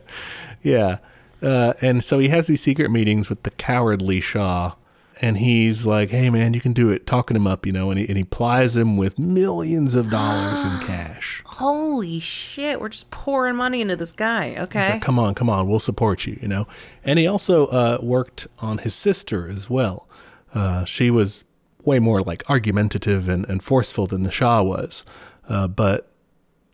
Yeah. 0.64 0.98
Uh, 1.44 1.74
and 1.80 2.04
so 2.04 2.18
he 2.18 2.30
has 2.30 2.48
these 2.48 2.62
secret 2.62 2.90
meetings 2.90 3.30
with 3.30 3.44
the 3.44 3.52
cowardly 3.52 4.20
Shah. 4.20 4.74
And 5.22 5.38
he's 5.38 5.88
like, 5.88 6.10
hey, 6.10 6.30
man, 6.30 6.54
you 6.54 6.60
can 6.60 6.74
do 6.74 6.90
it. 6.90 7.08
Talking 7.08 7.38
him 7.38 7.48
up, 7.48 7.66
you 7.66 7.72
know, 7.72 7.90
and 7.90 8.00
he, 8.00 8.06
and 8.08 8.18
he 8.18 8.24
plies 8.26 8.76
him 8.76 8.98
with 8.98 9.18
millions 9.18 9.96
of 9.96 10.10
dollars 10.10 10.62
in 10.62 10.80
cash. 10.86 11.42
Holy 11.46 12.20
shit, 12.20 12.82
we're 12.82 12.90
just 12.90 13.10
pouring 13.12 13.56
money 13.56 13.80
into 13.82 13.96
this 13.96 14.12
guy. 14.12 14.50
He's 14.50 14.60
Okay. 14.60 14.90
like, 14.94 15.02
come 15.02 15.18
on, 15.18 15.34
come 15.34 15.50
on, 15.50 15.70
we'll 15.70 15.80
support 15.80 16.26
you, 16.26 16.38
you 16.42 16.48
know. 16.50 16.68
And 17.04 17.18
he 17.18 17.28
also 17.28 17.68
uh, 17.68 17.98
worked 18.02 18.48
on 18.60 18.80
his 18.80 18.94
sister 18.94 19.48
as 19.48 19.70
well. 19.70 20.08
Uh, 20.54 20.84
she 20.84 21.10
was 21.10 21.46
way 21.86 22.00
more 22.00 22.22
like 22.22 22.44
argumentative 22.50 23.30
and, 23.30 23.48
and 23.48 23.64
forceful 23.64 24.08
than 24.08 24.24
the 24.24 24.32
Shah 24.32 24.64
was, 24.64 25.06
uh, 25.48 25.68
but 25.68 26.12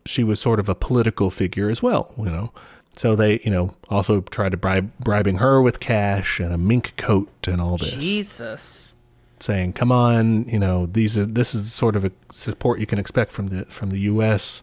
she 0.05 0.23
was 0.23 0.39
sort 0.39 0.59
of 0.59 0.67
a 0.67 0.73
political 0.73 1.29
figure 1.29 1.69
as 1.69 1.83
well, 1.83 2.13
you 2.17 2.25
know. 2.25 2.51
So 2.95 3.15
they, 3.15 3.39
you 3.43 3.51
know, 3.51 3.73
also 3.89 4.21
tried 4.21 4.51
to 4.51 4.57
bribe 4.57 4.91
bribing 4.99 5.37
her 5.37 5.61
with 5.61 5.79
cash 5.79 6.39
and 6.39 6.53
a 6.53 6.57
mink 6.57 6.93
coat 6.97 7.29
and 7.47 7.61
all 7.61 7.77
this, 7.77 7.95
Jesus. 8.03 8.95
saying, 9.39 9.73
"Come 9.73 9.91
on, 9.91 10.47
you 10.49 10.59
know, 10.59 10.85
these 10.85 11.17
are 11.17 11.25
this 11.25 11.55
is 11.55 11.63
the 11.63 11.69
sort 11.69 11.95
of 11.95 12.03
a 12.05 12.11
support 12.31 12.79
you 12.79 12.85
can 12.85 12.99
expect 12.99 13.31
from 13.31 13.47
the 13.47 13.65
from 13.65 13.89
the 13.89 13.99
U.S. 14.01 14.61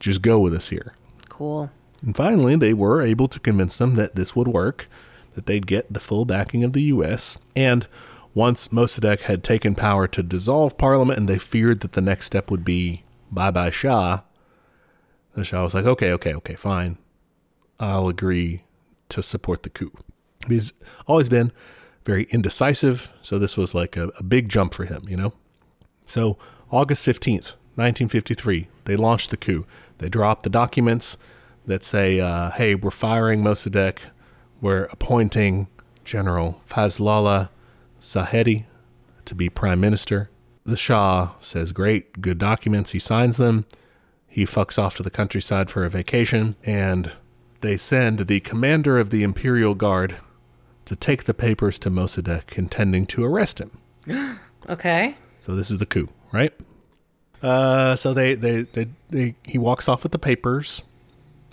Just 0.00 0.22
go 0.22 0.40
with 0.40 0.54
us 0.54 0.68
here." 0.70 0.94
Cool. 1.28 1.70
And 2.02 2.16
finally, 2.16 2.56
they 2.56 2.72
were 2.72 3.02
able 3.02 3.28
to 3.28 3.38
convince 3.38 3.76
them 3.76 3.94
that 3.94 4.16
this 4.16 4.34
would 4.34 4.48
work, 4.48 4.88
that 5.34 5.46
they'd 5.46 5.66
get 5.66 5.92
the 5.92 6.00
full 6.00 6.24
backing 6.24 6.64
of 6.64 6.72
the 6.72 6.82
U.S. 6.84 7.38
And 7.54 7.86
once 8.34 8.68
Mossadegh 8.68 9.20
had 9.20 9.42
taken 9.44 9.74
power 9.74 10.06
to 10.08 10.22
dissolve 10.22 10.78
Parliament, 10.78 11.18
and 11.18 11.28
they 11.28 11.38
feared 11.38 11.80
that 11.80 11.92
the 11.92 12.00
next 12.00 12.26
step 12.26 12.50
would 12.50 12.64
be 12.64 13.04
bye 13.30 13.50
bye 13.50 13.70
Shah, 13.70 14.20
the 15.34 15.44
Shah 15.44 15.62
was 15.62 15.74
like, 15.74 15.84
okay, 15.84 16.10
okay, 16.12 16.34
okay, 16.34 16.54
fine. 16.54 16.98
I'll 17.80 18.08
agree 18.08 18.62
to 19.08 19.22
support 19.22 19.64
the 19.64 19.70
coup. 19.70 19.92
He's 20.46 20.72
always 21.06 21.28
been 21.28 21.50
very 22.04 22.24
indecisive, 22.30 23.08
so 23.22 23.38
this 23.38 23.56
was 23.56 23.74
like 23.74 23.96
a, 23.96 24.08
a 24.18 24.22
big 24.22 24.48
jump 24.48 24.74
for 24.74 24.84
him, 24.84 25.06
you 25.08 25.16
know? 25.16 25.32
So, 26.04 26.38
August 26.70 27.04
15th, 27.04 27.56
1953, 27.74 28.68
they 28.84 28.96
launched 28.96 29.30
the 29.30 29.36
coup. 29.36 29.66
They 29.98 30.08
dropped 30.08 30.44
the 30.44 30.50
documents 30.50 31.16
that 31.66 31.82
say, 31.84 32.20
uh, 32.20 32.50
hey, 32.50 32.74
we're 32.74 32.90
firing 32.90 33.42
Mossadegh. 33.42 33.98
We're 34.60 34.84
appointing 34.84 35.68
General 36.04 36.60
Fazlollah 36.68 37.48
Zahedi 38.00 38.64
to 39.24 39.34
be 39.34 39.48
prime 39.48 39.80
minister. 39.80 40.30
The 40.64 40.76
Shah 40.76 41.32
says, 41.40 41.72
great, 41.72 42.20
good 42.20 42.38
documents. 42.38 42.92
He 42.92 42.98
signs 42.98 43.36
them. 43.36 43.66
He 44.26 44.44
fucks 44.44 44.78
off 44.78 44.96
to 44.96 45.02
the 45.02 45.10
countryside 45.10 45.70
for 45.70 45.84
a 45.84 45.90
vacation, 45.90 46.56
and 46.64 47.12
they 47.60 47.76
send 47.76 48.20
the 48.20 48.40
commander 48.40 48.98
of 48.98 49.10
the 49.10 49.22
Imperial 49.22 49.74
Guard 49.74 50.16
to 50.86 50.96
take 50.96 51.24
the 51.24 51.34
papers 51.34 51.78
to 51.80 51.90
Mossadegh, 51.90 52.56
intending 52.56 53.06
to 53.06 53.24
arrest 53.24 53.60
him. 53.60 53.70
Okay. 54.68 55.16
So 55.40 55.56
this 55.56 55.70
is 55.70 55.78
the 55.78 55.86
coup, 55.86 56.08
right? 56.32 56.52
Uh, 57.42 57.96
so 57.96 58.12
they, 58.12 58.34
they, 58.34 58.62
they, 58.62 58.86
they, 59.08 59.34
he 59.42 59.58
walks 59.58 59.88
off 59.88 60.02
with 60.02 60.12
the 60.12 60.18
papers. 60.18 60.82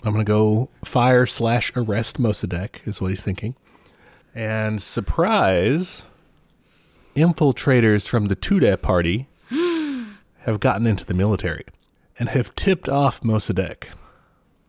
I'm 0.04 0.12
gonna 0.12 0.24
go 0.24 0.68
fire 0.84 1.26
slash 1.26 1.72
arrest 1.74 2.20
Mossadegh 2.20 2.86
is 2.86 3.00
what 3.00 3.08
he's 3.08 3.24
thinking. 3.24 3.56
And 4.34 4.80
surprise, 4.80 6.02
infiltrators 7.16 8.06
from 8.06 8.26
the 8.26 8.36
Tudeh 8.36 8.80
party 8.80 9.26
have 10.40 10.60
gotten 10.60 10.86
into 10.86 11.04
the 11.04 11.14
military 11.14 11.64
and 12.18 12.28
have 12.28 12.54
tipped 12.54 12.88
off 12.88 13.22
Mossadegh. 13.22 13.84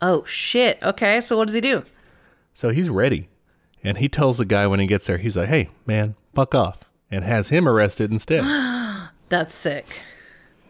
Oh 0.01 0.23
shit. 0.25 0.79
Okay, 0.81 1.21
so 1.21 1.37
what 1.37 1.47
does 1.47 1.55
he 1.55 1.61
do? 1.61 1.83
So 2.53 2.69
he's 2.69 2.89
ready. 2.89 3.29
And 3.83 3.97
he 3.97 4.09
tells 4.09 4.37
the 4.37 4.45
guy 4.45 4.67
when 4.67 4.79
he 4.79 4.87
gets 4.87 5.07
there, 5.07 5.17
he's 5.17 5.37
like, 5.37 5.47
hey, 5.47 5.69
man, 5.85 6.15
fuck 6.33 6.53
off. 6.53 6.79
And 7.09 7.23
has 7.23 7.49
him 7.49 7.67
arrested 7.67 8.11
instead. 8.11 8.43
That's 9.29 9.53
sick. 9.53 10.03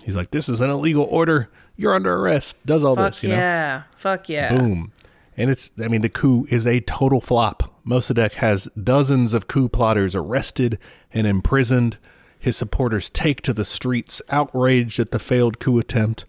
He's 0.03 0.15
like, 0.15 0.31
this 0.31 0.47
is 0.49 0.61
an 0.61 0.69
illegal 0.69 1.05
order. 1.05 1.49
You're 1.75 1.95
under 1.95 2.13
arrest. 2.15 2.57
Does 2.65 2.83
all 2.83 2.95
Fuck 2.95 3.13
this, 3.13 3.23
you 3.23 3.29
know? 3.29 3.35
yeah. 3.35 3.83
Fuck 3.97 4.29
yeah. 4.29 4.55
Boom. 4.55 4.91
And 5.37 5.49
it's, 5.49 5.71
I 5.81 5.87
mean, 5.87 6.01
the 6.01 6.09
coup 6.09 6.45
is 6.49 6.67
a 6.67 6.81
total 6.81 7.21
flop. 7.21 7.73
Mossadegh 7.85 8.33
has 8.33 8.65
dozens 8.81 9.33
of 9.33 9.47
coup 9.47 9.69
plotters 9.69 10.15
arrested 10.15 10.77
and 11.13 11.25
imprisoned. 11.25 11.97
His 12.37 12.57
supporters 12.57 13.09
take 13.09 13.41
to 13.43 13.53
the 13.53 13.65
streets, 13.65 14.21
outraged 14.29 14.99
at 14.99 15.11
the 15.11 15.19
failed 15.19 15.59
coup 15.59 15.79
attempt 15.79 16.25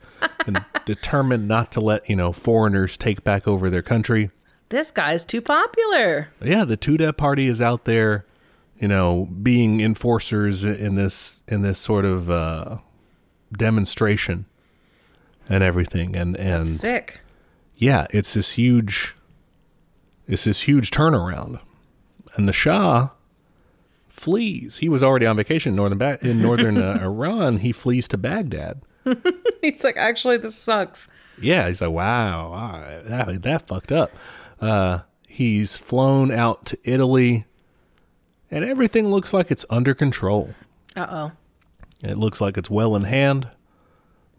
and 0.46 0.64
determined 0.94 1.46
not 1.46 1.70
to 1.72 1.80
let, 1.80 2.10
you 2.10 2.16
know, 2.16 2.32
foreigners 2.32 2.96
take 2.96 3.22
back 3.22 3.46
over 3.46 3.70
their 3.70 3.82
country. 3.82 4.30
This 4.70 4.90
guy's 4.90 5.24
too 5.24 5.40
popular. 5.40 6.30
Yeah, 6.42 6.64
the 6.64 6.76
Tudeh 6.76 7.16
party 7.16 7.46
is 7.46 7.60
out 7.60 7.84
there, 7.84 8.24
you 8.78 8.88
know, 8.88 9.28
being 9.42 9.80
enforcers 9.80 10.64
in 10.64 10.96
this 10.96 11.42
in 11.46 11.62
this 11.62 11.78
sort 11.78 12.04
of 12.04 12.28
uh, 12.28 12.78
demonstration 13.56 14.46
and 15.48 15.62
everything. 15.62 16.16
And 16.16 16.36
and 16.36 16.66
Sick. 16.66 17.20
yeah, 17.76 18.06
it's 18.10 18.34
this 18.34 18.52
huge, 18.52 19.14
it's 20.26 20.44
this 20.44 20.62
huge 20.62 20.90
turnaround, 20.90 21.60
and 22.34 22.48
the 22.48 22.52
Shah 22.52 23.10
flees. 24.08 24.78
He 24.78 24.88
was 24.88 25.02
already 25.04 25.26
on 25.26 25.36
vacation 25.36 25.70
in 25.70 25.76
northern 25.76 25.98
ba- 25.98 26.18
in 26.20 26.42
northern 26.42 26.78
uh, 26.82 26.98
Iran. 27.00 27.58
He 27.58 27.70
flees 27.72 28.08
to 28.08 28.18
Baghdad. 28.18 28.82
He's 29.62 29.84
like, 29.84 29.96
actually, 29.96 30.36
this 30.36 30.54
sucks. 30.54 31.08
Yeah, 31.40 31.68
he's 31.68 31.80
like, 31.80 31.90
wow, 31.90 32.50
wow, 32.52 33.00
that 33.04 33.42
that 33.42 33.66
fucked 33.66 33.92
up. 33.92 34.10
Uh, 34.60 35.00
he's 35.26 35.76
flown 35.78 36.30
out 36.30 36.66
to 36.66 36.78
Italy, 36.84 37.46
and 38.50 38.62
everything 38.62 39.08
looks 39.08 39.32
like 39.32 39.50
it's 39.50 39.64
under 39.70 39.94
control. 39.94 40.54
Uh 40.94 41.06
oh. 41.10 41.32
It 42.02 42.18
looks 42.18 42.40
like 42.42 42.58
it's 42.58 42.68
well 42.68 42.94
in 42.94 43.04
hand. 43.04 43.48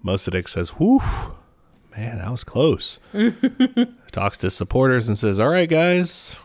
Mossadegh 0.06 0.48
says, 0.48 0.70
"Whew, 0.72 1.02
man, 1.98 2.20
that 2.20 2.30
was 2.30 2.44
close." 2.44 3.00
Talks 4.12 4.38
to 4.40 4.52
supporters 4.52 5.08
and 5.08 5.18
says, 5.18 5.40
"All 5.40 5.50
right, 5.50 5.70
guys, 5.70 6.36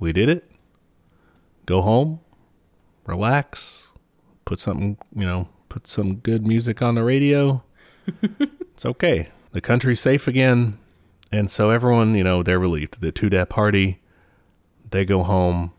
we 0.00 0.12
did 0.12 0.28
it. 0.28 0.50
Go 1.64 1.80
home, 1.82 2.18
relax, 3.06 3.90
put 4.44 4.58
something, 4.58 4.98
you 5.14 5.24
know, 5.24 5.48
put 5.72 5.86
some 5.86 6.16
good 6.16 6.46
music 6.46 6.82
on 6.82 6.96
the 6.96 7.02
radio. 7.02 7.62
it's 8.22 8.84
okay. 8.84 9.30
The 9.52 9.60
country's 9.60 10.00
safe 10.00 10.28
again." 10.28 10.78
And 11.32 11.50
so 11.50 11.70
everyone, 11.70 12.14
you 12.14 12.22
know, 12.22 12.42
they're 12.42 12.58
relieved. 12.58 13.00
The 13.00 13.10
Tudeh 13.10 13.48
party, 13.48 14.00
they 14.90 15.06
go 15.06 15.22
home. 15.22 15.72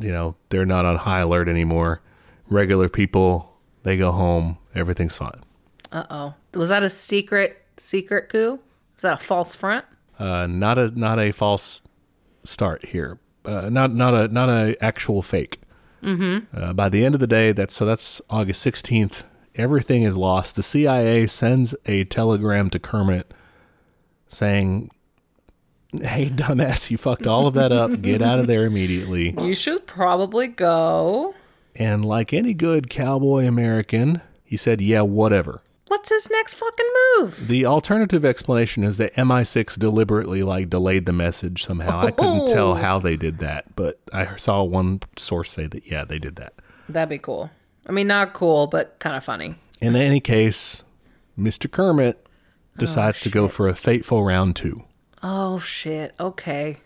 You 0.00 0.10
know, 0.10 0.34
they're 0.48 0.66
not 0.66 0.84
on 0.84 0.96
high 0.96 1.20
alert 1.20 1.48
anymore. 1.48 2.00
Regular 2.48 2.88
people, 2.88 3.56
they 3.84 3.96
go 3.96 4.10
home. 4.10 4.58
Everything's 4.74 5.16
fine. 5.16 5.44
Uh 5.92 6.04
oh. 6.10 6.34
Was 6.54 6.70
that 6.70 6.82
a 6.82 6.90
secret 6.90 7.64
secret 7.76 8.28
coup? 8.28 8.58
Is 8.96 9.02
that 9.02 9.20
a 9.20 9.24
false 9.24 9.54
front? 9.54 9.84
Uh, 10.18 10.48
not 10.48 10.76
a 10.76 10.88
not 10.98 11.20
a 11.20 11.30
false 11.30 11.82
start 12.42 12.86
here. 12.86 13.18
Uh, 13.44 13.70
not 13.70 13.94
not 13.94 14.12
a 14.12 14.26
not 14.26 14.48
a 14.48 14.76
actual 14.82 15.22
fake. 15.22 15.60
Mm-hmm. 16.04 16.56
Uh, 16.56 16.72
by 16.74 16.88
the 16.88 17.04
end 17.04 17.14
of 17.14 17.20
the 17.20 17.26
day, 17.26 17.52
that's 17.52 17.74
so 17.74 17.86
that's 17.86 18.20
August 18.30 18.60
sixteenth. 18.60 19.24
Everything 19.56 20.02
is 20.02 20.16
lost. 20.16 20.56
The 20.56 20.62
CIA 20.62 21.26
sends 21.26 21.74
a 21.86 22.04
telegram 22.04 22.70
to 22.70 22.78
Kermit 22.78 23.32
saying, 24.28 24.90
"Hey, 25.92 26.28
dumbass, 26.28 26.90
you 26.90 26.98
fucked 26.98 27.26
all 27.26 27.46
of 27.46 27.54
that 27.54 27.72
up. 27.72 28.02
Get 28.02 28.20
out 28.22 28.38
of 28.38 28.46
there 28.46 28.64
immediately." 28.66 29.34
You 29.40 29.54
should 29.54 29.86
probably 29.86 30.46
go. 30.48 31.34
And 31.76 32.04
like 32.04 32.32
any 32.32 32.54
good 32.54 32.88
cowboy 32.88 33.46
American, 33.46 34.20
he 34.44 34.56
said, 34.56 34.80
"Yeah, 34.80 35.02
whatever." 35.02 35.62
What's 35.88 36.08
his 36.08 36.30
next 36.30 36.54
fucking 36.54 36.86
move? 37.18 37.46
The 37.46 37.66
alternative 37.66 38.24
explanation 38.24 38.84
is 38.84 38.96
that 38.98 39.14
MI6 39.14 39.78
deliberately 39.78 40.42
like 40.42 40.70
delayed 40.70 41.04
the 41.06 41.12
message 41.12 41.64
somehow. 41.64 42.00
I 42.00 42.10
couldn't 42.10 42.48
tell 42.48 42.72
Oh. 42.72 42.74
how 42.74 42.98
they 42.98 43.16
did 43.16 43.38
that, 43.38 43.76
but 43.76 44.00
I 44.12 44.36
saw 44.36 44.62
one 44.62 45.00
source 45.16 45.50
say 45.52 45.66
that 45.66 45.86
yeah, 45.90 46.04
they 46.04 46.18
did 46.18 46.36
that. 46.36 46.54
That'd 46.88 47.10
be 47.10 47.18
cool. 47.18 47.50
I 47.86 47.92
mean, 47.92 48.06
not 48.06 48.32
cool, 48.32 48.66
but 48.66 48.98
kind 48.98 49.14
of 49.14 49.22
funny. 49.22 49.56
In 49.80 49.94
any 49.94 50.20
case, 50.20 50.84
Mr. 51.38 51.70
Kermit 51.70 52.26
decides 52.78 53.20
oh, 53.20 53.24
to 53.24 53.30
go 53.30 53.46
for 53.48 53.68
a 53.68 53.74
fateful 53.74 54.24
round 54.24 54.56
two. 54.56 54.84
Oh 55.22 55.58
shit. 55.58 56.14
Okay. 56.18 56.78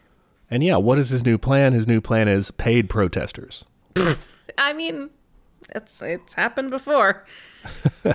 And 0.51 0.65
yeah, 0.65 0.77
what 0.77 0.99
is 0.99 1.11
his 1.11 1.25
new 1.25 1.39
plan? 1.39 1.73
His 1.73 1.87
new 1.87 2.01
plan 2.01 2.27
is 2.27 2.51
paid 2.51 2.89
protesters. 2.89 3.65
I 4.57 4.73
mean, 4.73 5.11
it's 5.71 6.03
it's 6.03 6.35
happened 6.35 6.71
before. 6.71 7.25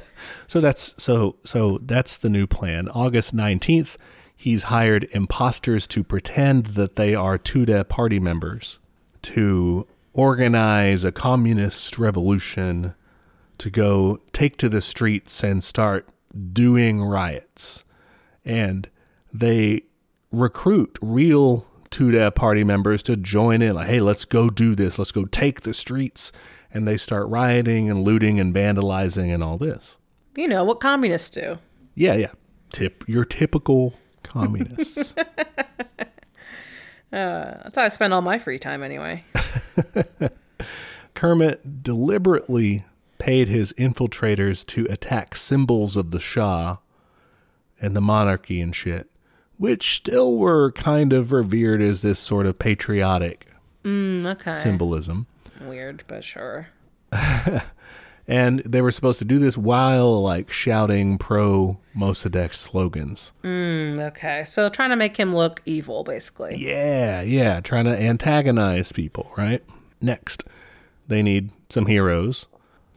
So 0.54 0.62
that's 0.62 0.94
so 1.02 1.38
so 1.44 1.80
that's 1.82 2.16
the 2.20 2.30
new 2.30 2.46
plan. 2.46 2.88
August 2.90 3.36
19th, 3.36 3.98
he's 4.36 4.64
hired 4.64 5.06
imposters 5.12 5.88
to 5.88 6.04
pretend 6.04 6.68
that 6.78 6.96
they 6.96 7.16
are 7.16 7.40
Tudeh 7.40 7.90
party 7.90 8.20
members 8.20 8.78
to 9.24 9.88
organize 10.14 11.04
a 11.04 11.12
communist 11.12 11.98
revolution 11.98 12.94
to 13.58 13.72
go 13.72 14.20
take 14.32 14.58
to 14.58 14.70
the 14.70 14.80
streets 14.80 15.44
and 15.44 15.64
start 15.64 16.08
doing 16.52 17.04
riots. 17.04 17.84
And 18.46 18.88
they 19.34 19.82
recruit 20.32 21.00
real 21.02 21.66
Tudeh 21.90 22.36
party 22.36 22.64
members 22.64 23.02
to 23.04 23.16
join 23.16 23.64
in. 23.64 23.74
Like, 23.74 23.88
hey, 23.88 24.02
let's 24.02 24.26
go 24.26 24.52
do 24.52 24.76
this. 24.76 25.00
Let's 25.00 25.12
go 25.12 25.26
take 25.26 25.62
the 25.62 25.74
streets. 25.74 26.32
And 26.74 26.88
they 26.88 26.98
start 26.98 27.28
rioting 27.28 27.90
and 27.90 28.04
looting 28.04 28.40
and 28.40 28.54
vandalizing 28.54 29.34
and 29.34 29.44
all 29.44 29.58
this. 29.58 29.98
You 30.36 30.48
know 30.48 30.64
what 30.64 30.80
communists 30.80 31.30
do. 31.30 31.60
Yeah, 31.96 32.16
yeah. 32.16 32.32
Tip 32.72 33.04
your 33.08 33.24
typical 33.26 33.94
communists. 34.24 35.14
That's 37.12 37.76
how 37.76 37.84
I 37.84 37.90
spend 37.90 38.14
all 38.14 38.22
my 38.24 38.40
free 38.40 38.58
time 38.58 38.82
anyway. 38.82 39.24
Kermit 41.14 41.84
deliberately 41.84 42.86
paid 43.20 43.48
his 43.48 43.72
infiltrators 43.74 44.66
to 44.68 44.86
attack 44.90 45.36
symbols 45.36 45.96
of 45.96 46.10
the 46.12 46.20
Shah 46.20 46.78
and 47.80 47.96
the 47.96 48.02
monarchy 48.02 48.60
and 48.60 48.76
shit, 48.76 49.10
which 49.58 49.96
still 49.96 50.38
were 50.38 50.72
kind 50.72 51.14
of 51.14 51.32
revered 51.32 51.82
as 51.82 52.02
this 52.02 52.20
sort 52.20 52.46
of 52.48 52.58
patriotic 52.60 53.48
Mm, 53.84 54.26
okay. 54.26 54.56
symbolism. 54.56 55.28
Weird, 55.68 56.04
but 56.08 56.24
sure. 56.24 56.68
And 58.28 58.60
they 58.60 58.82
were 58.82 58.92
supposed 58.92 59.20
to 59.20 59.26
do 59.26 59.38
this 59.38 59.58
while 59.58 60.22
like 60.22 60.50
shouting 60.50 61.18
pro 61.18 61.78
Mossadegh 61.96 62.54
slogans. 62.54 63.34
Mm, 63.44 64.00
okay. 64.12 64.44
So 64.46 64.70
trying 64.70 64.92
to 64.92 64.96
make 64.96 65.18
him 65.18 65.34
look 65.34 65.62
evil, 65.66 66.04
basically. 66.04 66.56
Yeah, 66.58 67.22
yeah, 67.22 67.60
trying 67.60 67.86
to 67.86 68.02
antagonize 68.02 68.92
people, 68.92 69.32
right? 69.38 69.62
Next, 70.00 70.46
they 71.08 71.22
need 71.22 71.52
some 71.70 71.88
heroes. 71.88 72.48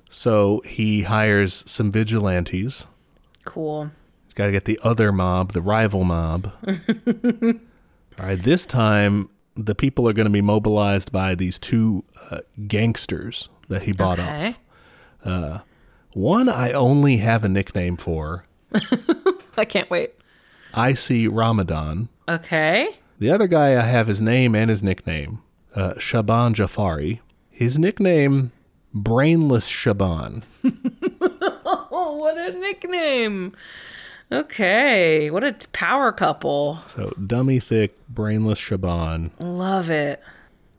So 0.09 0.63
he 0.65 1.03
hires 1.03 1.65
some 1.67 1.91
vigilantes. 1.91 2.87
Cool. 3.45 3.91
He's 4.27 4.35
got 4.35 4.47
to 4.47 4.53
get 4.53 4.65
the 4.65 4.79
other 4.85 5.11
mob, 5.11 5.53
the 5.53 5.63
rival 5.63 6.05
mob. 6.05 6.53
All 6.69 8.27
right, 8.27 8.41
this 8.41 8.65
time 8.65 9.29
the 9.57 9.75
people 9.75 10.09
are 10.09 10.13
going 10.13 10.27
to 10.27 10.33
be 10.33 10.41
mobilized 10.41 11.11
by 11.13 11.35
these 11.35 11.59
two 11.59 12.05
uh, 12.31 12.41
gangsters 12.67 13.49
that 13.69 13.83
he 13.83 13.93
bought 13.93 14.19
off. 14.19 14.57
Okay. 15.25 15.61
One 16.13 16.49
I 16.49 16.73
only 16.73 17.19
have 17.19 17.45
a 17.45 17.49
nickname 17.49 17.97
for, 17.97 18.47
I 19.57 19.65
can't 19.67 19.91
wait. 19.91 20.13
Icy 20.75 21.29
Ramadan. 21.29 22.09
Okay. 22.29 22.89
The 23.19 23.31
other 23.31 23.47
guy 23.47 23.73
I 23.79 23.83
have 23.83 24.07
his 24.07 24.23
name 24.23 24.55
and 24.55 24.71
his 24.71 24.83
nickname, 24.83 25.43
uh, 25.75 25.99
Shaban 25.99 26.55
Jafari. 26.55 27.21
His 27.51 27.79
nickname, 27.79 28.53
Brainless 28.95 29.67
Shaban. 29.67 30.45
Oh, 31.99 32.15
what 32.17 32.37
a 32.37 32.53
nickname. 32.53 33.53
Okay. 34.31 35.31
What 35.31 35.45
a 35.45 35.55
power 35.73 36.13
couple. 36.13 36.81
So 36.87 37.11
dummy 37.25 37.61
thick, 37.61 37.97
brainless 38.09 38.59
Shaban. 38.59 39.31
Love 39.39 39.91
it. 39.91 40.23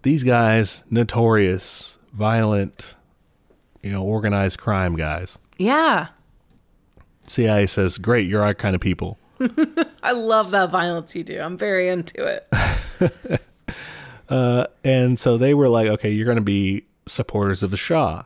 These 0.02 0.24
guys, 0.24 0.84
notorious, 0.90 1.98
violent, 2.14 2.96
you 3.82 3.92
know, 3.92 4.04
organized 4.04 4.60
crime 4.60 4.96
guys. 4.96 5.38
Yeah. 5.58 6.08
CIA 7.28 7.68
says, 7.68 7.98
"Great, 7.98 8.28
you're 8.28 8.44
our 8.44 8.54
kind 8.54 8.76
of 8.76 8.82
people." 8.82 9.18
I 10.04 10.12
love 10.12 10.52
that 10.52 10.70
violence 10.72 11.16
you 11.16 11.24
do. 11.24 11.40
I'm 11.40 11.58
very 11.58 11.90
into 11.90 12.26
it. 12.26 13.42
Uh, 14.30 14.68
and 14.84 15.18
so 15.18 15.38
they 15.38 15.54
were 15.54 15.70
like, 15.70 15.88
"Okay, 15.88 16.10
you're 16.12 16.26
going 16.26 16.36
to 16.36 16.44
be 16.44 16.84
supporters 17.08 17.64
of 17.64 17.72
the 17.72 17.78
Shah. 17.78 18.24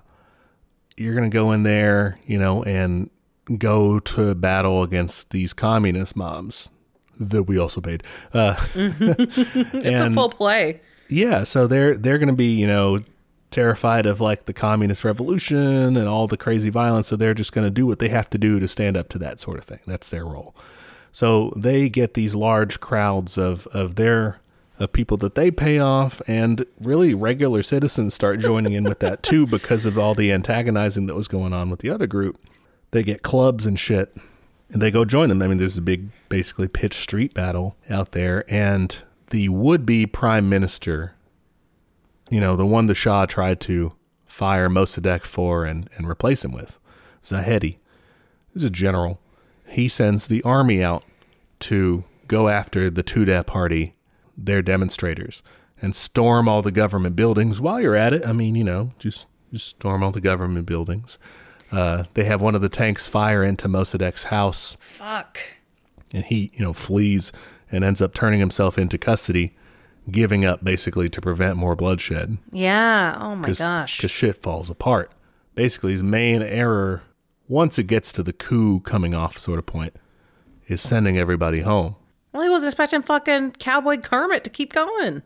You're 0.98 1.14
going 1.14 1.30
to 1.30 1.34
go 1.34 1.52
in 1.52 1.64
there, 1.64 2.18
you 2.26 2.40
know, 2.40 2.64
and 2.64 3.10
go 3.58 4.00
to 4.00 4.36
battle 4.36 4.84
against 4.84 5.32
these 5.32 5.54
communist 5.54 6.16
mobs 6.16 6.72
that 7.20 7.44
we 7.44 7.58
also 7.58 7.82
paid." 7.82 8.04
Uh, 8.34 8.56
It's 8.76 10.02
a 10.02 10.12
full 10.12 10.30
play. 10.30 10.82
Yeah, 11.10 11.44
so 11.44 11.68
they're 11.68 11.98
they're 11.98 12.18
going 12.18 12.30
to 12.30 12.34
be, 12.36 12.56
you 12.56 12.68
know, 12.68 13.00
terrified 13.52 14.06
of 14.06 14.22
like 14.22 14.46
the 14.46 14.54
communist 14.54 15.04
revolution 15.04 15.98
and 15.98 16.08
all 16.08 16.28
the 16.28 16.38
crazy 16.38 16.70
violence, 16.70 17.08
so 17.08 17.16
they're 17.16 17.34
just 17.34 17.52
going 17.52 17.66
to 17.66 17.72
do 17.72 17.86
what 17.86 18.00
they 18.00 18.10
have 18.10 18.30
to 18.32 18.38
do 18.38 18.60
to 18.60 18.68
stand 18.68 18.96
up 18.96 19.10
to 19.10 19.20
that 19.20 19.40
sort 19.40 19.58
of 19.58 19.66
thing. 19.66 19.80
That's 19.86 20.10
their 20.10 20.26
role. 20.26 20.56
So 21.12 21.52
they 21.58 21.90
get 21.90 22.14
these 22.14 22.34
large 22.36 22.80
crowds 22.80 23.38
of 23.38 23.68
of 23.68 23.96
their 23.96 24.40
of 24.80 24.94
people 24.94 25.18
that 25.18 25.36
they 25.36 25.52
pay 25.52 25.78
off 25.78 26.22
and 26.28 26.66
really 26.80 27.14
regular 27.14 27.62
citizens 27.62 28.16
start 28.16 28.40
joining 28.40 28.74
in 28.74 28.84
with 28.84 29.00
that 29.00 29.22
too 29.22 29.46
because 29.46 29.86
of 29.86 29.96
all 29.98 30.16
the 30.16 30.32
antagonizing 30.32 31.06
that 31.06 31.14
was 31.14 31.28
going 31.28 31.54
on 31.54 31.70
with 31.70 31.82
the 31.82 31.90
other 31.90 32.08
group. 32.08 32.40
They 32.92 33.04
get 33.04 33.24
clubs 33.24 33.66
and 33.66 33.80
shit 33.80 34.16
and 34.72 34.82
they 34.82 34.92
go 34.92 35.06
join 35.06 35.30
them. 35.30 35.42
I 35.42 35.48
mean, 35.48 35.58
there's 35.58 35.78
a 35.78 35.82
big, 35.82 36.10
basically 36.30 36.68
pitch 36.68 36.94
street 36.94 37.34
battle 37.34 37.76
out 37.90 38.14
there, 38.14 38.46
and 38.48 38.98
the 39.30 39.50
would-be 39.50 40.06
prime 40.06 40.50
minister, 40.50 41.16
you 42.30 42.40
know, 42.40 42.56
the 42.56 42.66
one 42.66 42.88
the 42.88 42.96
Shah 42.96 43.26
tried 43.26 43.60
to 43.62 43.94
fire 44.26 44.70
Mossadegh 44.70 45.24
for 45.24 45.66
and, 45.66 45.90
and 45.98 46.08
replace 46.08 46.46
him 46.46 46.54
with, 46.54 46.80
Zahedi, 47.24 47.78
is 48.56 48.64
a 48.64 48.70
general. 48.70 49.20
He 49.68 49.88
sends 49.88 50.28
the 50.28 50.42
army 50.44 50.82
out 50.82 51.04
to 51.60 52.06
go 52.28 52.48
after 52.48 52.90
the 52.90 53.04
Tudeh 53.04 53.46
party, 53.46 53.96
their 54.38 54.62
demonstrators, 54.62 55.44
and 55.82 55.96
storm 55.96 56.48
all 56.48 56.62
the 56.62 56.72
government 56.72 57.16
buildings. 57.16 57.60
While 57.60 57.82
you're 57.82 57.96
at 57.96 58.14
it, 58.14 58.26
I 58.26 58.32
mean, 58.32 58.56
you 58.56 58.64
know, 58.64 58.92
just 59.00 59.28
just 59.52 59.68
storm 59.68 60.02
all 60.02 60.12
the 60.12 60.22
government 60.22 60.66
buildings. 60.66 61.18
Uh, 61.72 62.04
they 62.16 62.26
have 62.26 62.42
one 62.42 62.54
of 62.56 62.62
the 62.62 62.70
tanks 62.70 63.08
fire 63.08 63.44
into 63.44 63.68
Mossadegh's 63.68 64.26
house 64.26 64.76
Fuck. 64.80 65.40
and 66.14 66.26
he 66.26 66.52
you 66.54 66.60
know 66.66 66.74
flees 66.74 67.32
and 67.72 67.84
ends 67.84 68.02
up 68.02 68.14
turning 68.14 68.40
himself 68.42 68.78
into 68.78 68.98
custody 68.98 69.56
giving 70.10 70.44
up 70.44 70.64
basically 70.64 71.08
to 71.10 71.22
prevent 71.22 71.56
more 71.58 71.76
bloodshed 71.76 72.38
Yeah. 72.52 73.18
Oh 73.20 73.36
my 73.36 73.52
gosh. 73.52 73.98
because 73.98 74.12
shit 74.12 74.42
falls 74.42 74.70
apart 74.70 75.12
basically 75.56 75.94
his 75.94 76.04
main 76.04 76.42
error 76.42 77.04
once 77.48 77.78
it 77.80 77.84
gets 77.84 78.12
to 78.14 78.24
the 78.24 78.34
coup 78.34 78.80
coming 78.82 79.14
off 79.14 79.38
sort 79.38 79.60
of 79.60 79.66
point 79.66 79.96
is 80.68 80.82
sending 80.82 81.18
everybody 81.18 81.62
home 81.62 81.96
Well, 82.34 82.44
he 82.44 82.50
wasn't 82.50 82.72
expecting 82.74 83.02
fucking 83.02 83.52
Cowboy 83.60 83.98
Kermit 83.98 84.44
to 84.44 84.50
keep 84.50 84.74
going. 84.74 85.22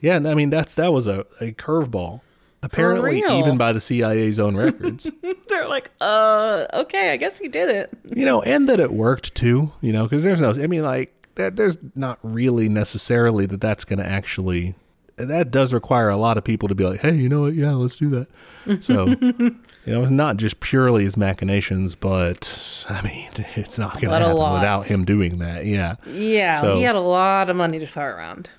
yeah 0.00 0.16
i 0.16 0.34
mean 0.34 0.48
that's 0.48 0.74
that 0.76 0.92
was 0.94 1.06
a, 1.06 1.26
a 1.40 1.52
curveball 1.52 2.20
apparently 2.64 3.18
even 3.18 3.56
by 3.58 3.72
the 3.72 3.80
cia's 3.80 4.38
own 4.38 4.56
records 4.56 5.10
They're 5.48 5.68
like, 5.68 5.90
uh, 6.00 6.66
okay, 6.74 7.12
I 7.12 7.16
guess 7.16 7.40
we 7.40 7.48
did 7.48 7.68
it. 7.68 7.90
you 8.16 8.24
know, 8.24 8.42
and 8.42 8.68
that 8.68 8.80
it 8.80 8.92
worked 8.92 9.34
too, 9.34 9.72
you 9.80 9.92
know, 9.92 10.04
because 10.04 10.22
there's 10.24 10.40
no, 10.40 10.50
I 10.50 10.66
mean, 10.66 10.82
like, 10.82 11.12
that, 11.36 11.56
there's 11.56 11.78
not 11.94 12.18
really 12.22 12.68
necessarily 12.68 13.46
that 13.46 13.60
that's 13.60 13.84
going 13.84 13.98
to 13.98 14.06
actually, 14.06 14.74
that 15.16 15.50
does 15.50 15.72
require 15.72 16.08
a 16.08 16.16
lot 16.16 16.38
of 16.38 16.44
people 16.44 16.68
to 16.68 16.74
be 16.74 16.84
like, 16.84 17.00
hey, 17.00 17.14
you 17.14 17.28
know 17.28 17.42
what? 17.42 17.54
Yeah, 17.54 17.72
let's 17.72 17.96
do 17.96 18.08
that. 18.10 18.82
So, 18.84 19.06
you 19.20 19.52
know, 19.86 20.02
it's 20.02 20.10
not 20.10 20.38
just 20.38 20.60
purely 20.60 21.04
his 21.04 21.16
machinations, 21.16 21.94
but 21.94 22.84
I 22.88 23.02
mean, 23.02 23.28
it's 23.54 23.78
not 23.78 23.92
going 23.94 24.02
to 24.04 24.08
But 24.08 24.22
a 24.22 24.26
happen 24.26 24.36
lot. 24.38 24.54
without 24.54 24.86
him 24.86 25.04
doing 25.04 25.38
that. 25.38 25.66
Yeah. 25.66 25.96
Yeah, 26.06 26.60
So- 26.60 26.76
he 26.76 26.82
had 26.82 26.96
a 26.96 27.00
lot 27.00 27.50
of 27.50 27.56
money 27.56 27.78
to 27.78 27.86
throw 27.86 28.04
around. 28.06 28.50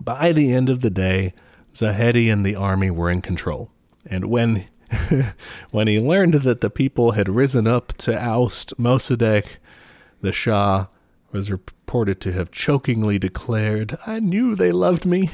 By 0.00 0.32
the 0.32 0.52
end 0.52 0.68
of 0.70 0.80
the 0.80 0.90
day, 0.90 1.34
Zahedi 1.74 2.32
and 2.32 2.44
the 2.44 2.56
army 2.56 2.90
were 2.90 3.10
in 3.10 3.20
control. 3.20 3.70
And 4.06 4.26
when 4.26 4.66
when 5.70 5.86
he 5.86 6.00
learned 6.00 6.34
that 6.34 6.60
the 6.60 6.70
people 6.70 7.12
had 7.12 7.28
risen 7.28 7.66
up 7.66 7.92
to 7.98 8.16
oust 8.16 8.76
Mossadegh, 8.78 9.46
the 10.20 10.32
Shah 10.32 10.86
was 11.32 11.50
reported 11.50 12.20
to 12.22 12.32
have 12.32 12.50
chokingly 12.50 13.18
declared, 13.18 13.96
I 14.06 14.20
knew 14.20 14.54
they 14.54 14.72
loved 14.72 15.04
me. 15.04 15.30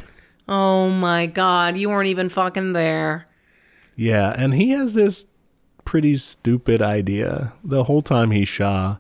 Oh 0.48 0.90
my 0.90 1.26
god, 1.26 1.76
you 1.76 1.88
weren't 1.88 2.08
even 2.08 2.28
fucking 2.28 2.72
there. 2.72 3.26
Yeah, 3.96 4.34
and 4.36 4.54
he 4.54 4.70
has 4.70 4.94
this 4.94 5.26
pretty 5.84 6.16
stupid 6.16 6.82
idea 6.82 7.54
the 7.64 7.84
whole 7.84 8.02
time 8.02 8.30
he's 8.30 8.48
Shah 8.48 8.98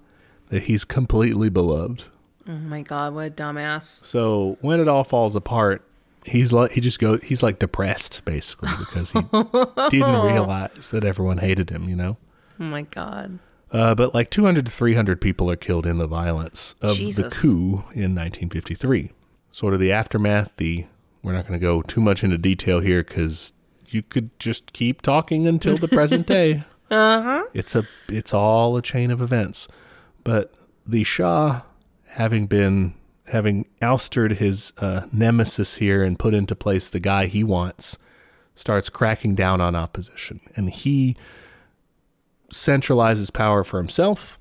that 0.48 0.64
he's 0.64 0.84
completely 0.84 1.50
beloved. 1.50 2.04
Oh 2.48 2.52
my 2.58 2.82
god, 2.82 3.14
what 3.14 3.26
a 3.26 3.30
dumbass. 3.30 4.04
So 4.04 4.56
when 4.60 4.80
it 4.80 4.88
all 4.88 5.04
falls 5.04 5.34
apart, 5.36 5.82
he's 6.26 6.52
like 6.52 6.72
he 6.72 6.80
just 6.80 6.98
goes 6.98 7.22
he's 7.22 7.42
like 7.42 7.58
depressed 7.58 8.24
basically 8.24 8.70
because 8.78 9.12
he 9.12 9.20
didn't 9.98 10.22
realize 10.22 10.90
that 10.90 11.04
everyone 11.04 11.38
hated 11.38 11.70
him, 11.70 11.88
you 11.88 11.96
know. 11.96 12.16
Oh 12.60 12.64
my 12.64 12.82
god. 12.82 13.38
Uh, 13.70 13.94
but 13.94 14.14
like 14.14 14.30
200 14.30 14.66
to 14.66 14.72
300 14.72 15.20
people 15.20 15.50
are 15.50 15.56
killed 15.56 15.86
in 15.86 15.98
the 15.98 16.06
violence 16.06 16.76
of 16.80 16.96
the 16.96 17.28
coup 17.32 17.84
in 17.92 18.14
1953. 18.14 19.10
Sort 19.50 19.74
of 19.74 19.80
the 19.80 19.92
aftermath. 19.92 20.52
The 20.56 20.86
we're 21.22 21.32
not 21.32 21.46
going 21.46 21.58
to 21.58 21.64
go 21.64 21.82
too 21.82 22.00
much 22.00 22.22
into 22.22 22.38
detail 22.38 22.80
here 22.80 23.02
because 23.02 23.52
you 23.88 24.02
could 24.02 24.38
just 24.38 24.72
keep 24.72 25.02
talking 25.02 25.46
until 25.48 25.76
the 25.76 25.88
present 25.88 26.26
day. 26.28 26.64
Uh-huh. 26.90 27.44
It's 27.52 27.74
a 27.74 27.86
it's 28.08 28.32
all 28.32 28.76
a 28.76 28.82
chain 28.82 29.10
of 29.10 29.20
events. 29.20 29.66
But 30.22 30.54
the 30.86 31.04
Shah, 31.04 31.62
having 32.06 32.46
been 32.46 32.94
having 33.28 33.66
ousted 33.82 34.32
his 34.32 34.72
uh, 34.78 35.06
nemesis 35.12 35.76
here 35.76 36.02
and 36.02 36.18
put 36.18 36.34
into 36.34 36.54
place 36.54 36.88
the 36.88 37.00
guy 37.00 37.26
he 37.26 37.42
wants, 37.42 37.98
starts 38.54 38.88
cracking 38.88 39.34
down 39.34 39.60
on 39.60 39.74
opposition, 39.74 40.40
and 40.54 40.70
he 40.70 41.16
centralizes 42.52 43.32
power 43.32 43.64
for 43.64 43.78
himself. 43.78 44.38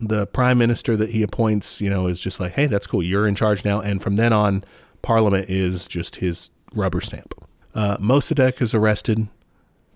The 0.00 0.26
prime 0.26 0.58
minister 0.58 0.96
that 0.96 1.10
he 1.10 1.22
appoints, 1.22 1.80
you 1.80 1.90
know, 1.90 2.06
is 2.06 2.20
just 2.20 2.40
like, 2.40 2.52
hey, 2.52 2.66
that's 2.66 2.86
cool. 2.86 3.02
You're 3.02 3.28
in 3.28 3.34
charge 3.34 3.64
now. 3.64 3.80
And 3.80 4.02
from 4.02 4.16
then 4.16 4.32
on, 4.32 4.64
parliament 5.02 5.50
is 5.50 5.86
just 5.86 6.16
his 6.16 6.50
rubber 6.74 7.00
stamp. 7.00 7.34
Uh, 7.74 7.98
Mossadegh 7.98 8.60
is 8.62 8.74
arrested, 8.74 9.28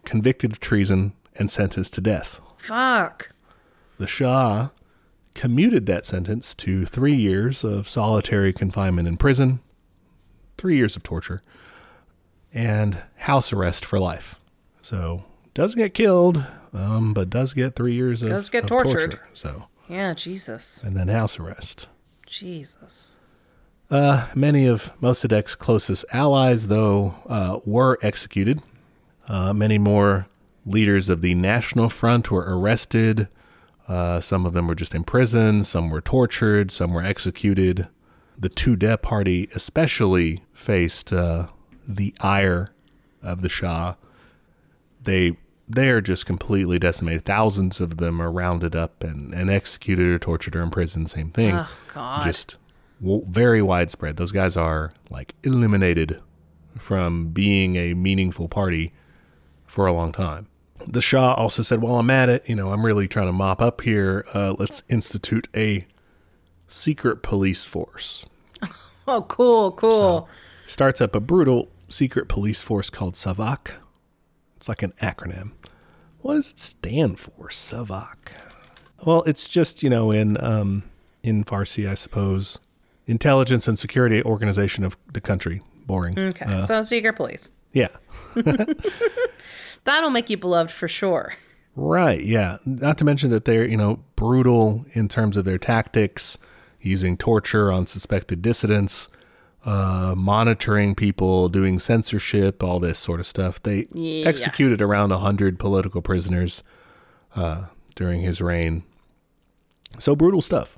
convicted 0.04 0.52
of 0.52 0.60
treason, 0.60 1.14
and 1.36 1.50
sentenced 1.50 1.94
to 1.94 2.00
death. 2.00 2.40
Fuck. 2.58 3.30
The 3.98 4.06
Shah 4.06 4.68
commuted 5.34 5.86
that 5.86 6.04
sentence 6.06 6.54
to 6.54 6.84
three 6.86 7.14
years 7.14 7.64
of 7.64 7.88
solitary 7.88 8.52
confinement 8.52 9.08
in 9.08 9.16
prison, 9.16 9.60
three 10.56 10.76
years 10.76 10.96
of 10.96 11.02
torture, 11.02 11.42
and 12.52 12.98
house 13.16 13.52
arrest 13.52 13.84
for 13.84 13.98
life. 13.98 14.40
So 14.82 15.24
doesn't 15.54 15.78
get 15.78 15.94
killed, 15.94 16.44
um, 16.72 17.12
but 17.14 17.30
does 17.30 17.52
get 17.52 17.74
three 17.76 17.94
years 17.94 18.22
of, 18.22 18.28
Does 18.30 18.48
get 18.48 18.64
of 18.64 18.68
tortured. 18.70 19.10
torture. 19.12 19.28
So 19.32 19.64
Yeah, 19.88 20.14
Jesus. 20.14 20.84
and 20.84 20.96
then 20.96 21.08
house 21.08 21.38
arrest. 21.38 21.88
Jesus. 22.26 23.18
Uh, 23.90 24.28
many 24.34 24.66
of 24.66 24.90
Mossadegh's 25.00 25.54
closest 25.54 26.04
allies, 26.12 26.68
though, 26.68 27.14
uh, 27.28 27.58
were 27.64 27.98
executed. 28.02 28.62
Uh, 29.28 29.52
many 29.52 29.78
more 29.78 30.26
leaders 30.66 31.08
of 31.08 31.20
the 31.20 31.34
National 31.34 31.88
Front 31.88 32.30
were 32.30 32.44
arrested. 32.58 33.28
Uh, 33.86 34.20
some 34.20 34.46
of 34.46 34.52
them 34.54 34.66
were 34.66 34.74
just 34.74 34.94
imprisoned. 34.94 35.66
Some 35.66 35.90
were 35.90 36.00
tortured. 36.00 36.70
Some 36.70 36.94
were 36.94 37.02
executed. 37.02 37.88
The 38.38 38.48
Tudeh 38.50 39.00
party 39.02 39.48
especially 39.54 40.42
faced 40.52 41.12
uh, 41.12 41.48
the 41.86 42.14
ire 42.20 42.70
of 43.22 43.42
the 43.42 43.48
Shah. 43.48 43.94
They 45.02 45.36
they 45.66 45.88
are 45.88 46.00
just 46.02 46.26
completely 46.26 46.78
decimated. 46.78 47.24
Thousands 47.24 47.80
of 47.80 47.96
them 47.96 48.20
are 48.20 48.30
rounded 48.30 48.76
up 48.76 49.02
and, 49.02 49.32
and 49.32 49.50
executed 49.50 50.06
or 50.08 50.18
tortured 50.18 50.54
or 50.56 50.60
imprisoned. 50.60 51.08
Same 51.10 51.30
thing 51.30 51.54
Oh, 51.54 51.70
God. 51.94 52.22
just 52.22 52.56
w- 53.00 53.24
very 53.26 53.62
widespread. 53.62 54.16
Those 54.18 54.32
guys 54.32 54.56
are 54.58 54.92
like 55.08 55.34
eliminated 55.42 56.20
from 56.78 57.28
being 57.28 57.76
a 57.76 57.94
meaningful 57.94 58.46
party 58.48 58.92
for 59.66 59.86
a 59.86 59.92
long 59.92 60.12
time. 60.12 60.48
The 60.86 61.02
Shah 61.02 61.34
also 61.34 61.62
said, 61.62 61.80
"While 61.80 61.98
I'm 61.98 62.10
at 62.10 62.28
it, 62.28 62.48
you 62.48 62.54
know, 62.54 62.72
I'm 62.72 62.84
really 62.84 63.08
trying 63.08 63.26
to 63.26 63.32
mop 63.32 63.60
up 63.60 63.80
here. 63.80 64.24
Uh, 64.34 64.54
let's 64.58 64.82
institute 64.88 65.48
a 65.56 65.86
secret 66.66 67.22
police 67.22 67.64
force." 67.64 68.26
oh, 69.08 69.22
cool, 69.22 69.72
cool. 69.72 70.28
Starts 70.66 71.00
up 71.00 71.14
a 71.14 71.20
brutal 71.20 71.68
secret 71.88 72.28
police 72.28 72.62
force 72.62 72.90
called 72.90 73.14
Savak. 73.14 73.72
It's 74.56 74.68
like 74.68 74.82
an 74.82 74.92
acronym. 75.00 75.52
What 76.20 76.34
does 76.34 76.50
it 76.50 76.58
stand 76.58 77.20
for? 77.20 77.48
Savak. 77.48 78.32
Well, 79.04 79.22
it's 79.24 79.48
just 79.48 79.82
you 79.82 79.90
know 79.90 80.10
in 80.10 80.42
um, 80.42 80.84
in 81.22 81.44
Farsi, 81.44 81.88
I 81.88 81.94
suppose, 81.94 82.58
intelligence 83.06 83.68
and 83.68 83.78
security 83.78 84.22
organization 84.22 84.84
of 84.84 84.96
the 85.12 85.20
country. 85.20 85.60
Boring. 85.86 86.18
okay, 86.18 86.64
so 86.64 86.82
secret 86.82 87.14
police. 87.14 87.52
Yeah. 87.74 87.88
That'll 89.84 90.10
make 90.10 90.30
you 90.30 90.36
beloved 90.36 90.70
for 90.70 90.88
sure. 90.88 91.34
Right. 91.76 92.22
Yeah. 92.22 92.58
Not 92.64 92.98
to 92.98 93.04
mention 93.04 93.30
that 93.30 93.44
they're 93.44 93.66
you 93.68 93.76
know 93.76 94.00
brutal 94.16 94.84
in 94.92 95.08
terms 95.08 95.36
of 95.36 95.44
their 95.44 95.58
tactics, 95.58 96.38
using 96.80 97.16
torture 97.16 97.70
on 97.72 97.86
suspected 97.86 98.42
dissidents, 98.42 99.08
uh, 99.64 100.14
monitoring 100.16 100.94
people, 100.94 101.48
doing 101.48 101.78
censorship, 101.78 102.62
all 102.62 102.78
this 102.78 102.98
sort 102.98 103.18
of 103.20 103.26
stuff. 103.26 103.62
They 103.62 103.86
Yeah. 103.92 104.26
executed 104.28 104.80
around 104.82 105.10
hundred 105.10 105.58
political 105.58 106.00
prisoners 106.02 106.62
uh, 107.34 107.66
during 107.94 108.20
his 108.22 108.40
reign. 108.40 108.84
So 109.98 110.14
brutal 110.16 110.40
stuff. 110.42 110.76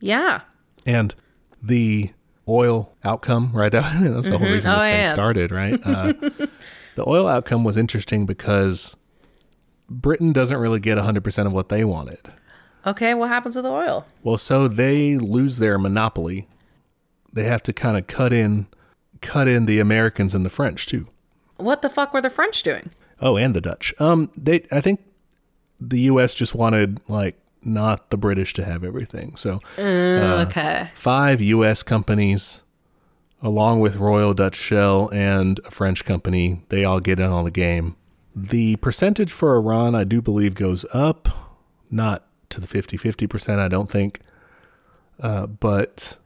Yeah. 0.00 0.40
And 0.86 1.14
the 1.62 2.10
oil 2.48 2.94
outcome, 3.04 3.50
right? 3.52 3.70
That, 3.72 3.84
I 3.84 4.00
mean, 4.00 4.14
that's 4.14 4.28
the 4.30 4.38
whole 4.38 4.46
reason 4.48 4.70
this 4.70 4.78
Oh, 4.78 4.80
thing 4.80 5.00
yeah. 5.04 5.10
started, 5.12 5.50
right? 5.52 5.78
Uh, 5.84 6.12
the 6.98 7.08
oil 7.08 7.28
outcome 7.28 7.62
was 7.62 7.76
interesting 7.76 8.26
because 8.26 8.96
Britain 9.88 10.32
doesn't 10.32 10.56
really 10.56 10.80
get 10.80 10.98
100% 10.98 11.46
of 11.46 11.52
what 11.52 11.68
they 11.68 11.84
wanted. 11.84 12.32
Okay, 12.84 13.14
what 13.14 13.28
happens 13.28 13.54
with 13.54 13.64
the 13.64 13.70
oil? 13.70 14.04
Well, 14.24 14.36
so 14.36 14.66
they 14.66 15.16
lose 15.16 15.58
their 15.58 15.78
monopoly. 15.78 16.48
They 17.32 17.44
have 17.44 17.62
to 17.64 17.72
kind 17.72 17.96
of 17.96 18.08
cut 18.08 18.32
in 18.32 18.66
cut 19.20 19.46
in 19.46 19.66
the 19.66 19.78
Americans 19.78 20.34
and 20.34 20.44
the 20.44 20.50
French 20.50 20.86
too. 20.86 21.06
What 21.56 21.82
the 21.82 21.88
fuck 21.88 22.12
were 22.12 22.20
the 22.20 22.30
French 22.30 22.62
doing? 22.64 22.90
Oh, 23.20 23.36
and 23.36 23.54
the 23.54 23.60
Dutch. 23.60 23.94
Um 24.00 24.30
they 24.36 24.66
I 24.72 24.80
think 24.80 25.00
the 25.80 26.00
US 26.02 26.34
just 26.34 26.56
wanted 26.56 27.00
like 27.08 27.36
not 27.62 28.10
the 28.10 28.16
British 28.16 28.54
to 28.54 28.64
have 28.64 28.82
everything. 28.82 29.36
So 29.36 29.60
okay. 29.78 30.90
five 30.94 31.40
U.S. 31.40 31.84
companies, 31.84 32.62
along 33.42 33.80
with 33.80 33.96
Royal 33.96 34.34
Dutch 34.34 34.56
Shell 34.56 35.10
and 35.12 35.60
a 35.64 35.70
French 35.70 36.04
company, 36.04 36.62
they 36.68 36.84
all 36.84 37.00
get 37.00 37.20
in 37.20 37.30
on 37.30 37.44
the 37.44 37.50
game. 37.50 37.96
The 38.34 38.76
percentage 38.76 39.32
for 39.32 39.56
Iran, 39.56 39.94
I 39.94 40.04
do 40.04 40.20
believe, 40.20 40.54
goes 40.54 40.84
up, 40.92 41.28
not 41.90 42.26
to 42.50 42.60
the 42.60 42.66
50 42.66 42.96
50%, 42.96 43.58
I 43.58 43.68
don't 43.68 43.90
think. 43.90 44.20
Uh, 45.20 45.46
but 45.46 46.18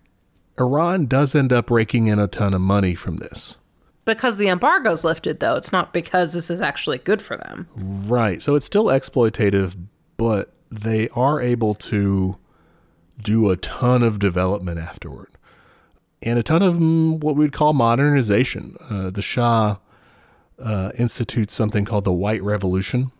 Iran 0.58 1.06
does 1.06 1.34
end 1.34 1.52
up 1.52 1.70
raking 1.70 2.06
in 2.06 2.18
a 2.18 2.28
ton 2.28 2.54
of 2.54 2.60
money 2.60 2.94
from 2.94 3.16
this. 3.16 3.58
Because 4.04 4.36
the 4.36 4.48
embargo's 4.48 5.04
lifted, 5.04 5.40
though. 5.40 5.54
It's 5.54 5.72
not 5.72 5.92
because 5.92 6.32
this 6.32 6.50
is 6.50 6.60
actually 6.60 6.98
good 6.98 7.22
for 7.22 7.36
them. 7.36 7.68
Right. 7.76 8.42
So 8.42 8.56
it's 8.56 8.66
still 8.66 8.86
exploitative, 8.86 9.76
but 10.16 10.52
they 10.70 11.08
are 11.10 11.40
able 11.40 11.74
to 11.74 12.36
do 13.22 13.50
a 13.50 13.56
ton 13.56 14.02
of 14.02 14.18
development 14.18 14.80
afterward 14.80 15.28
and 16.22 16.38
a 16.38 16.42
ton 16.42 16.62
of 16.62 16.76
mm, 16.76 17.18
what 17.20 17.36
we'd 17.36 17.52
call 17.52 17.72
modernization. 17.72 18.76
Uh, 18.88 19.10
the 19.10 19.22
Shah 19.22 19.76
uh, 20.62 20.92
institutes 20.96 21.54
something 21.54 21.84
called 21.84 22.04
the 22.04 22.12
White 22.12 22.42
Revolution. 22.42 23.12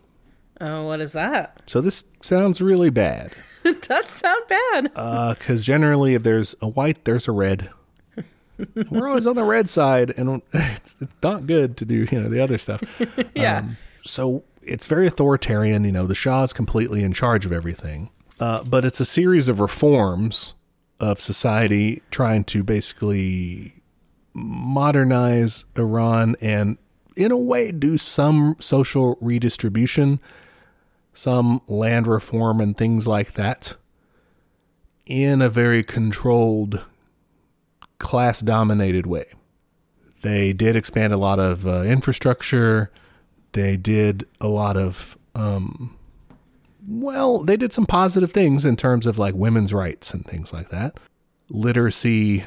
Oh, 0.60 0.84
what 0.86 1.00
is 1.00 1.12
that? 1.12 1.60
So 1.66 1.80
this 1.80 2.04
sounds 2.20 2.60
really 2.60 2.90
bad 2.90 3.32
It 3.64 3.82
does 3.82 4.06
sound 4.06 4.42
bad. 4.48 4.84
because 5.38 5.64
generally, 5.64 6.14
if 6.14 6.22
there's 6.22 6.54
a 6.60 6.68
white, 6.68 7.04
there's 7.04 7.28
a 7.28 7.32
red. 7.32 7.70
We're 8.90 9.08
always 9.08 9.26
on 9.26 9.34
the 9.34 9.44
red 9.44 9.68
side, 9.68 10.12
and 10.16 10.42
it's, 10.52 10.96
it's 11.00 11.14
not 11.22 11.46
good 11.46 11.76
to 11.78 11.84
do 11.84 12.06
you 12.10 12.20
know 12.20 12.28
the 12.28 12.40
other 12.40 12.58
stuff. 12.58 12.82
yeah. 13.34 13.64
so 14.04 14.44
it's 14.62 14.86
very 14.86 15.06
authoritarian. 15.06 15.84
You 15.84 15.92
know, 15.92 16.06
the 16.06 16.14
Shah 16.14 16.42
is 16.44 16.52
completely 16.52 17.02
in 17.02 17.12
charge 17.12 17.46
of 17.46 17.52
everything. 17.52 18.10
Uh, 18.38 18.62
but 18.64 18.84
it's 18.84 19.00
a 19.00 19.04
series 19.04 19.48
of 19.48 19.60
reforms 19.60 20.54
of 21.02 21.20
society 21.20 22.00
trying 22.10 22.44
to 22.44 22.62
basically 22.62 23.82
modernize 24.32 25.66
Iran 25.76 26.36
and, 26.40 26.78
in 27.16 27.32
a 27.32 27.36
way, 27.36 27.72
do 27.72 27.98
some 27.98 28.56
social 28.60 29.18
redistribution, 29.20 30.20
some 31.12 31.60
land 31.66 32.06
reform, 32.06 32.60
and 32.60 32.78
things 32.78 33.06
like 33.06 33.34
that 33.34 33.74
in 35.04 35.42
a 35.42 35.50
very 35.50 35.82
controlled, 35.82 36.84
class 37.98 38.40
dominated 38.40 39.04
way. 39.06 39.26
They 40.22 40.52
did 40.52 40.76
expand 40.76 41.12
a 41.12 41.16
lot 41.18 41.40
of 41.40 41.66
uh, 41.66 41.82
infrastructure. 41.82 42.92
They 43.52 43.76
did 43.76 44.26
a 44.40 44.46
lot 44.46 44.76
of, 44.76 45.18
um, 45.34 45.98
well, 46.86 47.42
they 47.42 47.56
did 47.56 47.72
some 47.72 47.86
positive 47.86 48.32
things 48.32 48.64
in 48.64 48.76
terms 48.76 49.06
of 49.06 49.18
like 49.18 49.34
women's 49.34 49.72
rights 49.72 50.12
and 50.14 50.24
things 50.24 50.52
like 50.52 50.68
that. 50.70 50.98
Literacy 51.48 52.44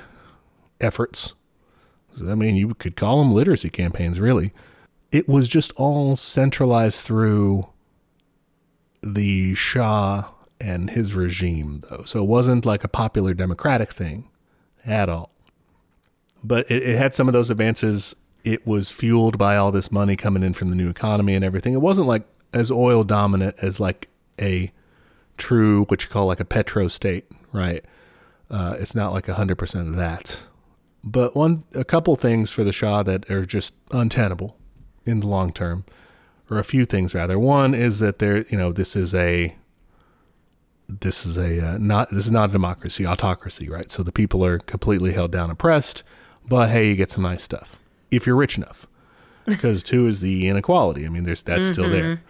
efforts. 0.81 1.35
I 2.19 2.35
mean, 2.35 2.55
you 2.55 2.73
could 2.73 2.95
call 2.95 3.19
them 3.19 3.31
literacy 3.31 3.69
campaigns, 3.69 4.19
really. 4.19 4.53
It 5.11 5.27
was 5.27 5.47
just 5.47 5.71
all 5.73 6.15
centralized 6.15 7.05
through 7.05 7.67
the 9.01 9.53
Shah 9.55 10.29
and 10.59 10.89
his 10.89 11.13
regime, 11.13 11.83
though. 11.89 12.03
So 12.05 12.23
it 12.23 12.27
wasn't 12.27 12.65
like 12.65 12.83
a 12.83 12.89
popular 12.89 13.33
democratic 13.33 13.91
thing 13.91 14.29
at 14.85 15.09
all 15.09 15.31
but 16.45 16.69
it, 16.69 16.83
it 16.83 16.97
had 16.97 17.13
some 17.13 17.27
of 17.27 17.33
those 17.33 17.49
advances. 17.49 18.15
It 18.43 18.65
was 18.67 18.91
fueled 18.91 19.37
by 19.37 19.57
all 19.57 19.71
this 19.71 19.91
money 19.91 20.15
coming 20.15 20.43
in 20.43 20.53
from 20.53 20.69
the 20.69 20.75
new 20.75 20.89
economy 20.89 21.33
and 21.33 21.43
everything. 21.43 21.73
It 21.73 21.81
wasn't 21.81 22.07
like 22.07 22.23
as 22.53 22.71
oil 22.71 23.03
dominant 23.03 23.55
as 23.61 23.79
like 23.79 24.07
a 24.39 24.71
true 25.37 25.85
what 25.85 26.03
you 26.03 26.09
call 26.09 26.25
like 26.25 26.39
a 26.39 26.45
petro 26.45 26.87
state, 26.87 27.25
right? 27.51 27.83
Uh, 28.49 28.75
it's 28.79 28.95
not 28.95 29.13
like 29.13 29.27
hundred 29.27 29.57
percent 29.57 29.87
of 29.87 29.95
that. 29.95 30.39
But 31.03 31.35
one, 31.35 31.63
a 31.73 31.85
couple 31.85 32.15
things 32.15 32.51
for 32.51 32.63
the 32.63 32.73
Shah 32.73 33.03
that 33.03 33.29
are 33.29 33.45
just 33.45 33.75
untenable 33.91 34.57
in 35.05 35.19
the 35.19 35.27
long 35.27 35.53
term, 35.53 35.85
or 36.49 36.57
a 36.57 36.63
few 36.63 36.85
things 36.85 37.13
rather. 37.13 37.37
One 37.37 37.75
is 37.75 37.99
that 37.99 38.19
there, 38.19 38.45
you 38.47 38.57
know, 38.57 38.71
this 38.71 38.95
is 38.95 39.13
a 39.13 39.55
this 40.87 41.25
is 41.25 41.37
a 41.37 41.73
uh, 41.73 41.77
not 41.77 42.09
this 42.11 42.25
is 42.25 42.31
not 42.31 42.49
a 42.49 42.53
democracy, 42.53 43.05
autocracy, 43.05 43.69
right? 43.69 43.91
So 43.91 44.03
the 44.03 44.11
people 44.11 44.43
are 44.45 44.59
completely 44.59 45.13
held 45.13 45.31
down, 45.31 45.51
oppressed. 45.51 46.03
But 46.47 46.69
hey, 46.69 46.89
you 46.89 46.95
get 46.95 47.11
some 47.11 47.23
nice 47.23 47.43
stuff 47.43 47.79
if 48.11 48.25
you're 48.25 48.35
rich 48.35 48.57
enough. 48.57 48.87
Because 49.45 49.83
two 49.83 50.07
is 50.07 50.21
the 50.21 50.47
inequality. 50.47 51.05
I 51.05 51.09
mean, 51.09 51.23
there's 51.23 51.43
that's 51.43 51.65
mm-hmm. 51.65 51.73
still 51.73 51.89
there. 51.91 52.23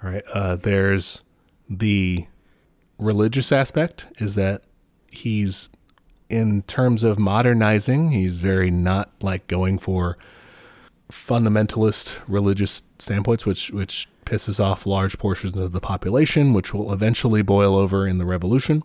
All 0.00 0.10
right. 0.10 0.22
Uh, 0.32 0.54
there's 0.54 1.22
the 1.78 2.26
religious 2.98 3.52
aspect 3.52 4.06
is 4.18 4.34
that 4.34 4.62
he's 5.10 5.70
in 6.28 6.62
terms 6.62 7.04
of 7.04 7.18
modernizing, 7.18 8.10
he's 8.10 8.38
very 8.38 8.70
not 8.70 9.10
like 9.20 9.46
going 9.48 9.78
for 9.78 10.16
fundamentalist 11.10 12.18
religious 12.26 12.82
standpoints, 12.98 13.44
which 13.44 13.70
which 13.70 14.08
pisses 14.24 14.58
off 14.58 14.86
large 14.86 15.18
portions 15.18 15.56
of 15.56 15.72
the 15.72 15.80
population, 15.80 16.52
which 16.52 16.72
will 16.72 16.92
eventually 16.92 17.42
boil 17.42 17.74
over 17.74 18.06
in 18.06 18.18
the 18.18 18.24
revolution. 18.24 18.82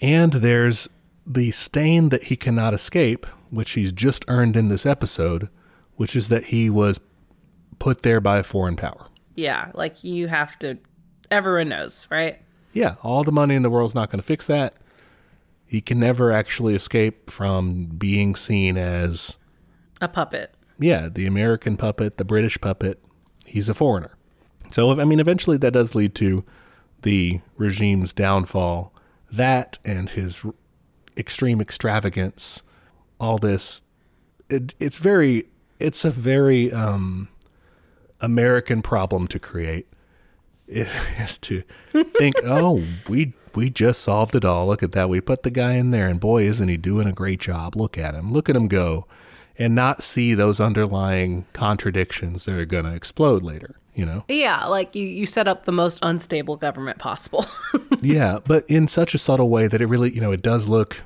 And 0.00 0.32
there's 0.32 0.88
the 1.26 1.50
stain 1.52 2.08
that 2.10 2.24
he 2.24 2.36
cannot 2.36 2.74
escape, 2.74 3.26
which 3.50 3.72
he's 3.72 3.92
just 3.92 4.24
earned 4.28 4.56
in 4.56 4.68
this 4.68 4.84
episode, 4.84 5.48
which 5.96 6.16
is 6.16 6.28
that 6.28 6.46
he 6.46 6.68
was 6.68 6.98
put 7.78 8.02
there 8.02 8.20
by 8.20 8.38
a 8.38 8.42
foreign 8.42 8.76
power. 8.76 9.06
Yeah, 9.36 9.70
like 9.74 10.02
you 10.04 10.28
have 10.28 10.58
to, 10.60 10.78
everyone 11.30 11.68
knows, 11.68 12.08
right? 12.10 12.40
Yeah, 12.72 12.96
all 13.02 13.24
the 13.24 13.32
money 13.32 13.54
in 13.54 13.62
the 13.62 13.70
world's 13.70 13.94
not 13.94 14.10
going 14.10 14.20
to 14.20 14.26
fix 14.26 14.46
that. 14.48 14.74
He 15.66 15.80
can 15.80 15.98
never 15.98 16.32
actually 16.32 16.74
escape 16.74 17.30
from 17.30 17.86
being 17.86 18.34
seen 18.34 18.76
as 18.76 19.38
a 20.00 20.08
puppet. 20.08 20.54
Yeah, 20.78 21.08
the 21.08 21.26
American 21.26 21.76
puppet, 21.76 22.16
the 22.16 22.24
British 22.24 22.60
puppet. 22.60 23.02
He's 23.46 23.68
a 23.68 23.74
foreigner. 23.74 24.16
So, 24.70 25.00
I 25.00 25.04
mean, 25.04 25.20
eventually 25.20 25.56
that 25.58 25.72
does 25.72 25.94
lead 25.94 26.14
to 26.16 26.44
the 27.02 27.40
regime's 27.56 28.12
downfall. 28.12 28.92
That 29.30 29.78
and 29.84 30.10
his 30.10 30.44
extreme 31.16 31.60
extravagance, 31.60 32.62
all 33.20 33.38
this, 33.38 33.84
it, 34.48 34.74
it's 34.80 34.98
very, 34.98 35.46
it's 35.78 36.04
a 36.04 36.10
very 36.10 36.72
um, 36.72 37.28
American 38.20 38.82
problem 38.82 39.28
to 39.28 39.38
create. 39.38 39.86
It 40.74 40.88
is 41.18 41.38
to 41.38 41.62
think, 41.92 42.36
oh, 42.44 42.82
we 43.08 43.32
we 43.54 43.70
just 43.70 44.02
solved 44.02 44.34
it 44.34 44.44
all. 44.44 44.66
Look 44.66 44.82
at 44.82 44.92
that. 44.92 45.08
We 45.08 45.20
put 45.20 45.44
the 45.44 45.50
guy 45.50 45.74
in 45.74 45.90
there, 45.90 46.08
and 46.08 46.18
boy, 46.18 46.42
isn't 46.44 46.68
he 46.68 46.76
doing 46.76 47.06
a 47.06 47.12
great 47.12 47.40
job? 47.40 47.76
Look 47.76 47.96
at 47.96 48.14
him. 48.14 48.32
Look 48.32 48.48
at 48.48 48.56
him 48.56 48.66
go, 48.66 49.06
and 49.56 49.74
not 49.74 50.02
see 50.02 50.34
those 50.34 50.60
underlying 50.60 51.46
contradictions 51.52 52.44
that 52.44 52.56
are 52.56 52.64
going 52.64 52.84
to 52.84 52.94
explode 52.94 53.42
later 53.42 53.76
you 53.94 54.04
know? 54.04 54.24
Yeah, 54.28 54.66
like 54.66 54.94
you, 54.94 55.06
you 55.06 55.26
set 55.26 55.48
up 55.48 55.64
the 55.64 55.72
most 55.72 55.98
unstable 56.02 56.56
government 56.56 56.98
possible. 56.98 57.46
yeah, 58.00 58.40
but 58.46 58.68
in 58.68 58.88
such 58.88 59.14
a 59.14 59.18
subtle 59.18 59.48
way 59.48 59.68
that 59.68 59.80
it 59.80 59.86
really, 59.86 60.12
you 60.12 60.20
know, 60.20 60.32
it 60.32 60.42
does 60.42 60.68
look. 60.68 61.02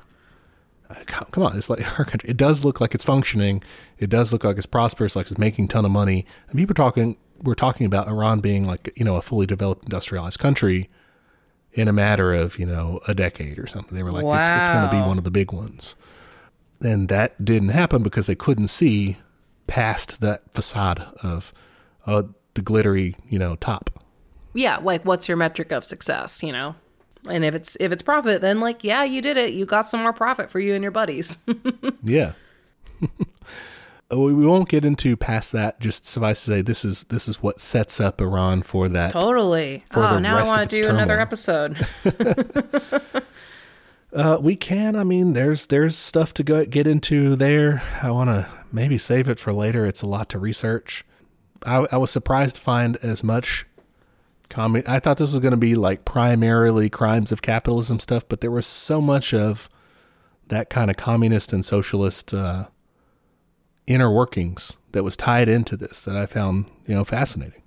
Uh, 0.89 0.95
come 1.05 1.43
on, 1.43 1.55
it's 1.55 1.69
like 1.69 1.99
our 1.99 2.05
country. 2.05 2.29
It 2.29 2.37
does 2.37 2.65
look 2.65 2.81
like 2.81 2.95
it's 2.95 3.03
functioning. 3.03 3.63
It 3.99 4.09
does 4.09 4.33
look 4.33 4.43
like 4.43 4.57
it's 4.57 4.65
prosperous, 4.65 5.15
like 5.15 5.29
it's 5.29 5.37
making 5.37 5.65
a 5.65 5.67
ton 5.67 5.85
of 5.85 5.91
money. 5.91 6.25
And 6.49 6.57
people 6.57 6.73
are 6.73 6.75
talking, 6.75 7.17
we're 7.43 7.55
talking 7.55 7.85
about 7.85 8.07
Iran 8.07 8.39
being 8.39 8.65
like, 8.65 8.91
you 8.95 9.05
know, 9.05 9.15
a 9.15 9.21
fully 9.21 9.45
developed 9.45 9.83
industrialized 9.83 10.39
country 10.39 10.89
in 11.73 11.87
a 11.87 11.93
matter 11.93 12.33
of, 12.33 12.57
you 12.57 12.65
know, 12.65 12.99
a 13.07 13.13
decade 13.13 13.59
or 13.59 13.67
something. 13.67 13.95
They 13.95 14.03
were 14.03 14.11
like, 14.11 14.25
wow. 14.25 14.39
it's, 14.39 14.47
it's 14.49 14.69
going 14.69 14.89
to 14.89 14.91
be 14.91 15.01
one 15.01 15.17
of 15.17 15.23
the 15.23 15.31
big 15.31 15.51
ones. 15.51 15.95
And 16.81 17.09
that 17.09 17.43
didn't 17.43 17.69
happen 17.69 18.03
because 18.03 18.27
they 18.27 18.35
couldn't 18.35 18.69
see 18.69 19.17
past 19.67 20.21
that 20.21 20.51
facade 20.53 20.99
of, 21.21 21.53
uh, 22.05 22.23
the 22.53 22.61
glittery, 22.61 23.15
you 23.29 23.39
know, 23.39 23.55
top. 23.55 24.03
Yeah, 24.53 24.77
like 24.77 25.05
what's 25.05 25.27
your 25.27 25.37
metric 25.37 25.71
of 25.71 25.83
success, 25.83 26.41
you 26.41 26.51
know? 26.51 26.75
And 27.27 27.43
if 27.43 27.53
it's 27.53 27.77
if 27.79 27.91
it's 27.91 28.01
profit, 28.01 28.41
then 28.41 28.59
like 28.59 28.83
yeah, 28.83 29.03
you 29.03 29.21
did 29.21 29.37
it. 29.37 29.53
You 29.53 29.65
got 29.65 29.81
some 29.81 30.01
more 30.01 30.13
profit 30.13 30.49
for 30.49 30.59
you 30.59 30.73
and 30.73 30.81
your 30.81 30.91
buddies. 30.91 31.43
yeah. 32.03 32.33
we 34.11 34.33
won't 34.33 34.69
get 34.69 34.85
into 34.85 35.15
past 35.15 35.51
that. 35.51 35.79
Just 35.79 36.05
suffice 36.05 36.43
to 36.45 36.51
say, 36.51 36.61
this 36.61 36.83
is 36.83 37.03
this 37.09 37.27
is 37.27 37.43
what 37.43 37.59
sets 37.59 37.99
up 37.99 38.19
Iran 38.19 38.63
for 38.63 38.89
that. 38.89 39.11
Totally. 39.11 39.83
For 39.91 40.03
oh, 40.03 40.19
now 40.19 40.37
I 40.37 40.43
want 40.43 40.69
to 40.69 40.75
do 40.75 40.83
turmoil. 40.83 40.97
another 40.97 41.19
episode. 41.19 41.85
uh, 44.13 44.37
we 44.41 44.55
can. 44.55 44.95
I 44.95 45.03
mean, 45.03 45.33
there's 45.33 45.67
there's 45.67 45.95
stuff 45.95 46.33
to 46.35 46.43
go 46.43 46.65
get 46.65 46.87
into 46.87 47.35
there. 47.35 47.83
I 48.01 48.09
want 48.09 48.29
to 48.29 48.47
maybe 48.71 48.97
save 48.97 49.29
it 49.29 49.37
for 49.37 49.53
later. 49.53 49.85
It's 49.85 50.01
a 50.01 50.07
lot 50.07 50.29
to 50.29 50.39
research. 50.39 51.05
I, 51.65 51.85
I 51.91 51.97
was 51.97 52.09
surprised 52.09 52.55
to 52.55 52.61
find 52.61 52.97
as 52.97 53.23
much 53.23 53.67
comment. 54.49 54.89
I 54.89 54.99
thought 54.99 55.17
this 55.17 55.31
was 55.31 55.39
going 55.39 55.51
to 55.51 55.57
be 55.57 55.75
like 55.75 56.05
primarily 56.05 56.89
crimes 56.89 57.31
of 57.31 57.41
capitalism 57.41 57.99
stuff, 57.99 58.23
but 58.27 58.41
there 58.41 58.49
was 58.49 58.65
so 58.65 59.01
much 59.01 59.33
of 59.33 59.69
that 60.47 60.69
kind 60.71 60.89
of 60.89 60.97
communist 60.97 61.53
and 61.53 61.63
socialist 61.63 62.33
uh, 62.33 62.65
inner 63.89 64.11
workings 64.11 64.77
that 64.91 65.03
was 65.03 65.17
tied 65.17 65.49
into 65.49 65.75
this 65.75 66.05
that 66.05 66.15
I 66.15 66.25
found 66.25 66.65
you 66.85 66.95
know 66.95 67.03
fascinating. 67.03 67.61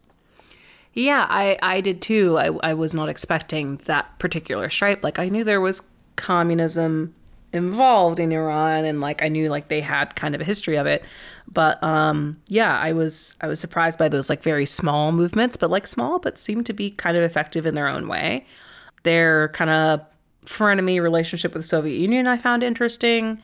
Yeah, 0.94 1.27
I 1.28 1.59
I 1.61 1.81
did 1.81 2.01
too. 2.01 2.39
I 2.39 2.47
I 2.62 2.74
was 2.74 2.94
not 2.94 3.09
expecting 3.09 3.78
that 3.85 4.19
particular 4.19 4.70
stripe. 4.70 5.03
Like 5.03 5.19
I 5.19 5.28
knew 5.28 5.44
there 5.44 5.61
was 5.61 5.82
communism 6.16 7.15
involved 7.53 8.19
in 8.19 8.32
Iran 8.32 8.85
and 8.85 9.01
like 9.01 9.23
I 9.23 9.28
knew 9.28 9.51
like 9.51 9.69
they 9.69 9.82
had 9.82 10.16
kind 10.16 10.35
of 10.35 10.40
a 10.40 10.44
history 10.44 10.77
of 10.77 10.86
it. 10.86 11.03
But 11.51 11.82
um 11.82 12.40
yeah, 12.47 12.78
I 12.78 12.93
was 12.93 13.36
I 13.40 13.47
was 13.47 13.61
surprised 13.61 13.99
by 13.99 14.09
those 14.09 14.31
like 14.31 14.43
very 14.43 14.66
small 14.66 15.12
movements, 15.12 15.57
but 15.57 15.70
like 15.70 15.86
small 15.86 16.19
but 16.19 16.39
seemed 16.39 16.66
to 16.66 16.73
be 16.73 16.90
kind 16.90 17.16
of 17.16 17.23
effective 17.23 17.66
in 17.66 17.74
their 17.74 17.89
own 17.89 18.07
way. 18.07 18.47
Their 19.03 19.49
kind 19.49 19.70
of 19.70 20.01
frenemy 20.44 21.01
relationship 21.01 21.55
with 21.55 21.62
the 21.62 21.69
Soviet 21.69 21.99
Union 21.99 22.27
I 22.27 22.36
found 22.36 22.62
interesting. 22.62 23.43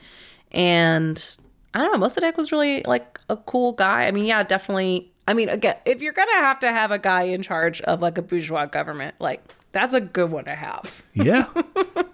And 0.51 1.37
I 1.73 1.79
don't 1.79 1.99
know, 1.99 2.05
Mossadegh 2.05 2.35
was 2.37 2.51
really 2.51 2.83
like 2.83 3.19
a 3.29 3.37
cool 3.37 3.73
guy. 3.73 4.07
I 4.07 4.11
mean, 4.11 4.25
yeah, 4.25 4.43
definitely 4.43 5.11
I 5.29 5.33
mean, 5.33 5.47
again, 5.47 5.75
if 5.85 6.01
you're 6.01 6.11
gonna 6.11 6.37
have 6.37 6.59
to 6.61 6.71
have 6.71 6.89
a 6.89 6.97
guy 6.97 7.21
in 7.21 7.43
charge 7.43 7.81
of 7.81 8.01
like 8.01 8.17
a 8.17 8.23
bourgeois 8.23 8.65
government, 8.65 9.13
like 9.19 9.43
that's 9.71 9.93
a 9.93 10.01
good 10.01 10.31
one 10.31 10.45
to 10.45 10.55
have. 10.55 11.03
Yeah. 11.13 11.45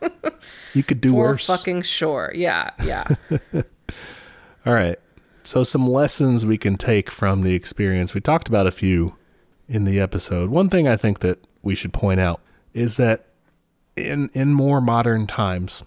you 0.74 0.84
could 0.84 1.00
do 1.00 1.12
For 1.12 1.30
worse. 1.30 1.48
fucking 1.48 1.84
sure. 1.84 2.34
Yeah. 2.36 2.72
Yeah. 2.84 3.08
All 4.66 4.74
right. 4.74 5.00
So 5.46 5.64
some 5.64 5.88
lessons 5.88 6.46
we 6.46 6.58
can 6.58 6.76
take 6.76 7.10
from 7.10 7.44
the 7.44 7.54
experience. 7.54 8.14
We 8.14 8.20
talked 8.20 8.50
about 8.50 8.68
a 8.68 8.72
few 8.72 9.16
in 9.70 9.86
the 9.86 9.98
episode. 9.98 10.50
One 10.50 10.70
thing 10.70 10.86
I 10.86 10.98
think 10.98 11.20
that 11.20 11.40
we 11.62 11.74
should 11.74 11.94
point 11.94 12.20
out 12.20 12.42
is 12.74 12.98
that 12.98 13.28
in 13.96 14.30
in 14.34 14.54
more 14.54 14.82
modern 14.82 15.26
times, 15.26 15.84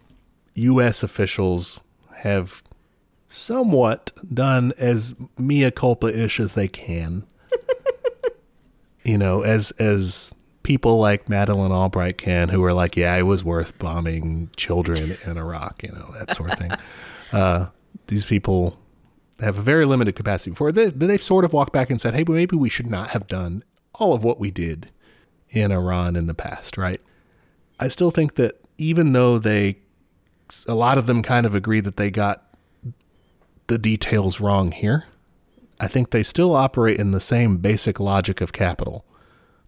US 0.55 1.03
officials 1.03 1.81
have 2.17 2.63
somewhat 3.29 4.13
done 4.33 4.73
as 4.79 5.15
mea 5.37 5.71
culpa 5.71 6.07
ish 6.07 6.41
as 6.41 6.55
they 6.55 6.69
can. 6.69 7.27
you 9.05 9.19
know, 9.19 9.43
as 9.43 9.71
as 9.73 10.35
people 10.63 10.99
like 10.99 11.29
Madeleine 11.29 11.73
Albright 11.73 12.19
can, 12.19 12.51
who 12.51 12.63
are 12.65 12.75
like, 12.75 12.97
yeah, 12.97 13.15
it 13.17 13.23
was 13.23 13.45
worth 13.45 13.79
bombing 13.79 14.51
children 14.57 15.17
in 15.25 15.39
Iraq, 15.39 15.83
you 15.83 15.91
know, 15.91 16.15
that 16.19 16.35
sort 16.35 16.53
of 16.53 16.59
thing. 16.59 16.71
Uh, 17.31 17.69
these 18.07 18.25
people 18.25 18.79
have 19.41 19.59
a 19.59 19.61
very 19.61 19.85
limited 19.85 20.17
capacity 20.17 20.55
for 20.55 20.71
it. 20.71 20.75
They, 20.75 20.89
they've 20.89 21.23
sort 21.23 21.45
of 21.45 21.53
walked 21.53 21.75
back 21.75 21.91
and 21.91 22.01
said, 22.01 22.15
hey, 22.15 22.25
maybe 22.27 22.57
we 22.57 22.71
should 22.71 22.87
not 22.87 23.11
have 23.11 23.27
done 23.27 23.65
all 23.93 24.15
of 24.15 24.25
what 24.25 24.41
we 24.41 24.51
did 24.51 24.91
in 25.51 25.71
Iran 25.71 26.17
in 26.17 26.27
the 26.27 26.33
past, 26.33 26.79
right? 26.79 27.03
I 27.79 27.89
still 27.89 28.11
think 28.11 28.37
that 28.37 28.59
even 28.79 29.13
though 29.13 29.39
they, 29.39 29.77
a 30.67 30.75
lot 30.75 30.97
of 30.97 31.07
them 31.07 31.23
kind 31.23 31.45
of 31.45 31.55
agree 31.55 31.81
that 31.81 31.99
they 31.99 32.11
got 32.11 32.48
the 33.69 33.79
details 33.79 34.41
wrong 34.41 34.73
here, 34.73 35.05
I 35.81 35.87
think 35.89 36.11
they 36.11 36.23
still 36.23 36.55
operate 36.55 36.99
in 36.99 37.13
the 37.13 37.21
same 37.21 37.59
basic 37.59 38.01
logic 38.01 38.41
of 38.41 38.53
capital 38.53 39.05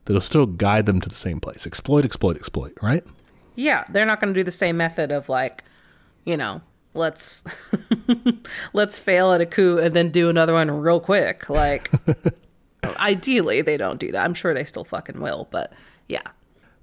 that'll 0.05 0.21
still 0.21 0.47
guide 0.47 0.87
them 0.87 1.01
to 1.01 1.09
the 1.09 1.15
same 1.15 1.41
place. 1.41 1.67
Exploit, 1.67 2.05
exploit, 2.05 2.37
exploit, 2.37 2.77
right? 2.83 3.05
Yeah, 3.55 3.85
they're 3.89 4.07
not 4.07 4.21
going 4.21 4.35
to 4.35 4.41
do 4.41 4.45
the 4.45 4.51
same 4.51 4.77
method 4.77 5.13
of 5.13 5.29
like, 5.29 5.65
you 6.25 6.37
know, 6.37 6.63
let's 6.95 7.45
let's 8.73 8.99
fail 8.99 9.33
at 9.33 9.41
a 9.41 9.47
coup 9.47 9.79
and 9.79 9.95
then 9.95 10.11
do 10.11 10.29
another 10.29 10.55
one 10.55 10.71
real 10.71 11.01
quick. 11.01 11.49
Like 11.49 11.91
ideally 12.97 13.63
they 13.63 13.77
don't 13.77 14.01
do 14.01 14.11
that. 14.13 14.25
I'm 14.25 14.35
sure 14.35 14.55
they 14.55 14.65
still 14.65 14.85
fucking 14.85 15.21
will, 15.21 15.49
but 15.51 15.73
yeah. 16.09 16.23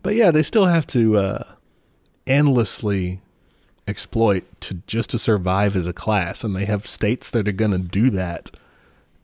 But 0.03 0.15
yeah, 0.15 0.31
they 0.31 0.43
still 0.43 0.65
have 0.65 0.87
to 0.87 1.17
uh 1.17 1.43
endlessly 2.25 3.21
exploit 3.87 4.43
to 4.61 4.75
just 4.85 5.09
to 5.11 5.19
survive 5.19 5.75
as 5.75 5.87
a 5.87 5.93
class 5.93 6.43
and 6.43 6.55
they 6.55 6.65
have 6.65 6.85
states 6.85 7.31
that 7.31 7.47
are 7.47 7.53
going 7.53 7.71
to 7.71 7.77
do 7.77 8.09
that 8.09 8.51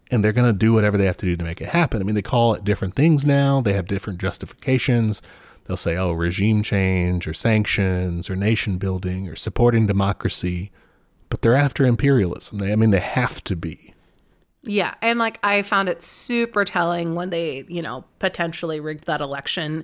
and 0.10 0.24
they're 0.24 0.32
going 0.32 0.52
to 0.52 0.58
do 0.58 0.74
whatever 0.74 0.98
they 0.98 1.06
have 1.06 1.18
to 1.18 1.26
do 1.26 1.36
to 1.36 1.44
make 1.44 1.60
it 1.60 1.70
happen. 1.70 2.02
I 2.02 2.06
mean, 2.06 2.16
they 2.16 2.22
call 2.22 2.54
it 2.54 2.64
different 2.64 2.96
things 2.96 3.26
now. 3.26 3.62
They 3.62 3.74
have 3.74 3.88
different 3.88 4.20
justifications. 4.20 5.22
they'll 5.66 5.76
say, 5.78 5.98
oh, 5.98 6.12
regime 6.12 6.62
change 6.62 7.28
or 7.28 7.34
sanctions 7.34 8.30
or 8.30 8.36
nation 8.36 8.78
building 8.78 9.28
or 9.28 9.36
supporting 9.36 9.88
democracy, 9.88 10.72
but 11.30 11.42
they're 11.42 11.56
after 11.56 11.86
imperialism. 11.86 12.60
They, 12.60 12.72
I 12.72 12.76
mean, 12.76 12.92
they 12.92 13.00
have 13.00 13.44
to 13.46 13.56
be. 13.56 13.94
Yeah, 14.62 14.94
and 15.02 15.20
like 15.20 15.40
I 15.44 15.62
found 15.62 15.90
it 15.90 16.02
super 16.02 16.64
telling 16.64 17.16
when 17.16 17.32
they, 17.32 17.66
you 17.68 17.82
know, 17.82 18.06
potentially 18.20 18.80
rigged 18.80 19.06
that 19.06 19.20
election 19.20 19.84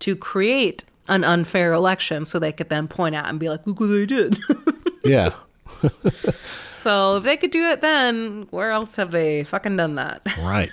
to 0.00 0.16
create 0.16 0.84
an 1.08 1.24
unfair 1.24 1.72
election 1.72 2.24
so 2.24 2.38
they 2.38 2.52
could 2.52 2.68
then 2.68 2.88
point 2.88 3.14
out 3.14 3.28
and 3.28 3.38
be 3.38 3.48
like, 3.48 3.66
look 3.66 3.80
what 3.80 3.86
they 3.86 4.06
did. 4.06 4.38
Yeah. 5.04 5.34
so 6.72 7.18
if 7.18 7.22
they 7.22 7.36
could 7.36 7.52
do 7.52 7.68
it 7.68 7.80
then, 7.80 8.48
where 8.50 8.72
else 8.72 8.96
have 8.96 9.12
they 9.12 9.44
fucking 9.44 9.76
done 9.76 9.94
that? 9.94 10.20
right. 10.40 10.72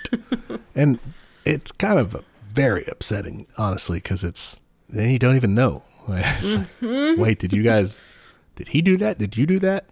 And 0.74 0.98
it's 1.44 1.70
kind 1.70 2.00
of 2.00 2.24
very 2.44 2.84
upsetting, 2.86 3.46
honestly, 3.56 3.98
because 3.98 4.24
it's 4.24 4.60
then 4.88 5.10
you 5.10 5.20
don't 5.20 5.36
even 5.36 5.54
know. 5.54 5.84
Like, 6.08 6.24
mm-hmm. 6.24 7.20
Wait, 7.20 7.38
did 7.38 7.52
you 7.52 7.62
guys? 7.62 8.00
Did 8.56 8.68
he 8.68 8.82
do 8.82 8.96
that? 8.96 9.18
Did 9.18 9.36
you 9.36 9.46
do 9.46 9.60
that? 9.60 9.86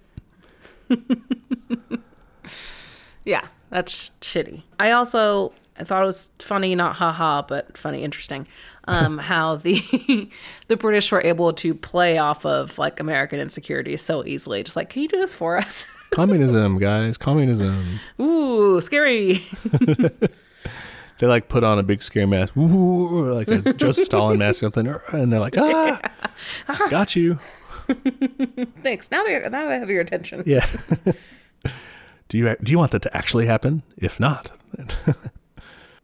Yeah, 3.25 3.47
that's 3.71 4.11
shitty. 4.21 4.63
I 4.79 4.91
also 4.91 5.53
I 5.83 5.85
thought 5.85 6.05
it 6.05 6.07
was 6.07 6.31
funny, 6.39 6.77
not 6.77 6.95
haha, 6.95 7.43
but 7.43 7.77
funny, 7.77 8.05
interesting, 8.05 8.47
um, 8.87 9.19
how 9.31 9.57
the 9.57 10.31
the 10.69 10.77
British 10.77 11.11
were 11.11 11.21
able 11.23 11.53
to 11.55 11.75
play 11.75 12.19
off 12.19 12.47
of 12.47 12.79
like 12.79 13.01
American 13.01 13.41
insecurity 13.41 13.97
so 13.97 14.25
easily. 14.25 14.63
Just 14.63 14.77
like, 14.77 14.91
can 14.91 15.03
you 15.03 15.09
do 15.09 15.17
this 15.19 15.35
for 15.35 15.57
us? 15.57 15.93
Communism, 16.13 16.79
guys. 16.79 17.19
Communism. 17.19 17.99
Ooh, 18.21 18.81
scary. 18.81 19.45
They 21.19 21.27
like 21.27 21.49
put 21.49 21.65
on 21.65 21.81
a 21.81 21.83
big 21.83 22.01
scare 22.01 22.29
mask, 22.29 22.57
Ooh, 22.57 23.33
like 23.33 23.49
a 23.49 23.73
Joseph 23.73 24.07
Stalin 24.07 24.39
mask, 24.39 24.63
or 24.63 24.71
something, 24.71 24.95
and 25.13 25.33
they're 25.33 25.41
like, 25.41 25.55
ah, 25.59 26.01
got 26.91 27.17
you. 27.17 27.41
Thanks. 28.83 29.11
Now 29.11 29.25
they 29.25 29.41
now 29.51 29.69
I 29.69 29.75
have 29.75 29.91
your 29.91 30.01
attention. 30.01 30.45
Yeah. 30.47 30.65
do 32.29 32.39
you 32.39 32.57
do 32.63 32.71
you 32.71 32.79
want 32.79 32.93
that 32.93 33.03
to 33.03 33.17
actually 33.17 33.47
happen? 33.47 33.83
If 33.97 34.21
not, 34.21 34.53
then- 34.75 35.15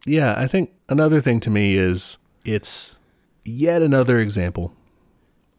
yeah, 0.09 0.35
I 0.37 0.47
think 0.47 0.71
another 0.89 1.21
thing 1.21 1.41
to 1.41 1.51
me 1.51 1.77
is 1.77 2.19
it's 2.45 2.97
yet 3.45 3.83
another 3.83 4.19
example 4.19 4.75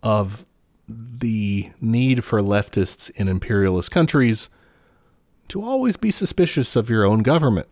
of 0.03 0.45
the 0.87 1.71
need 1.79 2.23
for 2.23 2.41
leftists 2.41 3.11
in 3.11 3.27
imperialist 3.27 3.91
countries 3.91 4.49
to 5.49 5.61
always 5.61 5.97
be 5.97 6.11
suspicious 6.11 6.75
of 6.75 6.89
your 6.89 7.05
own 7.05 7.21
government. 7.23 7.67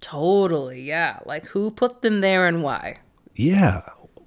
Totally. 0.00 0.82
Yeah. 0.82 1.20
Like 1.24 1.46
who 1.46 1.70
put 1.70 2.02
them 2.02 2.20
there 2.20 2.46
and 2.46 2.62
why? 2.62 2.98
Yeah, 3.34 3.82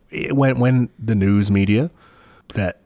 it, 0.10 0.36
when 0.36 0.60
when 0.60 0.90
the 0.98 1.16
news 1.16 1.52
media 1.52 1.92
that 2.54 2.82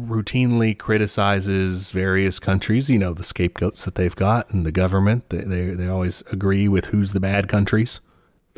routinely 0.00 0.78
criticizes 0.78 1.90
various 1.90 2.38
countries, 2.38 2.88
you 2.88 2.98
know, 2.98 3.12
the 3.12 3.24
scapegoats 3.24 3.84
that 3.84 3.96
they've 3.96 4.14
got 4.14 4.50
and 4.52 4.64
the 4.64 4.72
government, 4.72 5.28
they 5.30 5.38
they, 5.38 5.70
they 5.70 5.88
always 5.88 6.22
agree 6.30 6.68
with 6.68 6.86
who's 6.86 7.12
the 7.12 7.20
bad 7.20 7.48
countries. 7.48 8.00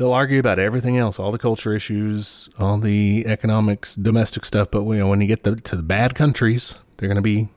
They'll 0.01 0.13
argue 0.13 0.39
about 0.39 0.57
everything 0.57 0.97
else, 0.97 1.19
all 1.19 1.31
the 1.31 1.37
culture 1.37 1.73
issues, 1.73 2.49
all 2.59 2.77
the 2.77 3.25
economics, 3.27 3.95
domestic 3.95 4.45
stuff. 4.45 4.69
But 4.71 4.83
you 4.83 4.97
know, 4.97 5.07
when 5.07 5.21
you 5.21 5.27
get 5.27 5.43
the, 5.43 5.55
to 5.57 5.75
the 5.75 5.83
bad 5.83 6.15
countries, 6.15 6.75
they're 6.97 7.07
going 7.07 7.17
to 7.17 7.21
be 7.21 7.49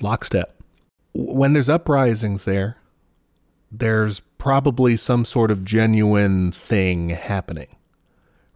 lockstep. 0.00 0.54
When 1.12 1.54
there's 1.54 1.68
uprisings 1.68 2.44
there, 2.44 2.76
there's 3.72 4.20
probably 4.20 4.96
some 4.96 5.24
sort 5.24 5.50
of 5.50 5.64
genuine 5.64 6.52
thing 6.52 7.10
happening 7.10 7.74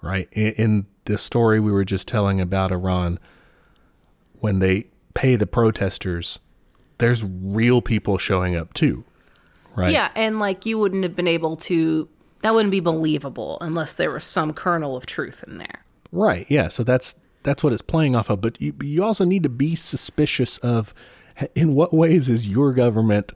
right? 0.03 0.29
In, 0.33 0.53
in 0.53 0.87
the 1.07 1.17
story 1.17 1.61
we 1.61 1.73
were 1.73 1.85
just 1.85 2.07
telling 2.07 2.41
about 2.41 2.73
Iran, 2.73 3.19
when 4.41 4.59
they 4.59 4.89
pay 5.15 5.37
the 5.37 5.47
protesters, 5.47 6.41
there's 6.99 7.25
real 7.25 7.81
people 7.81 8.19
showing 8.19 8.55
up 8.55 8.75
too, 8.75 9.05
right? 9.75 9.93
Yeah, 9.93 10.11
and 10.15 10.39
like 10.39 10.67
you 10.67 10.79
wouldn't 10.79 11.05
have 11.05 11.17
been 11.17 11.29
able 11.29 11.57
to 11.57 12.09
that 12.43 12.55
wouldn't 12.55 12.71
be 12.73 12.81
believable 12.81 13.59
unless 13.61 13.95
there 13.95 14.11
was 14.11 14.25
some 14.25 14.53
kernel 14.53 14.97
of 14.97 15.07
truth 15.07 15.43
in 15.47 15.59
there. 15.59 15.85
Right. 16.11 16.47
Yeah. 16.49 16.69
So 16.69 16.85
that's 16.85 17.17
that's 17.43 17.65
what 17.65 17.73
it's 17.73 17.83
playing 17.83 18.15
off 18.15 18.31
of. 18.31 18.41
But 18.41 18.61
you, 18.61 18.75
you 18.83 19.03
also 19.03 19.25
need 19.25 19.43
to 19.43 19.49
be 19.49 19.75
suspicious 19.75 20.59
of 20.59 20.95
in 21.55 21.75
what 21.75 21.93
ways 21.93 22.29
is 22.29 22.47
your 22.47 22.73
government 22.73 23.33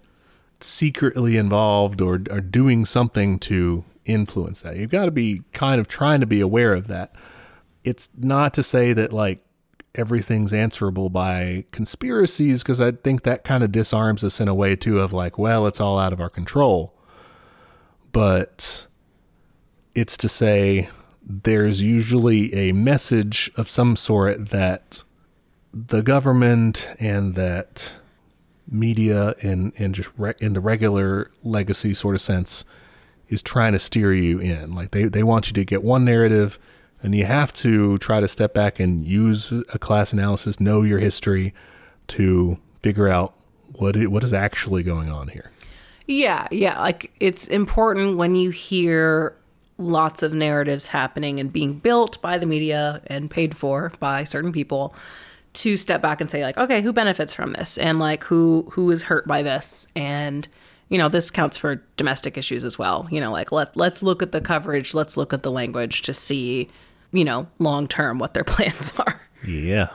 secretly 0.61 1.37
involved 1.37 2.01
or, 2.01 2.23
or 2.31 2.41
doing 2.41 2.85
something 2.85 3.39
to 3.41 3.85
influence 4.05 4.63
that. 4.63 4.77
You've 4.77 4.91
got 4.91 5.07
to 5.07 5.11
be 5.11 5.43
kind 5.53 5.81
of 5.81 5.89
trying 5.89 6.21
to 6.21 6.27
be 6.27 6.41
aware 6.41 6.75
of 6.75 6.87
that. 6.89 7.15
It's 7.85 8.11
not 8.17 8.55
to 8.55 8.63
say 8.63 8.93
that 8.93 9.13
like 9.13 9.45
everything's 9.95 10.53
answerable 10.53 11.09
by 11.09 11.65
conspiracies 11.73 12.63
because 12.63 12.81
I 12.81 12.93
think 12.93 13.23
that 13.23 13.45
kind 13.45 13.65
of 13.65 13.73
disarms 13.73 14.23
us 14.23 14.41
in 14.41 14.49
a 14.49 14.55
way 14.55 14.77
too 14.77 15.01
of 15.01 15.13
like, 15.13 15.39
well, 15.39 15.67
it's 15.67 15.81
all 15.81 15.99
out 15.99 16.13
of 16.13 16.21
our 16.21 16.29
control. 16.29 16.93
But 18.13 18.87
it's 19.97 20.17
to 20.19 20.29
say 20.29 20.89
there's 21.23 21.83
usually 21.83 22.55
a 22.55 22.73
message 22.73 23.51
of 23.57 23.69
some 23.69 23.97
sort 23.97 24.51
that 24.51 25.03
the 25.73 26.03
government 26.03 26.89
and 27.01 27.35
that 27.35 27.93
media 28.69 29.35
in 29.41 29.73
in 29.77 29.93
just 29.93 30.11
re- 30.17 30.35
in 30.39 30.53
the 30.53 30.61
regular 30.61 31.31
legacy 31.43 31.95
sort 31.95 32.15
of 32.15 32.21
sense 32.21 32.65
is 33.29 33.43
trying 33.43 33.73
to 33.73 33.79
steer 33.79 34.13
you 34.13 34.39
in 34.39 34.75
like 34.75 34.91
they 34.91 35.05
they 35.05 35.23
want 35.23 35.49
you 35.49 35.53
to 35.53 35.65
get 35.65 35.83
one 35.83 36.05
narrative 36.05 36.59
and 37.03 37.15
you 37.15 37.25
have 37.25 37.53
to 37.53 37.97
try 37.99 38.21
to 38.21 38.29
step 38.29 38.53
back 38.55 38.81
and 38.81 39.07
use 39.07 39.53
a 39.73 39.79
class 39.79 40.13
analysis 40.13 40.61
know 40.61 40.83
your 40.83 40.99
history 40.99 41.55
to 42.09 42.59
figure 42.83 43.09
out 43.09 43.35
what 43.75 43.97
it, 43.97 44.11
what 44.11 44.25
is 44.25 44.33
actually 44.33 44.83
going 44.83 45.11
on 45.11 45.29
here 45.29 45.51
Yeah, 46.07 46.47
yeah. 46.51 46.81
Like 46.81 47.13
it's 47.21 47.49
important 47.49 48.17
when 48.17 48.35
you 48.35 48.51
hear 48.51 49.37
lots 49.79 50.23
of 50.23 50.33
narratives 50.33 50.89
happening 50.89 51.39
and 51.39 51.53
being 51.53 51.79
built 51.79 52.21
by 52.23 52.39
the 52.39 52.47
media 52.47 53.03
and 53.07 53.31
paid 53.31 53.57
for 53.57 53.93
by 54.01 54.25
certain 54.25 54.53
people 54.53 54.95
to 55.53 55.77
step 55.77 56.03
back 56.03 56.21
and 56.21 56.31
say 56.31 56.43
like, 56.43 56.57
okay, 56.57 56.83
who 56.83 56.93
benefits 56.93 57.33
from 57.33 57.53
this 57.53 57.79
and 57.79 57.99
like 57.99 58.25
who 58.25 58.69
who 58.73 58.91
is 58.91 59.05
hurt 59.05 59.27
by 59.27 59.43
this 59.43 59.89
and 59.97 60.49
you 60.89 60.99
know, 60.99 61.09
this 61.09 61.31
counts 61.31 61.57
for 61.57 61.83
domestic 61.97 62.39
issues 62.39 62.63
as 62.63 62.79
well. 62.79 63.09
You 63.11 63.21
know, 63.21 63.33
like 63.33 63.51
let 63.53 63.77
let's 63.77 64.03
look 64.03 64.23
at 64.23 64.33
the 64.33 64.41
coverage, 64.41 64.95
let's 64.95 65.17
look 65.17 65.33
at 65.33 65.43
the 65.43 65.51
language 65.51 66.03
to 66.03 66.15
see, 66.15 66.69
you 67.13 67.25
know, 67.25 67.49
long 67.59 67.89
term 67.89 68.19
what 68.19 68.35
their 68.35 68.45
plans 68.45 68.93
are. 68.99 69.21
Yeah. 69.45 69.89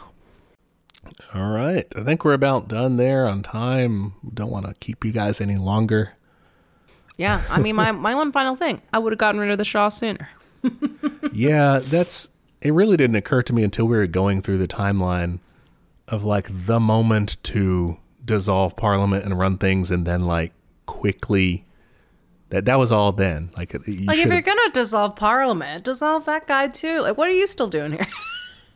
All 1.33 1.51
right. 1.51 1.85
I 1.95 2.03
think 2.03 2.25
we're 2.25 2.33
about 2.33 2.67
done 2.67 2.97
there 2.97 3.27
on 3.27 3.41
time. 3.43 4.13
Don't 4.33 4.51
want 4.51 4.65
to 4.65 4.73
keep 4.75 5.05
you 5.05 5.11
guys 5.11 5.39
any 5.39 5.57
longer. 5.57 6.13
Yeah, 7.17 7.41
I 7.49 7.59
mean, 7.59 7.75
my 7.75 7.91
my 7.91 8.15
one 8.15 8.31
final 8.31 8.55
thing, 8.55 8.81
I 8.93 8.99
would 8.99 9.13
have 9.13 9.19
gotten 9.19 9.39
rid 9.39 9.51
of 9.51 9.57
the 9.57 9.65
Shah 9.65 9.89
sooner. 9.89 10.29
yeah, 11.31 11.79
that's 11.83 12.29
it 12.61 12.73
really 12.73 12.97
didn't 12.97 13.15
occur 13.15 13.41
to 13.43 13.53
me 13.53 13.63
until 13.63 13.85
we 13.85 13.97
were 13.97 14.07
going 14.07 14.41
through 14.41 14.57
the 14.57 14.67
timeline 14.67 15.39
of 16.07 16.23
like 16.23 16.47
the 16.51 16.79
moment 16.79 17.37
to 17.43 17.97
dissolve 18.23 18.75
parliament 18.75 19.25
and 19.25 19.37
run 19.37 19.57
things 19.57 19.89
and 19.91 20.05
then 20.05 20.23
like 20.23 20.51
quickly 20.85 21.65
that 22.51 22.65
that 22.65 22.77
was 22.77 22.91
all 22.91 23.11
then. 23.11 23.49
Like 23.57 23.73
you 23.73 24.05
Like 24.05 24.17
if 24.17 24.25
you're 24.25 24.41
gonna 24.41 24.69
dissolve 24.73 25.15
Parliament, 25.15 25.83
dissolve 25.83 26.25
that 26.25 26.47
guy 26.47 26.67
too. 26.67 26.99
Like, 27.01 27.17
what 27.17 27.29
are 27.29 27.33
you 27.33 27.47
still 27.47 27.67
doing 27.69 27.93
here? 27.93 28.07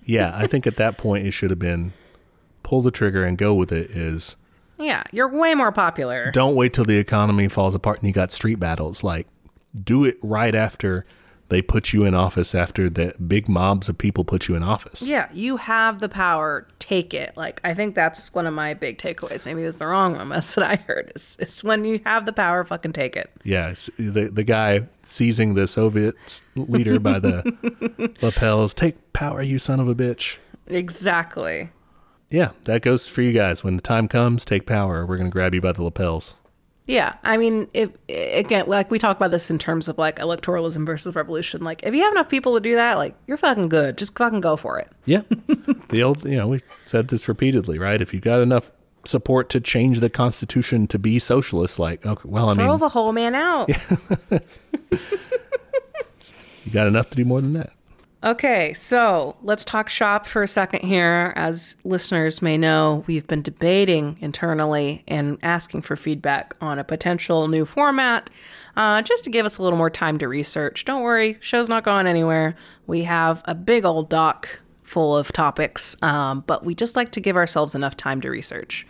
Yeah, 0.08 0.34
I 0.36 0.46
think 0.46 0.68
at 0.68 0.78
that 0.78 1.00
point 1.00 1.26
it 1.26 1.32
should 1.32 1.50
have 1.50 1.58
been 1.58 1.92
pull 2.62 2.84
the 2.84 2.92
trigger 2.92 3.24
and 3.26 3.40
go 3.40 3.56
with 3.56 3.72
it 3.72 3.90
is 3.90 4.36
yeah, 4.86 5.04
you're 5.12 5.28
way 5.28 5.56
more 5.56 5.72
popular. 5.72 6.32
don't 6.32 6.56
wait 6.56 6.74
till 6.74 6.86
the 6.86 6.98
economy 6.98 7.48
falls 7.48 7.76
apart 7.76 8.00
and 8.00 8.08
you 8.08 8.14
got 8.14 8.32
street 8.32 8.60
battles. 8.60 9.04
Like, 9.04 9.28
do 9.84 10.04
it 10.06 10.18
right 10.22 10.56
after 10.56 11.06
they 11.50 11.62
put 11.62 11.94
you 11.94 12.06
in 12.06 12.16
office, 12.16 12.56
after 12.56 12.90
the 12.90 13.14
big 13.28 13.48
mobs 13.48 13.88
of 13.88 13.98
people 13.98 14.24
put 14.26 14.48
you 14.48 14.56
in 14.56 14.64
office. 14.64 15.04
Yeah, 15.04 15.30
you 15.32 15.58
have 15.58 16.00
the 16.00 16.10
power. 16.10 16.68
Take 16.80 17.14
it. 17.14 17.36
Like 17.38 17.62
I 17.64 17.74
think 17.74 17.94
that's 17.94 18.34
one 18.34 18.48
of 18.48 18.54
my 18.54 18.74
big 18.74 18.98
takeaways. 18.98 19.46
Maybe 19.46 19.62
it 19.62 19.66
was 19.66 19.78
the 19.78 19.88
wrong 19.88 20.16
one. 20.16 20.30
That's 20.36 20.56
what 20.56 20.66
I 20.66 20.76
heard. 20.76 21.12
Is, 21.16 21.38
is 21.40 21.64
when 21.64 21.84
you 21.86 22.00
have 22.06 22.26
the 22.28 22.34
power, 22.34 22.64
fucking 22.64 22.94
take 22.94 23.16
it. 23.16 23.32
Yes, 23.44 23.90
the 23.98 24.30
the 24.30 24.44
guy 24.44 24.88
seizing 25.04 25.54
the 25.56 25.68
Soviet 25.68 26.16
leader 26.56 27.00
by 27.00 27.20
the 27.20 28.16
lapels. 28.22 28.74
Take 28.76 29.14
power, 29.14 29.42
you 29.42 29.58
son 29.60 29.80
of 29.80 29.88
a 29.88 29.96
bitch. 29.96 30.38
Exactly. 30.68 31.70
Yeah, 32.30 32.52
that 32.64 32.82
goes 32.82 33.08
for 33.08 33.22
you 33.22 33.32
guys. 33.32 33.64
When 33.64 33.76
the 33.76 33.82
time 33.82 34.08
comes, 34.08 34.46
take 34.46 34.66
power. 34.66 35.06
We're 35.06 35.18
gonna 35.18 35.30
grab 35.30 35.54
you 35.54 35.62
by 35.62 35.72
the 35.72 35.84
lapels. 35.84 36.36
Yeah, 36.88 37.16
I 37.24 37.38
mean, 37.38 37.68
if 37.74 37.90
again, 38.10 38.66
like 38.68 38.92
we 38.92 39.00
talk 39.00 39.18
about 39.18 39.32
this 39.32 39.50
in 39.50 39.58
terms 39.58 39.88
of 39.88 39.98
like 39.98 40.18
electoralism 40.18 40.86
versus 40.86 41.16
revolution. 41.16 41.64
Like, 41.64 41.82
if 41.84 41.96
you 41.96 42.04
have 42.04 42.14
enough 42.14 42.30
people 42.30 42.54
to 42.56 42.60
do 42.60 42.76
that, 42.76 42.98
like 42.98 43.16
you're 43.26 43.38
fucking 43.38 43.70
good. 43.70 43.98
Just 43.98 44.18
fucking 44.18 44.42
go 44.42 44.56
for 44.56 44.80
it. 44.80 44.90
Yeah, 45.06 45.22
the 45.90 46.04
old 46.04 46.24
you 46.26 46.38
know 46.38 46.48
we 46.48 46.62
said 46.86 47.08
this 47.08 47.28
repeatedly, 47.28 47.80
right? 47.80 48.02
If 48.02 48.14
you 48.14 48.20
got 48.20 48.42
enough 48.42 48.72
support 49.04 49.50
to 49.52 49.62
change 49.62 50.00
the 50.00 50.10
constitution 50.10 50.88
to 50.88 51.00
be 51.00 51.18
socialist, 51.18 51.80
like 51.80 52.06
okay, 52.06 52.28
well, 52.28 52.50
I 52.50 52.56
Throw 52.56 52.64
mean, 52.64 52.72
throw 52.72 52.78
the 52.78 52.90
whole 52.90 53.14
man 53.14 53.34
out. 53.34 53.70
you 54.30 54.40
got 56.72 56.88
enough 56.88 57.10
to 57.12 57.16
do 57.16 57.26
more 57.26 57.42
than 57.42 57.54
that. 57.54 57.72
Okay, 58.26 58.74
so 58.74 59.36
let's 59.44 59.64
talk 59.64 59.88
shop 59.88 60.26
for 60.26 60.42
a 60.42 60.48
second 60.48 60.84
here. 60.84 61.32
As 61.36 61.76
listeners 61.84 62.42
may 62.42 62.58
know, 62.58 63.04
we've 63.06 63.28
been 63.28 63.44
debating 63.44 64.18
internally 64.20 65.04
and 65.08 65.38
asking 65.44 65.84
for 65.84 65.96
feedback 65.96 66.56
on 66.60 66.80
a 66.80 66.84
potential 66.84 67.48
new 67.48 67.66
format 67.66 68.32
uh, 68.76 69.04
just 69.04 69.26
to 69.26 69.30
give 69.30 69.46
us 69.46 69.60
a 69.60 69.62
little 69.62 69.78
more 69.78 69.92
time 69.92 70.18
to 70.18 70.28
research. 70.28 70.86
Don't 70.86 71.04
worry, 71.04 71.38
show's 71.40 71.70
not 71.70 71.84
going 71.84 72.08
anywhere. 72.08 72.56
We 72.88 73.04
have 73.04 73.44
a 73.46 73.54
big 73.54 73.86
old 73.86 74.10
doc 74.10 74.60
full 74.82 75.16
of 75.16 75.32
topics, 75.32 75.96
um, 76.02 76.44
but 76.48 76.66
we 76.66 76.74
just 76.74 76.96
like 76.96 77.12
to 77.12 77.20
give 77.20 77.36
ourselves 77.36 77.76
enough 77.76 77.96
time 77.96 78.22
to 78.22 78.30
research 78.32 78.88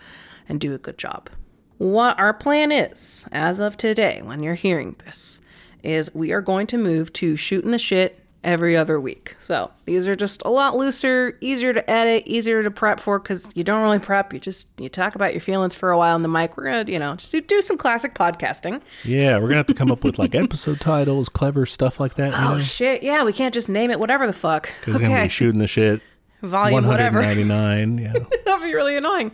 and 0.48 0.62
do 0.62 0.74
a 0.74 0.78
good 0.78 0.98
job. 0.98 1.30
What 1.78 2.18
our 2.18 2.34
plan 2.34 2.72
is, 2.72 3.28
as 3.34 3.60
of 3.60 3.76
today, 3.76 4.22
when 4.24 4.42
you're 4.42 4.54
hearing 4.54 4.96
this, 5.04 5.42
is 5.84 6.16
we 6.16 6.32
are 6.32 6.42
going 6.42 6.68
to 6.68 6.78
move 6.78 7.12
to 7.14 7.36
shooting 7.36 7.72
the 7.72 7.78
shit 7.78 8.25
every 8.46 8.78
other 8.78 9.00
week. 9.02 9.36
So 9.40 9.72
these 9.86 10.08
are 10.08 10.16
just 10.16 10.42
a 10.46 10.50
lot 10.50 10.78
looser, 10.78 11.38
easier 11.42 11.74
to 11.74 11.90
edit, 11.90 12.24
easier 12.26 12.64
to 12.64 12.72
prep 12.72 13.00
for 13.02 13.20
because 13.20 13.50
you 13.56 13.64
don't 13.66 13.82
really 13.82 14.00
prep. 14.00 14.32
You 14.34 14.40
just 14.40 14.70
you 14.80 14.88
talk 14.88 15.16
about 15.16 15.34
your 15.34 15.42
feelings 15.42 15.76
for 15.76 15.92
a 15.92 15.98
while 15.98 16.16
on 16.16 16.22
the 16.22 16.28
mic. 16.30 16.56
We're 16.56 16.66
gonna 16.66 16.90
you 16.90 17.00
know 17.00 17.16
just 17.16 17.32
do, 17.32 17.42
do 17.42 17.62
some 17.62 17.78
classic 17.78 18.14
podcasting. 18.16 18.82
Yeah, 19.04 19.36
we're 19.38 19.48
gonna 19.48 19.58
have 19.58 19.68
to 19.68 19.74
come 19.74 19.92
up 19.92 20.04
with 20.04 20.18
like 20.18 20.34
episode 20.36 20.80
titles, 20.80 21.28
clever 21.28 21.66
stuff 21.66 22.00
like 22.00 22.16
that. 22.16 22.32
You 22.32 22.48
Oh 22.48 22.54
know? 22.54 22.60
shit! 22.60 23.04
Yeah, 23.04 23.24
we 23.24 23.34
can't 23.34 23.54
just 23.54 23.68
name 23.68 23.92
it 23.92 24.00
whatever 24.00 24.26
the 24.28 24.34
fuck. 24.34 24.70
We're 24.88 24.94
gonna 24.94 25.08
Okay, 25.08 25.24
be 25.24 25.30
shooting 25.30 25.60
the 25.60 25.68
shit. 25.68 26.02
Volume 26.48 26.86
whatever. 26.88 27.20
199. 27.20 27.98
Yeah. 28.06 28.14
That'd 28.46 28.64
be 28.64 28.74
really 28.74 28.96
annoying. 28.98 29.32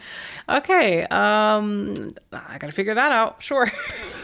Okay, 0.50 1.04
um, 1.04 2.14
I 2.32 2.58
gotta 2.58 2.72
figure 2.72 2.96
that 2.96 3.12
out. 3.12 3.42
Sure. 3.42 3.66
It's 3.66 3.74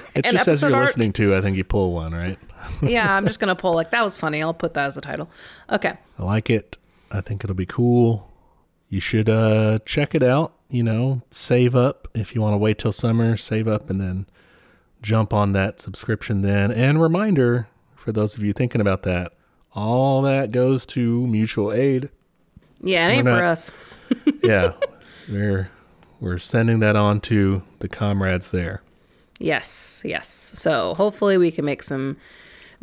And 0.16 0.38
just 0.38 0.48
as 0.48 0.64
episode 0.64 0.68
you're 0.70 0.78
art. 0.78 0.86
listening 0.88 1.14
to, 1.14 1.36
I 1.36 1.42
think 1.42 1.58
you 1.58 1.64
pull 1.64 1.94
one, 1.94 2.14
right? 2.14 2.40
yeah, 2.82 3.16
I'm 3.16 3.26
just 3.26 3.40
gonna 3.40 3.56
pull 3.56 3.74
like 3.76 3.92
that 3.92 4.04
was 4.04 4.18
funny. 4.18 4.42
I'll 4.42 4.54
put 4.54 4.74
that 4.74 4.88
as 4.88 4.98
a 4.98 5.02
title. 5.02 5.30
Okay. 5.72 5.94
I 6.18 6.24
like 6.24 6.50
it. 6.50 6.78
I 7.12 7.22
think 7.22 7.44
it'll 7.44 7.56
be 7.56 7.66
cool. 7.66 8.32
You 8.90 9.00
should 9.00 9.30
uh 9.30 9.80
check 9.86 10.16
it 10.16 10.24
out, 10.24 10.54
you 10.70 10.84
know, 10.84 11.22
save 11.30 11.76
up 11.76 12.08
if 12.14 12.34
you 12.34 12.42
want 12.42 12.54
to 12.54 12.58
wait 12.58 12.78
till 12.80 12.92
summer, 12.92 13.38
save 13.38 13.68
up 13.68 13.90
and 13.90 14.00
then 14.02 14.26
jump 15.02 15.34
on 15.34 15.54
that 15.54 15.80
subscription 15.80 16.42
then. 16.42 16.72
And 16.72 17.02
reminder 17.02 17.68
for 17.96 18.12
those 18.12 18.36
of 18.36 18.44
you 18.44 18.54
thinking 18.54 18.82
about 18.82 19.04
that, 19.04 19.34
all 19.74 20.22
that 20.24 20.52
goes 20.52 20.86
to 20.88 21.28
mutual 21.28 21.72
aid. 21.74 22.10
Yeah, 22.82 23.08
it 23.08 23.12
ain't 23.12 23.26
We're 23.26 23.38
for 23.38 23.44
us. 23.44 23.74
Yeah. 24.44 24.74
we're 25.30 25.70
we're 26.20 26.38
sending 26.38 26.80
that 26.80 26.96
on 26.96 27.20
to 27.22 27.62
the 27.80 27.88
comrades 27.88 28.52
there. 28.52 28.82
Yes, 29.40 30.02
yes. 30.06 30.28
So 30.28 30.94
hopefully 30.96 31.38
we 31.38 31.52
can 31.52 31.66
make 31.66 31.84
some 31.84 32.18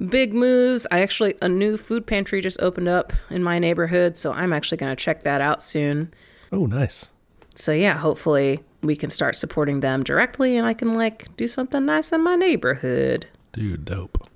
big 0.08 0.34
moves. 0.34 0.86
I 0.90 1.00
actually 1.00 1.34
a 1.42 1.48
new 1.48 1.76
food 1.76 2.06
pantry 2.06 2.40
just 2.40 2.60
opened 2.60 2.88
up 2.88 3.12
in 3.30 3.42
my 3.42 3.58
neighborhood, 3.58 4.16
so 4.16 4.32
I'm 4.32 4.52
actually 4.52 4.78
going 4.78 4.94
to 4.94 5.02
check 5.02 5.22
that 5.22 5.40
out 5.40 5.62
soon. 5.62 6.12
Oh, 6.52 6.66
nice. 6.66 7.10
So 7.54 7.72
yeah, 7.72 7.98
hopefully 7.98 8.60
we 8.82 8.96
can 8.96 9.10
start 9.10 9.36
supporting 9.36 9.80
them 9.80 10.02
directly 10.02 10.56
and 10.56 10.66
I 10.66 10.74
can 10.74 10.94
like 10.94 11.34
do 11.36 11.48
something 11.48 11.84
nice 11.84 12.12
in 12.12 12.22
my 12.22 12.36
neighborhood. 12.36 13.26
Dude, 13.52 13.84
dope. 13.84 14.28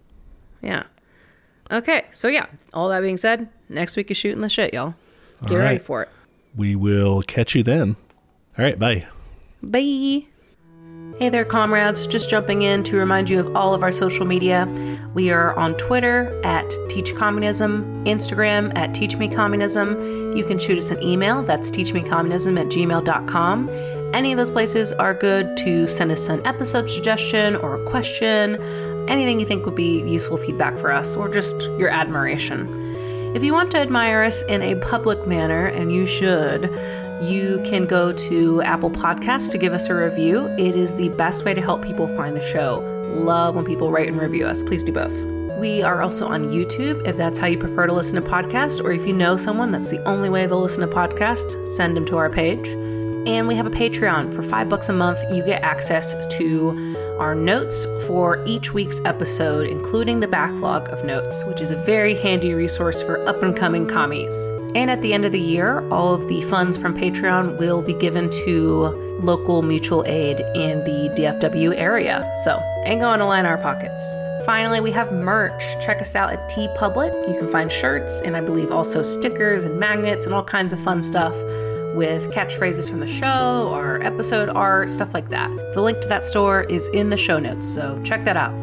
Yeah. 0.63 0.85
Okay, 1.71 2.07
so 2.11 2.29
yeah, 2.29 2.47
all 2.73 2.89
that 2.89 3.01
being 3.01 3.19
said, 3.19 3.49
next 3.69 3.97
week 3.97 4.11
is 4.11 4.17
shooting 4.17 4.41
the 4.41 4.49
shit, 4.49 4.73
y'all. 4.73 4.95
Get 5.43 5.51
All 5.53 5.57
ready 5.59 5.77
right. 5.77 5.83
for 5.83 6.03
it. 6.03 6.09
We 6.57 6.75
will 6.77 7.23
catch 7.23 7.55
you 7.55 7.63
then. 7.63 7.97
All 8.59 8.65
right, 8.65 8.79
bye. 8.79 9.07
Bye. 9.63 10.27
Hey 11.19 11.31
there, 11.31 11.45
comrades. 11.45 12.07
Just 12.07 12.31
jumping 12.31 12.63
in 12.63 12.85
to 12.85 12.97
remind 12.97 13.29
you 13.29 13.41
of 13.41 13.57
all 13.57 13.75
of 13.75 13.83
our 13.83 13.91
social 13.91 14.25
media. 14.25 14.67
We 15.15 15.31
are 15.33 15.53
on 15.59 15.75
Twitter 15.77 16.41
at 16.45 16.71
Teach 16.89 17.13
Communism, 17.15 18.05
Instagram 18.05 18.77
at 18.77 18.95
Teach 18.95 19.17
Me 19.17 19.29
Communism. 19.29 20.37
You 20.37 20.45
can 20.45 20.61
shoot 20.61 20.79
us 20.79 20.93
an 20.93 21.03
email. 21.03 21.43
That's 21.43 21.73
teachmecommunism 21.73 22.61
at 22.61 22.67
gmail.com. 22.67 23.69
Any 24.15 24.33
of 24.33 24.37
those 24.39 24.51
places 24.51 24.93
are 24.93 25.13
good 25.13 25.57
to 25.59 25.89
send 25.89 26.13
us 26.13 26.29
an 26.29 26.45
episode 26.47 26.89
suggestion 26.89 27.57
or 27.57 27.83
a 27.83 27.85
question, 27.91 28.63
anything 29.09 29.41
you 29.41 29.47
think 29.47 29.67
would 29.67 29.75
be 29.75 30.01
useful 30.09 30.37
feedback 30.37 30.79
for 30.79 30.93
us, 30.93 31.17
or 31.17 31.29
just 31.29 31.63
your 31.79 31.89
admiration. 31.89 32.88
If 33.35 33.45
you 33.45 33.53
want 33.53 33.71
to 33.73 33.79
admire 33.79 34.23
us 34.23 34.43
in 34.45 34.63
a 34.63 34.75
public 34.77 35.27
manner, 35.27 35.67
and 35.67 35.93
you 35.93 36.07
should, 36.07 36.63
you 37.21 37.61
can 37.63 37.85
go 37.85 38.11
to 38.11 38.63
Apple 38.63 38.91
Podcasts 38.91 39.53
to 39.53 39.59
give 39.59 39.75
us 39.75 39.89
a 39.89 39.95
review. 39.95 40.47
It 40.59 40.75
is 40.75 40.95
the 40.95 41.11
best 41.11 41.45
way 41.45 41.53
to 41.53 41.61
help 41.61 41.83
people 41.83 42.09
find 42.17 42.35
the 42.35 42.43
show. 42.43 42.81
Love 43.13 43.55
when 43.55 43.67
people 43.67 43.93
write 43.93 44.09
and 44.09 44.19
review 44.19 44.47
us. 44.47 44.63
Please 44.63 44.83
do 44.83 44.93
both. 44.93 45.23
We 45.59 45.83
are 45.83 46.01
also 46.01 46.27
on 46.27 46.49
YouTube 46.49 47.07
if 47.07 47.19
that's 47.19 47.39
how 47.39 47.49
you 47.49 47.59
prefer 47.59 47.87
to 47.87 47.93
listen 47.93 48.21
to 48.21 48.27
podcasts, 48.27 48.83
or 48.83 48.93
if 48.93 49.07
you 49.07 49.13
know 49.13 49.37
someone 49.37 49.73
that's 49.73 49.91
the 49.91 50.03
only 50.05 50.31
way 50.31 50.47
they'll 50.47 50.63
listen 50.63 50.81
to 50.81 50.95
podcasts, 50.95 51.67
send 51.69 51.99
them 51.99 52.07
to 52.07 52.17
our 52.17 52.31
page. 52.31 52.67
And 53.29 53.47
we 53.47 53.57
have 53.57 53.67
a 53.67 53.71
Patreon. 53.71 54.33
For 54.33 54.43
five 54.43 54.71
bucks 54.71 54.89
a 54.89 54.95
month, 54.95 55.19
you 55.31 55.45
get 55.45 55.63
access 55.63 56.25
to 56.39 57.08
our 57.19 57.35
notes 57.35 57.87
for 58.07 58.43
each 58.47 58.73
week's 58.73 59.01
episode, 59.05 59.67
including 59.67 60.21
the 60.21 60.29
backlog 60.29 60.89
of 60.91 61.05
notes, 61.05 61.45
which 61.47 61.61
is 61.61 61.71
a 61.71 61.77
very 61.77 62.15
handy 62.15 62.55
resource 62.55 63.03
for 63.03 63.27
up 63.29 63.43
and 63.43 63.57
coming 63.57 63.87
commies. 63.87 64.37
And 64.75 64.91
at 64.91 65.03
the 65.03 65.13
end 65.13 65.25
of 65.25 65.33
the 65.33 65.41
year, 65.41 65.87
all 65.91 66.15
of 66.15 66.29
the 66.29 66.41
funds 66.43 66.79
from 66.79 66.97
Patreon 66.97 67.59
will 67.59 67.83
be 67.83 67.95
given 67.95 68.31
to 68.45 69.19
local 69.21 69.63
mutual 69.63 70.05
aid 70.07 70.41
in 70.55 70.79
the 70.85 71.13
DFW 71.17 71.75
area. 71.77 72.31
So, 72.45 72.63
ain't 72.85 73.01
going 73.01 73.19
to 73.19 73.27
line 73.27 73.47
our 73.47 73.59
pockets. 73.59 74.15
Finally, 74.47 74.81
we 74.81 74.91
have 74.93 75.13
merch. 75.13 75.63
Check 75.85 76.01
us 76.01 76.15
out 76.15 76.33
at 76.33 76.49
TeePublic. 76.49 77.29
You 77.29 77.39
can 77.39 77.51
find 77.51 77.71
shirts 77.71 78.23
and 78.23 78.37
I 78.37 78.41
believe 78.41 78.71
also 78.71 79.03
stickers 79.03 79.65
and 79.65 79.79
magnets 79.79 80.25
and 80.25 80.35
all 80.35 80.45
kinds 80.45 80.73
of 80.73 80.81
fun 80.81 81.03
stuff 81.03 81.35
with 81.95 82.31
catchphrases 82.31 82.91
from 82.91 83.01
the 83.01 83.07
show 83.07 83.69
or 83.73 84.03
episode 84.03 84.49
art, 84.51 84.91
stuff 84.91 85.15
like 85.15 85.29
that. 85.29 85.51
The 85.75 85.81
link 85.81 86.01
to 86.01 86.09
that 86.09 86.25
store 86.25 86.63
is 86.65 86.89
in 86.89 87.11
the 87.11 87.17
show 87.17 87.39
notes, 87.39 87.67
so 87.67 88.01
check 88.03 88.25
that 88.25 88.37
out. 88.37 88.55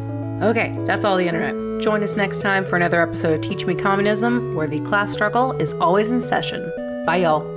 Okay, 0.42 0.76
that's 0.84 1.04
all 1.04 1.16
the 1.16 1.26
internet. 1.26 1.82
Join 1.82 2.02
us 2.02 2.16
next 2.16 2.40
time 2.40 2.64
for 2.64 2.76
another 2.76 3.00
episode 3.00 3.34
of 3.34 3.40
Teach 3.40 3.64
Me 3.66 3.74
Communism, 3.74 4.54
where 4.54 4.66
the 4.66 4.80
class 4.80 5.12
struggle 5.12 5.52
is 5.52 5.74
always 5.74 6.10
in 6.10 6.20
session. 6.20 6.70
Bye, 7.06 7.18
y'all. 7.18 7.55